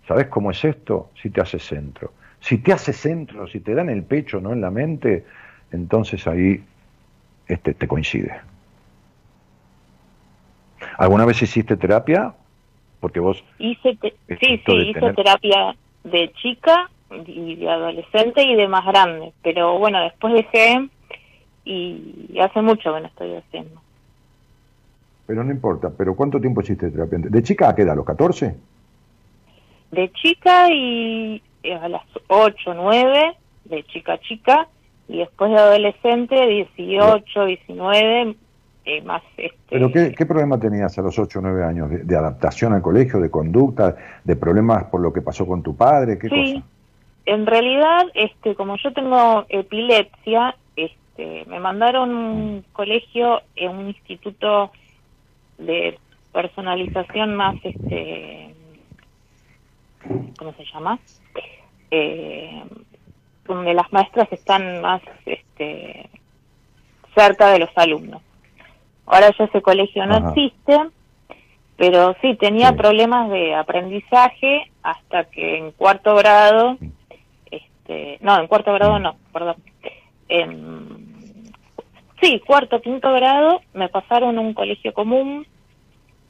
¿sabés 0.07 0.27
cómo 0.27 0.51
es 0.51 0.63
esto? 0.65 1.09
Si 1.21 1.29
te 1.29 1.41
hace 1.41 1.59
centro. 1.59 2.13
Si 2.39 2.59
te 2.59 2.73
hace 2.73 2.93
centro, 2.93 3.47
si 3.47 3.59
te 3.59 3.73
dan 3.75 3.89
el 3.89 4.03
pecho, 4.03 4.39
no 4.41 4.53
en 4.53 4.61
la 4.61 4.71
mente, 4.71 5.25
entonces 5.71 6.27
ahí 6.27 6.63
este, 7.47 7.73
te 7.73 7.87
coincide. 7.87 8.33
¿Alguna 10.97 11.25
vez 11.25 11.41
hiciste 11.41 11.77
terapia? 11.77 12.33
Porque 12.99 13.19
vos 13.19 13.43
Hice 13.59 13.95
te- 13.95 14.13
sí, 14.39 14.61
sí, 14.65 14.71
hice 14.75 14.99
tener- 14.99 15.15
terapia 15.15 15.75
de 16.03 16.31
chica 16.33 16.89
y 17.25 17.55
de 17.55 17.69
adolescente 17.69 18.43
y 18.43 18.55
de 18.55 18.67
más 18.67 18.85
grande, 18.85 19.31
pero 19.43 19.77
bueno, 19.77 20.01
después 20.01 20.33
dejé 20.33 20.87
y 21.65 22.37
hace 22.39 22.61
mucho 22.61 22.93
que 22.93 23.01
no 23.01 23.07
estoy 23.07 23.35
haciendo. 23.35 23.81
Pero 25.25 25.43
no 25.43 25.51
importa, 25.51 25.89
pero 25.97 26.15
¿cuánto 26.15 26.39
tiempo 26.39 26.61
hiciste 26.61 26.89
terapia? 26.89 27.19
¿De 27.21 27.43
chica 27.43 27.69
a 27.69 27.75
qué 27.75 27.81
edad? 27.83 27.93
¿A 27.93 27.97
los 27.97 28.05
14? 28.05 28.55
De 29.91 30.11
chica 30.13 30.69
y 30.71 31.41
eh, 31.63 31.73
a 31.73 31.89
las 31.89 32.03
8, 32.27 32.73
9, 32.73 33.33
de 33.65 33.83
chica 33.83 34.13
a 34.13 34.19
chica, 34.19 34.67
y 35.09 35.17
después 35.19 35.51
de 35.51 35.57
adolescente, 35.57 36.47
18, 36.47 37.45
19, 37.45 38.35
eh, 38.87 39.01
más 39.01 39.21
este... 39.35 39.57
¿Pero 39.69 39.91
qué, 39.91 40.13
qué 40.13 40.25
problema 40.25 40.57
tenías 40.57 40.97
a 40.97 41.01
los 41.01 41.19
8 41.19 41.39
o 41.39 41.41
9 41.41 41.63
años? 41.65 41.89
¿De, 41.89 41.99
de 42.05 42.15
adaptación 42.15 42.71
al 42.73 42.81
colegio, 42.81 43.19
de 43.19 43.29
conducta, 43.29 43.97
de 44.23 44.35
problemas 44.37 44.85
por 44.85 45.01
lo 45.01 45.11
que 45.11 45.21
pasó 45.21 45.45
con 45.45 45.61
tu 45.61 45.75
padre? 45.75 46.17
¿Qué 46.17 46.29
Sí, 46.29 46.53
cosa? 46.53 46.65
en 47.25 47.45
realidad, 47.45 48.05
este, 48.13 48.55
como 48.55 48.77
yo 48.77 48.93
tengo 48.93 49.45
epilepsia, 49.49 50.55
este, 50.77 51.43
me 51.47 51.59
mandaron 51.59 52.15
un 52.15 52.65
colegio, 52.71 53.41
en 53.57 53.71
un 53.71 53.87
instituto 53.87 54.71
de 55.57 55.99
personalización 56.31 57.35
más, 57.35 57.55
este, 57.63 58.53
¿cómo 60.37 60.53
se 60.53 60.63
llama? 60.73 60.97
Eh, 61.91 62.63
donde 63.45 63.73
las 63.73 63.91
maestras 63.91 64.31
están 64.31 64.81
más, 64.81 65.01
este, 65.25 66.09
cerca 67.13 67.49
de 67.51 67.59
los 67.59 67.69
alumnos. 67.75 68.21
Ahora 69.07 69.33
ya 69.37 69.45
ese 69.45 69.61
colegio 69.61 70.05
no 70.05 70.15
Ajá. 70.15 70.29
existe, 70.29 70.77
pero 71.77 72.15
sí 72.21 72.35
tenía 72.35 72.69
Sí. 72.69 72.75
problemas 72.75 73.29
de 73.29 73.55
aprendizaje 73.55 74.69
hasta 74.83 75.25
que 75.25 75.57
en 75.57 75.71
cuarto 75.71 76.15
grado, 76.15 76.77
este, 77.49 78.17
no, 78.21 78.39
en 78.39 78.47
cuarto 78.47 78.73
grado 78.73 78.99
no, 78.99 79.15
perdón. 79.31 79.55
En, 80.29 81.51
sí, 82.21 82.41
cuarto, 82.45 82.81
quinto 82.81 83.11
grado 83.13 83.61
me 83.73 83.87
pasaron 83.89 84.37
a 84.37 84.41
un 84.41 84.53
colegio 84.53 84.93
común 84.93 85.47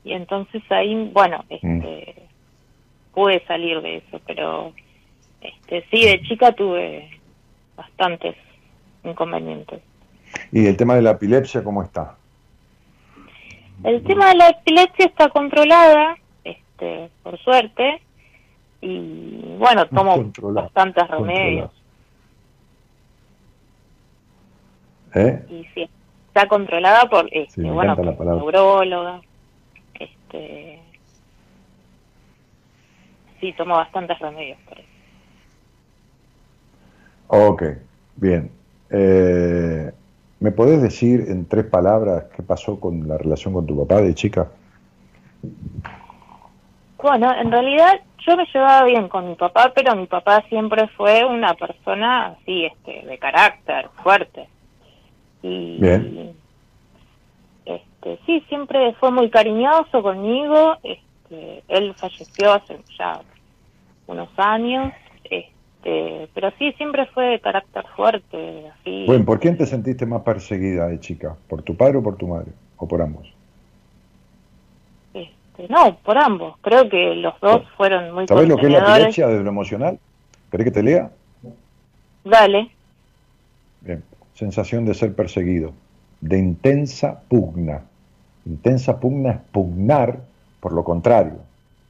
y 0.04 0.14
entonces 0.14 0.62
ahí, 0.70 1.10
bueno, 1.12 1.44
este, 1.50 2.28
pude 3.14 3.44
salir 3.48 3.82
de 3.82 3.98
eso, 3.98 4.22
pero 4.28 4.72
este, 5.42 5.84
sí, 5.90 6.06
de 6.06 6.22
chica 6.22 6.52
tuve 6.52 7.10
bastantes 7.76 8.36
inconvenientes. 9.04 9.82
¿Y 10.52 10.68
el 10.68 10.78
tema 10.78 10.96
de 10.96 11.02
la 11.02 11.12
epilepsia 11.12 11.64
cómo 11.64 11.82
está? 11.82 12.16
El 13.84 14.04
tema 14.04 14.30
de 14.30 14.36
la 14.36 14.50
epilepsia 14.50 15.06
está 15.06 15.30
controlada, 15.30 16.18
este, 16.44 17.10
por 17.24 17.38
suerte, 17.40 18.02
y 18.82 19.56
bueno, 19.58 19.88
tomo 19.88 20.32
bastantes 20.54 21.08
remedios. 21.08 21.72
¿Eh? 25.14 25.46
Y 25.50 25.66
sí, 25.74 25.90
está 26.28 26.48
controlada 26.48 27.10
por, 27.10 27.28
este, 27.32 27.62
Sí, 27.62 27.70
bueno, 27.70 27.96
por 27.96 28.26
neuróloga, 28.26 29.22
este, 30.00 30.80
sí, 33.40 33.54
tomo 33.54 33.76
bastantes 33.76 34.18
remedios 34.20 34.60
por 34.68 34.80
eso. 34.80 34.88
Ok, 37.28 37.64
bien. 38.16 38.52
Eh, 38.90 39.92
¿Me 40.40 40.52
podés 40.52 40.82
decir 40.82 41.26
en 41.30 41.46
tres 41.48 41.66
palabras 41.66 42.26
qué 42.36 42.44
pasó 42.44 42.80
con 42.80 43.08
la 43.08 43.18
relación 43.18 43.54
con 43.54 43.66
tu 43.66 43.78
papá 43.78 44.02
de 44.02 44.14
chica? 44.14 44.48
Bueno, 47.02 47.34
en 47.40 47.52
realidad 47.52 48.02
yo 48.26 48.36
me 48.36 48.46
llevaba 48.54 48.84
bien 48.84 49.08
con 49.08 49.28
mi 49.28 49.36
papá, 49.36 49.72
pero 49.74 49.96
mi 49.96 50.06
papá 50.06 50.44
siempre 50.50 50.88
fue 50.90 51.26
una 51.26 51.54
persona 51.54 52.28
así, 52.28 52.66
este, 52.66 53.06
de 53.08 53.18
carácter 53.18 53.90
fuerte. 54.04 54.48
Y 55.42 55.80
Bien. 55.80 56.36
este, 57.66 58.20
sí, 58.26 58.44
siempre 58.50 58.94
fue 59.00 59.12
muy 59.12 59.30
cariñoso 59.30 60.04
conmigo. 60.04 60.78
Este, 60.84 61.64
él 61.68 61.94
falleció 61.96 62.54
hace 62.54 62.80
ya 62.98 63.22
unos 64.08 64.30
años, 64.38 64.94
este, 65.88 66.30
pero 66.34 66.52
sí, 66.60 66.72
siempre 66.74 67.06
fue 67.08 67.26
de 67.26 67.40
carácter 67.40 67.86
fuerte, 67.96 68.68
así. 68.68 69.06
Bueno, 69.06 69.26
¿por 69.26 69.40
quién 69.40 69.58
te 69.58 69.66
sentiste 69.66 70.06
más 70.06 70.22
perseguida 70.22 70.88
de 70.88 71.00
chica? 71.00 71.36
¿Por 71.48 71.62
tu 71.62 71.76
padre 71.76 71.98
o 71.98 72.04
por 72.04 72.18
tu 72.18 72.28
madre? 72.28 72.52
¿O 72.78 72.88
por 72.88 73.02
ambos? 73.02 73.28
Este, 75.14 75.68
no, 75.70 75.96
por 75.98 76.18
ambos. 76.18 76.56
Creo 76.62 76.90
que 76.90 77.16
los 77.16 77.40
dos 77.40 77.64
fueron 77.78 78.14
muy 78.14 78.28
¿Sabés 78.28 78.50
lo 78.50 78.58
que 78.58 78.66
es 78.66 78.72
la 78.74 78.80
epilepsia 78.80 79.28
desde 79.28 79.44
lo 79.44 79.50
emocional? 79.50 79.98
¿Querés 80.52 80.66
que 80.66 80.72
te 80.72 80.84
lea? 80.84 81.10
Dale. 82.24 82.70
Bien. 83.82 84.04
Sensación 84.34 84.86
de 84.86 84.94
ser 84.94 85.16
perseguido. 85.16 85.74
de 86.20 86.38
intensa 86.38 87.22
pugna. 87.30 87.84
Intensa 88.46 89.00
pugna 89.00 89.32
es 89.32 89.40
pugnar 89.52 90.20
por 90.60 90.74
lo 90.74 90.84
contrario, 90.84 91.38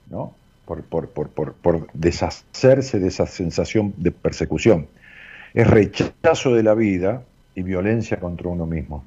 ¿no? 0.09 0.33
Por, 0.67 0.83
por, 0.83 1.09
por, 1.09 1.29
por, 1.29 1.53
por 1.53 1.87
deshacerse 1.93 2.99
de 2.99 3.07
esa 3.07 3.25
sensación 3.25 3.93
de 3.97 4.11
persecución. 4.11 4.87
Es 5.53 5.65
rechazo 5.65 6.53
de 6.53 6.61
la 6.61 6.73
vida 6.75 7.23
y 7.55 7.63
violencia 7.63 8.19
contra 8.19 8.49
uno 8.49 8.65
mismo, 8.65 9.05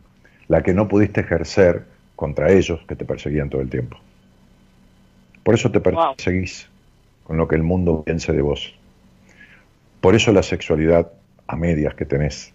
la 0.49 0.63
que 0.63 0.73
no 0.75 0.89
pudiste 0.89 1.21
ejercer 1.21 1.85
contra 2.17 2.51
ellos 2.51 2.81
que 2.89 2.97
te 2.97 3.05
perseguían 3.05 3.51
todo 3.51 3.61
el 3.61 3.69
tiempo. 3.69 3.99
Por 5.45 5.55
eso 5.55 5.71
te 5.71 5.79
Wow. 5.81 6.17
perseguís 6.17 6.69
con 7.25 7.37
lo 7.37 7.47
que 7.47 7.57
el 7.57 7.63
mundo 7.63 8.03
piense 8.05 8.33
de 8.33 8.43
vos. 8.43 8.75
Por 10.01 10.15
eso 10.15 10.33
la 10.33 10.43
sexualidad 10.43 11.13
a 11.47 11.57
medias 11.57 11.95
que 11.95 12.07
tenés, 12.07 12.53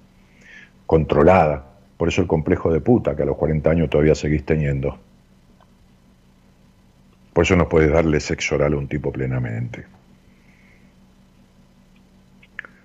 controlada. 0.87 1.63
Por 1.97 2.07
eso 2.09 2.21
el 2.21 2.27
complejo 2.27 2.73
de 2.73 2.81
puta 2.81 3.15
que 3.15 3.21
a 3.21 3.25
los 3.25 3.37
40 3.37 3.69
años 3.69 3.89
todavía 3.89 4.15
seguís 4.15 4.43
teniendo. 4.45 4.97
Por 7.35 7.43
eso 7.43 7.57
no 7.57 7.67
puedes 7.67 7.91
darle 7.91 8.21
sexo 8.21 8.55
oral 8.55 8.75
a 8.75 8.77
un 8.77 8.87
tipo 8.87 9.11
plenamente. 9.11 9.85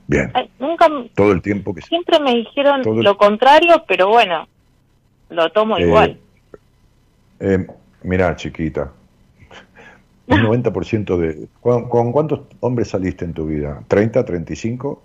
Bien, 0.09 0.28
Ay, 0.35 0.51
nunca, 0.59 0.89
todo 1.14 1.31
el 1.31 1.40
tiempo 1.40 1.72
que... 1.72 1.82
siempre 1.82 2.18
me 2.18 2.35
dijeron 2.35 2.82
Todo 2.82 2.98
el- 2.98 3.05
lo 3.05 3.16
contrario, 3.16 3.85
pero 3.86 4.09
bueno, 4.09 4.48
lo 5.28 5.52
tomo 5.52 5.78
Eh, 5.78 5.82
igual. 5.86 6.18
Eh, 7.39 7.64
mirá, 8.02 8.35
chiquita, 8.35 8.90
un 10.27 10.40
90% 10.43 11.16
de... 11.16 11.47
¿con, 11.60 11.89
con 11.89 12.10
cuántos 12.10 12.40
hombres 12.59 12.89
saliste 12.89 13.24
en 13.24 13.35
tu 13.35 13.47
vida? 13.47 13.85
¿30, 13.89 14.24
35? 14.24 15.01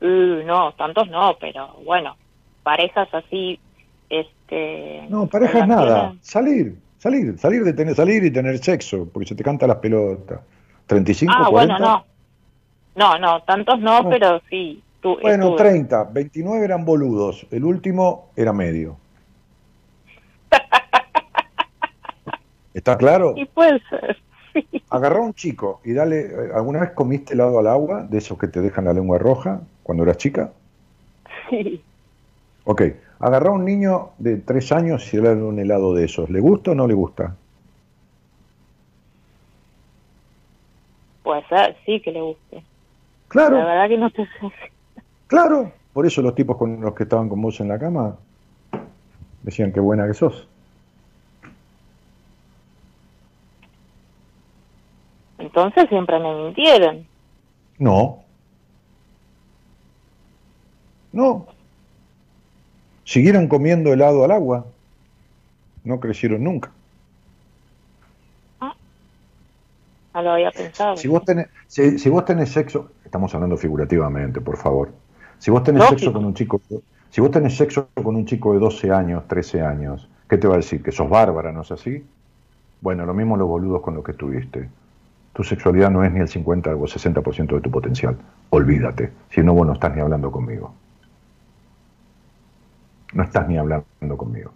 Uh, 0.00 0.06
no, 0.46 0.72
tantos 0.72 1.10
no, 1.10 1.36
pero 1.38 1.74
bueno, 1.84 2.16
parejas 2.62 3.12
así, 3.12 3.60
este... 4.08 5.02
No, 5.10 5.26
parejas 5.26 5.68
nada. 5.68 6.14
Salir, 6.22 6.76
salir, 7.10 7.38
salir 7.38 7.64
de 7.64 7.72
tener, 7.72 7.94
salir 7.94 8.24
y 8.24 8.30
tener 8.30 8.58
sexo, 8.58 9.08
porque 9.12 9.28
se 9.28 9.34
te 9.34 9.42
canta 9.42 9.66
las 9.66 9.76
pelotas. 9.78 10.40
35, 10.86 11.32
Ah, 11.36 11.48
40. 11.50 11.50
bueno, 11.50 11.78
no. 11.78 12.04
No, 12.96 13.18
no, 13.18 13.42
tantos 13.42 13.78
no, 13.80 14.02
No. 14.02 14.10
pero 14.10 14.40
sí. 14.50 14.82
Tu, 15.00 15.16
Bueno, 15.20 15.50
estuve. 15.50 15.56
30, 15.70 16.04
29 16.04 16.64
eran 16.64 16.84
boludos, 16.84 17.46
el 17.52 17.64
último 17.64 18.30
era 18.36 18.52
medio. 18.52 18.96
¿Está 22.74 22.96
claro? 22.96 23.34
Y 23.36 23.44
puede 23.46 23.80
ser. 23.88 24.16
Agarrá 24.90 25.18
a 25.18 25.22
un 25.22 25.34
chico 25.34 25.80
y 25.84 25.92
dale. 25.92 26.30
¿Alguna 26.54 26.80
vez 26.80 26.90
comiste 26.90 27.34
helado 27.34 27.58
al 27.60 27.68
agua, 27.68 28.02
de 28.08 28.18
esos 28.18 28.36
que 28.38 28.48
te 28.48 28.60
dejan 28.60 28.86
la 28.86 28.92
lengua 28.92 29.18
roja 29.18 29.60
cuando 29.84 30.02
eras 30.04 30.16
chica? 30.16 30.50
Sí. 31.48 31.80
Ok, 32.64 32.82
agarrá 33.20 33.50
a 33.50 33.52
un 33.52 33.64
niño 33.64 34.10
de 34.18 34.36
3 34.38 34.72
años 34.72 35.12
y 35.12 35.16
dale 35.18 35.42
un 35.42 35.58
helado 35.58 35.94
de 35.94 36.04
esos. 36.04 36.30
¿Le 36.30 36.40
gusta 36.40 36.72
o 36.72 36.74
no 36.74 36.86
le 36.86 36.94
gusta? 36.94 37.34
Puede 41.22 41.46
ser, 41.48 41.76
sí 41.84 42.00
que 42.00 42.12
le 42.12 42.20
guste. 42.20 42.56
La 42.56 42.62
Claro, 43.28 43.56
verdad 43.56 43.88
que 43.88 43.98
no 43.98 44.10
te 44.10 44.26
claro. 45.26 45.72
Por 45.92 46.06
eso 46.06 46.22
los 46.22 46.34
tipos 46.34 46.56
con 46.56 46.80
los 46.80 46.94
que 46.94 47.02
estaban 47.02 47.28
con 47.28 47.42
vos 47.42 47.60
en 47.60 47.68
la 47.68 47.78
cama 47.78 48.16
decían 49.42 49.72
qué 49.72 49.80
buena 49.80 50.06
que 50.06 50.14
sos. 50.14 50.46
Entonces 55.38 55.88
siempre 55.88 56.18
me 56.18 56.34
mintieron. 56.34 57.06
No. 57.78 58.22
No. 61.12 61.46
Siguieron 63.08 63.48
comiendo 63.48 63.90
helado 63.90 64.22
al 64.22 64.30
agua. 64.32 64.66
No 65.82 65.98
crecieron 65.98 66.44
nunca. 66.44 66.70
No 68.60 70.22
lo 70.22 70.32
había 70.32 70.50
pensado. 70.50 70.94
Si 70.98 71.08
vos 71.08 71.24
tenés, 71.24 71.46
si, 71.68 71.98
si 71.98 72.10
vos 72.10 72.26
tenés 72.26 72.50
sexo, 72.50 72.90
estamos 73.02 73.34
hablando 73.34 73.56
figurativamente, 73.56 74.42
por 74.42 74.58
favor. 74.58 74.90
Si 75.38 75.50
vos 75.50 75.62
tenés 75.62 75.80
Lógico. 75.80 75.98
sexo 76.00 76.12
con 76.12 76.26
un 76.26 76.34
chico, 76.34 76.60
si 77.08 77.22
vos 77.22 77.30
tenés 77.30 77.56
sexo 77.56 77.88
con 77.94 78.14
un 78.14 78.26
chico 78.26 78.52
de 78.52 78.58
12 78.58 78.90
años, 78.90 79.26
13 79.26 79.62
años, 79.62 80.06
¿qué 80.28 80.36
te 80.36 80.46
va 80.46 80.54
a 80.54 80.56
decir? 80.58 80.82
¿Que 80.82 80.92
sos 80.92 81.08
bárbara, 81.08 81.50
no 81.50 81.62
es 81.62 81.72
así? 81.72 82.04
Bueno, 82.82 83.06
lo 83.06 83.14
mismo 83.14 83.38
los 83.38 83.48
boludos 83.48 83.80
con 83.80 83.94
los 83.94 84.04
que 84.04 84.10
estuviste. 84.10 84.68
Tu 85.32 85.44
sexualidad 85.44 85.90
no 85.90 86.04
es 86.04 86.12
ni 86.12 86.20
el 86.20 86.28
50 86.28 86.76
o 86.76 86.86
60% 86.86 87.54
de 87.54 87.60
tu 87.62 87.70
potencial. 87.70 88.18
Olvídate. 88.50 89.12
Si 89.30 89.40
no, 89.40 89.54
vos 89.54 89.66
no 89.66 89.72
estás 89.72 89.94
ni 89.94 90.02
hablando 90.02 90.30
conmigo. 90.30 90.74
No 93.12 93.22
estás 93.22 93.48
ni 93.48 93.56
hablando 93.56 93.84
conmigo. 94.16 94.52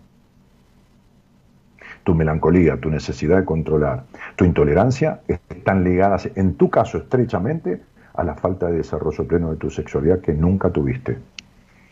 Tu 2.05 2.15
melancolía, 2.15 2.77
tu 2.79 2.91
necesidad 2.91 3.39
de 3.39 3.45
controlar, 3.45 4.05
tu 4.37 4.45
intolerancia 4.45 5.21
están 5.49 5.85
ligadas, 5.85 6.29
en 6.35 6.55
tu 6.55 6.69
caso, 6.69 6.99
estrechamente 6.99 7.81
a 8.15 8.25
la 8.25 8.35
falta 8.35 8.67
de 8.67 8.79
desarrollo 8.79 9.27
pleno 9.27 9.51
de 9.51 9.57
tu 9.57 9.71
sexualidad 9.71 10.21
que 10.21 10.33
nunca 10.33 10.71
tuviste. 10.71 11.19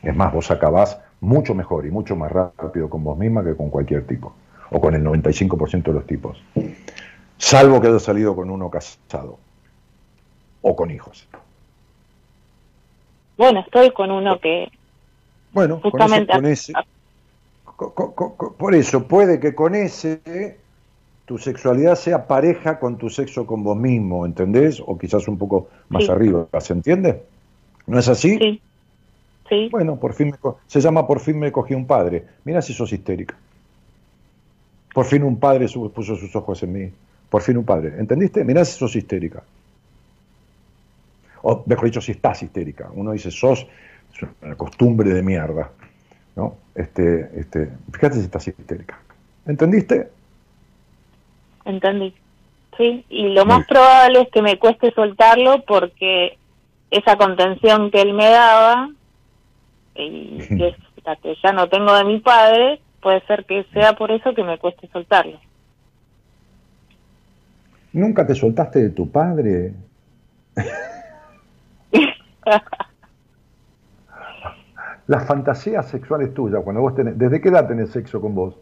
Es 0.03 0.17
más, 0.17 0.33
vos 0.33 0.51
acabás 0.51 1.01
mucho 1.21 1.55
mejor 1.55 1.87
y 1.87 1.91
mucho 1.91 2.17
más 2.17 2.33
rápido 2.33 2.89
con 2.91 3.05
vos 3.05 3.17
misma 3.17 3.45
que 3.45 3.55
con 3.55 3.71
cualquier 3.71 4.07
tipo, 4.07 4.35
o 4.71 4.81
con 4.81 4.95
el 4.95 5.05
95% 5.05 5.83
de 5.83 5.93
los 5.93 6.07
tipos. 6.07 6.43
Salvo 7.37 7.81
que 7.81 7.89
hayas 7.89 8.03
salido 8.03 8.35
con 8.35 8.51
uno 8.51 8.71
casado, 8.71 9.39
o 10.63 10.77
con 10.77 10.91
hijos. 10.91 11.29
Bueno, 13.37 13.61
estoy 13.61 13.93
con 13.93 14.11
uno 14.11 14.39
que 14.39 14.71
Bueno, 15.53 15.81
con 15.81 15.91
con 15.93 16.47
ese, 16.47 16.73
por 18.59 18.75
eso, 18.75 19.07
puede 19.07 19.41
que 19.41 19.55
con 19.55 19.75
ese 19.75 20.59
tu 21.25 21.39
sexualidad 21.39 21.95
sea 21.95 22.27
pareja 22.27 22.79
con 22.79 22.99
tu 22.99 23.09
sexo 23.09 23.47
con 23.47 23.63
vos 23.63 23.77
mismo, 23.77 24.27
¿entendés? 24.27 24.83
O 24.85 24.99
quizás 24.99 25.29
un 25.29 25.39
poco 25.39 25.69
más 25.89 26.05
Sí. 26.05 26.11
arriba, 26.11 26.49
¿se 26.59 26.73
entiende? 26.73 27.23
¿No 27.87 27.99
es 27.99 28.09
así? 28.09 28.37
Sí, 28.37 28.61
sí. 29.49 29.69
Bueno, 29.71 29.97
por 29.97 30.13
fin 30.13 30.31
me 30.31 30.37
se 30.67 30.81
llama 30.81 31.07
Por 31.07 31.21
fin 31.21 31.39
me 31.39 31.53
cogí 31.53 31.75
un 31.75 31.87
padre. 31.87 32.25
Mira 32.45 32.61
si 32.61 32.75
sos 32.75 32.93
histérica. 32.93 33.37
Por 34.93 35.07
fin 35.07 35.23
un 35.23 35.39
padre 35.39 35.67
puso 35.95 36.17
sus 36.17 36.35
ojos 36.35 36.63
en 36.65 36.73
mí. 36.73 36.93
Por 37.29 37.43
fin 37.43 37.57
un 37.57 37.65
padre. 37.65 37.95
¿Entendiste? 37.99 38.45
Mirá 38.45 38.65
si 38.65 38.77
sos 38.77 38.97
histérica. 38.97 39.43
O 41.43 41.63
mejor 41.67 41.85
dicho, 41.87 42.01
si 42.01 42.13
estás 42.13 42.43
histérica. 42.43 42.91
Uno 42.93 43.13
dice 43.13 43.31
sos, 43.31 43.67
es 44.13 44.29
una 44.43 44.57
costumbre 44.57 45.13
de 45.13 45.23
mierda. 45.23 45.71
¿no? 46.37 46.57
Este, 46.75 47.31
este, 47.39 47.71
fíjate 47.93 48.17
si 48.17 48.23
estás 48.23 48.49
histérica. 48.49 48.99
¿Entendiste? 49.47 50.11
Entendí. 51.65 52.15
Sí, 52.77 53.05
y 53.09 53.31
lo 53.31 53.45
Muy 53.45 53.57
más 53.57 53.67
probable 53.67 54.23
es 54.23 54.29
que 54.31 54.43
me 54.43 54.59
cueste 54.59 54.93
soltarlo 54.93 55.63
porque 55.67 56.39
esa 56.91 57.17
contención 57.17 57.91
que 57.91 58.01
él 58.01 58.15
me 58.15 58.31
daba, 58.31 58.91
y 59.95 60.39
que 60.49 60.69
es 60.69 60.77
la 61.05 61.17
que 61.17 61.37
ya 61.43 61.53
no 61.53 61.69
tengo 61.69 61.93
de 61.95 62.05
mi 62.05 62.21
padre, 62.21 62.81
puede 63.01 63.21
ser 63.27 63.45
que 63.45 63.65
sea 63.73 63.95
por 63.95 64.11
eso 64.11 64.35
que 64.35 64.45
me 64.45 64.59
cueste 64.59 64.89
soltarlo. 64.89 65.39
¿Nunca 67.93 68.27
te 68.27 68.35
soltaste 68.35 68.83
de 68.83 68.91
tu 68.91 69.11
padre? 69.11 69.73
Las 75.11 75.27
fantasías 75.27 75.89
sexuales 75.89 76.33
tuyas, 76.33 76.63
cuando 76.63 76.83
vos 76.83 76.95
tenés, 76.95 77.19
¿desde 77.19 77.41
qué 77.41 77.49
edad 77.49 77.67
tenés 77.67 77.91
sexo 77.91 78.21
con 78.21 78.33
vos? 78.33 78.55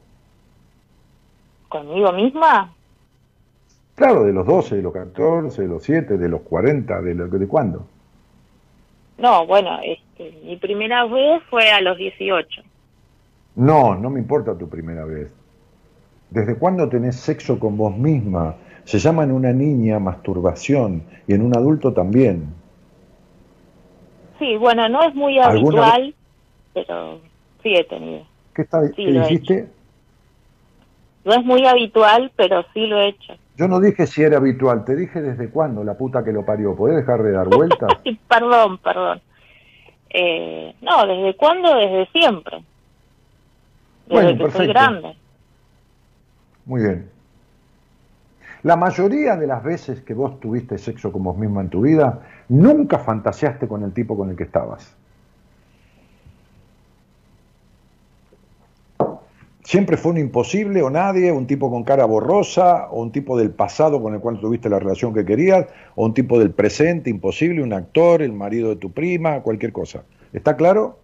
¿Conmigo 1.68 2.10
misma? 2.10 2.72
Claro, 3.94 4.24
de 4.24 4.32
los 4.32 4.46
12, 4.46 4.76
de 4.76 4.82
los 4.82 4.94
14, 4.94 5.60
de 5.60 5.68
los 5.68 5.82
7, 5.82 6.16
de 6.16 6.26
los 6.26 6.40
40, 6.40 7.02
de, 7.02 7.14
lo, 7.14 7.26
de 7.26 7.46
cuándo. 7.46 7.84
No, 9.18 9.46
bueno, 9.46 9.78
este, 9.84 10.40
mi 10.42 10.56
primera 10.56 11.04
vez 11.04 11.42
fue 11.50 11.70
a 11.70 11.82
los 11.82 11.98
18. 11.98 12.62
No, 13.56 13.94
no 13.94 14.08
me 14.08 14.18
importa 14.18 14.56
tu 14.56 14.70
primera 14.70 15.04
vez. 15.04 15.30
¿Desde 16.30 16.56
cuándo 16.56 16.88
tenés 16.88 17.16
sexo 17.16 17.60
con 17.60 17.76
vos 17.76 17.94
misma? 17.94 18.54
Se 18.84 18.98
llama 18.98 19.24
en 19.24 19.32
una 19.32 19.52
niña 19.52 19.98
masturbación 19.98 21.02
y 21.26 21.34
en 21.34 21.42
un 21.42 21.54
adulto 21.54 21.92
también. 21.92 22.46
Sí, 24.38 24.56
bueno, 24.56 24.88
no 24.88 25.02
es 25.02 25.14
muy 25.14 25.38
¿Alguna 25.38 25.88
habitual, 25.88 26.14
pero 26.72 27.20
sí 27.62 27.74
he 27.74 27.84
tenido. 27.84 28.24
¿Qué, 28.54 28.62
está, 28.62 28.86
Sí, 28.88 28.92
qué 28.96 29.10
lo 29.10 29.20
he 29.20 29.28
dijiste? 29.28 29.68
No 31.24 31.34
es 31.34 31.44
muy 31.44 31.66
habitual, 31.66 32.32
pero 32.36 32.64
sí 32.72 32.86
lo 32.86 32.98
he 32.98 33.08
hecho. 33.08 33.34
Yo 33.56 33.68
no 33.68 33.80
dije 33.80 34.06
si 34.06 34.22
era 34.22 34.38
habitual, 34.38 34.84
te 34.84 34.94
dije 34.96 35.20
desde 35.20 35.50
cuándo, 35.50 35.84
la 35.84 35.94
puta 35.94 36.24
que 36.24 36.32
lo 36.32 36.44
parió. 36.44 36.76
¿Podés 36.76 36.96
dejar 36.96 37.22
de 37.22 37.32
dar 37.32 37.48
vueltas? 37.48 37.88
Perdón, 38.28 38.78
perdón. 38.78 39.20
Eh, 40.10 40.74
no, 40.80 41.06
¿desde 41.06 41.36
cuándo? 41.36 41.74
Desde 41.74 42.06
siempre. 42.12 42.62
Desde 44.06 44.22
Bueno, 44.22 44.30
que 44.30 44.36
soy 44.52 44.66
perfecto. 44.66 44.72
grande. 44.72 45.16
Muy 46.64 46.82
bien. 46.82 47.10
La 48.62 48.76
mayoría 48.76 49.36
de 49.36 49.46
las 49.46 49.62
veces 49.62 50.02
que 50.02 50.14
vos 50.14 50.40
tuviste 50.40 50.78
sexo 50.78 51.12
con 51.12 51.22
vos 51.22 51.36
misma 51.36 51.60
en 51.60 51.70
tu 51.70 51.82
vida, 51.82 52.22
nunca 52.48 52.98
fantaseaste 52.98 53.68
con 53.68 53.82
el 53.84 53.92
tipo 53.92 54.16
con 54.16 54.30
el 54.30 54.36
que 54.36 54.44
estabas. 54.44 54.96
¿Siempre 59.68 59.98
fue 59.98 60.12
un 60.12 60.16
imposible 60.16 60.80
o 60.80 60.88
nadie, 60.88 61.30
un 61.30 61.46
tipo 61.46 61.70
con 61.70 61.84
cara 61.84 62.06
borrosa, 62.06 62.88
o 62.88 63.02
un 63.02 63.12
tipo 63.12 63.36
del 63.36 63.50
pasado 63.50 64.00
con 64.00 64.14
el 64.14 64.20
cual 64.20 64.40
tuviste 64.40 64.70
la 64.70 64.78
relación 64.78 65.12
que 65.12 65.26
querías, 65.26 65.66
o 65.94 66.06
un 66.06 66.14
tipo 66.14 66.38
del 66.38 66.52
presente 66.52 67.10
imposible, 67.10 67.62
un 67.62 67.74
actor, 67.74 68.22
el 68.22 68.32
marido 68.32 68.70
de 68.70 68.76
tu 68.76 68.90
prima, 68.90 69.42
cualquier 69.42 69.72
cosa? 69.72 70.04
¿Está 70.32 70.56
claro? 70.56 70.98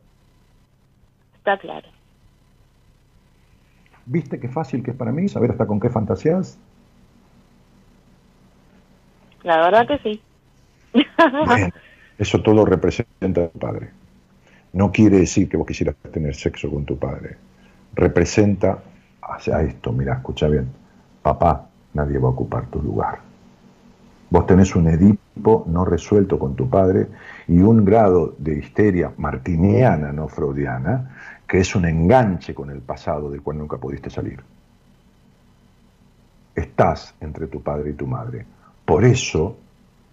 Está 1.36 1.58
claro. 1.58 1.86
¿Viste 4.06 4.40
qué 4.40 4.48
fácil 4.48 4.82
que 4.82 4.92
es 4.92 4.96
para 4.96 5.12
mí 5.12 5.28
saber 5.28 5.50
hasta 5.50 5.66
con 5.66 5.78
qué 5.78 5.90
fantasías? 5.90 6.56
La 9.42 9.58
verdad 9.58 9.86
que 9.86 9.98
sí. 9.98 10.22
Bien, 10.94 11.70
eso 12.16 12.40
todo 12.40 12.64
representa 12.64 13.44
a 13.44 13.48
tu 13.48 13.58
padre. 13.58 13.90
No 14.72 14.90
quiere 14.90 15.18
decir 15.18 15.50
que 15.50 15.58
vos 15.58 15.66
quisieras 15.66 15.96
tener 16.10 16.34
sexo 16.34 16.70
con 16.70 16.86
tu 16.86 16.98
padre. 16.98 17.36
Representa 17.94 18.78
hacia 19.22 19.62
esto, 19.62 19.92
mira, 19.92 20.14
escucha 20.14 20.48
bien. 20.48 20.68
Papá, 21.22 21.68
nadie 21.94 22.18
va 22.18 22.28
a 22.28 22.32
ocupar 22.32 22.66
tu 22.66 22.82
lugar. 22.82 23.18
Vos 24.30 24.46
tenés 24.46 24.74
un 24.74 24.88
Edipo 24.88 25.64
no 25.68 25.84
resuelto 25.84 26.38
con 26.38 26.56
tu 26.56 26.68
padre 26.68 27.08
y 27.46 27.60
un 27.60 27.84
grado 27.84 28.34
de 28.38 28.58
histeria 28.58 29.12
martiniana, 29.16 30.12
no 30.12 30.28
freudiana, 30.28 31.10
que 31.46 31.60
es 31.60 31.74
un 31.76 31.84
enganche 31.84 32.54
con 32.54 32.70
el 32.70 32.80
pasado 32.80 33.30
del 33.30 33.42
cual 33.42 33.58
nunca 33.58 33.76
pudiste 33.76 34.10
salir. 34.10 34.40
Estás 36.54 37.14
entre 37.20 37.46
tu 37.46 37.62
padre 37.62 37.90
y 37.90 37.94
tu 37.94 38.06
madre. 38.06 38.44
Por 38.84 39.04
eso 39.04 39.56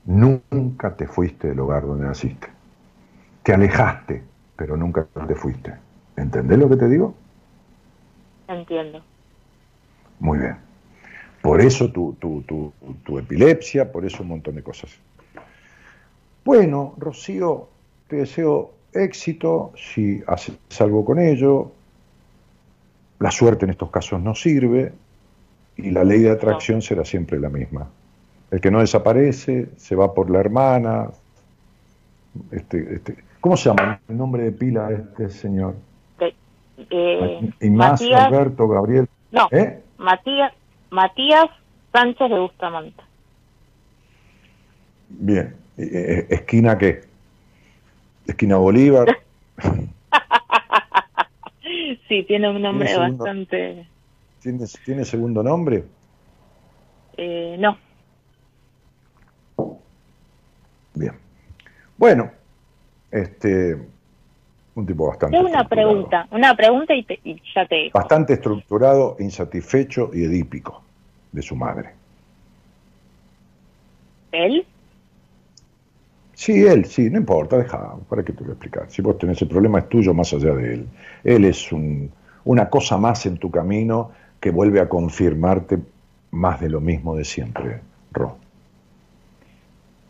nunca 0.06 0.96
te 0.96 1.08
fuiste 1.08 1.50
del 1.50 1.60
hogar 1.60 1.86
donde 1.86 2.06
naciste. 2.06 2.48
Te 3.44 3.54
alejaste, 3.54 4.24
pero 4.56 4.78
nunca 4.78 5.08
te 5.28 5.36
fuiste. 5.36 5.74
¿Entendés 6.16 6.60
lo 6.60 6.70
que 6.70 6.78
te 6.78 6.88
digo? 6.88 7.16
Entiendo. 8.52 9.02
Muy 10.20 10.40
bien. 10.40 10.58
Por 11.42 11.62
eso 11.62 11.92
tu, 11.92 12.14
tu, 12.20 12.42
tu, 12.44 12.74
tu 13.04 13.18
epilepsia, 13.18 13.92
por 13.92 14.06
eso 14.06 14.22
un 14.22 14.30
montón 14.30 14.56
de 14.56 14.62
cosas. 14.62 14.92
Bueno, 16.44 16.94
Rocío, 16.98 17.70
te 18.08 18.18
deseo 18.18 18.74
éxito 18.94 19.72
si 19.76 20.22
haces 20.28 20.58
algo 20.80 21.06
con 21.06 21.18
ello. 21.18 21.72
La 23.20 23.32
suerte 23.32 23.66
en 23.66 23.72
estos 23.72 23.90
casos 23.90 24.22
no 24.22 24.36
sirve 24.36 24.92
y 25.78 25.92
la 25.92 26.04
ley 26.04 26.20
de 26.20 26.32
atracción 26.32 26.82
será 26.82 27.06
siempre 27.06 27.40
la 27.40 27.50
misma. 27.50 27.88
El 28.52 28.60
que 28.60 28.70
no 28.70 28.82
desaparece 28.82 29.70
se 29.78 29.96
va 29.96 30.14
por 30.14 30.30
la 30.30 30.40
hermana. 30.40 31.10
Este, 32.52 32.96
este, 32.96 33.16
¿Cómo 33.40 33.56
se 33.56 33.70
llama 33.70 34.02
el 34.08 34.18
nombre 34.18 34.44
de 34.44 34.52
pila 34.52 34.90
de 34.90 34.96
este 34.96 35.30
señor? 35.30 35.76
Eh, 36.92 37.50
Ignacio, 37.62 38.10
Matías- 38.10 38.28
Alberto, 38.28 38.68
Gabriel. 38.68 39.08
No, 39.32 39.48
¿Eh? 39.52 39.82
Matías, 39.98 40.54
Matías 40.90 41.46
Sánchez 41.94 42.30
de 42.30 42.40
Bustamante. 42.40 43.02
Bien. 45.10 45.56
Eh, 45.78 45.90
eh, 45.94 46.28
¿Esquina 46.30 46.78
qué? 46.78 47.04
¿Esquina 48.28 48.58
Bolívar? 48.58 49.08
Sí, 52.08 52.24
tiene 52.24 52.50
un 52.50 52.62
nombre 52.62 52.88
¿Tiene 52.88 53.02
segundo? 53.02 53.24
bastante... 53.24 53.88
¿Tiene, 54.42 54.66
¿Tiene 54.84 55.06
segundo 55.06 55.42
nombre? 55.42 55.86
Eh, 57.16 57.56
no, 57.58 57.78
Bien. 60.94 61.14
Bueno, 61.98 62.30
este, 63.12 63.78
un 64.76 64.86
tipo 64.86 65.08
bastante. 65.08 65.38
tengo 65.38 65.50
una 65.50 65.68
pregunta, 65.68 66.28
una 66.32 66.56
pregunta 66.56 66.94
y, 66.94 67.04
te- 67.04 67.20
y 67.24 67.42
ya 67.54 67.66
te. 67.66 67.90
Bastante 67.94 68.34
estructurado, 68.34 69.18
insatisfecho 69.20 70.12
y 70.14 70.24
edípico 70.24 70.82
de 71.32 71.42
su 71.42 71.56
madre. 71.56 71.92
¿Él? 74.32 74.66
Sí, 76.34 76.66
él, 76.66 76.86
sí, 76.86 77.10
no 77.10 77.18
importa, 77.20 77.58
deja, 77.58 77.96
¿para 78.10 78.24
qué 78.24 78.34
te 78.34 78.40
voy 78.40 78.50
a 78.52 78.54
explicar? 78.54 78.90
Si 78.90 79.02
vos 79.02 79.18
tenés 79.18 79.42
el 79.42 79.48
problema 79.48 79.80
es 79.80 79.90
tuyo 79.90 80.14
más 80.14 80.34
allá 80.34 80.54
de 80.54 80.74
él. 80.74 80.88
Él 81.24 81.46
es 81.46 81.72
un- 81.72 82.10
una 82.46 82.70
cosa 82.70 82.98
más 82.98 83.26
en 83.26 83.38
tu 83.38 83.52
camino 83.52 84.12
que 84.40 84.50
vuelve 84.50 84.80
a 84.80 84.90
confirmarte 84.90 85.78
más 86.32 86.60
de 86.60 86.70
lo 86.70 86.82
mismo 86.82 87.16
de 87.16 87.26
siempre, 87.26 87.82
Ro. 88.12 88.38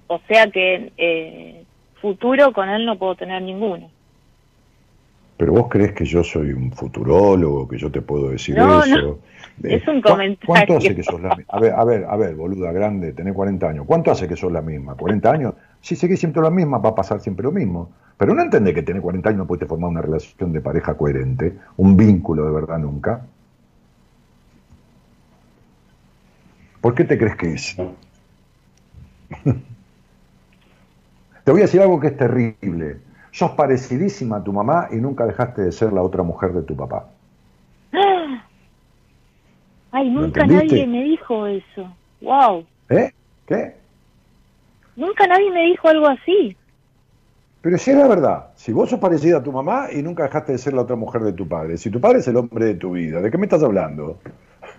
O 0.08 0.22
sea 0.28 0.50
que 0.50 0.94
eh, 0.98 1.66
futuro 2.02 2.54
con 2.54 2.70
él 2.70 2.86
no 2.86 2.98
puedo 2.98 3.16
tener 3.16 3.42
ninguno. 3.42 3.92
Pero 5.42 5.54
vos 5.54 5.70
crees 5.72 5.94
que 5.94 6.06
yo 6.06 6.24
soy 6.24 6.54
un 6.54 6.72
futurólogo, 6.72 7.68
que 7.68 7.76
yo 7.80 7.92
te 7.92 8.00
puedo 8.04 8.30
decir 8.30 8.56
No, 8.56 8.84
eso. 8.84 8.96
no. 8.96 9.18
Eh, 9.68 9.78
Es 9.78 9.88
un 9.88 10.00
¿cu- 10.00 10.10
comentario. 10.10 10.46
¿Cuánto 10.46 10.78
hace 10.78 10.96
que 10.96 11.02
sos 11.02 11.20
la 11.20 11.36
misma? 11.36 11.52
A 11.52 11.60
ver, 11.60 11.74
a 11.74 11.84
ver, 11.84 12.06
a 12.08 12.16
ver, 12.16 12.36
boluda 12.36 12.72
grande, 12.72 13.12
tenés 13.12 13.34
40 13.34 13.68
años. 13.68 13.86
¿Cuánto 13.88 14.12
hace 14.12 14.28
que 14.28 14.36
sos 14.36 14.52
la 14.52 14.62
misma? 14.62 14.96
¿40 14.96 15.32
años? 15.32 15.56
Si 15.82 15.96
seguís 15.96 16.20
siempre 16.20 16.44
la 16.44 16.52
misma, 16.52 16.78
va 16.78 16.90
a 16.90 16.94
pasar 16.94 17.22
siempre 17.22 17.42
lo 17.42 17.52
mismo. 17.52 17.90
Pero 18.20 18.36
no 18.36 18.44
entendés 18.44 18.76
que 18.76 18.84
tenés 18.84 19.02
40 19.02 19.30
años 19.30 19.40
no 19.40 19.48
puedes 19.48 19.68
formar 19.68 19.90
una 19.90 20.04
relación 20.04 20.54
de 20.54 20.62
pareja 20.62 20.94
coherente, 20.94 21.56
un 21.78 21.98
vínculo 21.98 22.46
de 22.46 22.52
verdad 22.52 22.78
nunca. 22.78 23.26
¿Por 26.82 26.94
qué 26.94 27.04
te 27.04 27.18
crees 27.18 27.36
que 27.36 27.54
es? 27.54 27.76
te 31.44 31.52
voy 31.52 31.62
a 31.62 31.64
decir 31.64 31.82
algo 31.82 32.00
que 32.00 32.10
es 32.10 32.18
terrible. 32.18 32.98
Sos 33.32 33.52
parecidísima 33.52 34.38
a 34.38 34.44
tu 34.44 34.54
mamá 34.54 34.88
y 34.92 34.98
nunca 34.98 35.26
dejaste 35.26 35.62
de 35.62 35.72
ser 35.72 35.94
la 35.94 36.02
otra 36.02 36.24
mujer 36.24 36.54
de 36.54 36.64
tu 36.64 36.76
papá. 36.76 37.08
Ay, 39.92 40.10
¿Lo 40.10 40.22
nunca 40.22 40.46
nadie 40.46 40.88
me 40.88 41.04
dijo 41.04 41.48
eso. 41.48 41.94
Wow, 42.22 42.66
¿Eh? 42.90 43.12
¿Qué? 43.48 43.76
nunca 44.96 45.28
nadie 45.28 45.52
me 45.52 45.66
dijo 45.66 45.88
algo 45.88 46.08
así. 46.08 46.56
Pero 47.62 47.78
si 47.78 47.92
es 47.92 47.98
la 47.98 48.08
verdad, 48.08 48.48
si 48.56 48.74
vos 48.74 48.90
sos 48.90 49.00
parecida 49.00 49.38
a 49.38 49.44
tu 49.44 49.52
mamá 49.52 49.88
y 49.92 50.02
nunca 50.02 50.24
dejaste 50.24 50.54
de 50.54 50.58
ser 50.58 50.74
la 50.74 50.82
otra 50.82 50.96
mujer 50.96 51.22
de 51.22 51.34
tu 51.34 51.48
padre, 51.48 51.78
si 51.78 51.90
tu 51.90 52.02
padre 52.02 52.20
es 52.20 52.28
el 52.28 52.38
hombre 52.38 52.66
de 52.66 52.76
tu 52.76 52.92
vida, 52.92 53.22
¿de 53.22 53.30
qué 53.30 53.38
me 53.38 53.46
estás 53.46 53.64
hablando? 53.64 54.20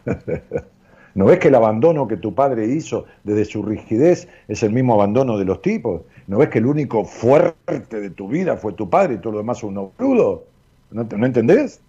¿No 1.14 1.26
ves 1.26 1.38
que 1.38 1.48
el 1.48 1.54
abandono 1.54 2.08
que 2.08 2.16
tu 2.16 2.34
padre 2.34 2.66
hizo 2.66 3.04
desde 3.22 3.44
su 3.44 3.62
rigidez 3.62 4.28
es 4.48 4.62
el 4.62 4.72
mismo 4.72 4.94
abandono 4.94 5.38
de 5.38 5.44
los 5.44 5.62
tipos? 5.62 6.02
¿No 6.26 6.38
ves 6.38 6.48
que 6.48 6.58
el 6.58 6.66
único 6.66 7.04
fuerte 7.04 8.00
de 8.00 8.10
tu 8.10 8.28
vida 8.28 8.56
fue 8.56 8.72
tu 8.72 8.88
padre 8.88 9.14
y 9.14 9.18
todo 9.18 9.32
lo 9.34 9.38
demás 9.38 9.58
es 9.58 9.64
un 9.64 9.90
crudo? 9.90 10.44
¿No, 10.90 11.04
¿No 11.04 11.26
entendés? 11.26 11.80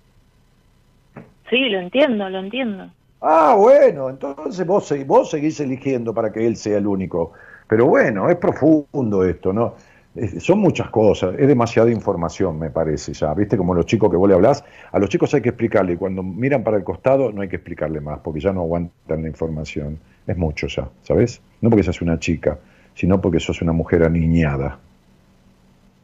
Sí, 1.49 1.69
lo 1.69 1.79
entiendo, 1.79 2.29
lo 2.29 2.39
entiendo. 2.39 2.89
Ah, 3.21 3.55
bueno, 3.57 4.09
entonces 4.09 4.65
vos, 4.67 4.93
vos 5.05 5.29
seguís 5.29 5.59
eligiendo 5.59 6.13
para 6.13 6.31
que 6.31 6.45
él 6.45 6.57
sea 6.57 6.77
el 6.77 6.87
único. 6.87 7.31
Pero 7.67 7.85
bueno, 7.85 8.29
es 8.29 8.35
profundo 8.35 9.23
esto, 9.23 9.53
¿no? 9.53 9.75
Es- 10.15 10.43
son 10.43 10.59
muchas 10.59 10.89
cosas, 10.89 11.35
es 11.39 11.47
demasiada 11.47 11.89
información, 11.89 12.59
me 12.59 12.69
parece 12.69 13.13
ya. 13.13 13.33
¿Viste? 13.33 13.57
Como 13.57 13.73
los 13.73 13.85
chicos 13.85 14.09
que 14.11 14.17
vos 14.17 14.27
le 14.27 14.35
hablás, 14.35 14.63
a 14.91 14.99
los 14.99 15.09
chicos 15.09 15.33
hay 15.33 15.41
que 15.41 15.49
explicarle, 15.49 15.97
cuando 15.97 16.21
miran 16.21 16.63
para 16.63 16.77
el 16.77 16.83
costado 16.83 17.31
no 17.31 17.41
hay 17.41 17.47
que 17.49 17.55
explicarle 17.55 18.01
más, 18.01 18.19
porque 18.19 18.41
ya 18.41 18.51
no 18.51 18.61
aguantan 18.61 19.21
la 19.23 19.27
información. 19.29 19.99
Es 20.27 20.37
mucho 20.37 20.67
ya, 20.67 20.89
¿sabes? 21.03 21.41
No 21.61 21.69
porque 21.69 21.83
seas 21.83 22.01
una 22.01 22.19
chica, 22.19 22.57
sino 22.95 23.19
porque 23.21 23.39
sos 23.39 23.61
una 23.61 23.71
mujer 23.73 24.03
aniñada. 24.03 24.79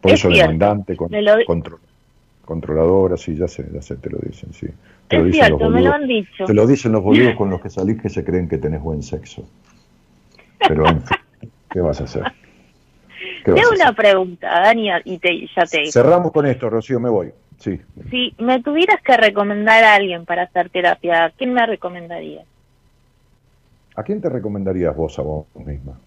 Por 0.02 0.12
Es 0.12 0.20
eso 0.20 0.30
cierto, 0.32 0.52
demandante, 0.52 0.96
con- 0.96 1.12
lo 1.12 1.46
contro- 1.46 1.80
controladora, 2.46 3.18
sí, 3.18 3.36
ya 3.36 3.48
sé, 3.48 3.68
ya 3.74 3.82
sé, 3.82 3.96
te 3.98 4.10
lo 4.10 4.18
dicen, 4.20 4.54
sí. 4.54 4.68
Te 5.08 5.18
lo 5.18 5.24
dicen 5.26 5.46
cierto, 5.46 5.66
los 5.66 5.74
me 5.74 5.82
lo 5.82 5.90
boludos. 5.92 5.94
han 5.96 6.08
dicho. 6.08 6.46
Te 6.46 6.54
lo 6.54 6.68
dicen 6.68 6.92
los 6.92 7.04
boludos 7.04 7.36
con 7.36 7.50
los 7.50 7.62
que 7.62 7.70
salís 7.70 8.02
que 8.02 8.10
se 8.10 8.24
creen 8.24 8.48
que 8.48 8.58
tenés 8.58 8.82
buen 8.82 9.04
sexo. 9.04 9.48
Pero 10.68 10.88
en 10.88 11.02
fin, 11.04 11.18
¿qué 11.70 11.82
vas 11.82 12.00
a 12.02 12.04
hacer? 12.06 12.24
¿Qué 13.44 13.52
vas 13.52 13.62
Tengo 13.62 13.72
a 13.72 13.76
una 13.76 13.94
pregunta, 13.96 14.48
Dani, 14.62 14.90
y 15.06 15.18
te, 15.20 15.48
ya 15.56 15.66
te. 15.66 15.92
Cerramos 15.92 16.32
con 16.32 16.46
esto, 16.46 16.70
Rocío, 16.70 17.00
me 17.00 17.10
voy. 17.10 17.32
Sí. 17.58 17.80
Si 18.10 18.34
me 18.40 18.62
tuvieras 18.64 19.02
que 19.04 19.18
recomendar 19.18 19.84
a 19.84 19.96
alguien 19.96 20.26
para 20.26 20.44
hacer 20.44 20.70
terapia, 20.70 21.26
¿a 21.26 21.30
¿quién 21.32 21.54
me 21.54 21.66
recomendarías? 21.66 22.46
¿A 23.96 24.04
quién 24.04 24.22
te 24.22 24.30
recomendarías 24.30 24.96
vos 24.96 25.20
a 25.20 25.22
vos 25.24 25.46
misma? 25.56 26.00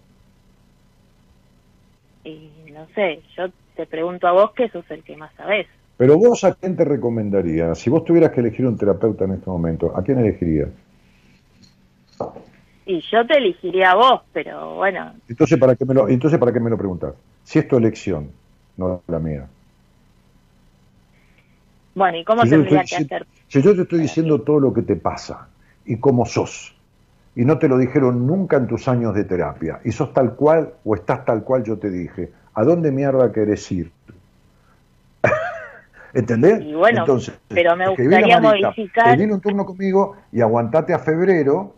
Y 2.25 2.51
no 2.73 2.87
sé, 2.95 3.23
yo 3.37 3.49
te 3.77 3.87
pregunto 3.87 4.27
a 4.29 4.33
vos 4.33 4.53
que 4.53 4.69
sos 4.71 4.85
el 4.91 5.03
que 5.05 5.17
más 5.17 5.33
sabés. 5.35 5.67
Pero 5.97 6.19
vos 6.19 6.45
a 6.45 6.55
quién 6.55 6.77
te 6.77 6.85
recomendarías? 6.85 7.79
Si 7.79 7.89
vos 7.89 8.05
tuvieras 8.05 8.33
que 8.33 8.41
elegir 8.41 8.67
un 8.67 8.77
terapeuta 8.77 9.25
en 9.25 9.33
este 9.33 9.49
momento, 9.51 9.97
¿a 9.97 10.03
quién 10.03 10.19
elegirías? 10.19 10.69
Y 12.85 13.01
yo 13.11 13.27
te 13.27 13.39
elegiría 13.39 13.93
a 13.93 13.95
vos, 13.95 14.23
pero 14.33 14.75
bueno, 14.77 15.15
Entonces, 15.29 15.59
¿para 15.59 15.77
qué 15.77 15.85
me 15.85 15.95
lo, 15.95 16.09
entonces, 16.09 16.39
¿para 16.39 16.53
qué 16.53 16.61
me 16.61 16.71
lo 16.71 16.79
preguntás? 16.79 17.15
Si 17.45 17.59
es 17.59 17.69
tu 17.69 17.77
elección, 17.77 18.31
no 18.77 19.03
la 19.07 19.19
mía. 19.19 19.49
bueno, 21.95 22.19
¿y 22.19 22.25
cómo 22.25 22.43
Si 22.43 22.49
tendría 22.49 22.83
estoy 22.83 22.87
que 22.89 22.97
hacer? 22.97 23.27
si 23.49 23.63
yo 23.63 23.75
te 23.75 23.83
estoy 23.83 24.01
diciendo 24.01 24.41
todo 24.43 24.61
lo 24.61 24.73
que 24.73 24.83
te 24.83 24.97
pasa 24.97 25.49
y 25.85 25.99
cómo 25.99 26.25
sos, 26.27 26.75
y 27.35 27.45
no 27.45 27.59
te 27.59 27.69
lo 27.69 27.79
dijeron 27.79 28.27
nunca 28.27 28.57
en 28.57 28.67
tus 28.67 28.89
años 28.89 29.15
de 29.15 29.25
terapia, 29.25 29.81
y 29.85 29.93
sos 29.93 30.13
tal 30.13 30.35
cual 30.35 30.75
o 30.85 30.95
estás 30.95 31.25
tal 31.25 31.43
cual 31.45 31.65
yo 31.65 31.79
te 31.79 31.91
dije, 31.91 32.31
¿a 32.55 32.65
dónde 32.65 32.93
mierda 32.93 33.33
querés 33.33 33.71
ir? 33.73 33.91
¿Entendés? 36.15 36.61
Y 36.61 36.75
bueno, 36.75 37.01
Entonces, 37.01 37.35
pero 37.49 37.75
me 37.77 37.89
gustaría 37.89 38.39
Marita, 38.41 38.69
modificar- 38.69 39.05
Termina 39.11 39.35
un 39.35 39.41
turno 39.41 39.65
conmigo 39.65 40.17
y 40.31 40.41
aguantate 40.41 40.93
a 40.93 40.99
febrero, 40.99 41.75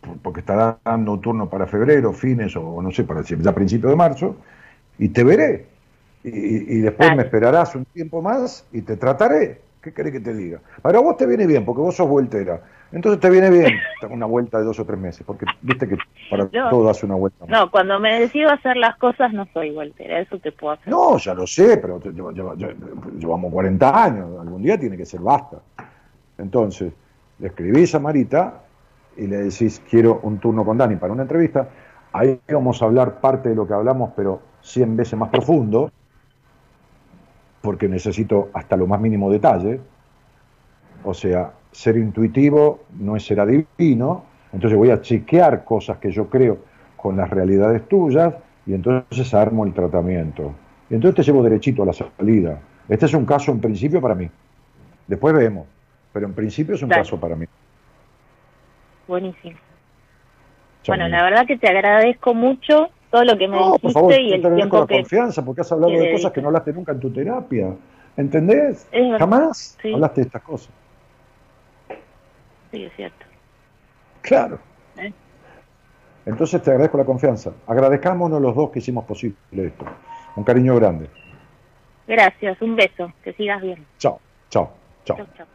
por- 0.00 0.16
porque 0.18 0.40
estará 0.40 0.78
dando 0.84 1.12
un 1.12 1.20
turno 1.20 1.48
para 1.48 1.66
febrero, 1.66 2.12
fines 2.12 2.56
o 2.56 2.80
no 2.80 2.90
sé, 2.90 3.04
para 3.04 3.22
ya 3.22 3.52
principios 3.52 3.90
de 3.90 3.96
marzo, 3.96 4.36
y 4.98 5.10
te 5.10 5.24
veré. 5.24 5.66
Y, 6.24 6.80
después 6.80 7.14
me 7.16 7.22
esperarás 7.22 7.74
un 7.74 7.84
tiempo 7.86 8.20
más 8.20 8.64
y 8.72 8.82
te 8.82 8.96
trataré. 8.96 9.60
¿Qué 9.80 9.92
querés 9.92 10.12
que 10.12 10.20
te 10.20 10.34
diga? 10.34 10.60
Pero 10.82 10.98
a 10.98 11.02
vos 11.02 11.16
te 11.16 11.26
viene 11.26 11.46
bien, 11.46 11.64
porque 11.64 11.80
vos 11.80 11.94
sos 11.94 12.08
vueltera. 12.08 12.60
Entonces 12.90 13.20
te 13.20 13.30
viene 13.30 13.50
bien 13.50 13.74
una 14.10 14.26
vuelta 14.26 14.58
de 14.58 14.64
dos 14.64 14.78
o 14.80 14.84
tres 14.84 14.98
meses, 14.98 15.22
porque 15.26 15.46
viste 15.62 15.88
que 15.88 15.96
para 16.30 16.46
todo 16.48 16.88
hace 16.88 17.06
una 17.06 17.14
vuelta. 17.14 17.44
No, 17.46 17.70
cuando 17.70 18.00
me 18.00 18.20
decido 18.20 18.50
hacer 18.50 18.76
las 18.76 18.96
cosas 18.96 19.32
no 19.32 19.46
soy 19.52 19.70
voltera, 19.72 20.20
eso 20.20 20.38
te 20.38 20.52
puedo 20.52 20.72
hacer. 20.74 20.88
No, 20.88 21.16
ya 21.18 21.34
lo 21.34 21.46
sé, 21.46 21.76
pero 21.78 21.98
te- 22.00 22.10
lleva- 22.12 22.32
lleva- 22.32 22.54
lleva- 22.54 22.74
llevamos 23.16 23.52
40 23.52 24.04
años, 24.04 24.40
algún 24.40 24.62
día 24.62 24.78
tiene 24.78 24.96
que 24.96 25.04
ser 25.06 25.20
basta. 25.20 25.58
Entonces, 26.38 26.92
le 27.38 27.48
escribís 27.48 27.94
a 27.94 27.98
Marita 27.98 28.62
y 29.16 29.26
le 29.26 29.36
decís, 29.38 29.82
quiero 29.88 30.20
un 30.22 30.38
turno 30.38 30.64
con 30.64 30.78
Dani 30.78 30.96
para 30.96 31.12
una 31.12 31.22
entrevista. 31.22 31.68
Ahí 32.12 32.40
vamos 32.50 32.80
a 32.82 32.86
hablar 32.86 33.20
parte 33.20 33.48
de 33.50 33.54
lo 33.54 33.66
que 33.66 33.74
hablamos, 33.74 34.12
pero 34.16 34.40
100 34.60 34.96
veces 34.96 35.18
más 35.18 35.28
profundo, 35.28 35.90
porque 37.60 37.88
necesito 37.88 38.50
hasta 38.52 38.76
lo 38.76 38.86
más 38.86 39.00
mínimo 39.00 39.30
detalle. 39.30 39.80
O 41.04 41.14
sea, 41.14 41.52
ser 41.72 41.96
intuitivo 41.96 42.80
no 42.98 43.16
es 43.16 43.24
ser 43.24 43.40
adivino, 43.40 44.24
entonces 44.52 44.78
voy 44.78 44.90
a 44.90 45.00
chequear 45.00 45.64
cosas 45.64 45.98
que 45.98 46.10
yo 46.10 46.28
creo 46.28 46.58
con 46.96 47.16
las 47.16 47.30
realidades 47.30 47.86
tuyas 47.88 48.34
y 48.66 48.74
entonces 48.74 49.32
armo 49.34 49.64
el 49.64 49.72
tratamiento. 49.72 50.54
Y 50.90 50.94
entonces 50.94 51.16
te 51.16 51.22
llevo 51.22 51.42
derechito 51.42 51.82
a 51.82 51.86
la 51.86 51.92
salida. 51.92 52.58
Este 52.88 53.06
es 53.06 53.14
un 53.14 53.26
caso 53.26 53.52
en 53.52 53.60
principio 53.60 54.00
para 54.00 54.14
mí. 54.14 54.28
Después 55.06 55.34
vemos, 55.34 55.66
pero 56.12 56.26
en 56.26 56.34
principio 56.34 56.74
es 56.74 56.82
un 56.82 56.88
caso 56.88 57.18
para 57.18 57.36
mí. 57.36 57.46
Buenísimo. 59.06 59.56
Bueno, 60.86 61.08
la 61.08 61.22
verdad 61.22 61.46
que 61.46 61.58
te 61.58 61.68
agradezco 61.68 62.34
mucho 62.34 62.88
todo 63.10 63.24
lo 63.24 63.36
que 63.38 63.48
me 63.48 63.56
No, 63.56 63.62
por 63.72 63.80
dijiste 63.80 63.92
favor, 63.92 64.12
y 64.12 64.32
el 64.32 64.40
te 64.42 64.46
agradezco 64.46 64.56
tiempo 64.56 64.80
la 64.80 64.86
que... 64.86 64.94
confianza 64.96 65.44
porque 65.44 65.60
has 65.62 65.72
hablado 65.72 65.92
de 65.92 66.12
cosas 66.12 66.32
que 66.32 66.40
no 66.42 66.48
hablaste 66.48 66.72
nunca 66.72 66.92
en 66.92 67.00
tu 67.00 67.10
terapia. 67.12 67.74
¿Entendés? 68.16 68.88
Jamás 69.18 69.76
Sí. 69.80 69.92
hablaste 69.94 70.20
de 70.22 70.26
estas 70.26 70.42
cosas. 70.42 70.70
Sí, 72.70 72.84
es 72.84 72.92
cierto. 72.96 73.24
Claro. 74.22 74.58
¿Eh? 74.98 75.12
Entonces 76.26 76.62
te 76.62 76.70
agradezco 76.70 76.98
la 76.98 77.04
confianza. 77.04 77.52
Agradezcámonos 77.66 78.42
los 78.42 78.54
dos 78.54 78.70
que 78.70 78.80
hicimos 78.80 79.04
posible 79.04 79.36
esto. 79.54 79.84
Un 80.36 80.44
cariño 80.44 80.74
grande. 80.76 81.08
Gracias, 82.06 82.60
un 82.60 82.76
beso, 82.76 83.12
que 83.22 83.32
sigas 83.34 83.62
bien. 83.62 83.86
Chao, 83.98 84.20
chao, 84.50 84.70
chao. 85.04 85.16
Chau, 85.16 85.26
chau. 85.36 85.46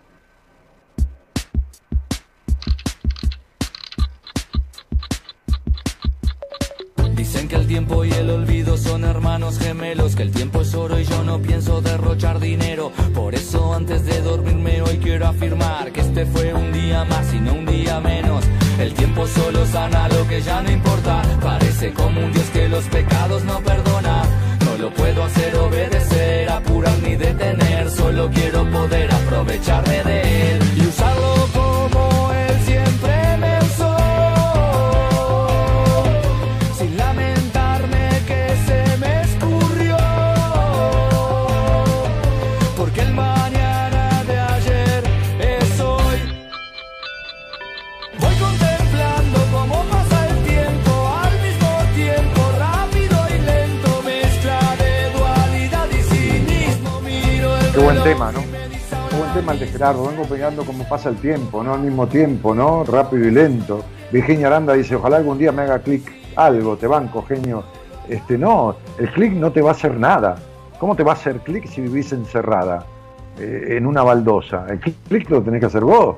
Dicen 7.34 7.48
que 7.48 7.56
el 7.56 7.66
tiempo 7.66 8.06
y 8.06 8.12
el 8.12 8.30
olvido 8.30 8.78
son 8.78 9.04
hermanos 9.04 9.58
gemelos, 9.58 10.16
que 10.16 10.22
el 10.22 10.30
tiempo 10.30 10.62
es 10.62 10.76
oro 10.76 11.00
y 11.00 11.04
yo 11.04 11.24
no 11.24 11.40
pienso 11.40 11.82
derrochar 11.82 12.40
dinero. 12.40 12.92
Por 13.16 13.34
eso 13.34 13.74
antes 13.74 14.06
de 14.06 14.22
dormirme 14.22 14.84
hoy 14.84 15.00
quiero 15.00 15.26
afirmar 15.26 15.92
que 15.92 16.02
este 16.02 16.28
fue 16.28 16.54
un 16.54 16.72
día 16.72 17.04
más 17.06 17.34
y 17.34 17.40
no 17.40 17.54
un 17.54 17.66
día 17.66 18.00
menos. 18.02 18.46
El 18.78 18.94
tiempo 18.94 19.26
solo 19.26 19.66
sana 19.66 20.08
lo 20.10 20.28
que 20.28 20.44
ya 20.44 20.62
no 20.62 20.72
importa. 20.72 21.24
Parece 21.42 21.92
como 21.94 22.24
un 22.24 22.32
Dios 22.34 22.46
que 22.54 22.70
los 22.70 22.84
pecados 22.86 23.44
no 23.46 23.60
perdona. 23.62 24.22
No 24.66 24.78
lo 24.78 24.94
puedo 24.94 25.24
hacer 25.24 25.56
obedecer, 25.56 26.52
apurar 26.52 27.00
ni 27.00 27.16
detener. 27.16 27.90
Solo 27.90 28.30
quiero 28.30 28.64
poder 28.70 29.12
aprovecharme 29.12 30.04
de 30.04 30.52
él 30.52 30.83
tema, 58.04 58.32
¿no? 58.32 58.40
buen 59.18 59.34
tema 59.34 59.52
el 59.54 59.60
de 59.60 59.68
Gerardo. 59.68 60.08
Vengo 60.08 60.24
pegando 60.24 60.64
cómo 60.66 60.84
pasa 60.88 61.10
el 61.10 61.18
tiempo, 61.18 61.64
¿no? 61.64 61.74
Al 61.74 61.82
mismo 61.82 62.08
tiempo, 62.08 62.54
¿no? 62.56 62.84
Rápido 62.84 63.28
y 63.28 63.32
lento. 63.32 63.84
Virginia 64.12 64.48
Aranda 64.48 64.74
dice, 64.74 64.96
ojalá 64.96 65.18
algún 65.18 65.38
día 65.38 65.52
me 65.52 65.62
haga 65.64 65.80
clic 65.80 66.12
algo, 66.36 66.76
te 66.78 66.88
banco, 66.88 67.24
genio. 67.24 67.64
Este, 68.10 68.38
no, 68.38 68.76
el 68.98 69.10
clic 69.12 69.34
no 69.34 69.52
te 69.52 69.62
va 69.62 69.70
a 69.70 69.74
hacer 69.74 69.98
nada. 69.98 70.36
¿Cómo 70.80 70.96
te 70.96 71.04
va 71.04 71.12
a 71.12 71.16
hacer 71.16 71.40
clic 71.40 71.66
si 71.68 71.82
vivís 71.82 72.12
encerrada 72.12 72.86
eh, 73.40 73.76
en 73.78 73.86
una 73.86 74.04
baldosa? 74.04 74.66
El 74.70 74.80
clic, 74.80 74.96
clic 75.08 75.30
lo 75.30 75.42
tenés 75.42 75.60
que 75.62 75.68
hacer 75.68 75.84
vos. 75.84 76.18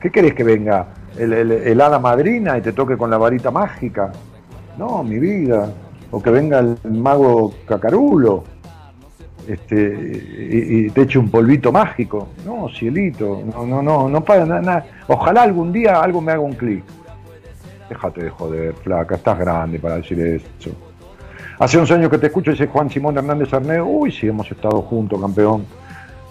¿Qué 0.00 0.10
querés 0.10 0.34
que 0.34 0.42
venga 0.44 0.86
el, 1.18 1.32
el- 1.32 1.52
el 1.52 1.80
hada 1.80 1.98
madrina 1.98 2.56
y 2.58 2.62
te 2.62 2.72
toque 2.72 2.96
con 2.96 3.10
la 3.10 3.18
varita 3.18 3.50
mágica? 3.50 4.10
No, 4.78 5.02
mi 5.04 5.18
vida. 5.18 5.70
O 6.10 6.20
que 6.20 6.30
venga 6.30 6.58
el 6.58 6.76
mago 6.90 7.52
cacarulo 7.66 8.42
este, 9.52 9.76
y, 10.38 10.90
te 10.90 11.02
eche 11.02 11.18
un 11.18 11.28
polvito 11.28 11.72
mágico. 11.72 12.28
No, 12.44 12.68
cielito, 12.68 13.42
no, 13.52 13.66
no, 13.66 13.82
no, 13.82 14.08
no 14.08 14.24
para 14.24 14.44
nada. 14.44 14.86
Ojalá 15.08 15.42
algún 15.42 15.72
día 15.72 16.00
algo 16.00 16.20
me 16.20 16.32
haga 16.32 16.40
un 16.40 16.52
clic. 16.52 16.84
Déjate 17.88 18.24
de 18.24 18.30
joder, 18.30 18.74
flaca, 18.74 19.16
estás 19.16 19.38
grande 19.38 19.80
para 19.80 19.96
decir 19.96 20.20
eso. 20.20 20.70
Hace 21.58 21.78
11 21.78 21.94
años 21.94 22.10
que 22.10 22.18
te 22.18 22.26
escucho, 22.28 22.52
dice 22.52 22.68
Juan 22.68 22.88
Simón 22.88 23.18
Hernández 23.18 23.52
Arneo. 23.52 23.86
Uy, 23.86 24.12
sí, 24.12 24.28
hemos 24.28 24.50
estado 24.50 24.80
juntos, 24.82 25.20
campeón. 25.20 25.66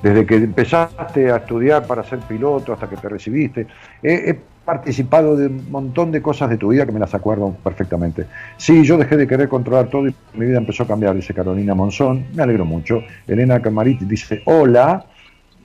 Desde 0.02 0.26
que 0.26 0.36
empezaste 0.36 1.30
a 1.30 1.38
estudiar 1.38 1.86
para 1.86 2.04
ser 2.04 2.20
piloto 2.20 2.72
hasta 2.72 2.88
que 2.88 2.96
te 2.96 3.10
recibiste. 3.10 3.68
He, 4.02 4.30
he 4.30 4.40
participado 4.70 5.36
de 5.36 5.48
un 5.48 5.72
montón 5.72 6.12
de 6.12 6.22
cosas 6.22 6.48
de 6.48 6.58
tu 6.58 6.68
vida 6.68 6.86
que 6.86 6.92
me 6.92 7.00
las 7.00 7.16
acuerdo 7.16 7.56
perfectamente. 7.64 8.28
Sí, 8.56 8.84
yo 8.84 9.00
dejé 9.00 9.18
de 9.18 9.26
querer 9.26 9.50
controlar 9.50 9.88
todo 9.88 10.08
y 10.08 10.14
mi 10.36 10.46
vida 10.46 10.60
empezó 10.60 10.84
a 10.84 10.88
cambiar, 10.88 11.16
dice 11.16 11.34
Carolina 11.34 11.74
Monzón. 11.74 12.28
Me 12.36 12.44
alegro 12.44 12.66
mucho. 12.66 13.02
Elena 13.26 13.60
Camarit 13.60 14.02
dice, 14.02 14.44
hola. 14.46 15.04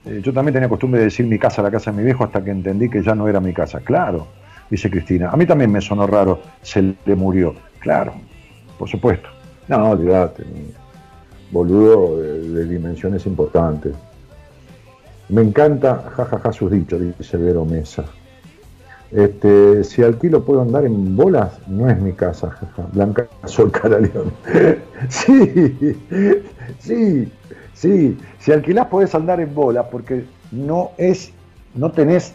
Eh, 0.06 0.22
yo 0.22 0.32
también 0.32 0.54
tenía 0.54 0.70
costumbre 0.70 1.00
de 1.00 1.04
decir 1.04 1.26
mi 1.26 1.38
casa, 1.38 1.60
la 1.60 1.70
casa 1.70 1.90
de 1.90 1.98
mi 1.98 2.02
viejo, 2.02 2.24
hasta 2.24 2.42
que 2.42 2.50
entendí 2.50 2.88
que 2.88 3.02
ya 3.02 3.14
no 3.14 3.28
era 3.28 3.40
mi 3.40 3.52
casa. 3.52 3.80
Claro, 3.80 4.26
dice 4.70 4.88
Cristina. 4.88 5.28
A 5.28 5.36
mí 5.36 5.44
también 5.44 5.70
me 5.70 5.82
sonó 5.82 6.06
raro, 6.06 6.40
se 6.62 6.94
le 7.04 7.14
murió. 7.14 7.54
Claro, 7.80 8.14
por 8.78 8.88
supuesto. 8.88 9.28
No, 9.68 9.90
olvídate. 9.90 10.44
Boludo 11.50 12.22
de, 12.22 12.64
dimensiones 12.64 13.26
importantes. 13.26 13.94
Me 15.28 15.42
encanta, 15.42 16.10
jajaja, 16.16 16.52
sus 16.54 16.70
dichos, 16.70 17.02
dice 17.18 17.36
Vero 17.36 17.66
Mesa. 17.66 18.06
Este, 19.14 19.84
si 19.84 20.02
alquilo 20.02 20.44
puedo 20.44 20.60
andar 20.60 20.84
en 20.84 21.14
bolas, 21.14 21.52
no 21.68 21.88
es 21.88 22.00
mi 22.00 22.12
casa, 22.14 22.50
jaja. 22.50 22.88
Blanca 22.92 23.28
Sol 23.44 23.70
Caraleón. 23.70 24.32
sí, 25.08 25.96
sí, 26.80 27.32
sí. 27.74 28.18
Si 28.40 28.52
alquilás 28.52 28.88
podés 28.88 29.14
andar 29.14 29.40
en 29.40 29.54
bolas 29.54 29.86
porque 29.88 30.24
no 30.50 30.90
es, 30.98 31.32
no 31.76 31.92
tenés 31.92 32.34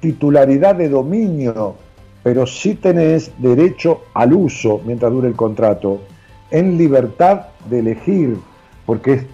titularidad 0.00 0.74
de 0.74 0.90
dominio, 0.90 1.76
pero 2.22 2.46
sí 2.46 2.74
tenés 2.74 3.32
derecho 3.38 4.02
al 4.12 4.34
uso 4.34 4.82
mientras 4.84 5.10
dure 5.10 5.28
el 5.28 5.34
contrato, 5.34 6.02
en 6.50 6.76
libertad 6.76 7.46
de 7.70 7.78
elegir, 7.78 8.36
porque 8.84 9.26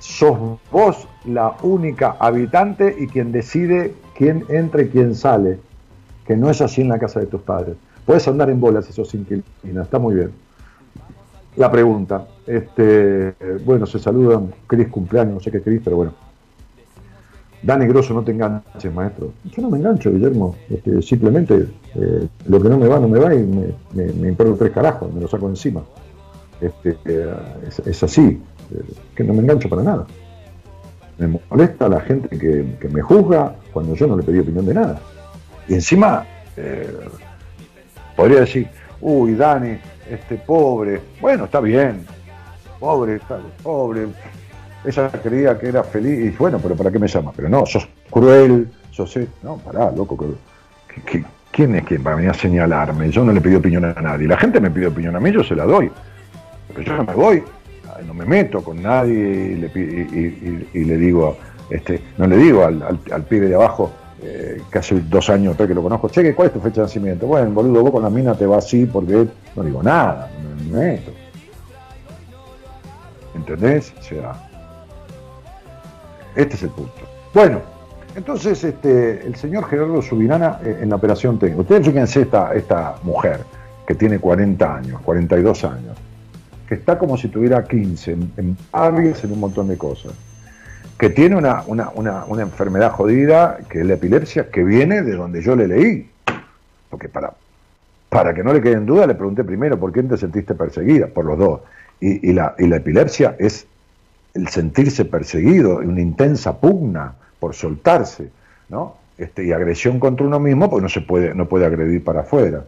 sos 0.00 0.58
vos 0.70 1.08
la 1.24 1.56
única 1.62 2.16
habitante 2.18 2.94
y 2.98 3.06
quien 3.06 3.32
decide 3.32 3.94
quién 4.14 4.44
entra 4.50 4.82
y 4.82 4.88
quién 4.88 5.14
sale, 5.14 5.60
que 6.26 6.36
no 6.36 6.50
es 6.50 6.60
así 6.60 6.80
en 6.80 6.88
la 6.88 6.98
casa 6.98 7.20
de 7.20 7.26
tus 7.26 7.42
padres. 7.42 7.76
Puedes 8.04 8.26
andar 8.28 8.50
en 8.50 8.60
bolas 8.60 8.84
si 8.86 8.92
sos 8.92 9.14
inquilina, 9.14 9.82
está 9.82 9.98
muy 9.98 10.14
bien. 10.14 10.30
La 11.56 11.70
pregunta, 11.70 12.26
este, 12.46 13.34
bueno, 13.64 13.86
se 13.86 13.98
saludan, 13.98 14.52
Cris 14.66 14.88
cumpleaños, 14.88 15.34
no 15.34 15.40
sé 15.40 15.50
qué 15.50 15.60
Cris, 15.60 15.80
pero 15.84 15.96
bueno. 15.96 16.12
Dani 17.62 17.86
Grosso, 17.86 18.12
no 18.12 18.22
te 18.22 18.32
enganches, 18.32 18.92
maestro. 18.92 19.32
Yo 19.44 19.62
no 19.62 19.70
me 19.70 19.78
engancho, 19.78 20.10
Guillermo. 20.10 20.54
Este, 20.68 21.00
simplemente 21.00 21.66
eh, 21.94 22.28
lo 22.46 22.60
que 22.60 22.68
no 22.68 22.76
me 22.76 22.88
va, 22.88 22.98
no 22.98 23.08
me 23.08 23.18
va 23.18 23.34
y 23.34 23.42
me, 23.42 23.68
me, 23.94 24.12
me 24.12 24.28
importa 24.28 24.56
tres 24.58 24.72
carajos, 24.72 25.12
me 25.14 25.20
lo 25.20 25.28
saco 25.28 25.48
encima. 25.48 25.82
Este, 26.60 26.98
eh, 27.06 27.34
es, 27.66 27.78
es 27.78 28.02
así, 28.02 28.42
eh, 28.70 28.82
que 29.14 29.24
no 29.24 29.32
me 29.32 29.40
engancho 29.40 29.68
para 29.68 29.82
nada. 29.82 30.06
Me 31.16 31.40
molesta 31.48 31.88
la 31.88 32.00
gente 32.00 32.36
que, 32.36 32.76
que 32.80 32.88
me 32.88 33.00
juzga 33.00 33.54
cuando 33.72 33.94
yo 33.94 34.08
no 34.08 34.16
le 34.16 34.24
pedí 34.24 34.40
opinión 34.40 34.66
de 34.66 34.74
nada. 34.74 35.00
Y 35.68 35.74
encima, 35.74 36.24
eh, 36.56 36.88
podría 38.16 38.40
decir, 38.40 38.68
uy, 39.00 39.34
Dani, 39.34 39.78
este 40.10 40.36
pobre, 40.36 41.00
bueno, 41.20 41.44
está 41.44 41.60
bien, 41.60 42.04
pobre, 42.78 43.16
está, 43.16 43.38
pobre, 43.62 44.06
ella 44.84 45.08
creía 45.22 45.58
que 45.58 45.68
era 45.68 45.82
feliz 45.82 46.32
y 46.32 46.36
bueno, 46.36 46.58
pero 46.62 46.74
¿para 46.76 46.90
qué 46.90 46.98
me 46.98 47.08
llama? 47.08 47.32
Pero 47.34 47.48
no, 47.48 47.64
sos 47.64 47.88
cruel, 48.10 48.68
sos... 48.90 49.16
e-". 49.16 49.28
No, 49.42 49.56
pará, 49.58 49.90
loco, 49.90 50.16
¿quién 51.50 51.74
es 51.76 51.84
quien 51.84 52.06
va 52.06 52.12
a 52.12 52.14
venir 52.16 52.30
a 52.30 52.34
señalarme? 52.34 53.10
Yo 53.10 53.24
no 53.24 53.32
le 53.32 53.40
pido 53.40 53.58
opinión 53.58 53.84
a 53.84 53.94
nadie. 54.00 54.28
La 54.28 54.36
gente 54.36 54.60
me 54.60 54.70
pide 54.70 54.88
opinión 54.88 55.16
a 55.16 55.20
mí, 55.20 55.32
yo 55.32 55.42
se 55.42 55.54
la 55.54 55.64
doy. 55.64 55.90
Pero 56.68 56.82
yo 56.82 56.96
no 56.96 57.04
me 57.04 57.14
voy, 57.14 57.42
no 58.06 58.12
me 58.14 58.24
meto 58.26 58.62
con 58.62 58.82
nadie 58.82 59.14
y 59.14 59.54
le, 59.54 59.66
y- 59.74 60.68
y- 60.74 60.84
le 60.84 60.96
digo, 60.98 61.36
este, 61.70 62.00
no 62.18 62.26
le 62.26 62.36
digo 62.36 62.64
al 62.64 63.22
pibe 63.28 63.48
de 63.48 63.54
abajo, 63.54 63.90
eh, 64.24 64.62
hace 64.72 65.00
dos 65.00 65.28
años 65.28 65.56
que 65.56 65.66
lo 65.74 65.82
conozco, 65.82 66.08
che, 66.08 66.34
¿cuál 66.34 66.48
es 66.48 66.54
tu 66.54 66.60
fecha 66.60 66.80
de 66.80 66.86
nacimiento? 66.86 67.26
Bueno, 67.26 67.50
boludo, 67.50 67.82
vos 67.82 67.90
con 67.90 68.02
la 68.02 68.10
mina 68.10 68.34
te 68.34 68.46
vas 68.46 68.64
así 68.64 68.86
porque 68.86 69.26
no 69.54 69.62
digo 69.62 69.82
nada, 69.82 70.30
no 70.42 70.78
me 70.78 70.78
meto. 70.78 71.12
¿Entendés? 73.34 73.92
O 73.98 74.02
sea, 74.02 74.32
este 76.34 76.54
es 76.54 76.62
el 76.62 76.70
punto. 76.70 77.02
Bueno, 77.34 77.60
entonces 78.16 78.64
este, 78.64 79.26
el 79.26 79.34
señor 79.36 79.68
Gerardo 79.68 80.00
Subirana 80.00 80.58
eh, 80.64 80.78
en 80.80 80.90
la 80.90 80.96
operación 80.96 81.38
técnica. 81.38 81.62
Ustedes 81.62 81.86
fíjense 81.86 82.22
esta, 82.22 82.54
esta 82.54 82.96
mujer 83.02 83.40
que 83.86 83.94
tiene 83.94 84.18
40 84.18 84.76
años, 84.76 85.00
42 85.02 85.64
años, 85.64 85.96
que 86.66 86.76
está 86.76 86.98
como 86.98 87.18
si 87.18 87.28
tuviera 87.28 87.62
15, 87.64 88.12
en, 88.12 88.32
en 88.36 88.56
en 88.72 89.32
un 89.32 89.40
montón 89.40 89.68
de 89.68 89.76
cosas, 89.76 90.12
que 90.98 91.10
tiene 91.10 91.36
una, 91.36 91.62
una, 91.66 91.90
una, 91.94 92.24
una 92.24 92.42
enfermedad 92.42 92.92
jodida, 92.92 93.58
que 93.68 93.80
es 93.80 93.86
la 93.86 93.94
epilepsia, 93.94 94.50
que 94.50 94.62
viene 94.62 95.02
de 95.02 95.12
donde 95.16 95.42
yo 95.42 95.56
le 95.56 95.68
leí. 95.68 96.08
Porque 96.88 97.08
para, 97.08 97.32
para 98.08 98.32
que 98.32 98.44
no 98.44 98.52
le 98.52 98.60
quede 98.60 98.74
en 98.74 98.86
duda, 98.86 99.06
le 99.06 99.14
pregunté 99.14 99.42
primero, 99.42 99.78
¿por 99.78 99.92
qué 99.92 100.02
te 100.02 100.16
sentiste 100.16 100.54
perseguida? 100.54 101.08
Por 101.08 101.24
los 101.24 101.38
dos. 101.38 101.60
Y, 102.00 102.32
la, 102.32 102.54
y 102.58 102.66
la 102.66 102.76
epilepsia 102.76 103.34
es 103.38 103.66
el 104.34 104.48
sentirse 104.48 105.04
perseguido, 105.04 105.78
una 105.78 106.00
intensa 106.00 106.60
pugna 106.60 107.14
por 107.40 107.54
soltarse, 107.54 108.28
¿no? 108.68 108.96
Este, 109.16 109.44
y 109.44 109.52
agresión 109.52 109.98
contra 110.00 110.26
uno 110.26 110.38
mismo, 110.38 110.68
porque 110.68 110.82
no 110.82 110.88
se 110.88 111.00
puede, 111.00 111.34
no 111.34 111.48
puede 111.48 111.66
agredir 111.66 112.04
para 112.04 112.20
afuera. 112.20 112.64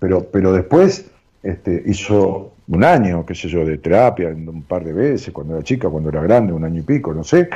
Pero, 0.00 0.24
pero 0.24 0.52
después 0.52 1.06
este, 1.42 1.82
hizo 1.86 2.52
un 2.68 2.84
año, 2.84 3.24
qué 3.26 3.34
sé 3.34 3.48
yo, 3.48 3.64
de 3.64 3.78
terapia, 3.78 4.28
un 4.28 4.62
par 4.62 4.84
de 4.84 4.92
veces, 4.92 5.32
cuando 5.32 5.54
era 5.54 5.62
chica, 5.62 5.88
cuando 5.88 6.08
era 6.08 6.22
grande, 6.22 6.52
un 6.52 6.64
año 6.64 6.80
y 6.80 6.84
pico, 6.84 7.12
no 7.12 7.22
sé, 7.24 7.48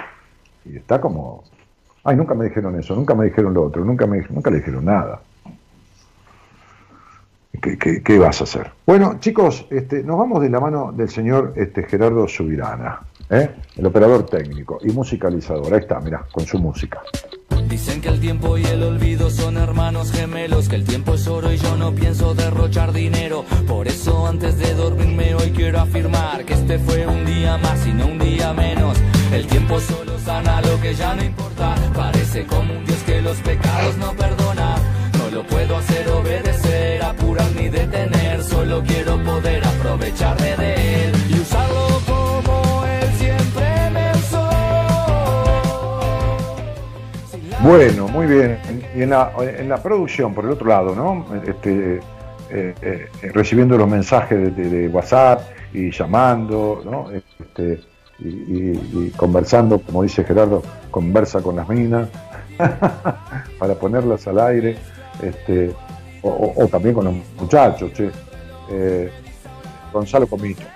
y 0.65 0.77
está 0.77 1.01
como, 1.01 1.45
ay, 2.05 2.17
nunca 2.17 2.35
me 2.35 2.47
dijeron 2.47 2.79
eso, 2.79 2.95
nunca 2.95 3.15
me 3.15 3.27
dijeron 3.27 3.55
lo 3.55 3.65
otro, 3.65 3.85
nunca, 3.85 4.07
me, 4.07 4.21
nunca 4.31 4.51
le 4.51 4.59
dijeron 4.59 4.85
nada. 4.85 5.21
¿Qué, 7.63 8.03
qué, 8.03 8.19
vas 8.19 8.41
a 8.41 8.45
hacer? 8.45 8.71
Bueno, 8.85 9.19
chicos, 9.21 9.67
este, 9.71 10.03
nos 10.03 10.19
vamos 10.19 10.43
de 10.43 10.51
la 10.51 10.61
mano 10.61 10.93
del 10.93 11.09
señor 11.09 11.55
este, 11.57 11.85
Gerardo 11.85 12.27
Subirana, 12.29 13.01
¿eh? 13.31 13.51
el 13.77 13.87
operador 13.87 14.27
técnico 14.27 14.79
y 14.83 14.91
musicalizador. 14.91 15.73
Ahí 15.73 15.81
está, 15.81 16.01
mirá, 16.01 16.27
con 16.33 16.45
su 16.45 16.59
música. 16.59 17.01
Dicen 17.69 18.01
que 18.01 18.09
el 18.09 18.21
tiempo 18.21 18.59
y 18.59 18.65
el 18.65 18.83
olvido 18.83 19.31
son 19.31 19.57
hermanos 19.57 20.13
gemelos, 20.13 20.69
que 20.69 20.77
el 20.77 20.85
tiempo 20.85 21.15
es 21.15 21.27
oro 21.27 21.53
y 21.53 21.57
yo 21.57 21.77
no 21.77 21.93
pienso 21.93 22.35
derrochar 22.35 22.93
dinero. 22.93 23.45
Por 23.67 23.89
eso 23.89 24.27
antes 24.27 24.59
de 24.59 24.75
dormirme 24.75 25.35
hoy 25.35 25.51
quiero 25.51 25.81
afirmar 25.81 26.45
que 26.45 26.55
este 26.55 26.79
fue 26.79 27.07
un 27.07 27.25
día 27.25 27.57
más 27.59 27.87
y 27.87 27.93
no 27.93 28.07
un 28.07 28.19
día 28.19 28.53
menos. 28.53 29.01
El 29.35 29.47
tiempo 29.47 29.81
solo 29.81 30.19
sana 30.19 30.61
lo 30.63 30.81
que 30.81 30.95
ya 30.95 31.15
no 31.15 31.25
importa. 31.25 31.75
Parece 31.95 32.47
como 32.47 32.73
un 32.73 32.85
Dios 32.85 33.03
que 33.05 33.21
los 33.21 33.37
pecados 33.39 33.97
no 33.99 34.13
perdona. 34.13 34.77
No 35.19 35.31
lo 35.31 35.47
puedo 35.47 35.77
hacer 35.77 36.09
obedecer, 36.09 37.03
apurar 37.03 37.51
ni 37.57 37.69
detener. 37.69 38.43
Solo 38.43 38.83
quiero 38.87 39.17
poder 39.25 39.63
aprovecharme 39.67 40.57
de 40.57 41.05
él 41.07 41.13
y 41.31 41.41
usarlo 41.41 42.01
como 42.07 42.85
él 42.87 43.09
siempre 43.19 43.91
me 43.93 44.13
usó. 44.13 44.49
Bueno, 47.63 48.09
muy 48.09 48.27
bien. 48.27 48.59
Y 48.95 49.03
en 49.03 49.11
la, 49.11 49.33
en 49.41 49.69
la 49.69 49.83
producción, 49.83 50.33
por 50.35 50.45
el 50.45 50.53
otro 50.53 50.69
lado, 50.69 50.95
¿no? 50.95 51.27
Este, 51.45 52.01
eh, 52.51 52.75
eh, 52.83 53.09
recibiendo 53.33 53.77
los 53.77 53.89
mensajes 53.89 54.39
de, 54.39 54.51
de- 54.51 54.71
de 54.71 54.89
WhatsApp 54.89 55.41
y 55.73 55.91
llamando, 55.91 56.83
¿no? 56.85 57.11
Este, 57.11 57.81
y, 58.25 59.11
conversando, 59.17 59.79
como 59.81 60.03
dice 60.03 60.25
Gerardo, 60.25 60.63
conversa 60.91 61.43
con 61.43 61.57
las 61.57 61.69
minas 61.69 62.09
para 63.59 63.75
ponerlas 63.75 64.27
al 64.27 64.41
aire, 64.41 64.77
este, 65.23 65.73
o 66.23 66.67
también 66.69 66.95
con 66.95 67.05
los 67.05 67.15
muchachos, 67.39 67.93
che. 67.93 68.11
Eh, 68.71 69.11
Gonzalo 69.93 70.27
Comito. 70.27 70.74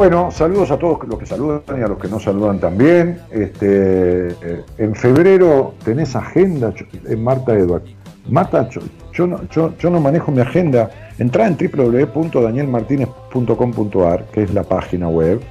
Bueno, 0.00 0.30
saludos 0.30 0.70
a 0.70 0.78
todos 0.78 1.06
los 1.06 1.18
que 1.18 1.26
saludan 1.26 1.60
y 1.78 1.82
a 1.82 1.86
los 1.86 1.98
que 1.98 2.08
no 2.08 2.18
saludan 2.18 2.58
también. 2.58 3.18
Este, 3.30 4.28
eh, 4.28 4.62
en 4.78 4.94
febrero 4.94 5.74
tenés 5.84 6.16
agenda, 6.16 6.72
Ch- 6.72 6.86
eh, 7.06 7.16
Marta 7.16 7.52
Edward. 7.52 7.82
Marta, 8.26 8.66
yo, 8.70 8.80
yo 9.12 9.26
no, 9.26 9.40
yo, 9.50 9.74
yo 9.78 9.90
no 9.90 10.00
manejo 10.00 10.32
mi 10.32 10.40
agenda. 10.40 10.90
Entrá 11.18 11.46
en 11.46 11.54
www.danielmartinez.com.ar, 11.58 14.24
que 14.32 14.44
es 14.44 14.54
la 14.54 14.62
página 14.62 15.06
web, 15.06 15.42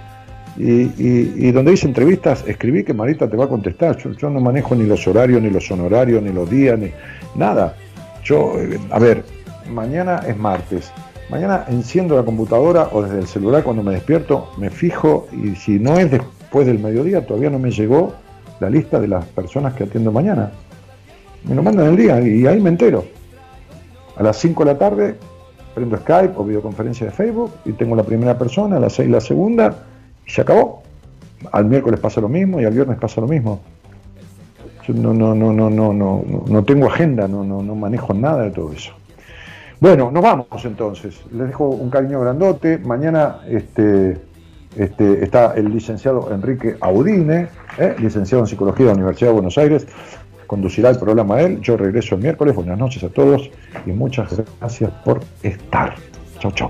y, 0.57 0.81
y- 0.97 1.51
donde 1.51 1.69
dice 1.69 1.85
entrevistas, 1.85 2.43
escribí 2.47 2.83
que 2.83 2.95
Marita 2.95 3.29
te 3.29 3.37
va 3.37 3.45
a 3.45 3.49
contestar. 3.49 3.97
Yo, 3.97 4.13
yo 4.13 4.31
no 4.31 4.39
manejo 4.39 4.73
ni 4.73 4.85
los 4.87 5.07
horarios, 5.07 5.43
ni 5.43 5.51
los 5.51 5.69
honorarios, 5.69 6.23
ni 6.23 6.33
los 6.33 6.49
días, 6.49 6.79
ni 6.79 6.89
nada. 7.35 7.75
Yo, 8.23 8.53
eh, 8.59 8.79
a 8.89 8.97
ver, 8.97 9.23
mañana 9.71 10.23
es 10.27 10.35
martes. 10.35 10.91
Mañana 11.29 11.65
enciendo 11.67 12.15
la 12.15 12.23
computadora 12.23 12.89
o 12.91 13.03
desde 13.03 13.19
el 13.19 13.27
celular 13.27 13.63
cuando 13.63 13.83
me 13.83 13.91
despierto, 13.93 14.49
me 14.57 14.69
fijo 14.69 15.27
y 15.31 15.55
si 15.55 15.79
no 15.79 15.97
es 15.99 16.09
después 16.09 16.65
del 16.65 16.79
mediodía, 16.79 17.25
todavía 17.25 17.49
no 17.51 17.59
me 17.59 17.69
llegó 17.71 18.13
la 18.59 18.69
lista 18.69 18.99
de 18.99 19.07
las 19.07 19.25
personas 19.25 19.73
que 19.75 19.83
atiendo 19.83 20.11
mañana. 20.11 20.51
Me 21.43 21.53
lo 21.55 21.61
mandan 21.61 21.87
el 21.87 21.95
día 21.97 22.19
y 22.19 22.45
ahí 22.47 22.59
me 22.59 22.69
entero. 22.69 23.05
A 24.17 24.23
las 24.23 24.37
5 24.37 24.65
de 24.65 24.73
la 24.73 24.77
tarde 24.79 25.15
prendo 25.75 25.97
Skype 25.97 26.33
o 26.35 26.43
videoconferencia 26.43 27.05
de 27.05 27.11
Facebook 27.11 27.51
y 27.63 27.73
tengo 27.73 27.95
la 27.95 28.03
primera 28.03 28.37
persona, 28.37 28.77
a 28.77 28.79
las 28.79 28.93
6 28.93 29.09
la 29.09 29.21
segunda 29.21 29.83
y 30.25 30.31
se 30.31 30.41
acabó. 30.41 30.81
Al 31.51 31.65
miércoles 31.65 31.99
pasa 31.99 32.19
lo 32.19 32.27
mismo 32.27 32.59
y 32.59 32.65
al 32.65 32.73
viernes 32.73 32.97
pasa 32.97 33.21
lo 33.21 33.27
mismo. 33.27 33.59
Yo 34.87 34.93
no, 34.95 35.13
no, 35.13 35.35
no, 35.35 35.53
no, 35.53 35.69
no, 35.69 35.93
no, 35.93 36.23
no- 36.47 36.63
tengo 36.63 36.87
agenda, 36.87 37.27
no, 37.27 37.43
no, 37.43 37.61
no 37.61 37.75
manejo 37.75 38.13
nada 38.13 38.43
de 38.43 38.51
todo 38.51 38.73
eso. 38.73 38.91
Bueno, 39.79 40.11
nos 40.11 40.21
vamos 40.21 40.47
entonces. 40.65 41.21
Les 41.31 41.47
dejo 41.47 41.69
un 41.69 41.89
cariño 41.89 42.19
grandote. 42.19 42.77
Mañana 42.79 43.39
este, 43.47 44.17
este, 44.75 45.23
está 45.23 45.53
el 45.55 45.71
licenciado 45.71 46.29
Enrique 46.33 46.75
Audine, 46.81 47.47
¿eh? 47.77 47.95
licenciado 47.99 48.43
en 48.43 48.47
Psicología 48.47 48.87
de 48.87 48.91
la 48.91 48.95
Universidad 48.95 49.29
de 49.29 49.33
Buenos 49.33 49.57
Aires. 49.57 49.87
Conducirá 50.47 50.89
el 50.89 50.97
programa 50.97 51.39
él. 51.41 51.61
Yo 51.61 51.77
regreso 51.77 52.15
el 52.15 52.21
miércoles. 52.21 52.55
Buenas 52.55 52.77
noches 52.77 53.03
a 53.03 53.09
todos 53.09 53.49
y 53.85 53.91
muchas 53.91 54.29
gracias 54.59 54.91
por 55.05 55.21
estar. 55.43 55.95
Chau, 56.39 56.51
chau. 56.51 56.69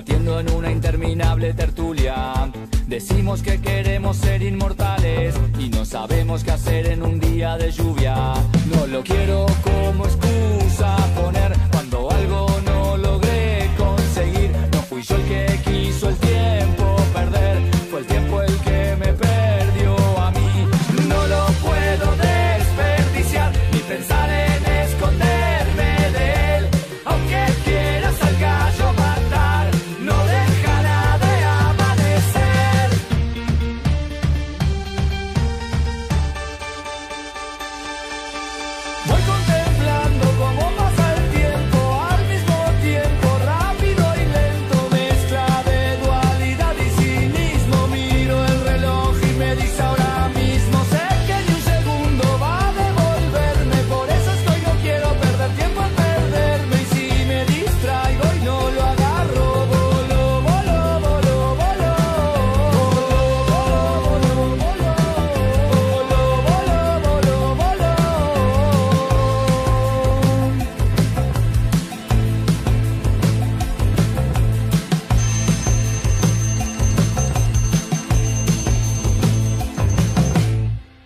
debatiendo 0.00 0.40
en 0.40 0.50
una 0.52 0.70
interminable 0.70 1.52
tertulia. 1.52 2.50
Decimos 2.86 3.42
que 3.42 3.60
queremos 3.60 4.16
ser 4.16 4.42
inmortales 4.42 5.34
y 5.58 5.68
no 5.68 5.84
sabemos 5.84 6.42
qué 6.42 6.52
hacer 6.52 6.86
en 6.86 7.02
un 7.02 7.20
día 7.20 7.58
de 7.58 7.70
lluvia. 7.70 8.32
No 8.74 8.86
lo 8.86 9.02
quiero 9.02 9.44
como 9.62 10.06
excusa 10.06 10.96
poner 11.14 11.52
cuando 11.70 12.10
algo 12.10 12.46
no 12.64 12.96
logré 12.96 13.68
conseguir. 13.76 14.52
No 14.72 14.80
fui 14.82 15.02
yo 15.02 15.16
el 15.16 15.24
que 15.24 15.60
quiso 15.70 16.08
el 16.08 16.16
tiempo. 16.16 16.29